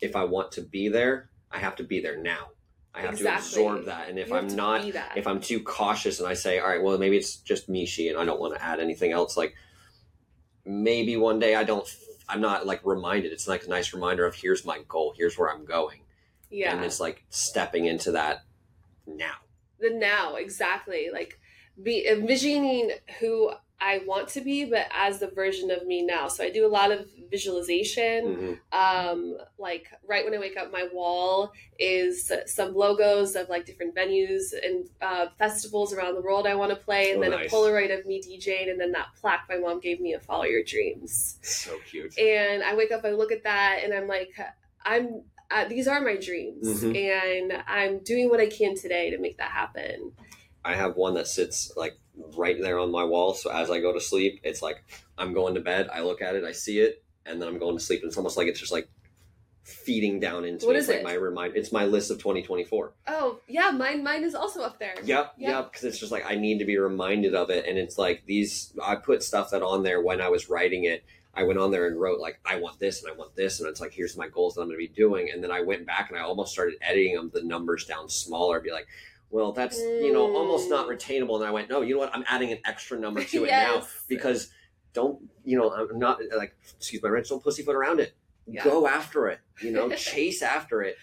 if 0.00 0.14
i 0.16 0.24
want 0.24 0.52
to 0.52 0.62
be 0.62 0.88
there 0.88 1.28
i 1.50 1.58
have 1.58 1.76
to 1.76 1.84
be 1.84 2.00
there 2.00 2.16
now. 2.16 2.48
I 2.94 3.00
have 3.00 3.14
Exactly. 3.14 3.42
to 3.42 3.60
absorb 3.68 3.84
that 3.86 4.08
and 4.08 4.18
if 4.20 4.28
You 4.28 4.36
i'm 4.36 4.46
not 4.54 4.84
if 5.16 5.26
i'm 5.26 5.40
too 5.40 5.60
cautious 5.60 6.20
and 6.20 6.28
i 6.28 6.34
say 6.34 6.58
all 6.60 6.68
right 6.68 6.82
well 6.82 6.96
maybe 6.96 7.16
it's 7.16 7.36
just 7.36 7.68
meeshy 7.68 8.08
and 8.08 8.16
i 8.18 8.24
don't 8.24 8.38
want 8.40 8.54
to 8.54 8.62
add 8.62 8.78
anything 8.78 9.10
else 9.10 9.36
like 9.36 9.52
maybe 10.64 11.16
one 11.16 11.38
day 11.40 11.54
i 11.56 11.64
don't 11.64 11.86
i'm 12.28 12.40
not 12.40 12.66
like 12.66 12.80
reminded. 12.84 13.32
It's 13.32 13.46
like 13.48 13.64
a 13.64 13.68
nice 13.68 13.92
reminder 13.92 14.24
of 14.24 14.34
here's 14.34 14.64
my 14.64 14.78
goal. 14.88 15.12
Here's 15.16 15.36
where 15.36 15.50
i'm 15.52 15.64
going 15.64 16.00
yeah. 16.54 16.74
and 16.74 16.84
it's 16.84 17.00
like 17.00 17.24
stepping 17.30 17.84
into 17.86 18.12
that 18.12 18.42
now. 19.06 19.34
The 19.80 19.90
now 19.90 20.36
exactly. 20.36 21.10
Like 21.12 21.38
be 21.82 22.06
envisioning 22.08 22.92
who 23.20 23.50
i 23.80 23.98
want 24.06 24.28
to 24.28 24.40
be 24.40 24.64
but 24.64 24.86
as 24.94 25.18
the 25.18 25.26
version 25.26 25.68
of 25.70 25.84
me 25.86 26.00
now. 26.06 26.28
So 26.28 26.44
i 26.44 26.48
do 26.50 26.64
a 26.64 26.72
lot 26.78 26.92
of 26.92 27.00
visualization. 27.30 28.60
Mhm. 28.72 28.76
um 29.10 29.36
like 29.58 29.88
right 30.06 30.24
when 30.24 30.32
i 30.34 30.38
wake 30.38 30.56
up 30.56 30.70
my 30.72 30.88
wall 30.92 31.52
is 31.78 32.30
some 32.46 32.74
logos 32.74 33.34
of 33.34 33.48
like 33.48 33.64
different 33.66 33.94
venues 33.94 34.52
and 34.64 34.88
uh, 35.02 35.26
festivals 35.38 35.92
around 35.92 36.14
the 36.14 36.20
world 36.20 36.46
i 36.46 36.54
want 36.54 36.70
to 36.70 36.76
play. 36.76 37.10
And 37.10 37.18
Oh, 37.18 37.22
then 37.22 37.30
nice. 37.32 37.52
a 37.52 37.54
polaroid 37.54 37.96
of 37.98 38.06
me 38.06 38.22
djing 38.22 38.70
and 38.70 38.80
then 38.80 38.92
that 38.92 39.08
plaque 39.20 39.46
my 39.48 39.56
mom 39.58 39.80
gave 39.80 40.00
me 40.00 40.14
of 40.14 40.22
follow 40.22 40.44
your 40.44 40.62
dreams. 40.62 41.38
So 41.42 41.78
cute. 41.90 42.16
And 42.18 42.62
I 42.62 42.74
wake 42.76 42.92
up, 42.92 43.04
I 43.04 43.10
look 43.10 43.32
at 43.32 43.42
that, 43.44 43.80
and 43.82 43.92
I'm 43.92 44.06
like, 44.06 44.32
I'm 44.84 45.22
uh, 45.50 45.66
these 45.68 45.86
are 45.88 46.00
my 46.00 46.16
dreams, 46.16 46.82
Mhm. 46.84 46.96
and 46.96 47.62
I'm 47.66 47.98
doing 48.00 48.28
what 48.30 48.40
I 48.40 48.46
can 48.46 48.74
today 48.76 49.10
to 49.10 49.18
make 49.18 49.38
that 49.38 49.50
happen. 49.50 50.12
I 50.64 50.74
have 50.74 50.96
one 50.96 51.14
that 51.14 51.26
sits 51.26 51.72
like 51.76 51.94
right 52.36 52.60
there 52.60 52.78
on 52.78 52.90
my 52.90 53.04
wall. 53.04 53.34
So 53.34 53.50
as 53.50 53.70
I 53.70 53.80
go 53.80 53.92
to 53.92 54.00
sleep, 54.00 54.40
it's 54.44 54.62
like 54.62 54.82
I'm 55.18 55.32
going 55.34 55.54
to 55.54 55.60
bed. 55.60 55.88
I 55.92 56.00
look 56.00 56.22
at 56.22 56.34
it, 56.36 56.44
I 56.44 56.52
see 56.52 56.80
it, 56.80 57.04
and 57.26 57.40
then 57.40 57.48
I'm 57.48 57.58
going 57.58 57.76
to 57.76 57.82
sleep. 57.84 58.00
And 58.02 58.08
it's 58.08 58.16
almost 58.16 58.36
like 58.36 58.48
it's 58.48 58.60
just 58.60 58.72
like 58.72 58.88
feeding 59.62 60.20
down 60.20 60.44
into 60.44 60.66
What 60.66 60.72
me. 60.72 60.78
is 60.78 60.88
it's 60.88 60.92
like 60.94 61.00
it? 61.00 61.04
my 61.04 61.14
remind. 61.14 61.56
It's 61.56 61.72
my 61.72 61.84
list 61.86 62.10
of 62.10 62.18
2024. 62.18 62.92
Oh 63.08 63.40
yeah, 63.46 63.70
mine 63.70 64.02
mine 64.02 64.22
is 64.24 64.34
also 64.34 64.62
up 64.62 64.78
there. 64.78 64.94
Yep, 65.04 65.06
Yep. 65.06 65.34
yep. 65.38 65.64
Because 65.72 65.84
it's 65.84 65.98
just 65.98 66.12
like 66.12 66.24
I 66.26 66.34
need 66.34 66.58
to 66.58 66.64
be 66.64 66.76
reminded 66.78 67.34
of 67.34 67.50
it, 67.50 67.66
and 67.66 67.78
it's 67.78 67.96
like 67.98 68.24
these. 68.26 68.72
I 68.82 68.96
put 68.96 69.22
stuff 69.22 69.50
that 69.50 69.62
on 69.62 69.82
there 69.82 70.00
when 70.02 70.20
I 70.20 70.28
was 70.28 70.48
writing 70.50 70.84
it. 70.84 71.04
I 71.36 71.42
went 71.44 71.58
on 71.58 71.70
there 71.70 71.86
and 71.86 72.00
wrote 72.00 72.20
like 72.20 72.38
I 72.44 72.56
want 72.56 72.78
this 72.78 73.02
and 73.02 73.12
I 73.12 73.16
want 73.16 73.34
this, 73.36 73.60
and 73.60 73.68
it's 73.68 73.80
like 73.80 73.92
here's 73.92 74.16
my 74.16 74.28
goals 74.28 74.54
that 74.54 74.60
I'm 74.62 74.68
going 74.68 74.78
to 74.80 74.86
be 74.88 74.94
doing. 74.94 75.30
And 75.32 75.42
then 75.42 75.50
I 75.50 75.60
went 75.60 75.86
back 75.86 76.10
and 76.10 76.18
I 76.18 76.22
almost 76.22 76.52
started 76.52 76.74
editing 76.82 77.14
them 77.16 77.30
the 77.34 77.42
numbers 77.42 77.84
down 77.86 78.08
smaller, 78.08 78.60
be 78.60 78.70
like. 78.72 78.86
Well, 79.30 79.50
that's 79.52 79.78
you 79.78 80.12
know 80.12 80.32
almost 80.36 80.70
not 80.70 80.86
Mm. 80.86 80.96
retainable, 80.96 81.34
and 81.36 81.44
I 81.44 81.50
went, 81.50 81.68
no, 81.68 81.80
you 81.80 81.94
know 81.94 82.00
what? 82.00 82.14
I'm 82.14 82.22
adding 82.28 82.52
an 82.52 82.58
extra 82.64 82.96
number 82.96 83.24
to 83.24 83.44
it 83.44 83.50
now 83.50 83.84
because 84.06 84.50
don't 84.92 85.28
you 85.44 85.58
know 85.58 85.70
I'm 85.72 85.98
not 85.98 86.20
like 86.36 86.54
excuse 86.76 87.02
my 87.02 87.08
French, 87.08 87.30
don't 87.30 87.42
pussyfoot 87.42 87.74
around 87.74 87.98
it. 87.98 88.14
Yeah. 88.46 88.62
Go 88.62 88.86
after 88.86 89.26
it, 89.26 89.40
you 89.60 89.72
know, 89.72 89.90
chase 89.96 90.40
after 90.40 90.82
it. 90.82 90.96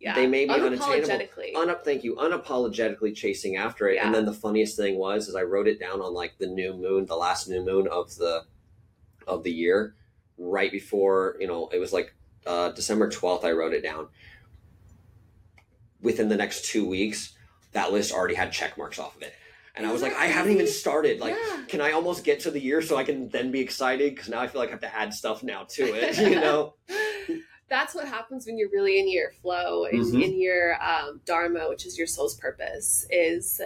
yeah, 0.00 0.14
they 0.14 0.26
may 0.26 0.44
be 0.44 0.50
unattainable. 0.50 1.24
Unup, 1.56 1.82
thank 1.82 2.04
you, 2.04 2.14
unapologetically 2.16 3.14
chasing 3.14 3.56
after 3.56 3.88
it. 3.88 3.94
Yeah. 3.94 4.04
And 4.06 4.14
then 4.14 4.26
the 4.26 4.34
funniest 4.34 4.76
thing 4.76 4.98
was, 4.98 5.28
is 5.28 5.34
I 5.34 5.42
wrote 5.44 5.68
it 5.68 5.80
down 5.80 6.02
on 6.02 6.12
like 6.12 6.36
the 6.38 6.46
new 6.46 6.74
moon, 6.74 7.06
the 7.06 7.16
last 7.16 7.48
new 7.48 7.64
moon 7.64 7.88
of 7.88 8.14
the 8.16 8.44
of 9.28 9.42
the 9.44 9.52
year, 9.52 9.94
right 10.38 10.72
before 10.72 11.36
you 11.40 11.46
know 11.46 11.68
it 11.72 11.78
was 11.78 11.92
like 11.92 12.14
uh, 12.46 12.70
December 12.70 13.08
twelfth. 13.10 13.44
I 13.44 13.52
wrote 13.52 13.74
it 13.74 13.82
down. 13.82 14.08
Within 16.00 16.28
the 16.28 16.36
next 16.36 16.64
two 16.64 16.88
weeks, 16.88 17.36
that 17.72 17.92
list 17.92 18.12
already 18.12 18.34
had 18.36 18.52
check 18.52 18.78
marks 18.78 19.00
off 19.00 19.16
of 19.16 19.22
it, 19.22 19.34
and 19.74 19.84
I 19.84 19.92
was 19.92 20.00
like, 20.00 20.14
I 20.14 20.26
haven't 20.26 20.52
even 20.52 20.68
started. 20.68 21.18
Like, 21.20 21.34
yeah. 21.34 21.64
can 21.66 21.80
I 21.80 21.90
almost 21.90 22.22
get 22.22 22.38
to 22.40 22.52
the 22.52 22.60
year 22.60 22.80
so 22.82 22.96
I 22.96 23.02
can 23.02 23.28
then 23.30 23.50
be 23.50 23.60
excited? 23.60 24.14
Because 24.14 24.28
now 24.28 24.38
I 24.40 24.46
feel 24.46 24.60
like 24.60 24.68
I 24.68 24.72
have 24.72 24.80
to 24.82 24.94
add 24.96 25.12
stuff 25.12 25.42
now 25.42 25.64
to 25.70 25.82
it. 25.94 26.16
You 26.28 26.36
know. 26.36 26.74
That's 27.68 27.94
what 27.94 28.06
happens 28.08 28.46
when 28.46 28.56
you're 28.56 28.70
really 28.70 28.98
in 28.98 29.10
your 29.10 29.30
flow 29.42 29.84
and 29.84 30.02
Mhm. 30.02 30.24
in 30.24 30.40
your 30.40 30.82
um, 30.82 31.20
dharma, 31.26 31.68
which 31.68 31.84
is 31.84 31.98
your 31.98 32.06
soul's 32.06 32.34
purpose. 32.36 33.06
Is 33.10 33.60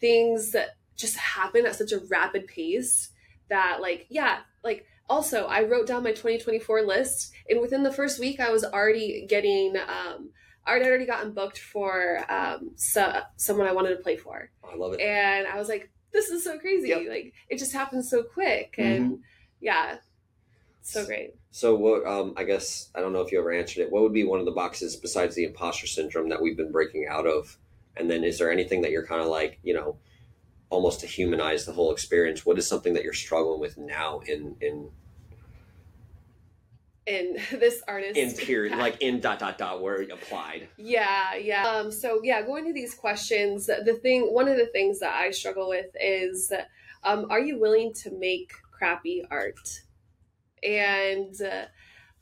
things 0.00 0.50
that 0.50 0.76
just 0.96 1.16
happen 1.16 1.64
at 1.64 1.76
such 1.76 1.92
a 1.92 2.00
rapid 2.10 2.46
pace 2.48 3.10
that, 3.48 3.80
like, 3.80 4.06
yeah, 4.10 4.40
like. 4.64 4.84
Also, 5.08 5.46
I 5.46 5.62
wrote 5.62 5.86
down 5.86 6.02
my 6.02 6.10
2024 6.10 6.82
list, 6.82 7.32
and 7.48 7.60
within 7.60 7.82
the 7.82 7.92
first 7.92 8.20
week, 8.20 8.40
I 8.40 8.50
was 8.50 8.64
already 8.64 9.26
getting, 9.28 9.74
um, 9.76 10.30
I 10.66 10.74
had 10.74 10.82
already 10.82 11.06
gotten 11.06 11.32
booked 11.32 11.58
for 11.58 12.24
um, 12.28 12.72
so, 12.76 13.20
someone 13.36 13.66
I 13.66 13.72
wanted 13.72 13.96
to 13.96 14.02
play 14.02 14.16
for. 14.16 14.50
I 14.70 14.76
love 14.76 14.92
it. 14.92 15.00
and 15.00 15.46
I 15.46 15.56
was 15.58 15.68
like, 15.68 15.90
"This 16.12 16.28
is 16.28 16.44
so 16.44 16.58
crazy! 16.58 16.88
Yep. 16.88 17.02
Like 17.08 17.32
it 17.48 17.58
just 17.58 17.72
happens 17.72 18.10
so 18.10 18.22
quick." 18.22 18.74
And 18.76 19.20
yeah, 19.60 19.96
so 20.82 21.04
great. 21.04 21.34
So 21.50 21.74
what? 21.74 22.06
Um, 22.06 22.34
I 22.36 22.44
guess 22.44 22.90
I 22.94 23.00
don't 23.00 23.12
know 23.12 23.20
if 23.20 23.32
you 23.32 23.38
ever 23.38 23.52
answered 23.52 23.82
it. 23.82 23.92
What 23.92 24.02
would 24.02 24.12
be 24.12 24.24
one 24.24 24.40
of 24.40 24.46
the 24.46 24.52
boxes 24.52 24.96
besides 24.96 25.34
the 25.34 25.44
imposter 25.44 25.86
syndrome 25.86 26.28
that 26.30 26.40
we've 26.40 26.56
been 26.56 26.72
breaking 26.72 27.06
out 27.08 27.26
of? 27.26 27.58
And 27.96 28.10
then 28.10 28.24
is 28.24 28.38
there 28.38 28.50
anything 28.50 28.82
that 28.82 28.90
you're 28.90 29.06
kind 29.06 29.20
of 29.20 29.28
like 29.28 29.58
you 29.62 29.74
know, 29.74 29.96
almost 30.70 31.00
to 31.00 31.06
humanize 31.06 31.64
the 31.64 31.72
whole 31.72 31.92
experience? 31.92 32.44
What 32.44 32.58
is 32.58 32.66
something 32.66 32.94
that 32.94 33.04
you're 33.04 33.12
struggling 33.12 33.60
with 33.60 33.78
now 33.78 34.20
in 34.26 34.56
in 34.60 34.90
in 37.06 37.38
this 37.58 37.82
artist 37.88 38.16
in 38.16 38.34
period 38.34 38.76
like 38.76 39.00
in 39.00 39.20
dot 39.20 39.38
dot 39.38 39.58
dot 39.58 39.82
where 39.82 40.02
it 40.02 40.10
applied? 40.10 40.68
yeah, 40.76 41.34
yeah. 41.34 41.66
Um, 41.66 41.90
so 41.90 42.20
yeah, 42.22 42.42
going 42.42 42.66
to 42.66 42.72
these 42.72 42.94
questions, 42.94 43.66
the 43.66 43.98
thing, 44.02 44.32
one 44.32 44.48
of 44.48 44.56
the 44.56 44.66
things 44.66 45.00
that 45.00 45.14
I 45.14 45.30
struggle 45.30 45.68
with 45.68 45.86
is, 46.00 46.52
um, 47.04 47.26
are 47.30 47.40
you 47.40 47.58
willing 47.58 47.92
to 48.02 48.10
make 48.10 48.52
crappy 48.70 49.24
art? 49.30 49.82
And 50.62 51.40
uh, 51.40 51.66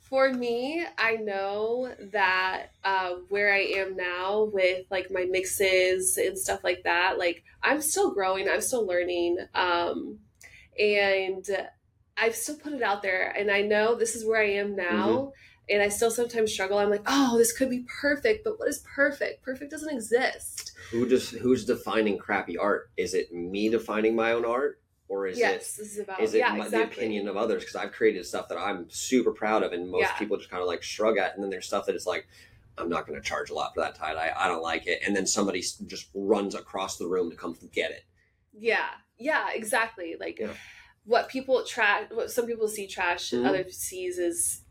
for 0.09 0.33
me, 0.33 0.85
I 0.99 1.17
know 1.17 1.93
that 2.13 2.69
uh, 2.85 3.15
where 3.29 3.53
I 3.53 3.61
am 3.77 3.97
now 3.97 4.51
with 4.53 4.87
like 4.91 5.11
my 5.11 5.25
mixes 5.25 6.17
and 6.17 6.39
stuff 6.39 6.63
like 6.63 6.85
that, 6.85 7.19
like 7.19 7.43
I'm 7.63 7.81
still 7.83 8.13
growing, 8.15 8.49
I'm 8.49 8.61
still 8.61 8.87
learning, 8.87 9.39
um, 9.55 10.19
and 10.79 11.45
I've 12.17 12.37
still 12.37 12.57
put 12.57 12.73
it 12.73 12.83
out 12.83 13.03
there, 13.03 13.31
and 13.37 13.51
I 13.51 13.63
know 13.63 13.97
this 13.97 14.15
is 14.15 14.25
where 14.25 14.41
I 14.41 14.51
am 14.51 14.77
now. 14.77 15.33
And 15.69 15.83
I 15.83 15.89
still 15.89 16.13
sometimes 16.13 16.53
struggle. 16.53 16.79
I'm 16.79 16.91
like, 16.91 17.03
oh, 17.07 17.37
this 17.37 17.53
could 17.53 17.69
be 17.69 17.85
perfect, 18.01 18.45
but 18.45 18.57
what 18.57 18.69
is 18.69 18.85
perfect? 18.95 19.43
Perfect 19.43 19.73
doesn't 19.73 19.93
exist. 19.93 20.71
Who 20.93 21.09
just 21.09 21.33
who's 21.33 21.65
defining 21.65 22.19
crappy 22.19 22.57
art? 22.57 22.93
Is 22.97 23.15
it 23.15 23.33
me 23.33 23.69
defining 23.69 24.15
my 24.15 24.31
own 24.31 24.45
art, 24.45 24.81
or 25.09 25.27
is 25.27 25.39
yes, 25.39 25.77
this 25.77 25.93
is 25.93 25.99
about 26.01 26.21
it 26.21 26.25
is 26.25 26.35
it 26.35 26.39
yeah, 26.39 26.51
my, 26.53 26.65
exactly. 26.65 26.79
the 26.79 27.01
opinion 27.01 27.29
of 27.29 27.37
others? 27.37 27.63
Because 27.63 27.77
I've 27.77 27.93
created 27.93 28.25
stuff 28.27 28.49
that 28.49 28.59
I'm 28.59 28.89
super 28.91 29.33
proud 29.33 29.63
of, 29.63 29.73
and 29.73 29.91
most 29.91 30.01
Yeah. 30.03 30.13
people 30.19 30.37
just 30.37 30.51
kind 30.51 30.63
of 30.63 30.67
like 30.69 30.83
shrug 30.83 31.17
at. 31.19 31.35
And 31.35 31.43
then 31.43 31.51
there's 31.51 31.67
stuff 31.67 31.87
that 31.87 31.95
is 31.95 32.07
like, 32.07 32.27
I'm 32.79 32.89
not 32.89 33.07
going 33.07 33.21
to 33.21 33.27
charge 33.27 33.51
a 33.51 33.55
lot 33.55 33.75
for 33.75 33.81
that 33.81 33.95
tie 33.95 34.15
dye. 34.15 34.33
I 34.37 34.49
don't 34.49 34.63
like 34.63 34.87
it. 34.87 35.01
And 35.07 35.15
then 35.15 35.27
somebody 35.27 35.61
just 35.61 36.09
runs 36.15 36.55
across 36.55 36.97
the 36.99 37.07
room 37.07 37.31
to 37.31 37.37
come 37.37 37.57
get 37.73 37.91
it. 37.91 38.05
Yeah, 38.53 38.89
yeah, 39.19 39.49
exactly. 39.55 40.17
Like 40.19 40.39
Yeah. 40.41 40.55
what 41.05 41.29
people 41.29 41.65
trash, 41.65 42.11
what 42.11 42.31
some 42.31 42.47
people 42.47 42.69
see 42.69 42.87
trash, 42.87 43.31
Mhm. 43.31 43.47
others 43.47 43.77
sees 43.77 44.19
as 44.19 44.63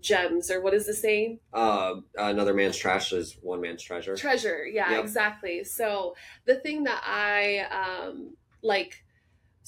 gems, 0.00 0.50
or 0.50 0.60
what 0.60 0.74
is 0.74 0.86
the 0.86 0.94
saying? 0.94 1.40
Uh, 1.52 2.00
another 2.16 2.52
man's 2.52 2.76
trash 2.76 3.12
is 3.12 3.38
one 3.40 3.60
man's 3.60 3.82
treasure. 3.82 4.16
Treasure. 4.16 4.66
Yeah, 4.66 4.90
Yep. 4.90 5.04
exactly. 5.04 5.64
So 5.64 6.16
the 6.44 6.56
thing 6.56 6.84
that 6.84 7.02
I 7.04 7.60
um 7.70 8.36
like 8.62 9.04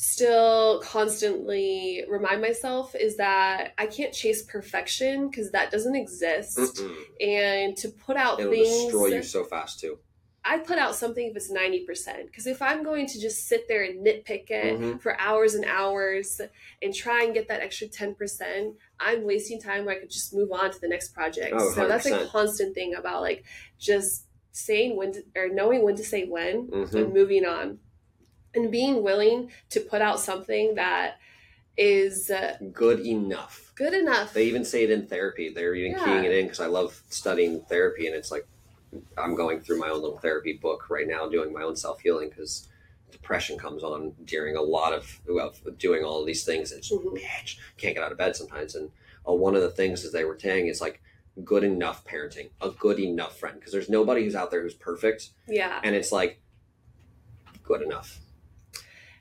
still 0.00 0.80
constantly 0.80 2.04
remind 2.08 2.40
myself 2.40 2.94
is 2.94 3.16
that 3.16 3.72
I 3.78 3.86
can't 3.86 4.14
chase 4.14 4.42
perfection 4.44 5.28
because 5.28 5.50
that 5.50 5.72
doesn't 5.72 5.96
exist. 5.96 6.56
Mm-mm. 6.56 6.96
And 7.20 7.76
to 7.78 7.88
put 7.88 8.16
out 8.16 8.38
It'll 8.38 8.52
things 8.52 8.84
destroy 8.84 9.06
you 9.08 9.22
so 9.24 9.42
fast 9.42 9.80
too. 9.80 9.98
I 10.44 10.58
put 10.58 10.78
out 10.78 10.94
something 10.94 11.26
if 11.26 11.34
it's 11.36 11.50
90%. 11.50 12.26
Because 12.26 12.46
if 12.46 12.62
I'm 12.62 12.84
going 12.84 13.08
to 13.08 13.20
just 13.20 13.48
sit 13.48 13.66
there 13.66 13.82
and 13.82 14.06
nitpick 14.06 14.48
it 14.50 14.78
Mhm. 14.78 15.00
for 15.00 15.18
hours 15.18 15.54
and 15.56 15.64
hours 15.64 16.40
and 16.80 16.94
try 16.94 17.24
and 17.24 17.34
get 17.34 17.48
that 17.48 17.60
extra 17.60 17.88
10%, 17.88 18.76
I'm 19.00 19.24
wasting 19.24 19.60
time 19.60 19.84
where 19.84 19.96
I 19.96 19.98
could 19.98 20.10
just 20.10 20.32
move 20.32 20.52
on 20.52 20.70
to 20.70 20.80
the 20.80 20.88
next 20.88 21.08
project. 21.12 21.54
Oh, 21.58 21.72
so 21.72 21.88
that's 21.88 22.06
a 22.06 22.24
constant 22.26 22.72
thing 22.72 22.94
about 22.94 23.22
like 23.22 23.42
just 23.80 24.26
saying 24.52 24.96
when 24.96 25.12
to, 25.14 25.24
or 25.34 25.48
knowing 25.48 25.82
when 25.82 25.96
to 25.96 26.04
say 26.04 26.24
when 26.24 26.68
Mhm. 26.68 26.94
and 26.94 27.12
moving 27.12 27.44
on 27.44 27.80
and 28.54 28.70
being 28.70 29.02
willing 29.02 29.50
to 29.70 29.80
put 29.80 30.00
out 30.02 30.20
something 30.20 30.74
that 30.76 31.18
is 31.76 32.30
uh, 32.30 32.56
Good 32.72 33.00
enough. 33.00 33.72
good 33.76 33.94
enough. 33.94 34.32
They 34.34 34.46
even 34.46 34.64
say 34.64 34.82
it 34.84 34.90
in 34.90 35.06
therapy. 35.06 35.48
They're 35.50 35.74
even 35.74 35.92
Yeah. 35.92 36.04
keying 36.04 36.24
it 36.24 36.32
in 36.32 36.44
because 36.46 36.60
I 36.60 36.66
love 36.66 37.00
studying 37.08 37.60
therapy, 37.62 38.06
and 38.06 38.16
it's 38.16 38.32
like 38.32 38.46
I'm 39.18 39.34
going 39.34 39.60
through 39.60 39.78
my 39.78 39.88
own 39.90 40.00
little 40.00 40.18
therapy 40.18 40.54
book 40.54 40.88
right 40.90 41.06
now, 41.06 41.28
doing 41.28 41.52
my 41.52 41.62
own 41.62 41.76
self 41.76 42.00
healing 42.00 42.30
because 42.30 42.68
depression 43.12 43.58
comes 43.58 43.82
on 43.84 44.14
during 44.24 44.56
a 44.56 44.62
lot 44.62 44.92
of, 44.92 45.20
of 45.28 45.78
doing 45.78 46.04
all 46.04 46.20
of 46.20 46.26
these 46.26 46.44
things. 46.44 46.72
It's 46.72 46.90
Mhm. 46.90 47.14
bitch, 47.14 47.58
can't 47.76 47.94
get 47.94 48.02
out 48.02 48.12
of 48.12 48.18
bed 48.18 48.34
sometimes. 48.34 48.74
And 48.74 48.90
uh, 49.28 49.32
one 49.34 49.54
of 49.54 49.62
the 49.62 49.70
things 49.70 50.02
that 50.02 50.12
they 50.12 50.24
were 50.24 50.38
saying 50.38 50.66
is 50.68 50.80
like 50.80 51.00
good 51.44 51.62
enough 51.64 52.04
parenting, 52.04 52.50
a 52.60 52.70
good 52.70 52.98
enough 52.98 53.38
friend, 53.38 53.56
because 53.58 53.72
there's 53.72 53.88
nobody 53.88 54.24
who's 54.24 54.34
out 54.34 54.50
there 54.50 54.62
who's 54.62 54.74
perfect, 54.74 55.30
yeah. 55.46 55.80
and 55.84 55.94
it's 55.94 56.10
like 56.10 56.40
good 57.62 57.82
enough. 57.82 58.18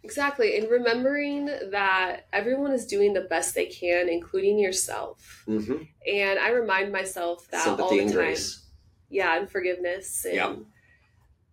Exactly. 0.07 0.57
And 0.57 0.71
remembering 0.71 1.47
that 1.71 2.27
everyone 2.31 2.71
is 2.71 2.85
doing 2.85 3.11
the 3.13 3.27
best 3.29 3.53
they 3.55 3.65
can, 3.65 4.07
including 4.07 4.57
yourself. 4.57 5.43
Mm-hmm. 5.47 5.83
And 6.09 6.39
I 6.39 6.51
remind 6.51 6.93
myself 6.93 7.45
that 7.51 7.67
all 7.67 7.89
the 7.89 7.99
time. 7.99 8.11
grace. 8.13 8.65
Yeah, 9.09 9.37
and 9.37 9.49
forgiveness. 9.49 10.23
And 10.23 10.35
Yeah. 10.35 10.55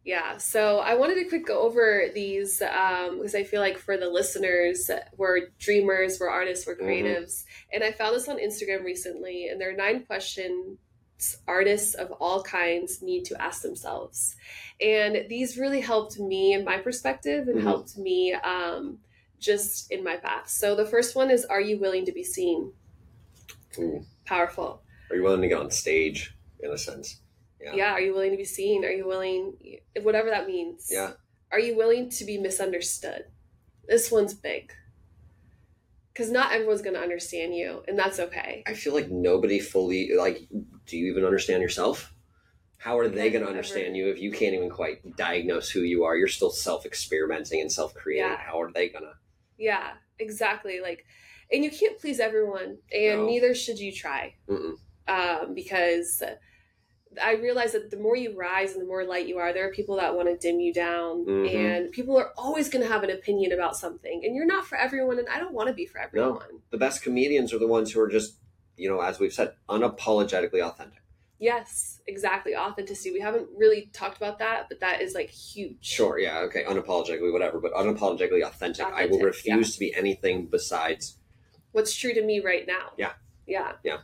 Yeah. 0.04 0.36
So 0.36 0.78
I 0.78 0.94
wanted 0.94 1.16
to 1.16 1.24
quick 1.24 1.46
go 1.46 1.62
over 1.62 2.04
these 2.14 2.62
um, 2.62 3.16
because 3.18 3.34
I 3.34 3.42
feel 3.42 3.60
like 3.60 3.76
for 3.78 3.96
the 3.96 4.08
listeners, 4.08 4.88
we're 5.16 5.48
dreamers, 5.58 6.18
we're 6.20 6.28
artists, 6.30 6.64
we're 6.66 6.76
Mhm. 6.76 6.84
creatives. 6.86 7.44
And 7.72 7.82
I 7.82 7.90
found 7.90 8.14
this 8.14 8.28
on 8.28 8.38
Instagram 8.38 8.84
recently, 8.84 9.48
and 9.48 9.60
there 9.60 9.70
are 9.70 9.72
nine 9.86 10.04
questions 10.04 10.78
artists 11.46 11.94
of 11.94 12.10
all 12.12 12.42
kinds 12.42 13.02
need 13.02 13.24
to 13.26 13.40
ask 13.40 13.62
themselves. 13.62 14.36
And 14.80 15.26
these 15.28 15.56
really 15.58 15.80
helped 15.80 16.18
me 16.18 16.52
in 16.52 16.64
my 16.64 16.78
perspective 16.78 17.48
and 17.48 17.58
Mhm. 17.58 17.62
helped 17.62 17.96
me 17.98 18.32
um, 18.34 18.98
just 19.38 19.90
in 19.90 20.02
my 20.02 20.16
path. 20.16 20.48
So 20.48 20.74
the 20.74 20.86
first 20.86 21.14
one 21.16 21.30
is 21.30 21.44
Are 21.44 21.60
you 21.60 21.78
willing 21.78 22.04
to 22.06 22.12
be 22.12 22.24
seen? 22.24 22.72
Ooh. 23.78 24.04
Powerful. 24.24 24.82
Are 25.10 25.16
you 25.16 25.22
willing 25.22 25.42
to 25.42 25.48
get 25.48 25.58
on 25.58 25.70
stage 25.70 26.34
in 26.60 26.70
a 26.70 26.78
sense? 26.78 27.20
Yeah. 27.60 27.74
Yeah. 27.74 27.92
Are 27.92 28.00
you 28.00 28.12
willing 28.12 28.30
to 28.30 28.36
be 28.36 28.44
seen? 28.44 28.84
Are 28.84 28.90
you 28.90 29.06
willing, 29.06 29.54
whatever 30.02 30.30
that 30.30 30.46
means? 30.46 30.88
Yeah. 30.90 31.12
Are 31.52 31.60
you 31.60 31.76
willing 31.76 32.08
to 32.10 32.24
be 32.24 32.38
misunderstood? 32.38 33.26
This 33.86 34.10
one's 34.10 34.34
big. 34.34 34.72
Because 36.12 36.30
not 36.30 36.52
everyone's 36.52 36.82
going 36.82 36.94
to 36.94 37.00
understand 37.00 37.54
you, 37.56 37.82
and 37.88 37.98
that's 37.98 38.20
okay. 38.20 38.62
I 38.66 38.74
feel 38.74 38.94
like 38.94 39.10
nobody 39.10 39.58
fully 39.58 40.12
like. 40.14 40.46
Do 40.86 40.96
you 40.98 41.10
even 41.10 41.24
understand 41.24 41.62
yourself? 41.62 42.12
How 42.78 42.98
are 42.98 43.08
they 43.08 43.30
going 43.30 43.42
to 43.44 43.48
understand 43.48 43.96
you 43.96 44.08
if 44.08 44.18
you 44.18 44.30
can't 44.30 44.54
even 44.54 44.68
quite 44.68 45.16
diagnose 45.16 45.70
who 45.70 45.80
you 45.80 46.04
are? 46.04 46.16
You're 46.16 46.28
still 46.28 46.50
self-experimenting 46.50 47.60
and 47.60 47.72
self-creating. 47.72 48.28
Yeah. 48.30 48.36
How 48.36 48.60
are 48.60 48.70
they 48.70 48.90
gonna? 48.90 49.14
Yeah, 49.56 49.92
exactly. 50.18 50.80
Like, 50.80 51.06
and 51.50 51.64
you 51.64 51.70
can't 51.70 51.98
please 51.98 52.20
everyone, 52.20 52.78
and 52.92 53.20
No. 53.20 53.26
neither 53.26 53.54
should 53.54 53.78
you 53.78 53.90
try. 53.90 54.34
Um, 55.08 55.54
because 55.54 56.22
I 57.22 57.34
realize 57.34 57.72
that 57.72 57.90
the 57.90 57.96
more 57.96 58.16
you 58.16 58.36
rise 58.36 58.72
and 58.72 58.82
the 58.82 58.86
more 58.86 59.04
light 59.04 59.28
you 59.28 59.38
are, 59.38 59.52
there 59.52 59.66
are 59.68 59.72
people 59.72 59.96
that 59.96 60.14
want 60.16 60.28
to 60.28 60.36
dim 60.36 60.60
you 60.60 60.74
down, 60.74 61.24
Mhm. 61.24 61.54
and 61.54 61.92
people 61.92 62.16
are 62.18 62.32
always 62.36 62.68
going 62.68 62.84
to 62.84 62.90
have 62.92 63.04
an 63.04 63.10
opinion 63.10 63.52
about 63.52 63.76
something, 63.76 64.22
and 64.24 64.34
you're 64.34 64.44
not 64.44 64.66
for 64.66 64.76
everyone, 64.76 65.18
and 65.18 65.28
I 65.28 65.38
don't 65.38 65.54
want 65.54 65.68
to 65.68 65.74
be 65.74 65.86
for 65.86 66.00
everyone. 66.00 66.38
No. 66.50 66.60
The 66.70 66.76
best 66.78 67.02
comedians 67.02 67.54
are 67.54 67.58
the 67.58 67.68
ones 67.68 67.92
who 67.92 68.00
are 68.00 68.08
just, 68.08 68.40
you 68.76 68.88
know, 68.88 69.00
as 69.00 69.18
we've 69.20 69.32
said, 69.32 69.54
unapologetically 69.68 70.60
authentic. 70.60 71.00
Yes, 71.38 72.00
exactly. 72.06 72.56
Authenticity. 72.56 73.10
We 73.12 73.20
haven't 73.20 73.48
really 73.56 73.90
talked 73.92 74.16
about 74.16 74.38
that, 74.38 74.68
but 74.68 74.80
that 74.80 75.02
is 75.02 75.14
like 75.14 75.30
huge. 75.30 75.76
Sure, 75.80 76.18
yeah, 76.18 76.38
okay, 76.40 76.64
unapologetically, 76.64 77.32
whatever, 77.32 77.60
but 77.60 77.72
unapologetically 77.74 78.42
authentic. 78.42 78.86
I 78.86 79.06
will 79.06 79.16
Authentic, 79.16 79.24
refuse 79.24 79.74
to 79.74 79.80
be 79.80 79.94
anything 79.94 80.46
besides. 80.46 81.18
What's 81.72 81.94
true 81.94 82.14
to 82.14 82.22
me 82.22 82.40
right 82.40 82.66
now. 82.66 82.92
Yeah. 82.96 83.12
Yeah. 83.46 83.72
Yeah. 83.82 83.98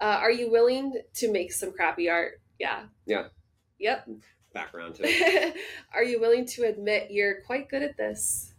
Uh, 0.00 0.04
are 0.20 0.32
you 0.32 0.50
willing 0.50 1.00
to 1.14 1.30
make 1.32 1.52
some 1.52 1.72
crappy 1.72 2.10
art? 2.10 2.40
Yeah. 2.58 2.82
Yeah. 3.06 3.28
Yep. 3.78 4.08
Background 4.52 4.96
to 4.96 5.02
it. 5.06 5.56
are 5.94 6.02
you 6.04 6.20
willing 6.20 6.44
to 6.46 6.64
admit 6.64 7.10
you're 7.12 7.40
quite 7.42 7.68
good 7.68 7.82
at 7.82 7.96
this? 7.96 8.52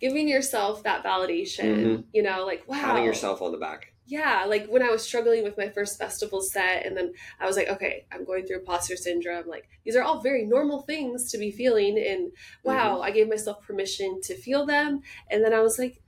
Giving 0.00 0.28
yourself 0.28 0.84
that 0.84 1.04
validation, 1.04 1.64
Mhm. 1.84 2.04
you 2.14 2.22
know, 2.22 2.46
like, 2.46 2.66
wow. 2.68 2.80
Patting 2.80 3.04
yourself 3.04 3.42
on 3.42 3.50
the 3.52 3.58
back. 3.58 3.92
Yeah, 4.10 4.44
like 4.46 4.66
when 4.66 4.82
I 4.82 4.90
was 4.90 5.02
struggling 5.04 5.44
with 5.44 5.56
my 5.56 5.68
first 5.68 5.96
festival 5.96 6.40
set, 6.42 6.84
and 6.84 6.96
then 6.96 7.12
I 7.38 7.46
was 7.46 7.56
like, 7.56 7.68
okay, 7.68 8.06
I'm 8.10 8.24
going 8.24 8.44
through 8.44 8.58
imposter 8.58 8.96
syndrome. 8.96 9.46
Like, 9.46 9.68
these 9.84 9.94
are 9.94 10.02
all 10.02 10.20
very 10.20 10.44
normal 10.44 10.82
things 10.82 11.30
to 11.30 11.38
be 11.38 11.52
feeling. 11.52 11.96
And 11.96 12.32
wow, 12.64 12.94
Mm-hmm. 12.96 13.02
I 13.04 13.10
gave 13.12 13.28
myself 13.28 13.62
permission 13.62 14.20
to 14.24 14.34
feel 14.34 14.66
them. 14.66 15.00
And 15.30 15.44
then 15.44 15.54
I 15.54 15.60
was 15.60 15.78
like, 15.78 16.02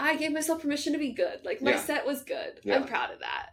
I 0.00 0.16
gave 0.16 0.32
myself 0.32 0.62
permission 0.62 0.92
to 0.94 0.98
be 0.98 1.12
good. 1.12 1.44
Like, 1.44 1.62
my 1.62 1.72
Yeah. 1.72 1.80
set 1.80 2.06
was 2.06 2.22
good. 2.24 2.60
Yeah. 2.64 2.74
I'm 2.76 2.86
proud 2.86 3.12
of 3.12 3.20
that. 3.20 3.50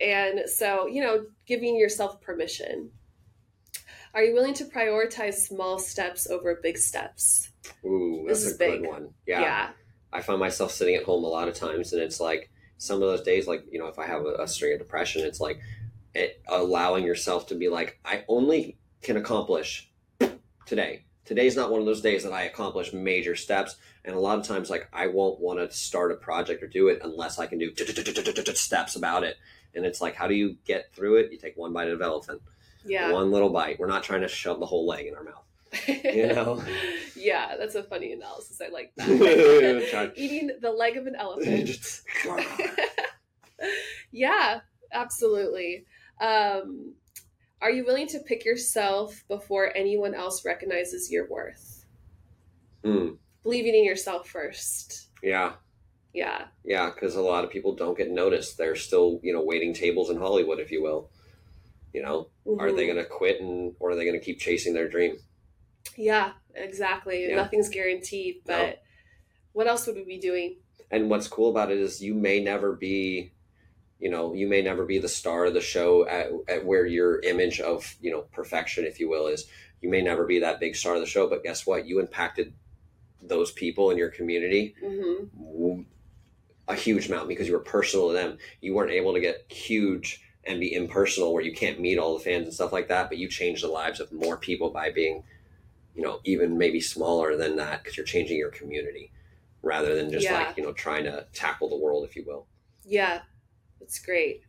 And 0.00 0.48
so, 0.50 0.86
you 0.88 1.00
know, 1.02 1.26
giving 1.46 1.76
yourself 1.78 2.20
permission. 2.20 2.90
Are 4.14 4.22
you 4.24 4.34
willing 4.34 4.54
to 4.54 4.64
prioritize 4.64 5.34
small 5.34 5.78
steps 5.78 6.28
over 6.28 6.58
big 6.60 6.76
steps? 6.78 7.50
Ooh, 7.84 8.24
This 8.26 8.38
that's 8.42 8.52
is 8.54 8.54
a 8.54 8.58
good 8.58 8.82
big. 8.82 8.90
one. 8.90 9.10
yeah. 9.26 9.70
I 10.12 10.22
find 10.22 10.40
myself 10.40 10.72
sitting 10.72 10.94
at 10.94 11.04
home 11.04 11.22
a 11.22 11.28
lot 11.28 11.48
of 11.48 11.54
times, 11.54 11.92
and 11.92 12.00
it's 12.02 12.18
like 12.18 12.50
some 12.78 12.96
of 13.02 13.08
those 13.08 13.22
days, 13.22 13.46
like 13.46 13.64
you 13.70 13.78
know, 13.78 13.86
if 13.88 13.98
I 13.98 14.06
have 14.06 14.24
a, 14.24 14.34
a 14.42 14.48
string 14.48 14.72
of 14.72 14.78
depression, 14.78 15.22
it's 15.24 15.40
like 15.40 15.60
it, 16.14 16.40
allowing 16.48 17.04
yourself 17.04 17.46
to 17.48 17.54
be 17.54 17.68
like, 17.68 17.98
I 18.04 18.24
only 18.28 18.78
can 19.02 19.16
accomplish 19.16 19.90
today. 20.66 21.04
Today's 21.24 21.56
not 21.56 21.70
one 21.70 21.80
of 21.80 21.86
those 21.86 22.00
days 22.00 22.22
that 22.24 22.32
I 22.32 22.42
accomplish 22.44 22.92
major 22.94 23.36
steps, 23.36 23.76
and 24.04 24.14
a 24.14 24.18
lot 24.20 24.38
of 24.38 24.46
times, 24.46 24.70
like 24.70 24.88
I 24.92 25.08
won't 25.08 25.40
want 25.40 25.58
to 25.58 25.70
start 25.76 26.10
a 26.12 26.14
project 26.14 26.62
or 26.62 26.68
do 26.68 26.88
it 26.88 27.00
unless 27.02 27.38
I 27.38 27.46
can 27.46 27.58
do 27.58 27.70
steps 28.54 28.96
about 28.96 29.24
it. 29.24 29.36
And 29.74 29.84
it's 29.84 30.00
like, 30.00 30.14
how 30.14 30.26
do 30.26 30.34
you 30.34 30.56
get 30.64 30.92
through 30.94 31.16
it? 31.16 31.30
You 31.30 31.36
take 31.38 31.56
one 31.56 31.74
bite 31.74 31.90
of 31.90 32.00
elephant, 32.00 32.40
Yeah. 32.84 33.12
one 33.12 33.30
little 33.30 33.50
bite. 33.50 33.78
We're 33.78 33.86
not 33.86 34.02
trying 34.02 34.22
to 34.22 34.28
shove 34.28 34.58
the 34.58 34.66
whole 34.66 34.86
leg 34.86 35.06
in 35.06 35.14
our 35.14 35.22
mouth. 35.22 35.44
You 35.88 36.28
know? 36.28 36.62
yeah, 37.16 37.56
that's 37.58 37.74
a 37.74 37.82
funny 37.82 38.12
analysis. 38.12 38.60
I 38.64 38.68
like 38.70 38.92
that. 38.96 40.12
Eating 40.16 40.50
the 40.60 40.70
leg 40.70 40.96
of 40.96 41.06
an 41.06 41.14
elephant. 41.16 42.02
yeah, 44.12 44.60
absolutely. 44.92 45.84
Um, 46.20 46.94
are 47.60 47.70
you 47.70 47.84
willing 47.84 48.06
to 48.08 48.20
pick 48.20 48.44
yourself 48.44 49.24
before 49.28 49.76
anyone 49.76 50.14
else 50.14 50.44
recognizes 50.44 51.10
your 51.10 51.28
worth? 51.28 51.84
Mm, 52.84 53.18
Believing 53.42 53.74
in 53.74 53.84
yourself 53.84 54.28
first. 54.28 55.08
yeah. 55.22 55.54
Yeah. 56.14 56.46
Yeah, 56.64 56.90
because 56.92 57.14
a 57.16 57.20
lot 57.20 57.44
of 57.44 57.50
people 57.50 57.74
don't 57.76 57.96
get 57.96 58.10
noticed. 58.10 58.56
They're 58.56 58.74
still, 58.76 59.20
you 59.22 59.32
know, 59.32 59.42
waiting 59.44 59.74
tables 59.74 60.08
in 60.10 60.16
Hollywood, 60.16 60.58
if 60.58 60.70
you 60.72 60.82
will. 60.82 61.10
You 61.92 62.02
know, 62.02 62.30
are 62.58 62.72
they 62.72 62.84
Mhm. 62.86 62.94
going 62.94 63.04
to 63.04 63.04
quit 63.04 63.40
and 63.40 63.74
or 63.78 63.90
are 63.90 63.94
they 63.96 64.04
going 64.04 64.18
to 64.18 64.24
keep 64.24 64.40
chasing 64.40 64.72
their 64.72 64.88
dream? 64.88 65.18
Yeah, 65.96 66.32
exactly. 66.54 67.28
Yeah. 67.28 67.36
Nothing's 67.36 67.68
guaranteed, 67.68 68.42
No. 68.46 68.56
but 68.56 68.82
what 69.52 69.66
else 69.66 69.86
would 69.86 69.96
we 69.96 70.04
be 70.04 70.18
doing? 70.18 70.56
And 70.90 71.10
what's 71.10 71.28
cool 71.28 71.50
about 71.50 71.70
it 71.70 71.78
is 71.78 72.02
you 72.02 72.14
may 72.14 72.40
never 72.40 72.72
be, 72.72 73.32
you 73.98 74.10
know, 74.10 74.32
you 74.32 74.46
may 74.46 74.62
never 74.62 74.84
be 74.84 74.98
the 74.98 75.08
star 75.08 75.46
of 75.46 75.54
the 75.54 75.60
show 75.60 76.06
at, 76.06 76.28
at 76.48 76.64
where 76.64 76.86
your 76.86 77.20
image 77.20 77.60
of, 77.60 77.96
you 78.00 78.10
know, 78.10 78.22
perfection, 78.32 78.84
if 78.84 79.00
you 79.00 79.08
will, 79.08 79.26
is. 79.26 79.46
You 79.80 79.88
may 79.90 80.02
never 80.02 80.26
be 80.26 80.40
that 80.40 80.58
big 80.58 80.74
star 80.74 80.94
of 80.94 81.00
the 81.00 81.06
show, 81.06 81.28
but 81.28 81.44
guess 81.44 81.64
what? 81.64 81.86
You 81.86 82.00
impacted 82.00 82.52
those 83.22 83.52
people 83.52 83.90
in 83.90 83.98
your 83.98 84.10
community 84.10 84.74
hmm 84.80 85.82
a 86.68 86.74
huge 86.74 87.08
amount 87.08 87.28
because 87.28 87.46
you 87.46 87.54
were 87.54 87.60
personal 87.60 88.08
to 88.08 88.12
them. 88.14 88.38
You 88.60 88.74
weren't 88.74 88.90
able 88.90 89.14
to 89.14 89.20
get 89.20 89.50
huge 89.50 90.22
and 90.44 90.60
be 90.60 90.74
impersonal 90.74 91.32
where 91.32 91.42
you 91.42 91.54
can't 91.54 91.80
meet 91.80 91.98
all 91.98 92.16
the 92.16 92.22
fans 92.22 92.44
and 92.44 92.52
stuff 92.52 92.72
like 92.72 92.88
that, 92.88 93.08
but 93.08 93.18
you 93.18 93.26
changed 93.28 93.64
the 93.64 93.68
lives 93.68 94.00
of 94.00 94.12
more 94.12 94.36
people 94.36 94.70
by 94.70 94.90
being, 94.90 95.24
you 95.98 96.04
know, 96.04 96.20
even 96.22 96.56
maybe 96.56 96.80
smaller 96.80 97.36
than 97.36 97.56
that 97.56 97.82
because 97.82 97.96
you're 97.96 98.06
changing 98.06 98.38
your 98.38 98.50
community 98.52 99.10
rather 99.62 99.96
than 99.96 100.12
just 100.12 100.22
Yeah. 100.22 100.44
like, 100.46 100.56
you 100.56 100.62
know, 100.62 100.72
trying 100.72 101.02
to 101.04 101.26
tackle 101.32 101.68
the 101.68 101.76
world, 101.76 102.06
if 102.08 102.14
you 102.14 102.22
will. 102.24 102.46
Yeah, 102.84 103.22
that's 103.80 103.98
great. 103.98 104.42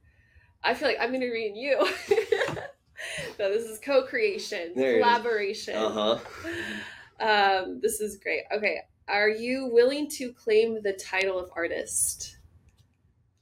I 0.63 0.75
feel 0.75 0.87
like 0.87 0.99
I'm 1.01 1.15
interviewing 1.15 1.55
you. 1.55 1.77
no, 3.39 3.51
this 3.51 3.63
is 3.65 3.79
co-creation, 3.79 4.73
There 4.75 4.97
is. 4.97 5.03
collaboration. 5.03 5.75
Uh 5.75 5.89
huh. 5.89 6.19
Um, 7.19 7.79
this 7.81 7.99
is 7.99 8.17
great. 8.17 8.43
Okay, 8.55 8.81
are 9.07 9.29
you 9.29 9.65
willing 9.73 10.07
to 10.11 10.31
claim 10.31 10.83
the 10.83 10.93
title 10.93 11.39
of 11.39 11.49
artist? 11.55 12.37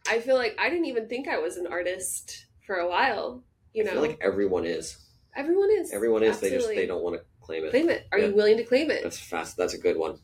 I 0.09 0.21
feel 0.21 0.35
like 0.37 0.55
I 0.57 0.69
didn't 0.69 0.85
even 0.85 1.09
think 1.09 1.27
I 1.27 1.39
was 1.39 1.57
an 1.57 1.67
artist 1.67 2.45
for 2.65 2.77
a 2.77 2.87
while. 2.89 3.43
You 3.73 3.83
I 3.83 3.87
know, 3.87 3.91
feel 3.91 4.01
like 4.01 4.19
everyone 4.21 4.63
is. 4.65 4.97
Everyone 5.35 5.69
is. 5.69 5.91
Everyone 5.91 6.23
is. 6.23 6.39
They 6.39 6.49
just 6.51 6.69
they 6.69 6.85
don't 6.85 7.03
want 7.03 7.17
to 7.17 7.21
claim 7.47 7.63
it. 7.65 7.71
claim 7.71 7.89
it. 7.89 8.07
Are 8.11 8.19
Yeah. 8.19 8.27
you 8.27 8.35
willing 8.35 8.57
to 8.57 8.63
claim 8.63 8.91
it? 8.91 9.01
That's 9.03 9.17
fast. 9.19 9.57
That's 9.57 9.73
a 9.73 9.77
good 9.79 9.97
one. 9.97 10.19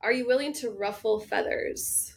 Are 0.00 0.12
you 0.12 0.26
willing 0.26 0.52
to 0.54 0.70
ruffle 0.70 1.20
feathers? 1.20 2.14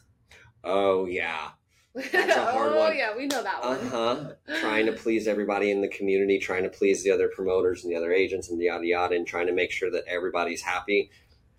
Oh 0.64 1.06
yeah. 1.06 1.50
That's 1.94 2.36
a 2.36 2.46
hard 2.52 2.74
oh 2.74 2.80
one. 2.80 2.98
yeah, 2.98 3.16
we 3.16 3.28
know 3.28 3.44
that 3.44 3.60
Uh 3.62 3.78
huh. 3.90 4.32
trying 4.60 4.86
to 4.88 4.92
please 4.94 5.28
everybody 5.28 5.70
in 5.72 5.82
the 5.82 5.88
community, 5.88 6.40
trying 6.40 6.64
to 6.64 6.70
please 6.70 7.04
the 7.04 7.12
other 7.12 7.28
promoters 7.30 7.84
and 7.84 7.92
the 7.94 7.98
other 7.98 8.12
agents 8.12 8.50
and 8.50 8.60
the 8.60 8.66
yada 8.66 8.86
yada, 8.86 9.16
and 9.16 9.28
trying 9.28 9.48
to 9.48 9.54
make 9.54 9.72
sure 9.72 9.92
that 9.92 10.04
everybody's 10.08 10.62
happy. 10.62 11.10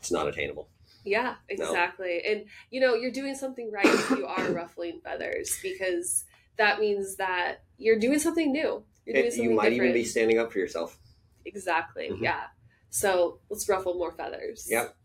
It's 0.01 0.11
not 0.11 0.27
attainable. 0.29 0.69
Yeah, 1.05 1.37
exactly. 1.49 2.21
And 2.27 2.45
you 2.71 2.81
know, 2.81 2.95
you're 2.95 3.13
doing 3.13 3.35
something 3.37 3.71
right 3.71 3.87
if 3.87 4.11
you 4.11 4.27
are 4.27 4.51
ruffling 4.51 5.01
feathers 5.05 5.57
because 5.63 6.25
that 6.57 6.81
means 6.81 7.17
that 7.17 7.63
you're 7.79 7.99
doing 7.99 8.19
something 8.19 8.51
new. 8.51 8.83
You're 9.05 9.15
doing 9.15 9.27
It, 9.27 9.33
something 9.35 9.51
you 9.51 9.57
might 9.57 9.71
different. 9.71 9.91
even 9.91 10.03
be 10.03 10.05
standing 10.05 10.39
up 10.39 10.53
for 10.53 10.59
yourself. 10.59 10.99
Exactly. 11.47 12.11
Mhm. 12.11 12.23
Yeah. 12.23 12.45
So 12.91 13.41
let's 13.49 13.69
ruffle 13.69 13.95
more 13.95 14.13
feathers. 14.13 14.67
Yep. 14.71 14.97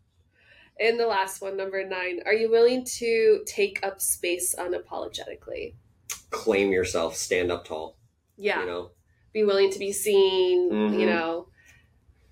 And 0.80 1.00
the 1.00 1.06
last 1.08 1.42
one, 1.42 1.56
number 1.58 1.84
nine. 1.88 2.22
Are 2.26 2.34
you 2.34 2.50
willing 2.50 2.84
to 2.98 3.44
take 3.46 3.86
up 3.86 4.02
space 4.02 4.56
unapologetically? 4.56 5.76
Claim 6.32 6.72
yourself. 6.72 7.16
Stand 7.16 7.52
up 7.52 7.66
tall. 7.66 7.98
Yeah. 8.38 8.62
You 8.62 8.66
know. 8.66 8.92
Be 9.34 9.44
willing 9.44 9.72
to 9.72 9.80
be 9.80 9.92
seen, 9.94 10.72
Mhm. 10.72 11.00
you 11.00 11.06
know. 11.06 11.48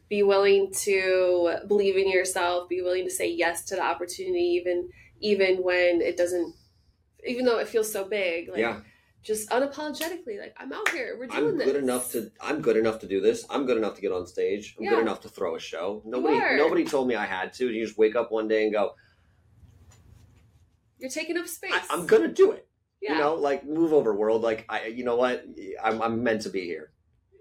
Be 0.10 0.24
willing 0.24 0.72
to 0.86 1.58
believe 1.68 1.96
in 1.96 2.10
yourself, 2.10 2.68
be 2.68 2.82
willing 2.82 3.04
to 3.04 3.12
say 3.12 3.28
yes 3.30 3.64
to 3.66 3.76
the 3.76 3.84
opportunity 3.84 4.40
even 4.60 4.90
even 5.22 5.62
when 5.62 6.02
it 6.02 6.16
doesn't 6.18 6.56
even 7.28 7.44
though 7.46 7.60
it 7.60 7.68
feels 7.68 7.92
so 7.92 8.06
big. 8.06 8.48
Like 8.50 8.60
yeah. 8.60 8.82
Just 9.30 9.48
unapologetically, 9.52 10.40
like 10.40 10.56
I'm 10.58 10.74
out 10.74 10.90
here, 10.90 11.16
we're 11.20 11.28
doing 11.28 11.50
I'm 11.52 11.58
this. 11.60 11.68
good 11.68 11.76
enough 11.76 12.12
to. 12.14 12.32
I'm 12.42 12.62
good 12.64 12.78
enough 12.78 12.98
to 13.02 13.08
do 13.08 13.22
this. 13.22 13.46
I'm 13.48 13.68
good 13.68 13.78
enough 13.78 13.94
to 13.94 14.02
get 14.02 14.12
on 14.12 14.26
stage. 14.26 14.76
I'm 14.80 14.86
Yeah. 14.86 14.90
good 14.90 15.00
enough 15.02 15.22
to 15.22 15.30
throw 15.30 15.56
a 15.56 15.60
show. 15.60 16.02
Nobody. 16.04 16.38
are. 16.38 16.58
Nobody 16.58 16.84
told 16.84 17.08
me 17.08 17.14
I 17.14 17.26
had 17.28 17.54
to. 17.54 17.70
You 17.70 17.86
just 17.86 17.96
wake 17.96 18.16
up 18.16 18.32
one 18.32 18.48
day 18.48 18.64
and 18.64 18.74
go. 18.74 18.96
You're 20.98 21.12
taking 21.12 21.38
up 21.38 21.48
space. 21.48 21.72
I, 21.74 21.82
I'm 21.92 22.08
gonna 22.08 22.28
do 22.28 22.52
it. 22.54 22.68
yeah. 23.02 23.14
You 23.14 23.20
know, 23.20 23.36
like 23.36 23.66
move 23.66 23.94
over 23.94 24.16
world. 24.16 24.42
Like 24.42 24.66
I. 24.68 24.88
You 24.88 25.04
know 25.04 25.16
what? 25.16 25.46
I'm. 25.84 26.02
I'm 26.02 26.24
meant 26.24 26.42
to 26.42 26.50
be 26.50 26.62
here. 26.66 26.92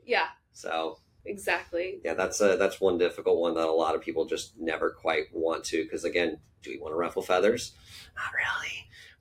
Yeah, 0.05 0.27
So 0.53 0.99
exactly. 1.27 2.01
yeah, 2.05 2.15
that's 2.15 2.41
a 2.43 2.57
that's 2.57 2.81
one 2.81 2.97
difficult 2.99 3.39
one 3.41 3.55
that 3.55 3.67
a 3.67 3.73
lot 3.73 3.95
of 3.95 4.01
people 4.01 4.25
just 4.27 4.59
never 4.59 4.91
quite 4.91 5.25
want 5.33 5.65
to. 5.65 5.83
Because 5.83 6.05
again, 6.05 6.39
do 6.63 6.71
we 6.71 6.79
want 6.79 6.93
to 6.93 6.97
ruffle 6.97 7.23
feathers? 7.23 7.73
Not 8.17 8.33
really. 8.35 8.73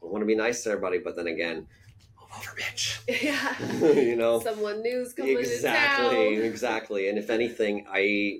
We 0.02 0.10
want 0.10 0.22
to 0.22 0.26
be 0.26 0.36
nice 0.36 0.64
to 0.64 0.70
everybody, 0.70 1.00
but 1.00 1.16
then 1.18 1.28
again, 1.28 1.68
over, 2.36 2.52
bitch. 2.60 3.00
Yeah. 3.24 3.92
you 3.94 4.16
know. 4.16 4.40
Someone 4.42 4.82
new's 4.84 5.14
coming 5.14 5.38
exactly 5.38 6.16
to 6.18 6.36
town. 6.36 6.46
exactly 6.46 7.10
and 7.10 7.18
if 7.18 7.30
anything 7.30 7.86
i 7.92 8.40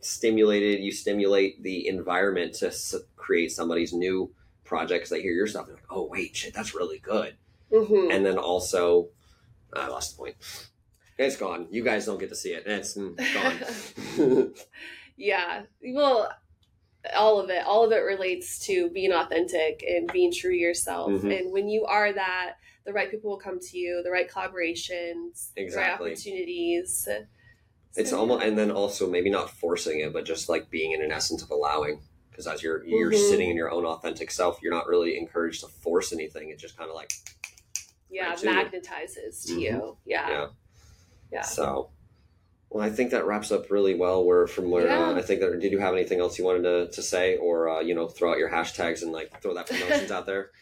stimulated 0.00 0.80
you 0.80 0.90
stimulate 0.92 1.62
the 1.62 1.86
environment 1.88 2.54
to 2.54 2.68
s- 2.68 2.94
create 3.16 3.52
somebody's 3.52 3.92
new 3.92 4.32
projects 4.64 5.10
they 5.10 5.20
hear 5.20 5.32
your 5.32 5.46
stuff 5.46 5.66
they're 5.66 5.74
like 5.74 5.84
oh 5.90 6.06
wait 6.10 6.34
shit 6.34 6.54
that's 6.54 6.74
really 6.74 6.98
good 6.98 7.36
Mhm. 7.70 8.10
and 8.14 8.24
then 8.24 8.38
also 8.38 9.08
i 9.74 9.86
lost 9.88 10.12
the 10.16 10.18
point 10.18 10.36
it's 11.18 11.36
gone 11.36 11.66
you 11.70 11.84
guys 11.84 12.06
don't 12.06 12.18
get 12.18 12.30
to 12.30 12.34
see 12.36 12.50
it 12.54 12.62
it's 12.66 12.96
mm, 12.96 13.14
gone 13.34 14.54
yeah. 15.16 15.62
Well, 15.84 16.30
all 17.16 17.40
of 17.40 17.50
it, 17.50 17.62
all 17.66 17.84
of 17.84 17.92
it 17.92 17.96
relates 18.04 18.58
to 18.66 18.88
being 18.90 19.12
authentic 19.12 19.84
and 19.86 20.10
being 20.12 20.32
true 20.32 20.52
to 20.52 20.56
yourself. 20.56 21.10
Mhm. 21.12 21.38
And 21.40 21.52
when 21.52 21.68
you 21.68 21.84
are 21.86 22.12
that, 22.12 22.54
the 22.84 22.92
right 22.92 23.10
people 23.10 23.30
will 23.30 23.38
come 23.38 23.58
to 23.60 23.78
you, 23.78 24.00
the 24.02 24.10
right 24.10 24.28
collaborations, 24.30 25.52
the 25.54 25.62
right 25.62 25.64
Exactly. 25.64 26.12
opportunities. 26.12 27.08
it's 27.96 28.10
So, 28.10 28.18
almost 28.20 28.44
and 28.44 28.56
then 28.56 28.70
also 28.70 29.10
maybe 29.10 29.30
not 29.30 29.50
forcing 29.50 29.98
it 30.00 30.12
but 30.12 30.24
just 30.24 30.48
like 30.48 30.70
being 30.70 30.92
in 30.92 31.02
an 31.02 31.10
essence 31.10 31.42
of 31.42 31.50
allowing 31.50 32.00
because 32.30 32.46
as 32.46 32.62
you're 32.62 32.84
you're 32.84 33.10
Mhm. 33.10 33.28
sitting 33.30 33.50
in 33.50 33.56
your 33.56 33.68
own 33.70 33.84
authentic 33.84 34.30
self 34.30 34.60
you're 34.62 34.72
not 34.72 34.86
really 34.86 35.18
encouraged 35.18 35.60
to 35.62 35.66
force 35.66 36.12
anything 36.12 36.50
it's 36.50 36.62
just 36.62 36.76
kind 36.78 36.88
of 36.88 36.94
like 36.94 37.10
yeah, 38.12 38.30
right 38.30 38.72
magnetizes 38.72 39.44
to 39.46 39.52
Mhm. 39.54 39.60
you. 39.60 39.96
Yeah. 40.04 40.28
Yeah. 40.30 40.46
Yeah. 41.32 41.40
So, 41.42 41.90
well, 42.68 42.84
I 42.84 42.90
think 42.90 43.10
that 43.12 43.24
wraps 43.24 43.52
up 43.52 43.70
really 43.70 43.94
well. 43.94 44.24
Where 44.24 44.46
from 44.48 44.70
where 44.70 44.86
Yeah. 44.86 45.10
uh, 45.10 45.14
I 45.14 45.22
think 45.22 45.40
that 45.40 45.58
did 45.60 45.70
you 45.72 45.78
have 45.78 45.94
anything 45.94 46.18
else 46.20 46.36
you 46.38 46.44
wanted 46.44 46.62
to, 46.64 46.88
to 46.92 47.02
say, 47.02 47.36
or 47.36 47.68
uh, 47.68 47.80
you 47.80 47.94
know, 47.94 48.08
throw 48.08 48.32
out 48.32 48.38
your 48.38 48.50
hashtags 48.50 49.02
and 49.02 49.12
like 49.12 49.40
throw 49.42 49.54
that 49.54 49.66
promotions 49.68 50.10
out 50.10 50.26
there? 50.26 50.50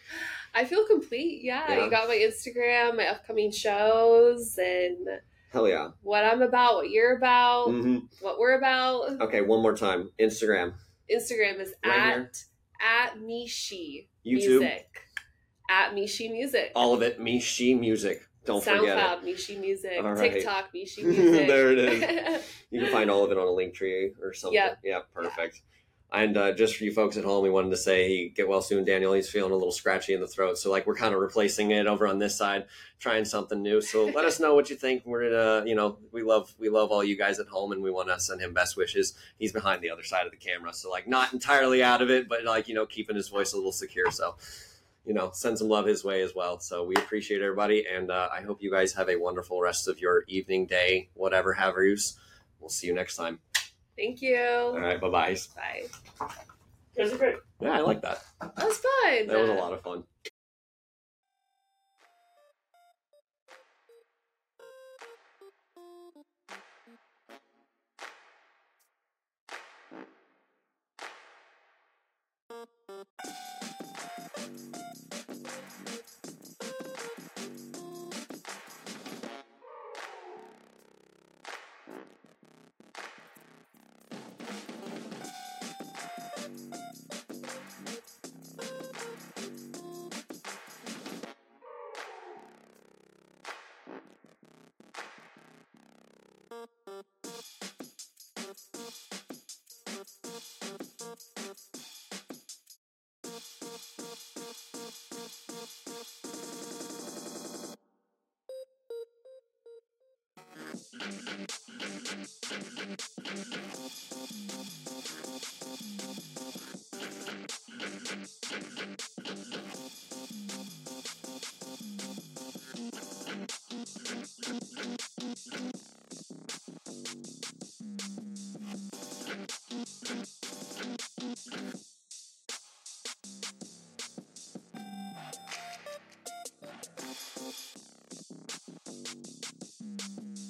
I 0.54 0.64
feel 0.64 0.86
complete. 0.86 1.42
Yeah. 1.42 1.64
Yeah. 1.68 1.84
You 1.84 1.90
got 1.90 2.08
my 2.08 2.16
Instagram, 2.16 2.96
my 2.96 3.06
upcoming 3.08 3.50
shows, 3.52 4.58
and 4.58 5.06
Hell 5.52 5.68
yeah! 5.68 5.88
what 6.02 6.24
I'm 6.24 6.42
about, 6.42 6.74
what 6.76 6.90
you're 6.90 7.16
about, 7.16 7.68
hmm 7.70 7.98
what 8.20 8.38
we're 8.38 8.56
about. 8.58 9.20
Okay, 9.20 9.40
one 9.40 9.62
more 9.62 9.76
time. 9.76 10.10
Instagram, 10.20 10.74
Instagram 11.10 11.60
is 11.60 11.74
Right 11.84 11.98
at 11.98 12.14
here. 12.14 12.30
at 12.80 13.18
Meeshy 13.18 14.08
YouTube, 14.26 14.60
Music. 14.60 15.00
At 15.70 15.94
Meeshy 15.94 16.30
Music. 16.30 16.72
all 16.74 16.92
of 16.94 17.02
it. 17.02 17.20
Me, 17.20 17.40
she, 17.40 17.74
music. 17.74 18.22
Don't 18.44 18.62
forget 18.64 18.82
it. 18.82 18.86
SoundCloud, 18.88 19.24
Meeshy 19.24 19.60
Music. 19.60 20.02
Right. 20.02 20.32
TikTok, 20.32 20.72
Meeshy 20.74 21.04
Music. 21.04 21.46
There 21.48 21.72
it 21.72 21.78
is. 21.78 22.44
You 22.70 22.80
can 22.80 22.90
find 22.92 23.10
all 23.10 23.24
of 23.24 23.30
it 23.30 23.36
on 23.38 23.46
a 23.46 23.50
link 23.50 23.74
tree 23.74 24.12
or 24.22 24.32
something. 24.32 24.54
Yep. 24.54 24.78
Yeah, 24.84 25.00
perfect. 25.14 25.60
And 26.10 26.38
uh, 26.38 26.52
just 26.52 26.76
for 26.76 26.84
you 26.84 26.92
folks 26.92 27.18
at 27.18 27.24
home, 27.24 27.42
we 27.42 27.50
wanted 27.50 27.68
to 27.70 27.76
say, 27.76 28.08
hey, 28.08 28.28
get 28.30 28.48
well 28.48 28.62
soon, 28.62 28.82
Daniel. 28.82 29.12
He's 29.12 29.28
feeling 29.28 29.52
a 29.52 29.56
little 29.56 29.72
scratchy 29.72 30.14
in 30.14 30.20
the 30.20 30.26
throat. 30.26 30.56
So, 30.56 30.70
like, 30.70 30.86
we're 30.86 30.94
kind 30.94 31.12
of 31.12 31.20
replacing 31.20 31.70
it 31.70 31.86
over 31.86 32.06
on 32.06 32.18
this 32.18 32.34
side, 32.34 32.64
trying 32.98 33.26
something 33.26 33.60
new. 33.60 33.82
So, 33.82 34.06
let 34.06 34.24
us 34.24 34.40
know 34.40 34.54
what 34.54 34.70
you 34.70 34.76
think. 34.76 35.04
We're 35.04 35.28
gonna, 35.28 35.66
you 35.66 35.74
know, 35.74 35.98
we 36.10 36.22
love 36.22 36.54
we 36.58 36.70
love 36.70 36.90
all 36.90 37.04
you 37.04 37.16
guys 37.16 37.38
at 37.40 37.48
home, 37.48 37.72
and 37.72 37.82
we 37.82 37.90
want 37.90 38.08
to 38.08 38.18
send 38.18 38.40
him 38.40 38.54
best 38.54 38.74
wishes. 38.74 39.14
He's 39.38 39.52
behind 39.52 39.82
the 39.82 39.90
other 39.90 40.02
side 40.02 40.24
of 40.24 40.30
the 40.30 40.38
camera, 40.38 40.72
so 40.72 40.90
like, 40.90 41.06
not 41.06 41.34
entirely 41.34 41.82
out 41.82 42.00
of 42.00 42.08
it, 42.10 42.26
but 42.26 42.42
like, 42.42 42.68
you 42.68 42.74
know, 42.74 42.86
keeping 42.86 43.16
his 43.16 43.28
voice 43.28 43.52
a 43.52 43.56
little 43.56 43.70
secure. 43.70 44.10
So, 44.10 44.36
you 45.04 45.12
know, 45.12 45.30
send 45.34 45.58
some 45.58 45.68
love 45.68 45.84
his 45.84 46.04
way 46.04 46.22
as 46.22 46.34
well. 46.34 46.58
So, 46.58 46.84
we 46.84 46.94
appreciate 46.96 47.42
everybody, 47.42 47.84
and 47.86 48.10
uh, 48.10 48.30
I 48.32 48.40
hope 48.40 48.62
you 48.62 48.70
guys 48.70 48.94
have 48.94 49.10
a 49.10 49.16
wonderful 49.16 49.60
rest 49.60 49.88
of 49.88 50.00
your 50.00 50.24
evening, 50.26 50.64
day, 50.64 51.10
whatever 51.12 51.52
have 51.52 51.74
yous. 51.76 52.18
We'll 52.60 52.70
see 52.70 52.86
you 52.86 52.94
next 52.94 53.16
time. 53.16 53.40
Thank 53.98 54.22
you. 54.22 54.38
All 54.38 54.78
right, 54.78 55.00
bye 55.00 55.08
bye. 55.10 55.36
Bye. 55.56 55.82
You 56.96 57.04
guys 57.04 57.12
are 57.12 57.18
great. 57.18 57.36
Yeah, 57.60 57.72
I 57.72 57.80
like 57.80 58.00
that. 58.02 58.22
That 58.40 58.56
was 58.56 58.78
fun. 58.78 59.26
That 59.26 59.40
was 59.40 59.50
a 59.50 59.54
lot 59.54 59.72
of 59.72 59.82
fun. 59.82 60.04